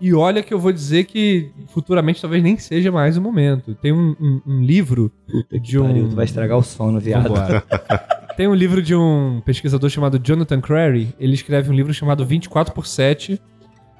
E 0.00 0.12
olha 0.12 0.42
que 0.42 0.52
eu 0.52 0.58
vou 0.58 0.72
dizer 0.72 1.04
que 1.04 1.50
futuramente 1.68 2.20
talvez 2.20 2.42
nem 2.42 2.58
seja 2.58 2.90
mais 2.92 3.16
o 3.16 3.22
momento. 3.22 3.74
Tem 3.76 3.92
um, 3.92 4.14
um- 4.20 4.40
um 4.46 4.62
livro 4.62 5.10
de 5.62 5.78
um. 5.78 5.86
Pariu, 5.86 6.08
tu 6.10 6.16
vai 6.16 6.24
estragar 6.24 6.58
o 6.58 6.62
sono, 6.62 6.98
viado. 7.00 7.32
Tem 8.36 8.48
um 8.48 8.54
livro 8.54 8.82
de 8.82 8.94
um 8.96 9.40
pesquisador 9.46 9.88
chamado 9.88 10.18
Jonathan 10.18 10.60
Crary. 10.60 11.14
Ele 11.20 11.34
escreve 11.34 11.70
um 11.70 11.72
livro 11.72 11.94
chamado 11.94 12.26
24 12.26 12.74
por 12.74 12.84
7, 12.84 13.40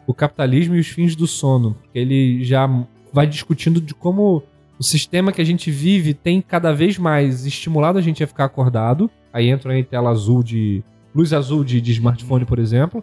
O 0.08 0.12
Capitalismo 0.12 0.74
e 0.74 0.80
os 0.80 0.88
Fins 0.88 1.14
do 1.14 1.26
Sono. 1.28 1.76
Ele 1.94 2.42
já 2.44 2.68
vai 3.14 3.26
discutindo 3.26 3.80
de 3.80 3.94
como 3.94 4.42
o 4.78 4.82
sistema 4.82 5.30
que 5.32 5.40
a 5.40 5.44
gente 5.44 5.70
vive 5.70 6.12
tem 6.12 6.42
cada 6.42 6.72
vez 6.74 6.98
mais 6.98 7.46
estimulado 7.46 7.96
a 7.96 8.02
gente 8.02 8.22
a 8.22 8.26
ficar 8.26 8.44
acordado. 8.44 9.08
Aí 9.32 9.48
entra 9.48 9.72
aí 9.72 9.82
tela 9.84 10.10
azul 10.10 10.42
de... 10.42 10.82
Luz 11.14 11.32
azul 11.32 11.62
de, 11.64 11.80
de 11.80 11.92
smartphone, 11.92 12.44
por 12.44 12.58
exemplo. 12.58 13.02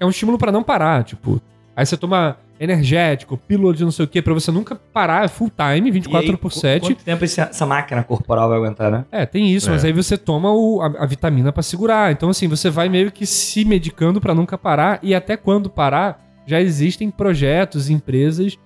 É 0.00 0.04
um 0.04 0.10
estímulo 0.10 0.36
pra 0.36 0.50
não 0.52 0.62
parar, 0.64 1.04
tipo... 1.04 1.40
Aí 1.76 1.86
você 1.86 1.96
toma 1.96 2.36
energético, 2.58 3.36
pílula 3.36 3.72
de 3.72 3.84
não 3.84 3.92
sei 3.92 4.04
o 4.04 4.08
que, 4.08 4.20
pra 4.20 4.34
você 4.34 4.50
nunca 4.50 4.74
parar, 4.74 5.24
é 5.24 5.28
full 5.28 5.48
time, 5.48 5.92
24 5.92 6.26
E 6.26 6.30
aí, 6.32 6.36
por 6.36 6.50
qu- 6.50 6.58
7. 6.58 6.80
Quanto 6.88 7.04
tempo 7.04 7.24
essa 7.24 7.64
máquina 7.64 8.02
corporal 8.02 8.48
vai 8.48 8.58
aguentar, 8.58 8.90
né? 8.90 9.04
É, 9.12 9.24
tem 9.24 9.52
isso, 9.54 9.68
É. 9.68 9.72
mas 9.72 9.84
aí 9.84 9.92
você 9.92 10.18
toma 10.18 10.52
o- 10.52 10.80
a, 10.82 11.04
a 11.04 11.06
vitamina 11.06 11.52
pra 11.52 11.62
segurar. 11.62 12.10
Então, 12.10 12.28
assim, 12.28 12.48
você 12.48 12.68
vai 12.68 12.88
meio 12.88 13.12
que 13.12 13.24
se 13.24 13.64
medicando 13.64 14.20
pra 14.20 14.34
nunca 14.34 14.58
parar. 14.58 14.98
E 15.04 15.14
até 15.14 15.36
quando 15.36 15.70
parar, 15.70 16.20
já 16.44 16.60
existem 16.60 17.08
projetos, 17.12 17.88
empresas 17.88 18.58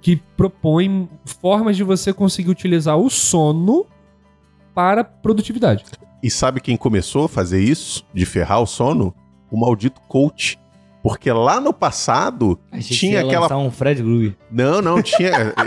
que 0.00 0.16
propõem 0.36 1.08
formas 1.40 1.76
de 1.76 1.82
você 1.84 2.12
conseguir 2.12 2.50
utilizar 2.50 2.96
o 2.96 3.08
sono 3.10 3.86
para 4.74 5.02
produtividade. 5.04 5.84
E 6.22 6.30
sabe 6.30 6.60
quem 6.60 6.76
começou 6.76 7.24
a 7.24 7.28
fazer 7.28 7.60
isso, 7.60 8.04
de 8.14 8.24
ferrar 8.24 8.60
o 8.62 8.66
sono? 8.66 9.14
O 9.50 9.56
maldito 9.58 10.00
coach. 10.08 10.58
Porque 11.02 11.32
lá 11.32 11.60
no 11.60 11.72
passado 11.72 12.56
tinha 12.80 13.22
aquela. 13.24 13.56
um 13.58 13.72
Fred 13.72 14.00
Grue. 14.00 14.36
Não, 14.50 14.80
não, 14.80 15.02
tinha. 15.02 15.52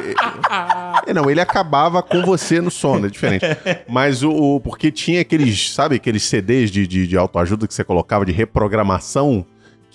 É, 1.08 1.14
não, 1.14 1.30
ele 1.30 1.42
acabava 1.42 2.02
com 2.02 2.24
você 2.24 2.60
no 2.62 2.72
sono, 2.72 3.06
é 3.06 3.10
diferente. 3.10 3.46
Mas 3.88 4.24
o. 4.24 4.32
o- 4.32 4.60
porque 4.62 4.90
tinha 4.92 5.22
aqueles, 5.22 5.72
sabe, 5.72 5.96
aqueles 5.98 6.24
CDs 6.24 6.72
de, 6.72 6.88
de, 6.88 7.06
de 7.06 7.18
autoajuda 7.18 7.68
que 7.68 7.74
você 7.74 7.84
colocava 7.84 8.26
de 8.26 8.32
reprogramação 8.32 9.46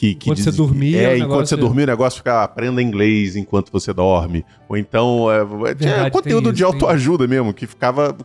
que, 0.01 0.14
que 0.14 0.30
Quando 0.30 0.38
você 0.38 0.44
diz- 0.44 0.57
dormia, 0.57 0.98
É, 1.12 1.18
enquanto 1.18 1.46
você 1.46 1.57
dormia, 1.57 1.84
o 1.84 1.86
negócio 1.88 2.16
ficava 2.16 2.42
aprenda 2.42 2.80
inglês 2.82 3.36
enquanto 3.36 3.70
você 3.70 3.92
dorme. 3.92 4.46
Ou 4.66 4.74
então, 4.78 5.30
é, 5.30 5.44
Verdade, 5.44 6.11
conteúdo 6.11 6.44
tem 6.44 6.53
de 6.55 6.62
isso, 6.62 6.72
tem 6.72 6.80
autoajuda 6.80 7.26
mesmo, 7.26 7.53
que 7.53 7.66
ficava 7.66 8.16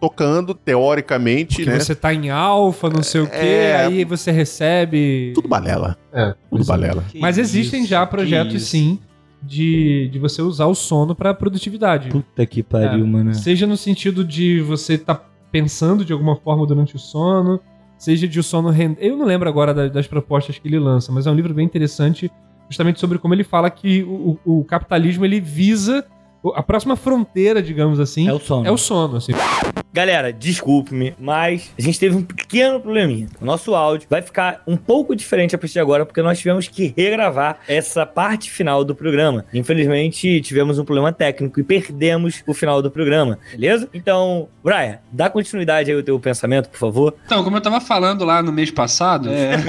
tocando, 0.00 0.54
teoricamente, 0.54 1.56
Que 1.56 1.66
né? 1.66 1.80
você 1.80 1.92
tá 1.94 2.14
em 2.14 2.30
alfa, 2.30 2.88
não 2.88 3.02
sei 3.02 3.22
o 3.22 3.26
quê, 3.26 3.36
É. 3.36 3.76
aí 3.84 4.04
você 4.04 4.30
recebe. 4.30 5.32
Tudo 5.34 5.48
balela. 5.48 5.96
É, 6.12 6.34
Tudo 6.48 6.62
é. 6.62 6.66
balela. 6.66 7.04
Mas 7.16 7.36
existem 7.36 7.84
já 7.84 8.06
projetos, 8.06 8.54
isso. 8.54 8.66
sim, 8.66 8.98
de, 9.42 10.08
de 10.12 10.18
você 10.20 10.40
usar 10.40 10.66
o 10.66 10.74
sono 10.74 11.14
pra 11.16 11.34
produtividade. 11.34 12.10
Puta 12.10 12.46
que 12.46 12.62
pariu, 12.62 13.04
É. 13.04 13.08
mano. 13.08 13.34
Seja 13.34 13.66
no 13.66 13.76
sentido 13.76 14.24
de 14.24 14.60
você 14.60 14.94
estar 14.94 15.28
pensando 15.50 16.04
de 16.04 16.12
alguma 16.12 16.36
forma 16.36 16.64
durante 16.66 16.94
o 16.96 16.98
sono, 16.98 17.60
seja 18.04 18.28
de 18.28 18.38
o 18.38 18.42
sono 18.42 18.70
render. 18.70 18.98
Eu 19.04 19.16
não 19.16 19.24
lembro 19.26 19.48
agora 19.48 19.72
da- 19.72 19.88
das 19.88 20.06
propostas 20.06 20.58
que 20.58 20.68
ele 20.68 20.78
lança, 20.78 21.10
mas 21.10 21.26
é 21.26 21.30
um 21.30 21.34
livro 21.34 21.54
bem 21.54 21.64
interessante, 21.64 22.30
justamente 22.68 23.00
sobre 23.00 23.18
como 23.18 23.32
ele 23.34 23.44
fala 23.44 23.70
que 23.70 24.02
o, 24.02 24.38
o- 24.44 24.60
o 24.60 24.64
capitalismo 24.64 25.24
ele 25.24 25.40
visa 25.40 26.04
a 26.54 26.62
próxima 26.62 26.96
fronteira, 26.96 27.62
digamos 27.62 28.00
assim, 28.00 28.28
É 28.28 28.32
o 28.32 28.38
sono. 28.40 28.66
é 28.66 28.70
o 28.70 28.76
sono. 28.76 29.16
Assim. 29.16 29.32
Galera, 29.92 30.32
desculpe-me, 30.32 31.14
mas 31.20 31.70
a 31.78 31.82
gente 31.82 32.00
teve 32.00 32.16
um 32.16 32.22
pequeno 32.22 32.80
probleminha. 32.80 33.28
O 33.40 33.44
nosso 33.44 33.76
áudio 33.76 34.08
vai 34.10 34.20
ficar 34.22 34.60
um 34.66 34.76
pouco 34.76 35.14
diferente 35.14 35.54
a 35.54 35.58
partir 35.58 35.74
de 35.74 35.80
agora, 35.80 36.04
porque 36.04 36.20
nós 36.20 36.36
tivemos 36.38 36.66
que 36.66 36.92
regravar 36.96 37.58
essa 37.68 38.04
parte 38.04 38.50
final 38.50 38.82
do 38.84 38.92
programa. 38.94 39.44
Infelizmente, 39.54 40.40
tivemos 40.40 40.80
um 40.80 40.84
problema 40.84 41.12
técnico 41.12 41.60
e 41.60 41.62
perdemos 41.62 42.42
o 42.44 42.52
final 42.52 42.82
do 42.82 42.90
programa, 42.90 43.38
beleza? 43.52 43.88
Então, 43.94 44.48
Brian, 44.64 44.98
dá 45.12 45.30
continuidade 45.30 45.92
aí 45.92 45.96
ao 45.96 46.02
teu 46.02 46.18
pensamento, 46.18 46.68
por 46.70 46.78
favor. 46.78 47.14
Então, 47.24 47.44
como 47.44 47.56
eu 47.56 47.60
tava 47.60 47.80
falando 47.80 48.24
lá 48.24 48.42
no 48.42 48.50
mês 48.52 48.72
passado, 48.72 49.28
é, 49.30 49.54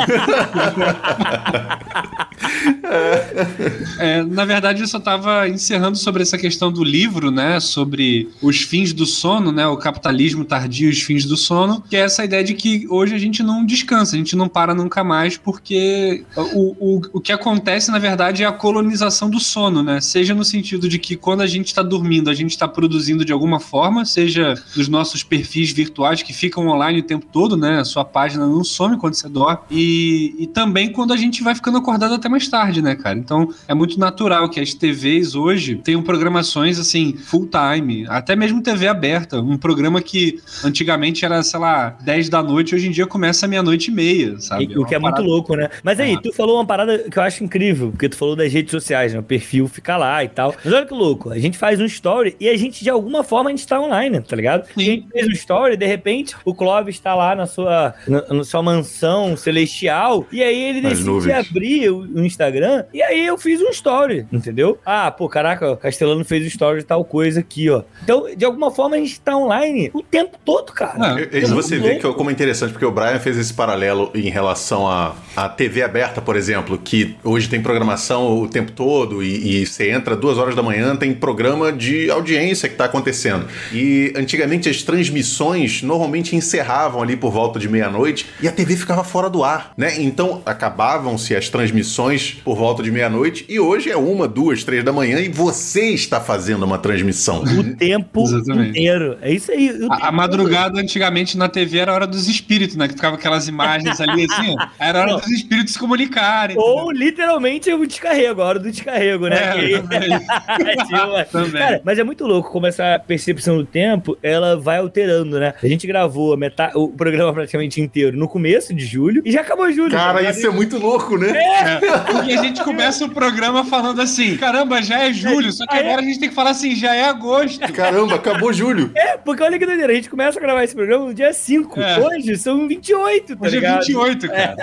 na 4.30 4.46
verdade 4.46 4.82
eu 4.82 4.88
só 4.88 5.00
tava 5.00 5.48
encerrando 5.48 5.98
sobre 5.98 6.22
essa 6.22 6.38
questão 6.38 6.72
do 6.72 6.84
livro, 6.84 7.32
né, 7.32 7.60
sobre 7.60 8.30
os 8.42 8.62
fins 8.62 8.94
do 8.94 9.06
sono, 9.06 9.52
né, 9.52 9.68
o 9.68 9.78
capitalismo 9.78 10.46
tardio 10.46 10.90
e 10.90 10.92
os 10.92 11.02
fins 11.02 11.26
do 11.26 11.38
sono, 11.38 11.84
que 11.90 11.96
é 11.96 12.02
essa 12.02 12.24
ideia 12.24 12.44
de 12.44 12.54
que 12.54 12.86
hoje 12.90 13.16
a 13.16 13.18
gente 13.18 13.44
não 13.44 13.66
descansa, 13.66 14.16
a 14.16 14.18
gente 14.18 14.36
não 14.36 14.48
para 14.48 14.74
nunca 14.74 15.04
mais, 15.04 15.38
porque 15.38 16.24
o, 16.36 16.76
o, 16.80 17.02
o 17.14 17.22
que 17.22 17.32
acontece, 17.32 17.92
na 17.92 18.00
verdade, 18.00 18.44
é 18.44 18.46
a 18.46 18.52
colonização 18.52 19.30
do 19.30 19.40
sono, 19.40 19.84
né, 19.84 20.02
seja 20.02 20.34
no 20.34 20.46
sentido 20.46 20.88
de 20.88 21.00
que 21.00 21.16
quando 21.16 21.42
a 21.42 21.48
gente 21.48 21.68
está 21.68 21.82
dormindo, 21.82 22.30
a 22.30 22.34
gente 22.34 22.52
está 22.52 22.68
produzindo 22.68 23.26
de 23.26 23.32
alguma 23.32 23.60
forma, 23.60 24.06
seja 24.06 24.56
nos 24.76 24.88
nossos 24.88 25.24
perfis 25.24 25.72
virtuais 25.72 26.22
que 26.22 26.34
ficam 26.34 26.68
online 26.68 27.00
o 27.00 27.04
tempo 27.04 27.26
todo, 27.32 27.58
né? 27.58 27.80
A 27.80 27.86
sua 27.86 28.06
página 28.06 28.46
não 28.48 28.64
some 28.64 28.98
quando 28.98 29.14
você 29.14 29.28
dorme. 29.28 29.60
E, 29.70 30.36
e 30.40 30.48
também 30.48 30.92
quando 30.92 31.14
a 31.14 31.18
gente 31.18 31.44
vai 31.44 31.56
ficando 31.56 31.78
acordado 31.78 32.14
mais 32.30 32.48
tarde, 32.48 32.82
né, 32.82 32.96
cara? 32.96 33.18
Então 33.18 33.50
é 33.68 33.74
muito 33.74 34.00
natural 34.00 34.50
que 34.50 34.60
as 34.60 34.74
TVs 34.74 35.36
hoje 35.36 35.76
tenham 35.76 36.02
programações 36.02 36.80
assim, 36.80 37.14
full 37.18 37.48
time, 37.48 38.06
até 38.08 38.36
mesmo 38.36 38.62
TV 38.62 38.88
aberta. 38.88 39.40
Um 39.42 39.58
programa 39.58 40.02
que 40.02 40.40
antigamente 40.64 41.24
era, 41.26 41.42
sei 41.44 41.60
lá, 41.60 41.96
10 42.02 42.30
da 42.30 42.42
noite, 42.44 42.76
hoje 42.76 42.88
em 42.88 42.92
dia 42.92 43.06
começa 43.06 43.48
meia-noite 43.48 43.92
e 43.92 43.94
meia, 43.94 44.40
sabe? 44.40 44.78
o 44.78 44.86
que 44.86 44.96
é 44.96 45.00
muito 45.00 45.22
louco, 45.22 45.56
né? 45.56 45.70
Mas 45.84 46.00
aí, 46.00 46.14
Ah. 46.16 46.20
tu 46.22 46.34
falou 46.34 46.58
uma 46.58 46.66
parada 46.66 46.98
que 47.10 47.18
eu 47.18 47.24
acho 47.24 47.44
incrível, 47.44 47.92
porque 47.92 48.10
tu 48.10 48.16
falou 48.18 48.36
das 48.36 48.52
redes 48.52 48.72
sociais, 48.72 49.14
né? 49.14 49.20
O 49.20 49.24
perfil 49.24 49.68
fica 49.68 49.96
lá 49.98 50.24
e 50.24 50.28
tal. 50.30 50.54
Mas 50.64 50.74
olha 50.74 50.86
que 50.86 50.94
louco, 50.94 51.30
a 51.32 51.40
gente 51.40 51.58
faz 51.58 51.80
um 51.80 51.86
story 51.86 52.36
e 52.40 52.50
a 52.50 52.58
gente, 52.58 52.84
de 52.84 52.90
alguma 52.90 53.24
forma, 53.24 53.50
a 53.50 53.54
gente 53.54 53.66
tá 53.68 53.80
online, 53.80 54.20
tá 54.22 54.36
ligado? 54.36 54.62
A 54.70 54.74
Sim. 54.80 54.86
gente 54.86 55.08
fez 55.12 55.28
um 55.28 55.32
story, 55.32 55.78
de 55.78 55.86
repente, 55.86 56.36
o 56.44 56.54
Clóvis 56.54 57.00
tá 57.00 57.14
lá 57.16 57.36
na 57.36 57.46
sua, 57.46 57.94
na, 58.08 58.22
na 58.34 58.44
sua 58.44 58.62
mansão 58.64 59.36
celestial, 59.38 60.26
e 60.32 60.42
aí 60.44 60.64
ele 60.64 60.82
Nas 60.82 60.92
decide 60.94 61.10
nuvens. 61.10 61.48
abrir 61.50 61.90
o, 61.90 62.06
o 62.16 62.26
Instagram, 62.26 62.86
e 62.94 63.02
aí 63.02 63.26
eu 63.26 63.38
fiz 63.38 63.62
um 63.62 63.70
story, 63.70 64.26
entendeu? 64.32 64.80
Ah, 64.86 65.12
pô, 65.12 65.28
caraca, 65.28 65.72
o 65.72 65.78
Castelano 65.78 66.24
fez 66.24 66.44
um 66.44 66.48
story 66.48 66.80
de 66.80 66.86
tal 66.86 67.04
coisa 67.04 67.40
aqui, 67.40 67.70
ó. 67.70 67.84
Então, 68.04 68.28
de 68.36 68.46
alguma 68.46 68.72
forma, 68.72 68.96
a 68.96 69.00
gente 69.00 69.20
tá 69.20 69.36
online 69.36 69.92
o 69.94 70.02
tempo 70.02 70.38
todo, 70.44 70.72
cara. 70.72 71.22
É. 71.32 71.40
E 71.40 71.46
você 71.46 71.78
vê 71.78 71.96
que, 71.96 72.14
como 72.14 72.30
é 72.30 72.34
interessante, 72.34 72.72
porque 72.72 72.86
o 72.86 72.92
Brian 72.92 73.20
fez 73.20 73.38
esse 73.38 73.54
paralelo 73.54 74.12
em 74.16 74.30
relação 74.30 74.88
à 74.88 75.16
à 75.36 75.50
TV 75.50 75.84
aberta, 75.84 76.22
por 76.22 76.36
exemplo, 76.36 76.78
que 76.78 77.16
hoje 77.24 77.50
tem 77.50 77.62
programação 77.62 78.40
o 78.40 78.48
tempo 78.48 78.72
todo 78.72 79.22
e, 79.22 79.62
e 79.62 79.66
você 79.66 79.92
entra 79.92 80.16
duas 80.16 80.38
horas 80.38 80.56
da 80.56 80.64
manhã, 80.64 80.96
tem 80.96 81.14
programa 81.14 81.72
de 81.72 82.10
audiência 82.10 82.70
que 82.70 82.76
está 82.76 82.86
acontecendo. 82.86 83.46
E 83.74 84.14
antigamente 84.16 84.70
as 84.70 84.82
transmissões 84.82 85.82
normalmente 85.82 86.36
encerravam 86.36 87.02
ali 87.02 87.18
por 87.18 87.32
volta 87.32 87.60
de 87.60 87.68
meia-noite 87.68 88.28
e 88.42 88.48
a 88.48 88.52
TV 88.52 88.78
ficava 88.78 89.04
fora 89.04 89.30
do 89.30 89.44
ar, 89.44 89.74
né? 89.78 90.02
Então 90.02 90.42
acabavam-se 90.46 91.36
as 91.36 91.50
transmissões 91.50 92.05
por 92.44 92.56
volta 92.56 92.84
de 92.84 92.92
meia-noite 92.92 93.46
e 93.50 93.60
hoje 93.60 93.90
é 93.90 93.98
uma, 93.98 94.28
duas, 94.28 94.64
três 94.64 94.84
da 94.84 94.92
manhã 94.92 95.20
e 95.20 95.30
você 95.30 95.90
está 95.90 96.22
fazendo 96.22 96.64
uma 96.64 96.78
transmissão. 96.78 97.44
O 97.44 97.76
tempo 97.76 98.24
inteiro. 98.62 99.18
É 99.22 99.32
isso 99.32 99.52
aí. 99.52 99.72
A, 99.90 100.10
a 100.10 100.12
madrugada 100.12 100.80
antigamente 100.80 101.38
na 101.38 101.50
TV 101.50 101.80
era 101.80 101.92
a 101.92 101.96
hora 101.96 102.08
dos 102.08 102.28
espíritos, 102.28 102.76
né? 102.76 102.88
Que 102.88 102.94
ficava 102.94 103.16
aquelas 103.16 103.48
imagens 103.48 104.00
ali 104.00 104.26
assim, 104.26 104.56
ó. 104.58 104.68
Era 104.80 105.00
a 105.00 105.02
hora 105.02 105.12
Não. 105.14 105.20
dos 105.20 105.32
espíritos 105.32 105.74
se 105.74 105.80
comunicarem. 105.80 106.58
Ou 106.58 106.92
literalmente 106.92 107.72
o 107.74 107.86
descarrego, 107.86 108.42
a 108.42 108.46
hora 108.46 108.60
do 108.60 108.70
descarrego, 108.70 109.28
né? 109.28 109.38
É, 109.38 109.80
também. 109.80 110.10
Também. 111.32 111.62
Cara, 111.62 111.82
mas 111.84 112.00
é 112.00 112.04
muito 112.04 112.26
louco 112.26 112.52
como 112.52 112.68
essa 112.68 113.00
percepção 113.00 113.58
do 113.58 113.66
tempo, 113.66 114.18
ela 114.22 114.56
vai 114.56 114.78
alterando, 114.78 115.40
né? 115.40 115.54
A 115.62 115.68
gente 115.68 115.88
gravou 115.88 116.34
a 116.34 116.38
metade, 116.38 116.74
o 116.76 116.90
programa 116.90 117.34
praticamente 117.34 117.82
inteiro 117.82 118.18
no 118.18 118.28
começo 118.28 118.74
de 118.74 118.86
julho 118.86 119.22
e 119.26 119.32
já 119.32 119.42
acabou 119.42 119.72
julho. 119.72 119.92
Cara, 119.92 120.24
tá 120.24 120.30
isso 120.30 120.46
é 120.46 120.50
muito 120.50 120.78
louco, 120.78 121.18
né? 121.18 121.30
É, 121.30 121.80
porque 122.00 122.34
a 122.34 122.42
gente 122.42 122.64
começa 122.64 123.06
o 123.06 123.10
programa 123.10 123.64
falando 123.66 124.02
assim: 124.02 124.38
caramba, 124.38 124.82
já 124.82 125.04
é 125.04 125.14
julho, 125.14 125.52
só 125.52 125.66
que 125.66 125.78
agora 125.78 126.02
a 126.02 126.04
gente 126.04 126.20
tem 126.20 126.30
que 126.30 126.36
falar 126.36 126.52
assim: 126.52 126.76
já 126.76 126.96
é 126.96 127.06
agosto. 127.06 127.60
Caramba, 127.74 128.16
acabou 128.16 128.52
julho. 128.54 128.92
É, 128.96 129.18
porque 129.18 129.44
olha 129.44 129.58
que 129.60 129.66
doideira, 129.66 129.92
a 129.92 129.96
gente 129.96 130.10
começa 130.10 130.40
a 130.40 130.42
gravar 130.42 130.64
esse 130.64 130.76
programa 130.76 131.06
no 131.06 131.14
dia 131.14 131.34
5. 131.34 131.80
É. 131.80 132.00
Hoje 132.00 132.38
são 132.38 132.68
28, 132.68 133.36
tá 133.36 133.46
Hoje 133.46 133.58
é 133.58 133.60
ligado? 133.60 133.80
28, 133.86 134.28
cara. 134.28 134.56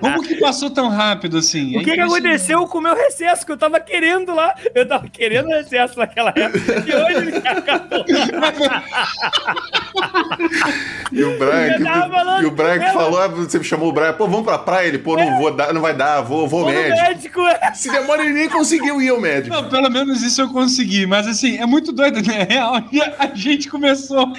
Como 0.00 0.22
que 0.22 0.36
passou 0.36 0.70
tão 0.70 0.88
rápido 0.88 1.38
assim? 1.38 1.76
O 1.76 1.84
que, 1.84 1.92
que 1.92 2.00
aconteceu 2.00 2.66
com 2.66 2.78
o 2.78 2.82
meu 2.82 2.94
recesso? 2.94 3.44
Que 3.44 3.52
eu 3.52 3.56
tava 3.56 3.80
querendo 3.80 4.34
lá. 4.34 4.54
Eu 4.74 4.86
tava 4.86 5.08
querendo 5.08 5.48
recesso 5.48 5.98
naquela 5.98 6.30
época. 6.30 6.84
E 6.86 6.94
hoje 6.94 7.28
ele 7.28 7.36
acabou. 7.36 8.04
E 11.12 11.24
o 11.24 11.38
Brian, 11.38 11.76
Eu 11.78 11.84
tava 11.84 12.10
falando, 12.10 12.42
e 12.42 12.46
o 12.46 12.50
Brian 12.50 12.78
que 12.78 12.92
falou, 12.92 13.20
ah, 13.20 13.28
você 13.28 13.58
me 13.58 13.64
chamou 13.64 13.88
o 13.88 13.92
Brian, 13.92 14.12
pô, 14.14 14.26
vamos 14.26 14.44
pra 14.44 14.58
praia, 14.58 14.88
ele, 14.88 14.98
pô, 14.98 15.16
não 15.16 15.38
vou 15.38 15.54
dar, 15.54 15.72
não 15.72 15.80
vai 15.80 15.94
dar, 15.94 16.20
vou, 16.22 16.48
vou 16.52 16.68
ao 16.68 16.74
médico. 16.74 17.02
médico. 17.02 17.40
é. 17.40 17.74
Se 17.74 17.90
demora, 17.90 18.22
ele 18.22 18.34
nem 18.34 18.48
conseguiu 18.48 19.00
ir 19.00 19.08
ao 19.08 19.20
médico. 19.20 19.54
Não, 19.54 19.68
pelo 19.68 19.90
menos 19.90 20.22
isso 20.22 20.42
eu 20.42 20.48
consegui, 20.50 21.06
mas 21.06 21.26
assim, 21.26 21.56
é 21.56 21.64
muito 21.64 21.92
doido, 21.92 22.20
né? 22.22 22.42
É 22.42 22.52
Real, 22.52 22.82
e 22.92 23.00
a 23.00 23.30
gente 23.34 23.70
começou. 23.70 24.30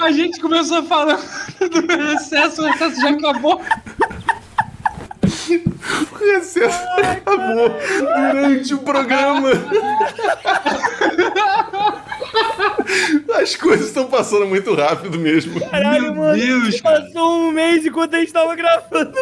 a 0.00 0.10
gente 0.10 0.40
começou 0.40 0.82
falando 0.84 1.20
do 1.58 1.86
recesso, 1.86 2.62
o 2.62 2.66
recesso 2.66 3.00
já 3.00 3.10
acabou. 3.10 3.60
O 6.10 6.14
recesso 6.16 6.82
acabou 6.96 7.70
durante 7.98 8.74
o 8.74 8.78
programa. 8.78 9.50
As 13.40 13.56
coisas 13.56 13.88
estão 13.88 14.06
passando 14.06 14.46
muito 14.46 14.74
rápido 14.74 15.18
mesmo. 15.18 15.60
Caralho, 15.68 16.12
Meu 16.12 16.14
mano. 16.14 16.38
Deus, 16.38 16.80
cara. 16.80 17.02
Passou 17.02 17.48
um 17.48 17.52
mês 17.52 17.84
enquanto 17.84 18.14
a 18.14 18.20
gente 18.20 18.32
tava 18.32 18.54
gravando. 18.54 19.12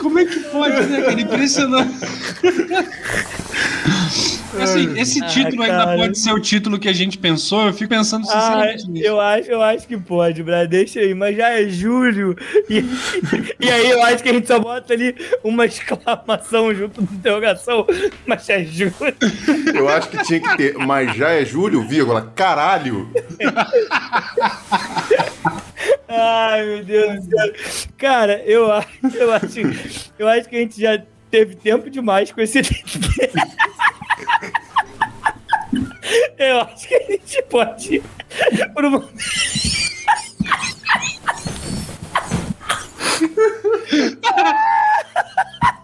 Como 0.00 0.18
é 0.18 0.24
que 0.24 0.40
pode, 0.40 0.86
né, 0.86 1.02
cara? 1.02 1.20
Impressionante. 1.20 1.98
Assim, 4.62 4.98
esse 4.98 5.20
título 5.26 5.62
ainda 5.62 5.84
cara. 5.84 5.96
pode 5.96 6.18
ser 6.18 6.32
o 6.32 6.40
título 6.40 6.78
que 6.78 6.88
a 6.88 6.92
gente 6.92 7.18
pensou, 7.18 7.66
eu 7.66 7.72
fico 7.72 7.90
pensando 7.90 8.26
Ah, 8.30 8.32
sinceramente 8.40 8.88
nisso. 8.90 9.06
eu 9.06 9.20
acho, 9.20 9.50
eu 9.50 9.62
acho 9.62 9.86
que 9.86 9.96
pode, 9.96 10.42
Brad. 10.42 10.68
Deixa 10.68 11.00
aí, 11.00 11.12
mas 11.14 11.36
já 11.36 11.50
é 11.50 11.68
julho. 11.68 12.36
E, 12.68 12.78
e 13.60 13.70
aí 13.70 13.90
eu 13.90 14.02
acho 14.04 14.22
que 14.22 14.30
a 14.30 14.32
gente 14.32 14.46
só 14.46 14.58
bota 14.58 14.92
ali 14.94 15.14
uma 15.44 15.66
exclamação 15.66 16.74
junto 16.74 17.04
com 17.04 17.14
interrogação. 17.14 17.86
Mas 18.26 18.46
já 18.46 18.54
é 18.54 18.64
julho. 18.64 18.94
Eu 19.74 19.88
acho 19.88 20.08
que 20.08 20.22
tinha 20.24 20.40
que 20.40 20.56
ter, 20.56 20.78
mas 20.78 21.14
já 21.16 21.30
é 21.30 21.44
julho, 21.44 21.86
vírgula, 21.86 22.32
caralho. 22.34 23.10
Ai, 26.08 26.64
meu 26.64 26.84
Deus 26.84 27.26
do 27.26 27.36
céu. 27.36 27.52
Cara, 27.98 28.42
eu 28.46 28.72
acho, 28.72 28.88
eu 29.14 29.32
acho, 29.32 29.60
eu 30.18 30.28
acho 30.28 30.48
que 30.48 30.56
a 30.56 30.60
gente 30.60 30.80
já 30.80 31.02
teve 31.30 31.54
tempo 31.54 31.90
demais 31.90 32.32
com 32.32 32.40
esse. 32.40 32.60
Eu 36.38 36.60
acho 36.60 36.88
que 36.88 36.94
a 36.94 37.00
gente 37.00 37.42
pode. 37.42 38.02
Por 38.74 38.84
um... 38.84 39.08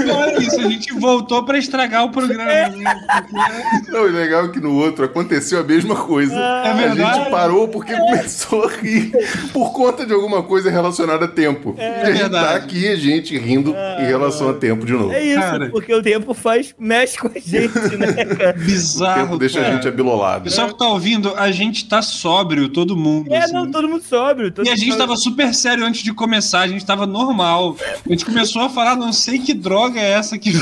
Então 0.00 0.24
é 0.24 0.38
isso, 0.38 0.98
voltou 1.00 1.44
pra 1.44 1.58
estragar 1.58 2.04
o 2.04 2.10
programa. 2.10 2.50
É. 2.50 2.68
né? 2.70 2.94
Porque- 3.28 3.90
Não, 3.90 4.02
o 4.02 4.06
legal 4.10 4.44
é 4.46 4.48
que 4.48 4.60
no 4.60 4.74
outro 4.74 5.04
aconteceu 5.04 5.60
a 5.60 5.64
mesma 5.64 5.94
coisa. 5.96 6.34
É 6.34 6.70
a 6.70 6.72
verdade. 6.74 7.18
gente 7.18 7.30
parou 7.30 7.68
porque 7.68 7.94
começou 7.96 8.64
a 8.64 8.68
rir 8.68 9.12
por 9.52 9.72
conta 9.72 10.04
de 10.06 10.12
alguma 10.12 10.42
coisa 10.42 10.70
relacionada 10.70 11.24
a 11.24 11.28
tempo. 11.28 11.74
e 11.78 11.82
a 11.82 12.12
gente 12.12 12.30
tá 12.30 12.54
aqui, 12.56 12.88
a 12.88 12.96
gente 12.96 13.36
rindo 13.38 13.74
em 13.98 14.04
relação 14.06 14.48
a 14.50 14.54
tempo 14.54 14.84
de 14.86 14.92
novo. 14.92 15.12
É 15.12 15.22
isso, 15.24 15.40
Cara. 15.40 15.70
porque 15.70 15.94
o 15.94 16.02
tempo 16.02 16.34
faz, 16.34 16.74
mexe 16.78 17.18
com 17.18 17.28
a 17.28 17.32
gente, 17.38 17.96
né, 17.96 18.12
cara? 18.36 18.56
O 18.56 18.60
Bizarro. 18.64 19.20
tempo 19.22 19.38
deixa 19.38 19.60
a 19.60 19.62
cara. 19.62 19.74
gente 19.74 19.88
abilolado. 19.88 20.44
Pessoal 20.44 20.68
que 20.68 20.78
tá 20.78 20.86
ouvindo, 20.86 21.34
a 21.36 21.50
gente 21.50 21.88
tá 21.88 22.02
sóbrio, 22.02 22.68
todo 22.68 22.96
mundo. 22.96 23.32
É, 23.32 23.38
assim. 23.38 23.52
não, 23.52 23.70
todo 23.70 23.88
mundo 23.88 24.02
sóbrio. 24.02 24.50
todo 24.50 24.66
E 24.66 24.70
a 24.70 24.76
gente 24.76 24.88
mundo 24.90 24.98
tava 24.98 25.16
super 25.16 25.54
sério 25.54 25.84
antes 25.84 26.02
de 26.02 26.12
começar, 26.12 26.60
a 26.60 26.68
gente 26.68 26.84
tava 26.84 26.97
normal. 27.06 27.76
A 28.06 28.08
gente 28.10 28.24
começou 28.24 28.62
a 28.62 28.68
falar, 28.68 28.96
não 28.96 29.12
sei 29.12 29.38
que 29.38 29.54
droga 29.54 30.00
é 30.00 30.10
essa 30.12 30.38
que. 30.38 30.52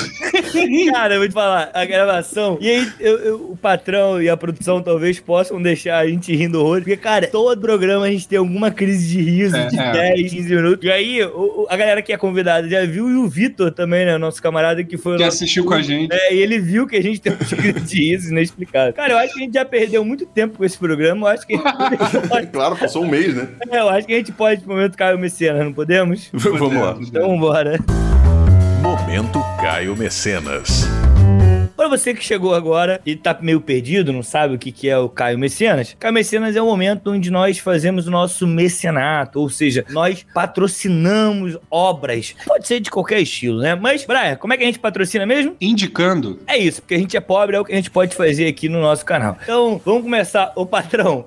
Cara, 0.93 1.15
eu 1.15 1.19
vou 1.21 1.29
te 1.29 1.33
falar, 1.35 1.71
a 1.73 1.85
gravação. 1.85 2.59
E 2.61 2.71
aí, 2.71 2.93
eu- 3.01 3.19
eu- 3.19 3.37
o 3.53 3.57
patrão 3.57 4.21
e 4.21 4.29
a 4.29 4.37
produção 4.37 4.83
talvez 4.83 5.19
possam 5.21 5.61
deixar 5.61 5.99
a 5.99 6.07
gente 6.09 6.35
rindo 6.35 6.61
horror. 6.61 6.79
Porque, 6.79 6.97
cara, 6.97 7.27
todo 7.29 7.61
programa 7.61 8.07
a 8.07 8.11
gente 8.11 8.27
tem 8.29 8.39
alguma 8.39 8.71
crise 8.71 9.09
de 9.09 9.21
riso 9.23 9.57
É, 9.57 9.67
de 9.67 9.79
é. 9.79 9.93
10, 9.93 10.33
15 10.33 10.55
minutos. 10.55 10.85
E 10.85 10.91
aí, 10.91 11.23
o- 11.25 11.63
o- 11.63 11.67
a 11.69 11.77
galera 11.77 12.03
que 12.03 12.13
é 12.13 12.17
convidada 12.17 12.69
já 12.69 12.85
viu, 12.85 13.09
e 13.11 13.15
o 13.17 13.29
Vitor 13.29 13.71
também, 13.73 14.05
né? 14.07 14.17
Nosso 14.19 14.43
camarada 14.43 14.83
que 14.85 14.97
foi 14.97 15.15
o 15.15 15.17
que 15.17 15.25
nosso- 15.25 15.37
assistiu 15.37 15.65
com 15.65 15.75
a 15.75 15.83
gente. 15.83 16.13
É, 16.13 16.35
e 16.35 16.39
ele 16.39 16.59
viu 16.59 16.87
que 16.87 16.97
a 16.97 17.03
gente 17.03 17.21
tem 17.21 17.33
um 17.33 17.37
crise 17.37 17.81
de 17.81 17.97
riso 18.11 18.31
inexplicável. 18.31 18.93
Cara, 18.93 19.13
eu 19.15 19.19
acho 19.19 19.35
que 19.35 19.41
a 19.41 19.43
gente 19.45 19.55
já 19.55 19.65
perdeu 19.65 20.05
muito 20.05 20.27
tempo 20.27 20.59
com 20.59 20.65
esse 20.65 20.79
programa. 20.79 21.27
Eu 21.29 21.33
acho 21.33 21.47
que 21.47 21.55
a 21.55 21.59
gente 21.59 21.63
pode, 22.29 22.47
Claro, 22.49 22.77
passou 22.77 23.03
um 23.05 23.09
mês, 23.09 23.35
né? 23.35 23.49
é, 23.71 23.81
eu 23.81 23.89
acho 23.89 24.07
que 24.07 24.13
a 24.15 24.17
gente 24.17 24.33
pode, 24.33 24.63
no 24.67 24.75
momento, 24.75 24.97
Caio 24.97 25.19
Messias, 25.19 25.57
não 25.59 25.73
podemos? 25.73 26.26
Vamos 26.33 26.75
lá. 26.75 26.97
Então, 27.01 27.29
vambora. 27.29 27.79
Momento 28.83 29.41
Caio 29.61 29.97
Mecenas. 29.97 30.87
Pra 31.77 31.89
você 31.89 32.15
que 32.15 32.25
chegou 32.25 32.55
agora 32.55 33.01
e 33.05 33.15
tá 33.15 33.37
meio 33.41 33.61
perdido, 33.61 34.13
não 34.13 34.23
sabe 34.23 34.55
o 34.55 34.59
que, 34.59 34.73
que 34.73 34.89
é 34.89 34.97
o 34.97 35.09
Caio 35.11 35.39
Mecenas, 35.39 35.95
Caio 36.01 36.15
Mecenas 36.15 36.57
é 36.57 36.63
o 36.63 36.65
momento 36.65 37.11
onde 37.13 37.31
nós 37.31 37.59
fazemos 37.59 38.07
o 38.09 38.11
nosso 38.11 38.47
mecenato, 38.47 39.39
ou 39.41 39.51
seja, 39.51 39.85
nós 39.91 40.27
patrocinamos 40.33 41.59
obras. 41.71 42.35
Pode 42.47 42.67
ser 42.67 42.81
de 42.81 42.91
qualquer 42.91 43.21
estilo, 43.21 43.61
né? 43.61 43.75
Mas, 43.75 44.07
Brian, 44.07 44.37
como 44.37 44.55
é 44.55 44.57
que 44.57 44.63
a 44.63 44.67
gente 44.67 44.79
patrocina 44.79 45.27
mesmo? 45.27 45.55
Indicando. 45.61 46.41
É 46.47 46.57
isso, 46.57 46.81
porque 46.81 46.95
a 46.95 46.99
gente 46.99 47.17
é 47.17 47.21
pobre, 47.21 47.57
é 47.57 47.61
o 47.61 47.65
que 47.65 47.73
a 47.73 47.77
gente 47.77 47.91
pode 47.91 48.17
fazer 48.17 48.49
aqui 48.49 48.69
no 48.69 48.81
nosso 48.81 49.05
canal. 49.05 49.37
Então, 49.43 49.81
vamos 49.85 50.03
começar. 50.03 50.53
Ô, 50.57 50.65
patrão, 50.65 51.27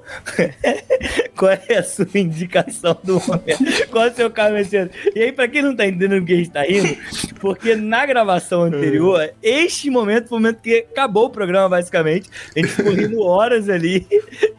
qual 1.40 1.54
é 1.54 1.78
a 1.78 1.84
sua 1.84 2.06
indicação 2.16 2.98
do 3.02 3.14
momento? 3.14 3.88
Qual 3.90 4.04
é 4.04 4.10
o 4.10 4.14
seu 4.14 4.30
Mecenas? 4.52 4.92
E 5.16 5.24
aí, 5.24 5.32
pra 5.32 5.48
quem 5.48 5.62
não 5.62 5.74
tá 5.74 5.88
entendendo 5.88 6.22
o 6.22 6.26
que 6.26 6.34
a 6.34 6.36
gente 6.36 6.50
tá 6.50 6.64
rindo, 6.64 6.98
porque 7.40 7.78
na 7.78 8.06
gravação 8.06 8.64
anterior, 8.64 9.32
este 9.42 9.90
momento 9.90 10.28
foi 10.28 10.38
o 10.38 10.42
momento 10.42 10.60
que 10.62 10.86
acabou 10.92 11.28
o 11.28 11.30
programa, 11.30 11.70
basicamente. 11.70 12.30
A 12.54 12.60
gente 12.60 12.74
ficou 12.74 12.92
rindo 12.92 13.22
horas 13.22 13.70
ali. 13.70 14.06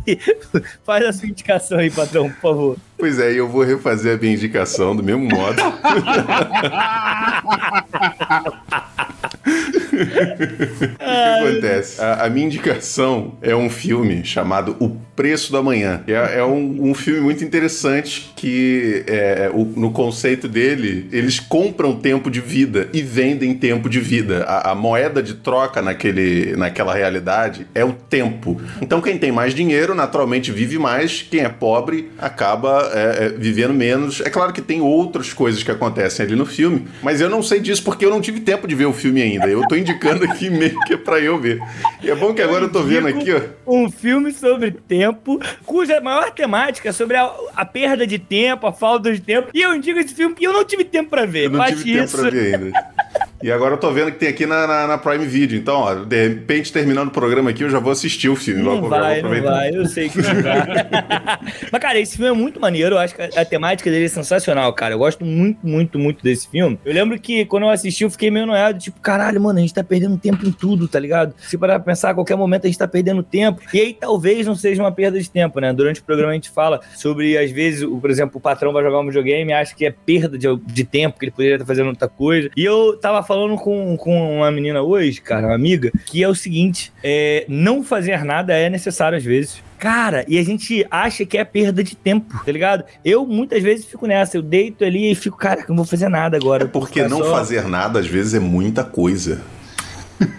Faz 0.83 1.05
a 1.05 1.12
sua 1.12 1.28
indicação 1.28 1.78
aí, 1.78 1.91
patrão, 1.91 2.31
por 2.31 2.41
favor. 2.41 2.78
Pois 2.97 3.18
é, 3.18 3.31
e 3.31 3.37
eu 3.37 3.47
vou 3.47 3.62
refazer 3.62 4.16
a 4.16 4.18
minha 4.18 4.33
indicação 4.33 4.97
do 4.97 5.03
mesmo 5.03 5.28
modo. 5.28 5.61
O 10.92 10.96
que 10.96 11.48
acontece? 11.51 12.01
A, 12.01 12.24
a 12.26 12.30
minha 12.30 12.46
indicação 12.46 13.34
é 13.42 13.55
um 13.55 13.68
filme 13.70 14.24
chamado 14.24 14.76
O 14.80 14.90
Preço 15.14 15.53
da 15.53 15.62
Manhã. 15.62 16.03
É, 16.07 16.38
é 16.38 16.44
um, 16.44 16.90
um 16.90 16.94
filme 16.94 17.20
muito 17.20 17.44
interessante 17.44 18.32
que, 18.36 19.05
é, 19.07 19.51
o- 19.53 19.64
no 19.76 19.90
conceito 19.90 20.48
dele, 20.48 21.09
eles 21.12 21.38
compram 21.38 21.94
tempo 21.96 22.30
de 22.30 22.40
vida 22.40 22.88
e 22.92 23.03
vendem 23.03 23.55
tempo 23.55 23.88
de 23.88 24.01
vida. 24.01 24.44
A, 24.44 24.70
a 24.70 24.74
moeda 24.74 25.22
de 25.22 25.34
troca 25.34 25.82
naquele, 25.82 26.57
naquela 26.57 26.94
realidade 26.94 27.66
é 27.74 27.84
o 27.84 27.92
tempo. 27.92 28.61
Então, 28.80 29.01
quem 29.01 29.18
tem 29.18 29.30
mais 29.32 29.55
dinheiro, 29.55 29.94
naturalmente 29.94 30.51
vive 30.51 30.78
mais. 30.78 31.22
Quem 31.30 31.40
é 31.40 31.48
pobre 31.48 32.11
acaba 32.18 32.90
é, 32.94 33.26
é, 33.26 33.28
vivendo 33.28 33.74
menos. 33.74 34.20
É 34.22 34.30
claro 34.30 34.53
que 34.53 34.62
tem 34.62 34.80
outras 34.80 35.32
coisas 35.32 35.62
que 35.62 35.70
acontecem 35.70 36.24
ali 36.24 36.34
no 36.34 36.46
filme, 36.46 36.86
mas 37.03 37.20
eu 37.20 37.28
não 37.28 37.42
sei 37.42 37.61
disso 37.61 37.82
porque 37.84 38.05
eu 38.05 38.11
não 38.11 38.20
tive 38.20 38.40
tempo 38.40 38.66
de 38.66 38.74
ver 38.74 38.86
o 38.86 38.92
filme 38.92 39.20
ainda. 39.20 39.46
Eu 39.46 39.66
tô 39.68 39.76
indicando 39.76 39.89
aqui 40.24 40.51
meio 40.51 40.78
que 40.80 40.95
é 40.95 40.97
pra 40.97 41.18
eu 41.20 41.38
ver. 41.38 41.61
E 42.03 42.11
é 42.11 42.14
bom 42.14 42.32
que 42.34 42.43
agora 42.43 42.64
eu 42.64 42.72
tô 42.72 42.82
vendo 42.82 43.09
aqui, 43.09 43.32
ó. 43.32 43.41
Um 43.66 43.91
filme 43.91 44.32
sobre 44.32 44.70
tempo, 44.70 45.41
cuja 45.64 46.01
maior 46.01 46.30
temática 46.30 46.88
é 46.88 46.93
sobre 46.93 47.16
a, 47.16 47.30
a 47.55 47.64
perda 47.64 48.07
de 48.07 48.18
tempo, 48.18 48.66
a 48.66 48.72
falta 48.72 49.12
de 49.12 49.20
tempo. 49.20 49.49
E 49.55 49.61
eu 49.62 49.74
indico 49.74 49.99
esse 49.99 50.14
filme 50.14 50.34
que 50.34 50.45
eu 50.47 50.53
não 50.53 50.64
tive 50.64 50.84
tempo 50.84 51.11
pra 51.11 51.24
ver. 51.26 51.45
Eu 51.47 51.51
não 51.51 51.59
Bate 51.59 51.76
tive 51.76 51.93
tempo 51.93 52.05
isso. 52.05 52.16
pra 52.18 52.30
ver 52.30 52.55
ainda. 52.55 52.89
E 53.43 53.51
agora 53.51 53.74
eu 53.74 53.78
tô 53.78 53.91
vendo 53.91 54.12
que 54.12 54.18
tem 54.18 54.28
aqui 54.28 54.45
na, 54.45 54.66
na, 54.66 54.86
na 54.86 54.99
Prime 54.99 55.24
Video. 55.24 55.59
Então, 55.59 55.80
ó, 55.80 55.95
de 55.95 56.28
repente, 56.28 56.70
terminando 56.70 57.09
o 57.09 57.11
programa 57.11 57.51
aqui, 57.51 57.64
eu 57.64 57.70
já 57.70 57.78
vou 57.78 57.91
assistir 57.91 58.28
o 58.28 58.36
filme. 58.36 58.62
Não 58.62 58.82
vai, 58.82 59.22
não 59.22 59.43
vai, 59.43 59.70
eu 59.74 59.86
sei 59.86 60.11
que 60.11 60.18
não 60.18 60.43
vai. 60.43 60.61
Mas, 61.72 61.80
cara, 61.80 61.99
esse 61.99 62.16
filme 62.16 62.30
é 62.30 62.34
muito 62.34 62.61
maneiro. 62.61 62.97
Eu 62.97 62.99
acho 62.99 63.14
que 63.14 63.22
a, 63.22 63.28
a 63.41 63.45
temática 63.45 63.91
dele 63.91 64.05
é 64.05 64.09
sensacional, 64.09 64.70
cara. 64.74 64.93
Eu 64.93 64.99
gosto 64.99 65.24
muito, 65.24 65.66
muito, 65.66 65.99
muito 65.99 66.22
desse 66.22 66.49
filme. 66.49 66.78
Eu 66.84 66.93
lembro 66.93 67.18
que 67.18 67.47
quando 67.47 67.62
eu 67.62 67.70
assisti, 67.70 68.05
eu 68.05 68.11
fiquei 68.11 68.30
meio 68.30 68.47
noiado, 68.47 68.78
tipo, 68.78 69.01
caralho, 69.01 69.41
mano, 69.41 69.59
a 69.59 69.62
gente 69.62 69.72
tá 69.72 69.82
perdendo 69.82 70.18
tempo 70.18 70.47
em 70.47 70.53
tudo, 70.53 70.86
tá 70.86 70.99
ligado? 70.99 71.34
Se 71.38 71.57
parar 71.57 71.78
pra 71.78 71.93
pensar, 71.93 72.11
a 72.11 72.14
qualquer 72.14 72.36
momento 72.36 72.64
a 72.64 72.66
gente 72.66 72.78
tá 72.78 72.86
perdendo 72.86 73.22
tempo. 73.22 73.62
E 73.72 73.80
aí 73.80 73.95
talvez 73.95 74.47
não 74.47 74.55
seja 74.55 74.82
uma 74.82 74.93
perda 74.93 75.18
de 75.18 75.30
tempo, 75.30 75.61
né? 75.61 75.72
Durante 75.72 76.01
o 76.01 76.05
programa 76.05 76.32
a 76.32 76.34
gente 76.34 76.51
fala 76.51 76.80
sobre, 76.95 77.38
às 77.38 77.51
vezes, 77.51 77.82
o, 77.82 77.99
por 77.99 78.11
exemplo, 78.11 78.36
o 78.36 78.41
patrão 78.41 78.72
vai 78.72 78.82
jogar 78.82 79.01
um 79.01 79.07
videogame 79.07 79.51
e 79.51 79.55
acha 79.55 79.74
que 79.74 79.86
é 79.86 79.91
perda 79.91 80.36
de, 80.36 80.47
de 80.66 80.84
tempo, 80.84 81.18
que 81.18 81.24
ele 81.24 81.32
poderia 81.32 81.55
estar 81.55 81.66
fazendo 81.66 81.88
outra 81.88 82.09
coisa. 82.09 82.51
E 82.55 82.62
eu 82.62 82.99
tava 82.99 83.22
falando 83.31 83.55
com, 83.55 83.97
com 83.97 84.39
uma 84.39 84.51
menina 84.51 84.83
hoje, 84.83 85.20
cara, 85.20 85.47
uma 85.47 85.55
amiga, 85.55 85.93
que 86.07 86.20
é 86.20 86.28
o 86.28 86.35
seguinte: 86.35 86.93
é, 87.01 87.45
não 87.49 87.85
fazer 87.85 88.24
nada 88.24 88.53
é 88.53 88.68
necessário 88.68 89.16
às 89.16 89.22
vezes. 89.22 89.62
Cara, 89.78 90.24
e 90.26 90.37
a 90.37 90.43
gente 90.43 90.85
acha 90.91 91.24
que 91.24 91.39
é 91.39 91.45
perda 91.45 91.83
de 91.85 91.95
tempo, 91.95 92.35
tá 92.45 92.51
ligado? 92.51 92.85
Eu 93.05 93.24
muitas 93.24 93.62
vezes 93.62 93.87
fico 93.87 94.05
nessa, 94.07 94.37
eu 94.37 94.43
deito 94.43 94.85
ali 94.85 95.12
e 95.12 95.14
fico, 95.14 95.39
cara, 95.39 95.64
não 95.68 95.76
vou 95.76 95.85
fazer 95.85 96.09
nada 96.09 96.37
agora. 96.37 96.64
É 96.64 96.66
porque 96.66 97.07
não 97.07 97.18
só- 97.18 97.31
fazer 97.31 97.68
nada, 97.68 98.01
às 98.01 98.07
vezes, 98.07 98.35
é 98.35 98.41
muita 98.41 98.83
coisa. 98.83 99.41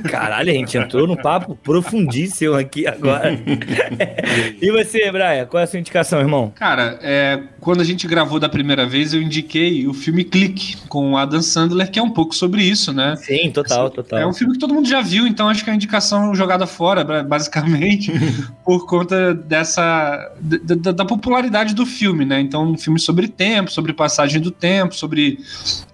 Caralho, 0.04 0.52
a 0.52 0.54
gente 0.54 0.78
entrou 0.78 1.08
num 1.08 1.16
papo 1.16 1.56
profundíssimo 1.56 2.56
aqui 2.56 2.86
agora. 2.88 3.32
e 4.62 4.72
você, 4.72 5.12
Brian, 5.12 5.46
qual 5.46 5.62
é 5.62 5.64
a 5.64 5.68
sua 5.68 5.80
indicação, 5.80 6.20
irmão? 6.20 6.52
Cara, 6.56 7.00
é, 7.02 7.40
quando 7.60 7.82
a 7.82 7.84
gente 7.84 8.08
gravou 8.08 8.40
da 8.40 8.50
primeira 8.50 8.86
vez, 8.86 9.14
eu 9.14 9.22
indiquei 9.22 9.88
o 9.88 9.94
filme 9.94 10.24
Clique, 10.24 10.78
com 10.88 11.14
o 11.14 11.18
Adam 11.18 11.42
Sandler, 11.42 11.90
que 11.90 12.00
é 12.00 12.04
um 12.04 12.10
pouco 12.10 12.36
sobre 12.36 12.64
isso, 12.64 12.94
né? 12.94 13.16
Sim, 13.18 13.52
total, 13.52 13.90
total. 13.90 14.20
É 14.20 14.28
um 14.28 14.34
filme 14.34 14.54
que 14.54 14.60
todo 14.60 14.74
mundo 14.74 14.88
já 14.88 15.02
viu, 15.02 15.26
então 15.28 15.50
acho 15.50 15.64
que 15.64 15.70
é 15.70 15.74
a 15.74 15.76
indicação 15.76 16.34
jogada 16.36 16.68
fora, 16.68 17.04
ba- 17.04 17.24
basicamente, 17.24 18.12
por 18.66 18.86
conta 18.86 19.34
dessa. 19.34 20.32
da 20.42 21.06
popularidade 21.06 21.74
do 21.74 21.86
filme, 21.86 22.26
né? 22.26 22.40
Então, 22.40 22.72
um 22.72 22.78
filme 22.78 23.00
sobre 23.00 23.28
tempo, 23.28 23.72
sobre 23.72 23.94
passagem 23.94 24.42
do 24.42 24.52
tempo, 24.52 24.96
sobre 24.96 25.40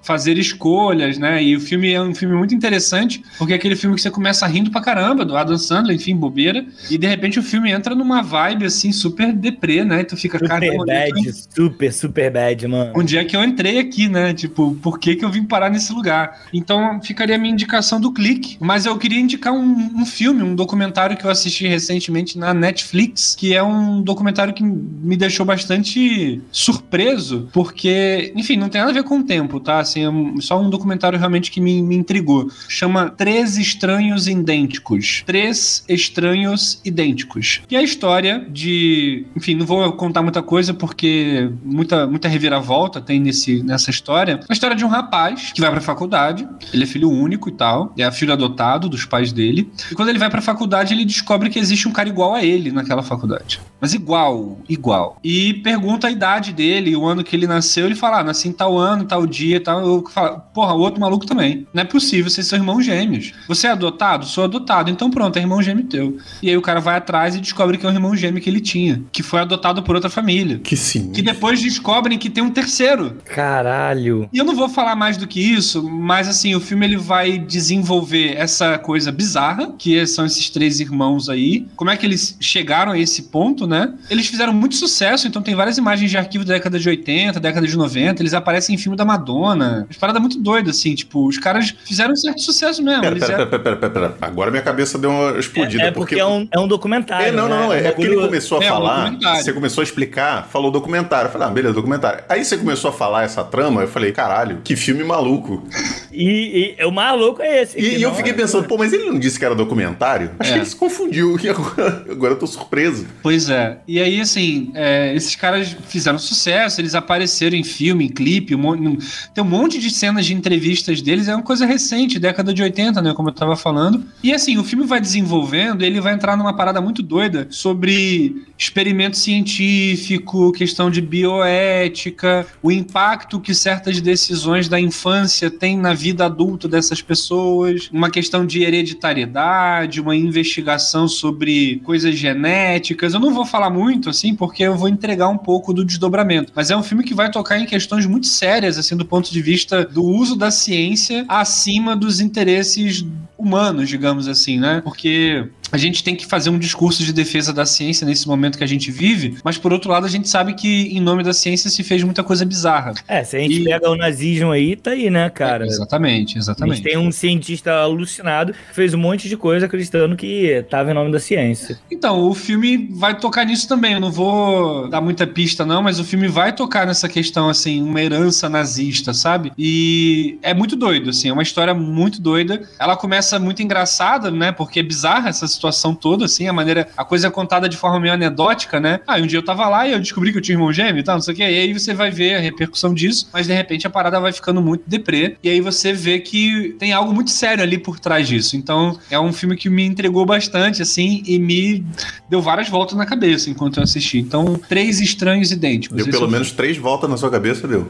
fazer 0.08 0.38
escolhas, 0.38 1.18
né? 1.18 1.44
E 1.44 1.54
o 1.54 1.60
filme 1.60 1.92
é 1.92 2.02
um 2.02 2.16
filme 2.16 2.34
muito 2.34 2.56
interessante, 2.56 3.22
porque 3.38 3.52
é 3.52 3.58
aquele 3.58 3.76
filme 3.76 3.94
que 3.94 4.02
você 4.02 4.10
começa 4.10 4.48
rindo 4.48 4.72
pra 4.72 4.80
caramba, 4.80 5.26
do 5.26 5.36
Adam 5.36 5.58
Sandler, 5.58 5.98
enfim, 5.98 6.16
bobeira, 6.16 6.66
e 6.90 6.98
de 6.98 7.06
repente 7.06 7.38
o 7.38 7.44
filme 7.44 7.70
entra 7.72 7.94
numa 7.94 8.22
vibe 8.22 8.66
assim, 8.66 8.94
super 8.94 9.34
deprê, 9.34 9.84
né? 9.84 10.02
E 10.02 10.04
tu 10.06 10.16
fica, 10.16 10.40
Super 10.40 10.80
onde 10.80 10.92
é 10.92 11.10
bad, 11.12 11.34
super, 11.54 11.94
super 11.94 12.32
bad, 12.32 12.68
mano. 12.68 12.94
onde 12.96 13.18
é 13.18 13.26
que 13.26 13.36
eu 13.36 13.44
entrei 13.44 13.80
aqui, 13.80 14.08
né? 14.08 14.34
Tipo, 14.34 14.76
por 14.82 14.98
que, 14.98 15.18
que 15.18 15.26
eu 15.26 15.30
vim 15.30 15.44
parar 15.44 15.70
nesse 15.70 15.92
lugar? 15.92 16.44
Então 16.54 17.02
ficaria 17.02 17.36
a 17.36 17.38
minha 17.38 17.54
indicação 17.54 18.00
do 18.00 18.14
clique. 18.14 18.58
Mas 18.62 18.86
eu 18.86 18.98
queria 18.98 19.20
indicar 19.20 19.52
um, 19.54 20.02
um 20.02 20.06
filme, 20.06 20.42
um 20.42 20.56
documentário 20.56 21.18
que 21.18 21.26
eu 21.26 21.32
assisti 21.32 21.68
recentemente 21.68 22.38
na 22.38 22.54
Netflix, 22.54 23.36
que 23.36 23.54
é 23.54 23.62
um 23.62 24.02
documentário 24.02 24.54
que 24.54 24.64
me 24.64 25.18
deixou 25.18 25.46
bastante 25.46 26.42
surpreso, 26.52 27.50
porque, 27.52 28.32
enfim, 28.36 28.56
não 28.56 28.70
tem 28.70 28.80
nada 28.80 28.92
a 28.92 28.94
ver 28.94 29.04
com 29.04 29.20
o 29.20 29.24
tempo, 29.24 29.60
tá? 29.60 29.80
Assim, 29.80 29.97
é 30.04 30.10
um- 30.10 30.40
só 30.42 30.60
um 30.62 30.70
documentário 30.70 31.18
realmente 31.18 31.52
que 31.52 31.60
me, 31.62 31.82
me 31.82 31.96
intrigou. 31.96 32.50
Chama 32.70 33.10
Três 33.10 33.58
Estranhos 33.58 34.28
Idênticos. 34.28 35.24
Três 35.26 35.84
Estranhos 35.88 36.80
Idênticos. 36.84 37.62
E 37.70 37.76
é 37.76 37.80
a 37.80 37.84
história 37.84 38.46
de. 38.50 39.26
Enfim, 39.36 39.56
não 39.56 39.66
vou 39.66 39.92
contar 39.94 40.22
muita 40.22 40.42
coisa 40.42 40.74
porque 40.74 41.50
muita, 41.64 42.08
muita 42.08 42.28
reviravolta 42.28 43.00
tem 43.02 43.20
nesse, 43.20 43.62
nessa 43.64 43.90
história. 43.90 44.40
A 44.50 44.54
história 44.54 44.76
de 44.76 44.84
um 44.86 44.88
rapaz 44.88 45.52
que 45.54 45.62
vai 45.62 45.70
pra 45.72 45.82
faculdade, 45.82 46.48
ele 46.74 46.84
é 46.84 46.88
filho 46.88 47.10
único 47.10 47.50
e 47.50 47.52
tal, 47.52 47.94
é 47.98 48.10
filho 48.12 48.34
adotado 48.34 48.90
dos 48.90 49.06
pais 49.06 49.32
dele. 49.32 49.70
E 49.92 49.96
quando 49.96 50.10
ele 50.10 50.20
vai 50.20 50.30
pra 50.30 50.42
faculdade, 50.42 50.94
ele 50.94 51.06
descobre 51.06 51.50
que 51.50 51.60
existe 51.60 51.88
um 51.88 51.92
cara 51.92 52.10
igual 52.10 52.34
a 52.34 52.44
ele 52.44 52.72
naquela 52.72 53.04
faculdade. 53.04 53.60
Mas 53.80 53.94
igual, 53.94 54.60
igual. 54.68 55.18
E 55.24 55.56
pergunta 55.56 56.08
a 56.08 56.12
idade 56.12 56.54
dele, 56.54 56.96
o 56.96 57.06
ano 57.06 57.24
que 57.24 57.36
ele 57.36 57.48
nasceu, 57.48 57.86
ele 57.86 57.96
fala: 57.96 58.20
ah, 58.20 58.24
nasci 58.24 58.48
em 58.50 58.52
tal 58.52 58.78
ano, 58.78 59.06
tal 59.06 59.26
dia, 59.26 59.62
tal 59.62 59.86
eu 59.86 60.04
falo, 60.10 60.42
porra, 60.54 60.74
o 60.74 60.80
outro 60.80 61.00
maluco 61.00 61.26
também. 61.26 61.68
Não 61.74 61.82
é 61.82 61.86
possível, 61.86 62.30
vocês 62.30 62.48
são 62.48 62.58
irmãos 62.58 62.84
gêmeos. 62.84 63.34
Você 63.48 63.68
é 63.68 63.72
adotado? 63.72 64.26
Sou 64.26 64.44
adotado. 64.44 64.90
Então 64.90 65.10
pronto, 65.10 65.38
é 65.38 65.42
irmão 65.42 65.62
gêmeo 65.62 65.86
teu. 65.86 66.18
E 66.42 66.50
aí 66.50 66.58
o 66.58 66.62
cara 66.62 66.80
vai 66.80 66.98
atrás 66.98 67.36
e 67.36 67.40
descobre 67.40 67.78
que 67.78 67.86
é 67.86 67.90
um 67.90 67.94
irmão 67.94 68.16
gêmeo 68.16 68.42
que 68.42 68.50
ele 68.50 68.60
tinha, 68.60 69.04
que 69.12 69.24
foi 69.24 69.40
adotado 69.40 69.84
por 69.84 69.96
outra 69.96 70.10
família. 70.10 70.60
Que 70.60 70.76
sim. 70.76 71.12
Que 71.12 71.22
depois 71.22 71.62
descobrem 71.62 72.18
que 72.18 72.30
tem 72.30 72.44
um 72.44 72.50
terceiro. 72.50 73.18
Caralho. 73.26 74.30
E 74.34 74.38
eu 74.38 74.46
não 74.46 74.56
vou 74.56 74.70
falar 74.70 74.96
mais 74.96 75.18
do 75.18 75.28
que 75.28 75.40
isso, 75.40 75.88
mas 75.88 76.28
assim, 76.28 76.56
o 76.56 76.60
filme 76.60 76.86
ele 76.86 76.98
vai 76.98 77.38
desenvolver 77.38 78.36
essa 78.36 78.78
coisa 78.78 79.12
bizarra, 79.12 79.74
que 79.78 80.06
são 80.08 80.26
esses 80.26 80.50
três 80.50 80.80
irmãos 80.80 81.30
aí. 81.30 81.68
Como 81.76 81.92
é 81.92 81.98
que 81.98 82.06
eles 82.06 82.38
chegaram 82.40 82.92
a 82.92 83.00
esse 83.00 83.24
ponto, 83.24 83.67
né? 83.68 83.94
Eles 84.10 84.28
fizeram 84.28 84.54
muito 84.54 84.76
sucesso, 84.76 85.28
então 85.28 85.42
tem 85.42 85.56
várias 85.56 85.78
imagens 85.78 86.10
de 86.10 86.18
arquivo 86.18 86.44
da 86.46 86.54
década 86.54 86.80
de 86.80 86.88
80, 86.90 87.40
década 87.40 87.68
de 87.68 87.78
90, 87.78 88.22
eles 88.22 88.34
aparecem 88.34 88.76
em 88.76 88.78
filme 88.78 88.98
da 88.98 89.06
Madonna. 89.06 89.86
As 89.90 89.98
paradas 89.98 90.22
muito 90.22 90.40
doidas, 90.40 90.78
assim, 90.78 90.96
tipo, 90.96 91.28
os 91.28 91.38
caras 91.38 91.74
fizeram 91.86 92.14
um 92.14 92.16
certo 92.16 92.42
sucesso 92.42 92.82
mesmo. 92.84 93.02
Pera, 93.02 93.16
pera, 93.16 93.34
eram- 93.34 93.48
pera, 93.48 93.60
pera, 93.62 93.76
pera, 93.78 93.90
pera. 93.92 94.18
Agora 94.22 94.50
minha 94.52 94.64
cabeça 94.64 94.98
deu 94.98 95.10
uma 95.10 95.38
explodida. 95.40 95.84
É, 95.84 95.88
é 95.88 95.92
porque, 95.92 96.16
é, 96.20 96.26
um, 96.26 96.48
é 96.52 96.60
um 96.60 96.68
documentário. 96.68 97.28
É, 97.28 97.32
não, 97.32 97.48
não, 97.50 97.62
não. 97.64 97.70
né? 97.70 97.86
É, 97.86 97.90
Um 97.90 97.94
porque 97.94 98.08
ele 98.12 98.16
começou 98.22 98.60
a 98.60 98.64
É, 98.64 98.68
um 98.72 98.74
falar, 98.76 98.98
documentário. 99.06 99.44
você 99.44 99.54
começou 99.54 99.82
a 99.82 99.84
explicar, 99.84 100.48
falou 100.48 100.72
documentário. 100.72 101.28
Eu 101.28 101.32
falei, 101.32 101.48
ah, 101.48 101.52
beleza, 101.52 101.74
documentário. 101.74 102.24
Aí 102.30 102.44
você 102.46 102.58
começou 102.58 102.90
a 102.90 102.94
falar 102.94 103.24
essa 103.24 103.44
trama, 103.44 103.82
eu 103.82 103.88
falei, 103.88 104.12
caralho, 104.12 104.60
que 104.64 104.76
filme 104.76 105.04
maluco. 105.04 105.68
E, 106.12 106.76
e 106.80 106.86
o 106.86 106.92
maluco 106.92 107.42
é 107.42 107.62
esse. 107.64 107.80
E, 107.80 107.98
e 107.98 108.02
eu 108.02 108.14
fiquei 108.14 108.32
é- 108.32 108.36
pensando, 108.36 108.68
pô, 108.68 108.78
mas 108.78 108.94
ele 108.94 109.06
não 109.06 109.20
disse 109.20 109.38
que 109.38 109.46
era 109.46 109.56
documentário? 109.56 110.32
Acho 110.40 110.50
É. 110.52 110.54
que 110.54 110.60
ele 110.60 110.66
se 110.66 110.76
confundiu. 110.76 111.38
E 111.48 111.50
agora, 111.50 112.06
agora 112.10 112.34
eu 112.34 112.40
tô 112.40 112.46
surpreso. 112.48 113.06
Pois 113.24 113.50
é. 113.50 113.57
E 113.88 114.00
aí, 114.00 114.20
assim, 114.22 114.72
é, 114.74 115.14
esses 115.16 115.36
caras 115.36 115.76
fizeram 115.88 116.18
sucesso, 116.20 116.82
eles 116.82 116.96
apareceram 116.96 117.56
em 117.58 117.64
filme, 117.64 118.06
em 118.06 118.10
clipe, 118.10 118.56
um 118.56 118.58
mon- 118.60 118.98
tem 119.34 119.44
um 119.44 119.48
monte 119.48 119.80
de 119.80 119.90
cenas 119.90 120.26
de 120.26 120.34
entrevistas 120.34 121.02
deles, 121.02 121.28
é 121.28 121.36
uma 121.36 121.44
coisa 121.44 121.66
recente, 121.66 122.20
década 122.20 122.54
de 122.54 122.62
80, 122.62 123.02
né, 123.02 123.14
como 123.14 123.30
eu 123.30 123.34
tava 123.34 123.56
falando. 123.56 124.04
E 124.24 124.34
assim, 124.34 124.58
o 124.58 124.64
filme 124.64 124.86
vai 124.86 125.00
desenvolvendo, 125.02 125.84
ele 125.84 126.00
vai 126.02 126.14
entrar 126.14 126.36
numa 126.38 126.54
parada 126.56 126.82
muito 126.82 127.02
doida 127.04 127.48
sobre 127.50 128.44
experimento 128.58 129.18
científico, 129.18 130.52
questão 130.52 130.90
de 130.90 131.02
bioética, 131.02 132.46
o 132.62 132.72
impacto 132.72 133.40
que 133.40 133.54
certas 133.54 134.00
decisões 134.02 134.68
da 134.68 134.80
infância 134.80 135.50
têm 135.50 135.78
na 135.78 135.94
vida 135.94 136.26
adulta 136.26 136.68
dessas 136.68 137.02
pessoas, 137.02 137.90
uma 137.92 138.10
questão 138.10 138.46
de 138.46 138.64
hereditariedade, 138.64 140.02
uma 140.02 140.16
investigação 140.16 141.08
sobre 141.08 141.82
coisas 141.84 142.16
genéticas. 142.16 143.14
Eu 143.14 143.20
não 143.20 143.34
vou 143.34 143.46
falar 143.48 143.70
muito, 143.70 144.10
assim, 144.10 144.36
porque 144.36 144.64
eu 144.64 144.76
vou 144.76 144.88
entregar 144.88 145.30
um 145.30 145.38
pouco 145.38 145.74
do 145.74 145.84
desdobramento. 145.84 146.52
Mas 146.56 146.70
é 146.70 146.78
um 146.78 146.84
filme 146.84 147.04
que 147.04 147.14
vai 147.14 147.32
tocar 147.32 147.60
em 147.60 147.66
questões 147.66 148.06
muito 148.06 148.28
sérias, 148.28 148.78
assim, 148.78 148.96
do 148.96 149.06
ponto 149.06 149.32
de 149.32 149.42
vista 149.42 149.84
do 149.84 150.04
uso 150.04 150.36
da 150.36 150.52
ciência 150.52 151.26
acima 151.28 151.96
dos 151.96 152.20
interesses 152.20 153.06
humanos, 153.38 153.88
digamos 153.88 154.28
assim, 154.28 154.60
né? 154.60 154.82
Porque 154.84 155.48
a 155.72 155.78
gente 155.78 156.04
tem 156.04 156.16
que 156.16 156.26
fazer 156.26 156.50
um 156.50 156.58
discurso 156.60 157.04
de 157.04 157.12
defesa 157.14 157.54
da 157.54 157.66
ciência 157.66 158.06
nesse 158.06 158.28
momento 158.28 158.58
que 158.58 158.64
a 158.64 158.68
gente 158.68 158.92
vive, 158.92 159.38
mas 159.44 159.58
por 159.58 159.74
outro 159.74 159.92
lado 159.92 160.06
a 160.06 160.10
gente 160.10 160.30
sabe 160.30 160.54
que 160.54 160.88
em 160.96 161.00
nome 161.02 161.24
da 161.24 161.34
ciência 161.34 161.70
se 161.70 161.84
fez 161.84 162.04
muita 162.04 162.24
coisa 162.24 162.46
bizarra. 162.46 162.94
É, 163.08 163.24
se 163.24 163.36
a 163.36 163.40
gente 163.40 163.62
E- 163.62 163.64
pega 163.64 163.90
o 163.90 163.96
nazismo 163.96 164.52
aí, 164.52 164.76
tá 164.76 164.92
aí, 164.92 165.10
né, 165.10 165.30
cara? 165.30 165.66
É, 165.66 165.68
exatamente, 165.68 166.14
A 166.14 166.28
gente 166.28 166.38
exatamente. 166.38 166.82
tem 166.84 166.98
um 166.98 167.12
cientista 167.12 167.72
alucinado 167.74 168.54
que 168.54 168.76
fez 168.76 168.94
um 168.94 168.98
monte 168.98 169.28
de 169.30 169.36
coisa 169.38 169.66
acreditando 169.66 170.16
que 170.16 170.64
tava 170.70 170.92
em 170.92 170.94
nome 170.94 171.12
da 171.12 171.20
ciência. 171.20 171.78
Então, 171.92 172.22
o 172.30 172.34
filme 172.34 172.90
vai 172.94 173.18
tocar 173.20 173.46
nisso 173.46 173.68
também. 173.68 173.94
Eu 173.94 174.00
não 174.00 174.12
vou 174.12 174.88
dar 174.90 175.02
muita 175.02 175.26
pista, 175.28 175.66
não, 175.66 175.82
mas 175.82 176.00
o 176.00 176.04
filme 176.04 176.28
vai 176.28 176.54
tocar 176.54 176.86
nessa 176.86 177.08
questão, 177.10 177.50
assim, 177.50 177.82
uma 177.82 178.02
herança 178.02 178.48
nazista, 178.50 179.14
sabe? 179.14 179.52
E 179.58 180.38
é 180.42 180.54
muito 180.54 180.76
doido, 180.76 181.10
assim, 181.10 181.30
é 181.30 181.34
uma 181.34 181.44
história 181.44 181.74
muito 181.74 182.22
doida. 182.22 182.62
Ela 182.80 182.96
começa 182.96 183.38
muito 183.40 183.62
engraçada, 183.62 184.30
né? 184.32 184.52
Porque 184.52 184.80
é 184.80 184.84
bizarra 184.84 185.30
essa 185.30 185.48
situação 185.58 185.94
toda, 185.94 186.26
assim, 186.26 186.48
a 186.48 186.54
maneira. 186.54 186.88
A 186.96 187.04
coisa 187.04 187.28
é 187.28 187.30
contada 187.30 187.68
de 187.68 187.76
forma 187.76 188.00
meio 188.00 188.14
anedótica, 188.14 188.80
né? 188.80 189.00
Ah, 189.06 189.18
um 189.18 189.28
dia 189.28 189.40
eu 189.40 189.44
tava 189.44 189.68
lá 189.68 189.88
e 189.88 189.92
eu 189.92 190.00
descobri 190.00 190.32
que 190.32 190.38
eu 190.38 190.42
tinha 190.42 190.56
irmão 190.56 190.72
gêmeo 190.72 191.00
e 191.00 191.04
tal, 191.04 191.16
não 191.16 191.22
sei 191.22 191.34
o 191.34 191.38
quê. 191.38 191.44
E 191.44 191.60
aí 191.60 191.74
você 191.74 191.94
vai 191.94 192.10
ver 192.10 192.36
a 192.36 192.40
repercussão 192.40 192.94
disso, 192.94 193.30
mas 193.34 193.48
de 193.48 193.54
repente 193.54 193.86
a 193.86 193.90
parada 193.90 194.20
vai 194.20 194.32
ficando 194.32 194.62
muito 194.62 194.84
deprê. 194.88 195.36
E 195.44 195.50
aí 195.50 195.60
você 195.60 195.92
vê 195.92 196.20
que 196.20 196.76
tem 196.80 196.94
algo 196.94 197.14
muito 197.14 197.32
sério 197.32 197.64
ali 197.64 197.78
por 197.78 198.00
trás 198.00 198.28
disso. 198.28 198.56
Então, 198.56 198.98
é 199.10 199.20
um 199.20 199.34
filme 199.34 199.56
que 199.56 199.70
me 199.70 199.84
entregou 199.84 200.26
bastante, 200.26 200.82
assim, 200.82 201.24
e 201.26 201.38
me 201.40 201.86
deu 202.30 202.42
várias 202.42 202.70
voltas 202.70 202.98
na 202.98 203.06
cabeça 203.06 203.50
enquanto 203.50 203.78
eu 203.78 203.84
assisti. 203.84 204.20
Então, 204.20 204.60
três 204.70 205.02
estranhos 205.02 205.52
idênticos. 205.52 205.98
Deu 205.98 206.08
pelo 206.08 206.28
é 206.28 206.32
menos 206.32 206.52
três 206.52 206.78
voltas 206.78 207.10
na 207.10 207.18
sua 207.18 207.30
cabeça, 207.30 207.68
deu. 207.68 207.88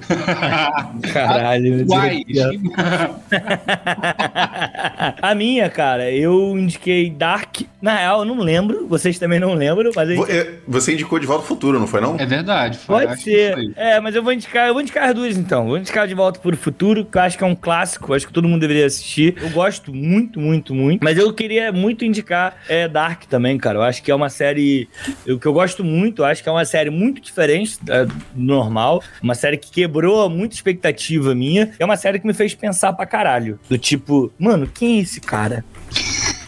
Caralho. 1.13 1.76
meu 1.76 1.88
Uai. 1.88 2.24
Deus. 2.28 2.55
A 5.22 5.36
minha, 5.36 5.70
cara, 5.70 6.11
eu 6.11 6.57
indiquei 6.57 7.09
Dark. 7.09 7.57
Na 7.82 7.95
real, 7.97 8.20
eu 8.20 8.26
não 8.26 8.39
lembro. 8.39 8.88
Vocês 8.88 9.18
também 9.20 9.39
não 9.39 9.53
lembram, 9.53 9.91
mas 9.95 10.10
eu 10.10 10.16
Vo- 10.18 10.26
é, 10.32 10.53
Você 10.68 10.93
indicou 10.93 11.20
de 11.20 11.26
volta 11.26 11.43
ao 11.43 11.47
futuro, 11.47 11.80
não 11.80 11.88
foi 11.88 12.01
não? 12.01 12.16
É 12.20 12.26
verdade. 12.26 12.78
foi, 12.78 13.05
Pode 13.08 13.18
que 13.24 13.32
ser. 13.32 13.72
É, 13.76 13.99
mas 13.99 14.16
eu 14.16 14.24
vou 14.24 14.34
indicar, 14.34 14.68
eu 14.68 14.74
vou 14.74 14.82
indicar 14.82 15.10
as 15.10 15.16
duas 15.16 15.38
então. 15.38 15.66
Vou 15.68 15.78
indicar 15.78 16.08
De 16.08 16.14
Volta 16.14 16.39
para 16.39 16.53
o 16.53 16.58
Futuro, 16.58 17.05
que 17.05 17.18
eu 17.18 17.22
acho 17.22 17.38
que 17.38 17.43
é 17.43 17.47
um 17.47 17.55
clássico, 17.55 18.14
acho 18.14 18.28
que 18.28 18.34
todo 18.34 18.47
mundo 18.47 18.62
deveria 18.62 18.86
assistir. 18.86 19.36
Eu 19.41 19.49
gosto 19.49 19.93
muito, 19.93 20.39
muito, 20.39 20.74
muito. 20.74 21.03
Mas 21.03 21.18
eu 21.18 21.32
queria 21.34 21.72
muito 21.72 22.03
indicar 22.05 22.58
é, 22.68 22.88
Dark 22.88 23.24
também, 23.26 23.58
cara. 23.58 23.78
Eu 23.80 23.84
acho 23.84 24.01
que 24.03 24.12
é 24.12 24.16
uma 24.16 24.30
série 24.30 24.88
o 25.28 25.38
que 25.39 25.45
eu 25.45 25.53
gosto 25.53 25.84
muito, 25.84 26.22
eu 26.22 26.26
acho 26.26 26.41
que 26.43 26.49
é 26.49 26.51
uma 26.51 26.66
série 26.66 26.89
muito 26.89 27.22
diferente 27.22 27.78
é, 27.89 28.05
do 28.05 28.16
normal, 28.36 29.03
uma 29.22 29.36
série 29.36 29.58
que 29.58 29.70
quebrou 29.72 30.30
muita 30.30 30.55
expectativa 30.55 31.34
minha. 31.36 31.72
É 31.80 31.86
uma 31.86 31.97
série 31.97 32.20
que 32.20 32.28
me 32.28 32.34
fez 32.34 32.53
pensar 32.55 32.93
pra 32.93 33.05
caralho. 33.05 33.60
Do 33.70 33.78
tipo, 33.78 34.32
mano, 34.39 34.68
quem 34.74 34.97
é 34.99 35.01
esse 35.01 35.20
cara? 35.22 35.64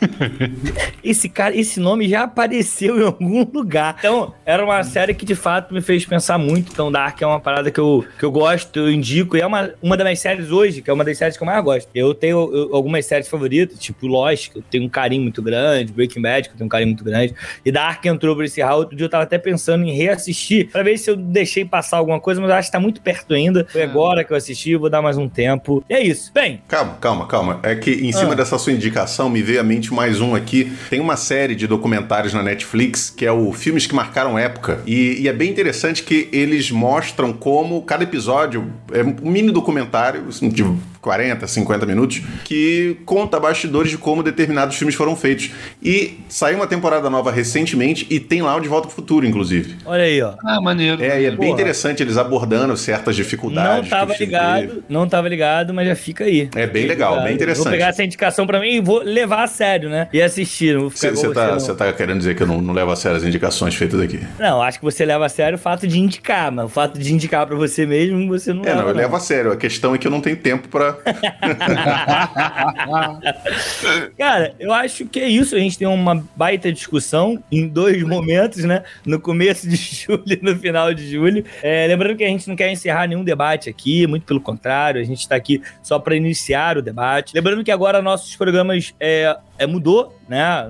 esse 1.03 1.29
cara, 1.29 1.55
esse 1.55 1.79
nome 1.79 2.07
já 2.07 2.23
apareceu 2.23 2.99
em 2.99 3.03
algum 3.05 3.45
lugar. 3.53 3.95
Então, 3.99 4.33
era 4.45 4.63
uma 4.63 4.83
série 4.83 5.13
que 5.13 5.25
de 5.25 5.35
fato 5.35 5.73
me 5.73 5.81
fez 5.81 6.05
pensar 6.05 6.37
muito. 6.37 6.71
Então, 6.71 6.91
Dark 6.91 7.21
é 7.21 7.25
uma 7.25 7.39
parada 7.39 7.71
que 7.71 7.79
eu, 7.79 8.05
que 8.17 8.23
eu 8.23 8.31
gosto, 8.31 8.77
eu 8.79 8.91
indico. 8.91 9.37
E 9.37 9.41
é 9.41 9.45
uma, 9.45 9.71
uma 9.81 9.95
das 9.97 10.05
minhas 10.05 10.19
séries 10.19 10.51
hoje, 10.51 10.81
que 10.81 10.89
é 10.89 10.93
uma 10.93 11.03
das 11.03 11.17
séries 11.17 11.37
que 11.37 11.43
eu 11.43 11.47
mais 11.47 11.63
gosto. 11.63 11.89
Eu 11.93 12.13
tenho 12.13 12.37
eu- 12.53 12.75
algumas 12.75 13.05
séries 13.05 13.27
favoritas, 13.27 13.77
tipo 13.79 14.07
Lost, 14.07 14.49
que 14.51 14.57
eu 14.59 14.63
tenho 14.69 14.83
um 14.85 14.89
carinho 14.89 15.21
muito 15.23 15.41
grande, 15.41 15.91
Breaking 15.91 16.21
Bad, 16.21 16.49
que 16.49 16.53
eu 16.53 16.57
tenho 16.57 16.65
um 16.65 16.69
carinho 16.69 16.89
muito 16.89 17.03
grande. 17.03 17.33
E 17.65 17.71
Dark 17.71 18.05
entrou 18.05 18.35
por 18.35 18.43
esse 18.45 18.61
ralo. 18.61 18.79
Outro 18.81 18.95
dia 18.95 19.05
eu 19.05 19.09
tava 19.09 19.23
até 19.23 19.37
pensando 19.37 19.83
em 19.85 19.91
reassistir, 19.91 20.69
pra 20.71 20.83
ver 20.83 20.97
se 20.97 21.09
eu 21.09 21.15
deixei 21.15 21.65
passar 21.65 21.97
alguma 21.97 22.19
coisa, 22.19 22.39
mas 22.41 22.49
eu 22.49 22.55
acho 22.55 22.67
que 22.69 22.71
tá 22.71 22.79
muito 22.79 23.01
perto 23.01 23.33
ainda. 23.33 23.65
Foi 23.69 23.81
É. 23.81 23.83
agora 23.83 24.23
que 24.23 24.31
eu 24.31 24.37
assisti, 24.37 24.71
eu 24.71 24.79
vou 24.79 24.89
dar 24.89 25.01
mais 25.01 25.17
um 25.17 25.27
tempo. 25.27 25.83
E 25.89 25.93
é 25.93 26.01
isso. 26.03 26.31
Bem, 26.33 26.61
Calma, 26.67 26.97
calma, 26.99 27.27
calma. 27.27 27.59
É 27.63 27.75
que 27.75 27.91
em 27.91 28.11
cima 28.11 28.33
Ah. 28.33 28.35
dessa 28.35 28.57
sua 28.57 28.71
indicação 28.73 29.29
me 29.29 29.41
veio 29.41 29.59
à 29.59 29.63
mente 29.63 29.88
mais 29.93 30.21
um 30.21 30.35
aqui. 30.35 30.71
Tem 30.89 30.99
uma 30.99 31.15
série 31.15 31.55
de 31.55 31.67
documentários 31.67 32.33
na 32.33 32.43
Netflix 32.43 33.09
que 33.09 33.25
é 33.25 33.31
o 33.31 33.51
Filmes 33.53 33.85
que 33.85 33.95
Marcaram 33.95 34.37
Época. 34.37 34.81
E, 34.85 35.21
e 35.21 35.27
é 35.27 35.33
bem 35.33 35.49
interessante 35.49 36.03
que 36.03 36.29
eles 36.31 36.71
mostram 36.71 37.33
como 37.33 37.81
cada 37.83 38.03
episódio 38.03 38.71
é 38.91 39.03
um 39.03 39.29
mini 39.29 39.51
documentário 39.51 40.25
assim, 40.29 40.49
de 40.49 40.63
40, 41.01 41.47
50 41.47 41.85
minutos 41.85 42.21
que 42.43 42.97
conta 43.05 43.39
bastidores 43.39 43.89
de 43.91 43.97
como 43.97 44.21
determinados 44.21 44.75
filmes 44.75 44.95
foram 44.95 45.15
feitos. 45.15 45.49
E 45.81 46.19
saiu 46.27 46.57
uma 46.57 46.67
temporada 46.67 47.09
nova 47.09 47.31
recentemente 47.31 48.05
e 48.09 48.19
tem 48.19 48.41
lá 48.41 48.55
o 48.55 48.59
De 48.59 48.67
Volta 48.67 48.87
ao 48.87 48.91
Futuro, 48.91 49.25
inclusive. 49.25 49.75
olha 49.85 50.03
aí, 50.03 50.21
ó. 50.21 50.33
Ah, 50.45 50.59
maneiro. 50.61 51.01
É, 51.03 51.21
e 51.21 51.25
é 51.25 51.29
bem 51.29 51.37
Porra. 51.37 51.49
interessante 51.51 52.03
eles 52.03 52.17
abordando 52.17 52.75
certas 52.75 53.15
Não 53.17 53.23
dificuldades. 53.23 53.83
que 53.85 53.89
tava 53.89 54.13
ligado, 54.17 54.67
teve. 54.67 54.81
não 54.89 55.07
tava 55.07 55.29
ligado, 55.29 55.73
mas 55.73 55.87
já 55.87 55.95
fica 55.95 56.23
aí. 56.25 56.49
É 56.55 56.67
bem 56.67 56.85
legal, 56.85 57.11
Ligado. 57.11 57.25
bem 57.25 57.35
interessante. 57.35 57.63
Vou 57.63 57.71
pegar 57.73 57.87
essa 57.87 58.03
indicação 58.03 58.45
pra 58.45 58.59
mim 58.59 58.75
e 58.75 58.81
vou 58.81 59.01
levar 59.01 59.43
a 59.43 59.47
sério, 59.47 59.89
né? 59.89 60.07
E 60.11 60.21
assistir. 60.21 60.75
Não 60.75 60.89
ficar 60.89 61.11
Você 61.11 61.29
tá, 61.33 61.47
não. 61.47 61.59
você 61.59 61.73
tá 61.73 61.93
querendo 61.93 62.17
dizer 62.17 62.35
que 62.35 62.43
eu 62.43 62.47
não, 62.47 62.61
não 62.61 62.73
levo 62.73 62.91
a 62.91 62.95
sério 62.95 63.17
as 63.17 63.23
indicações 63.23 63.73
feitas 63.75 63.99
aqui? 64.01 64.19
Não, 64.37 64.61
acho 64.61 64.79
que 64.79 64.85
você 64.85 65.05
leva 65.05 65.25
a 65.25 65.29
sério 65.29 65.55
o 65.55 65.59
fato 65.59 65.87
de 65.87 65.99
indicar, 65.99 66.51
mas 66.51 66.65
o 66.65 66.69
fato 66.69 66.99
de 66.99 67.13
indicar 67.13 67.45
pra 67.47 67.55
você 67.55 67.85
mesmo, 67.85 68.27
você 68.27 68.53
não 68.53 68.63
É, 68.63 68.69
leva. 68.69 68.81
não, 68.81 68.89
eu 68.89 68.95
levo 68.95 69.15
a 69.15 69.19
sério. 69.19 69.51
A 69.51 69.55
questão 69.57 69.95
é 69.95 69.97
que 69.97 70.05
eu 70.05 70.11
não 70.11 70.21
tenho 70.21 70.35
tempo 70.38 70.67
pra. 70.67 70.89
Cara, 74.18 74.56
eu 74.60 74.74
acho 74.74 75.06
que 75.06 75.20
é 75.20 75.30
isso. 75.30 75.56
A 75.56 75.60
gente 75.60 75.78
tem 75.78 75.88
uma 75.88 76.24
baita 76.36 76.72
discussão 76.72 77.41
em 77.52 77.68
dois 77.68 78.02
momentos, 78.03 78.64
né? 78.64 78.84
No 79.06 79.20
começo 79.20 79.68
de 79.68 79.76
julho 80.06 80.24
e 80.28 80.40
no 80.41 80.56
final 80.56 80.94
de 80.94 81.10
julho. 81.10 81.44
É, 81.61 81.88
lembrando 81.88 82.18
que 82.18 82.24
a 82.24 82.28
gente 82.28 82.48
não 82.48 82.56
quer 82.56 82.72
encerrar 82.72 83.07
nenhum 83.07 83.24
debate 83.24 83.70
aqui, 83.70 84.07
muito 84.07 84.26
pelo 84.26 84.41
contrário, 84.41 85.02
a 85.02 85.03
gente 85.03 85.28
tá 85.28 85.36
aqui 85.36 85.61
só 85.82 85.99
para 85.99 86.16
iniciar 86.16 86.78
o 86.78 86.82
debate. 86.82 87.34
Lembrando 87.34 87.64
que 87.64 87.72
agora 87.72 88.02
nossos 88.02 88.36
programas 88.36 88.94
é, 88.99 89.36
é, 89.57 89.66
mudou 89.66 90.18
né? 90.30 90.41
A, 90.41 90.68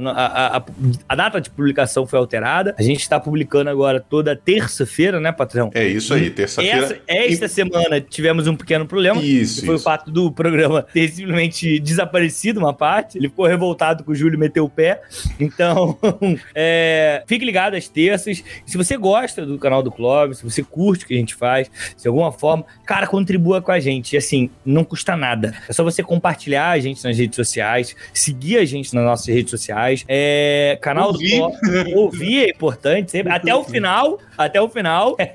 a- 0.57 0.63
a- 1.09 1.15
data 1.15 1.39
de 1.41 1.49
publicação 1.49 2.07
foi 2.07 2.17
alterada. 2.17 2.73
A 2.77 2.81
gente 2.81 3.01
está 3.01 3.19
publicando 3.19 3.69
agora 3.69 3.99
toda 3.99 4.35
terça-feira, 4.35 5.19
né, 5.19 5.31
patrão? 5.31 5.69
É 5.73 5.85
isso 5.85 6.13
aí, 6.13 6.29
terça-feira. 6.29 7.01
esta 7.07 7.47
semana 7.47 7.99
tivemos 8.01 8.47
um 8.47 8.55
pequeno 8.55 8.85
problema. 8.87 9.21
Isso, 9.21 9.65
foi 9.65 9.75
isso. 9.75 9.81
o 9.81 9.83
fato 9.83 10.09
do 10.09 10.31
programa 10.31 10.83
ter 10.83 11.09
simplesmente 11.09 11.79
desaparecido 11.79 12.59
uma 12.59 12.73
parte. 12.73 13.17
Ele 13.17 13.27
ficou 13.29 13.45
revoltado 13.45 14.03
que 14.03 14.11
o 14.11 14.15
Júlio 14.15 14.39
meteu 14.39 14.65
o 14.65 14.69
pé. 14.69 15.01
Então, 15.39 15.97
é, 16.55 17.23
fique 17.27 17.43
ligado 17.45 17.75
às 17.75 17.87
terças. 17.87 18.43
Se 18.65 18.77
você 18.77 18.95
gosta 18.97 19.45
do 19.45 19.57
canal 19.57 19.83
do 19.83 19.91
Clóvis, 19.91 20.37
se 20.39 20.43
você 20.43 20.63
curte 20.63 21.03
o 21.05 21.07
que 21.07 21.13
a 21.13 21.17
gente 21.17 21.35
faz, 21.35 21.69
de 22.01 22.07
alguma 22.07 22.31
forma, 22.31 22.65
cara, 22.85 23.07
contribua 23.07 23.61
com 23.61 23.71
a 23.71 23.79
gente. 23.79 24.13
E 24.13 24.17
assim, 24.17 24.49
não 24.65 24.83
custa 24.83 25.15
nada. 25.17 25.53
É 25.67 25.73
só 25.73 25.83
você 25.83 26.01
compartilhar 26.03 26.69
a 26.69 26.79
gente 26.79 27.03
nas 27.03 27.17
redes 27.17 27.35
sociais, 27.35 27.95
seguir 28.13 28.57
a 28.57 28.65
gente 28.65 28.93
nas 28.93 29.03
nossas 29.03 29.27
redes 29.27 29.48
sociais. 29.49 30.05
É, 30.07 30.77
canal 30.81 31.07
Ouvir. 31.09 31.29
do 31.31 31.37
Clóvis. 31.37 31.93
Ouvir 31.95 32.43
é 32.45 32.49
importante, 32.49 33.11
sempre. 33.11 33.31
Até 33.31 33.53
o 33.55 33.63
final. 33.63 34.19
Até 34.37 34.61
o 34.61 34.69
final. 34.69 35.15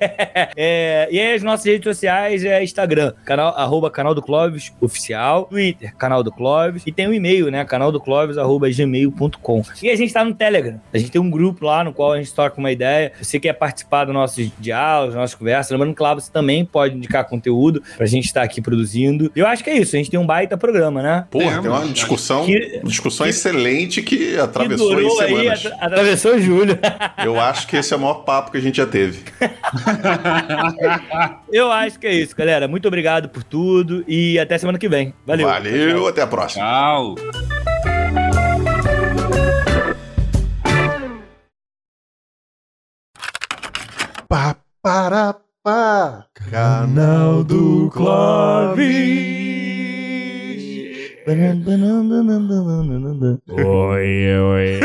É, 0.57 1.07
e 1.11 1.19
aí 1.19 1.33
as 1.35 1.43
nossas 1.43 1.65
redes 1.65 1.83
sociais 1.83 2.43
é 2.45 2.63
Instagram, 2.63 3.13
canal, 3.25 3.49
arroba 3.57 3.89
canal 3.89 4.13
do 4.13 4.21
Clóvis 4.21 4.71
oficial, 4.79 5.45
Twitter, 5.45 5.95
canal 5.97 6.23
do 6.23 6.31
Clóvis, 6.31 6.83
e 6.85 6.91
tem 6.91 7.07
o 7.07 7.09
um 7.09 7.13
e-mail, 7.13 7.49
né, 7.51 7.63
canal 7.65 7.91
do 7.91 7.99
Clóvis, 7.99 8.37
arroba 8.37 8.69
gmail.com. 8.69 9.63
E 9.81 9.89
a 9.89 9.95
gente 9.95 10.13
tá 10.13 10.23
no 10.23 10.33
Telegram, 10.33 10.79
a 10.93 10.97
gente 10.97 11.11
tem 11.11 11.19
um 11.21 11.29
grupo 11.29 11.65
lá 11.65 11.83
no 11.83 11.93
qual 11.93 12.13
a 12.13 12.17
gente 12.17 12.33
troca 12.33 12.57
uma 12.59 12.71
ideia, 12.71 13.11
você 13.21 13.39
quer 13.39 13.53
participar 13.53 14.05
dos 14.05 14.13
nossos 14.13 14.49
diálogos, 14.59 15.13
das 15.13 15.21
nossas 15.21 15.35
conversas, 15.35 15.71
lembrando 15.71 15.95
que 15.95 16.01
lá 16.03 16.13
você 16.13 16.31
também 16.31 16.63
pode 16.65 16.95
indicar 16.95 17.25
conteúdo 17.27 17.81
pra 17.97 18.05
gente 18.05 18.25
estar 18.25 18.43
aqui 18.43 18.61
produzindo. 18.61 19.31
Eu 19.35 19.47
acho 19.47 19.63
que 19.63 19.69
é 19.69 19.77
isso, 19.77 19.95
a 19.95 19.99
gente 19.99 20.11
tem 20.11 20.19
um 20.19 20.25
baita 20.25 20.57
programa, 20.57 21.01
né? 21.01 21.25
Porra, 21.29 21.57
É, 21.57 21.61
tem 21.61 21.69
uma 21.69 21.85
discussão, 21.87 22.45
Que- 22.45 22.81
discussão 22.83 23.25
que- 23.25 23.29
excelente 23.31 24.01
que 24.05 24.17
Que 24.33 24.39
atravessou 24.39 24.93
em 24.93 24.95
durou 25.03 25.21
aí, 25.21 25.27
semanas. 25.29 25.65
atra- 25.65 25.77
atravessou 25.85 26.39
julho. 26.39 26.77
Eu 27.23 27.39
acho 27.39 27.67
que 27.67 27.77
esse 27.77 27.93
é 27.93 27.97
o 27.97 27.99
maior 27.99 28.23
papo 28.23 28.51
que 28.51 28.57
a 28.57 28.61
gente 28.61 28.77
já 28.77 28.85
teve. 28.85 29.23
Eu 31.51 31.71
acho 31.71 31.99
que 31.99 32.07
é 32.07 32.13
isso, 32.13 32.35
galera. 32.35 32.67
Muito 32.67 32.87
obrigado 32.87 33.29
por 33.29 33.43
tudo 33.43 34.03
e 34.07 34.37
até 34.39 34.57
semana 34.57 34.77
que 34.77 34.89
vem. 34.89 35.13
Valeu. 35.25 35.47
Valeu, 35.47 36.07
até 36.07 36.21
a 36.21 36.27
próxima. 36.27 36.63
Tchau. 36.65 37.15
Pá, 44.27 44.55
para, 44.81 45.35
pá. 45.63 46.25
Canal 46.51 47.43
do 47.43 47.89
Clóvis. 47.91 49.64
Oi, 53.49 54.37
oi. 54.39 54.79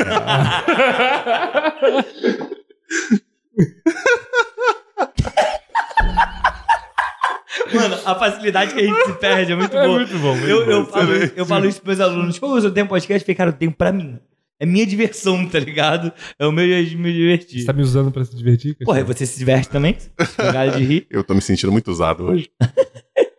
Mano, 7.74 7.94
a 8.04 8.14
facilidade 8.14 8.74
que 8.74 8.80
a 8.80 8.84
gente 8.86 9.04
se 9.04 9.12
perde 9.14 9.52
é 9.52 9.56
muito 9.56 9.76
É 9.76 9.86
boa. 9.86 9.98
muito 9.98 10.18
bom. 10.18 10.34
muito 10.34 10.48
Eu, 10.48 10.64
bom. 10.64 10.70
eu, 10.72 10.86
falo, 10.86 11.12
eu 11.36 11.46
falo 11.46 11.66
isso 11.68 11.80
pros 11.82 11.98
meus 11.98 12.10
alunos. 12.10 12.38
Pô, 12.38 12.58
eu 12.58 12.70
tenho 12.70 12.86
podcast, 12.88 13.22
eu 13.22 13.26
falei, 13.26 13.36
cara, 13.36 13.50
eu 13.50 13.54
tenho 13.54 13.72
pra 13.72 13.92
mim. 13.92 14.18
É 14.58 14.66
minha 14.66 14.84
diversão, 14.86 15.46
tá 15.48 15.58
ligado? 15.58 16.12
É 16.38 16.46
o 16.46 16.52
meu 16.52 16.66
jeito 16.66 16.90
de 16.90 16.96
me 16.96 17.12
divertir. 17.12 17.60
Você 17.60 17.66
tá 17.66 17.72
me 17.72 17.82
usando 17.82 18.10
pra 18.10 18.24
se 18.24 18.34
divertir? 18.36 18.76
Porra, 18.84 19.00
e 19.00 19.04
você 19.04 19.24
se 19.24 19.38
diverte 19.38 19.68
também? 19.70 19.96
De 20.76 20.84
rir? 20.84 21.06
Eu 21.10 21.22
tô 21.24 21.34
me 21.34 21.40
sentindo 21.40 21.72
muito 21.72 21.90
usado 21.90 22.24
hoje. 22.24 22.50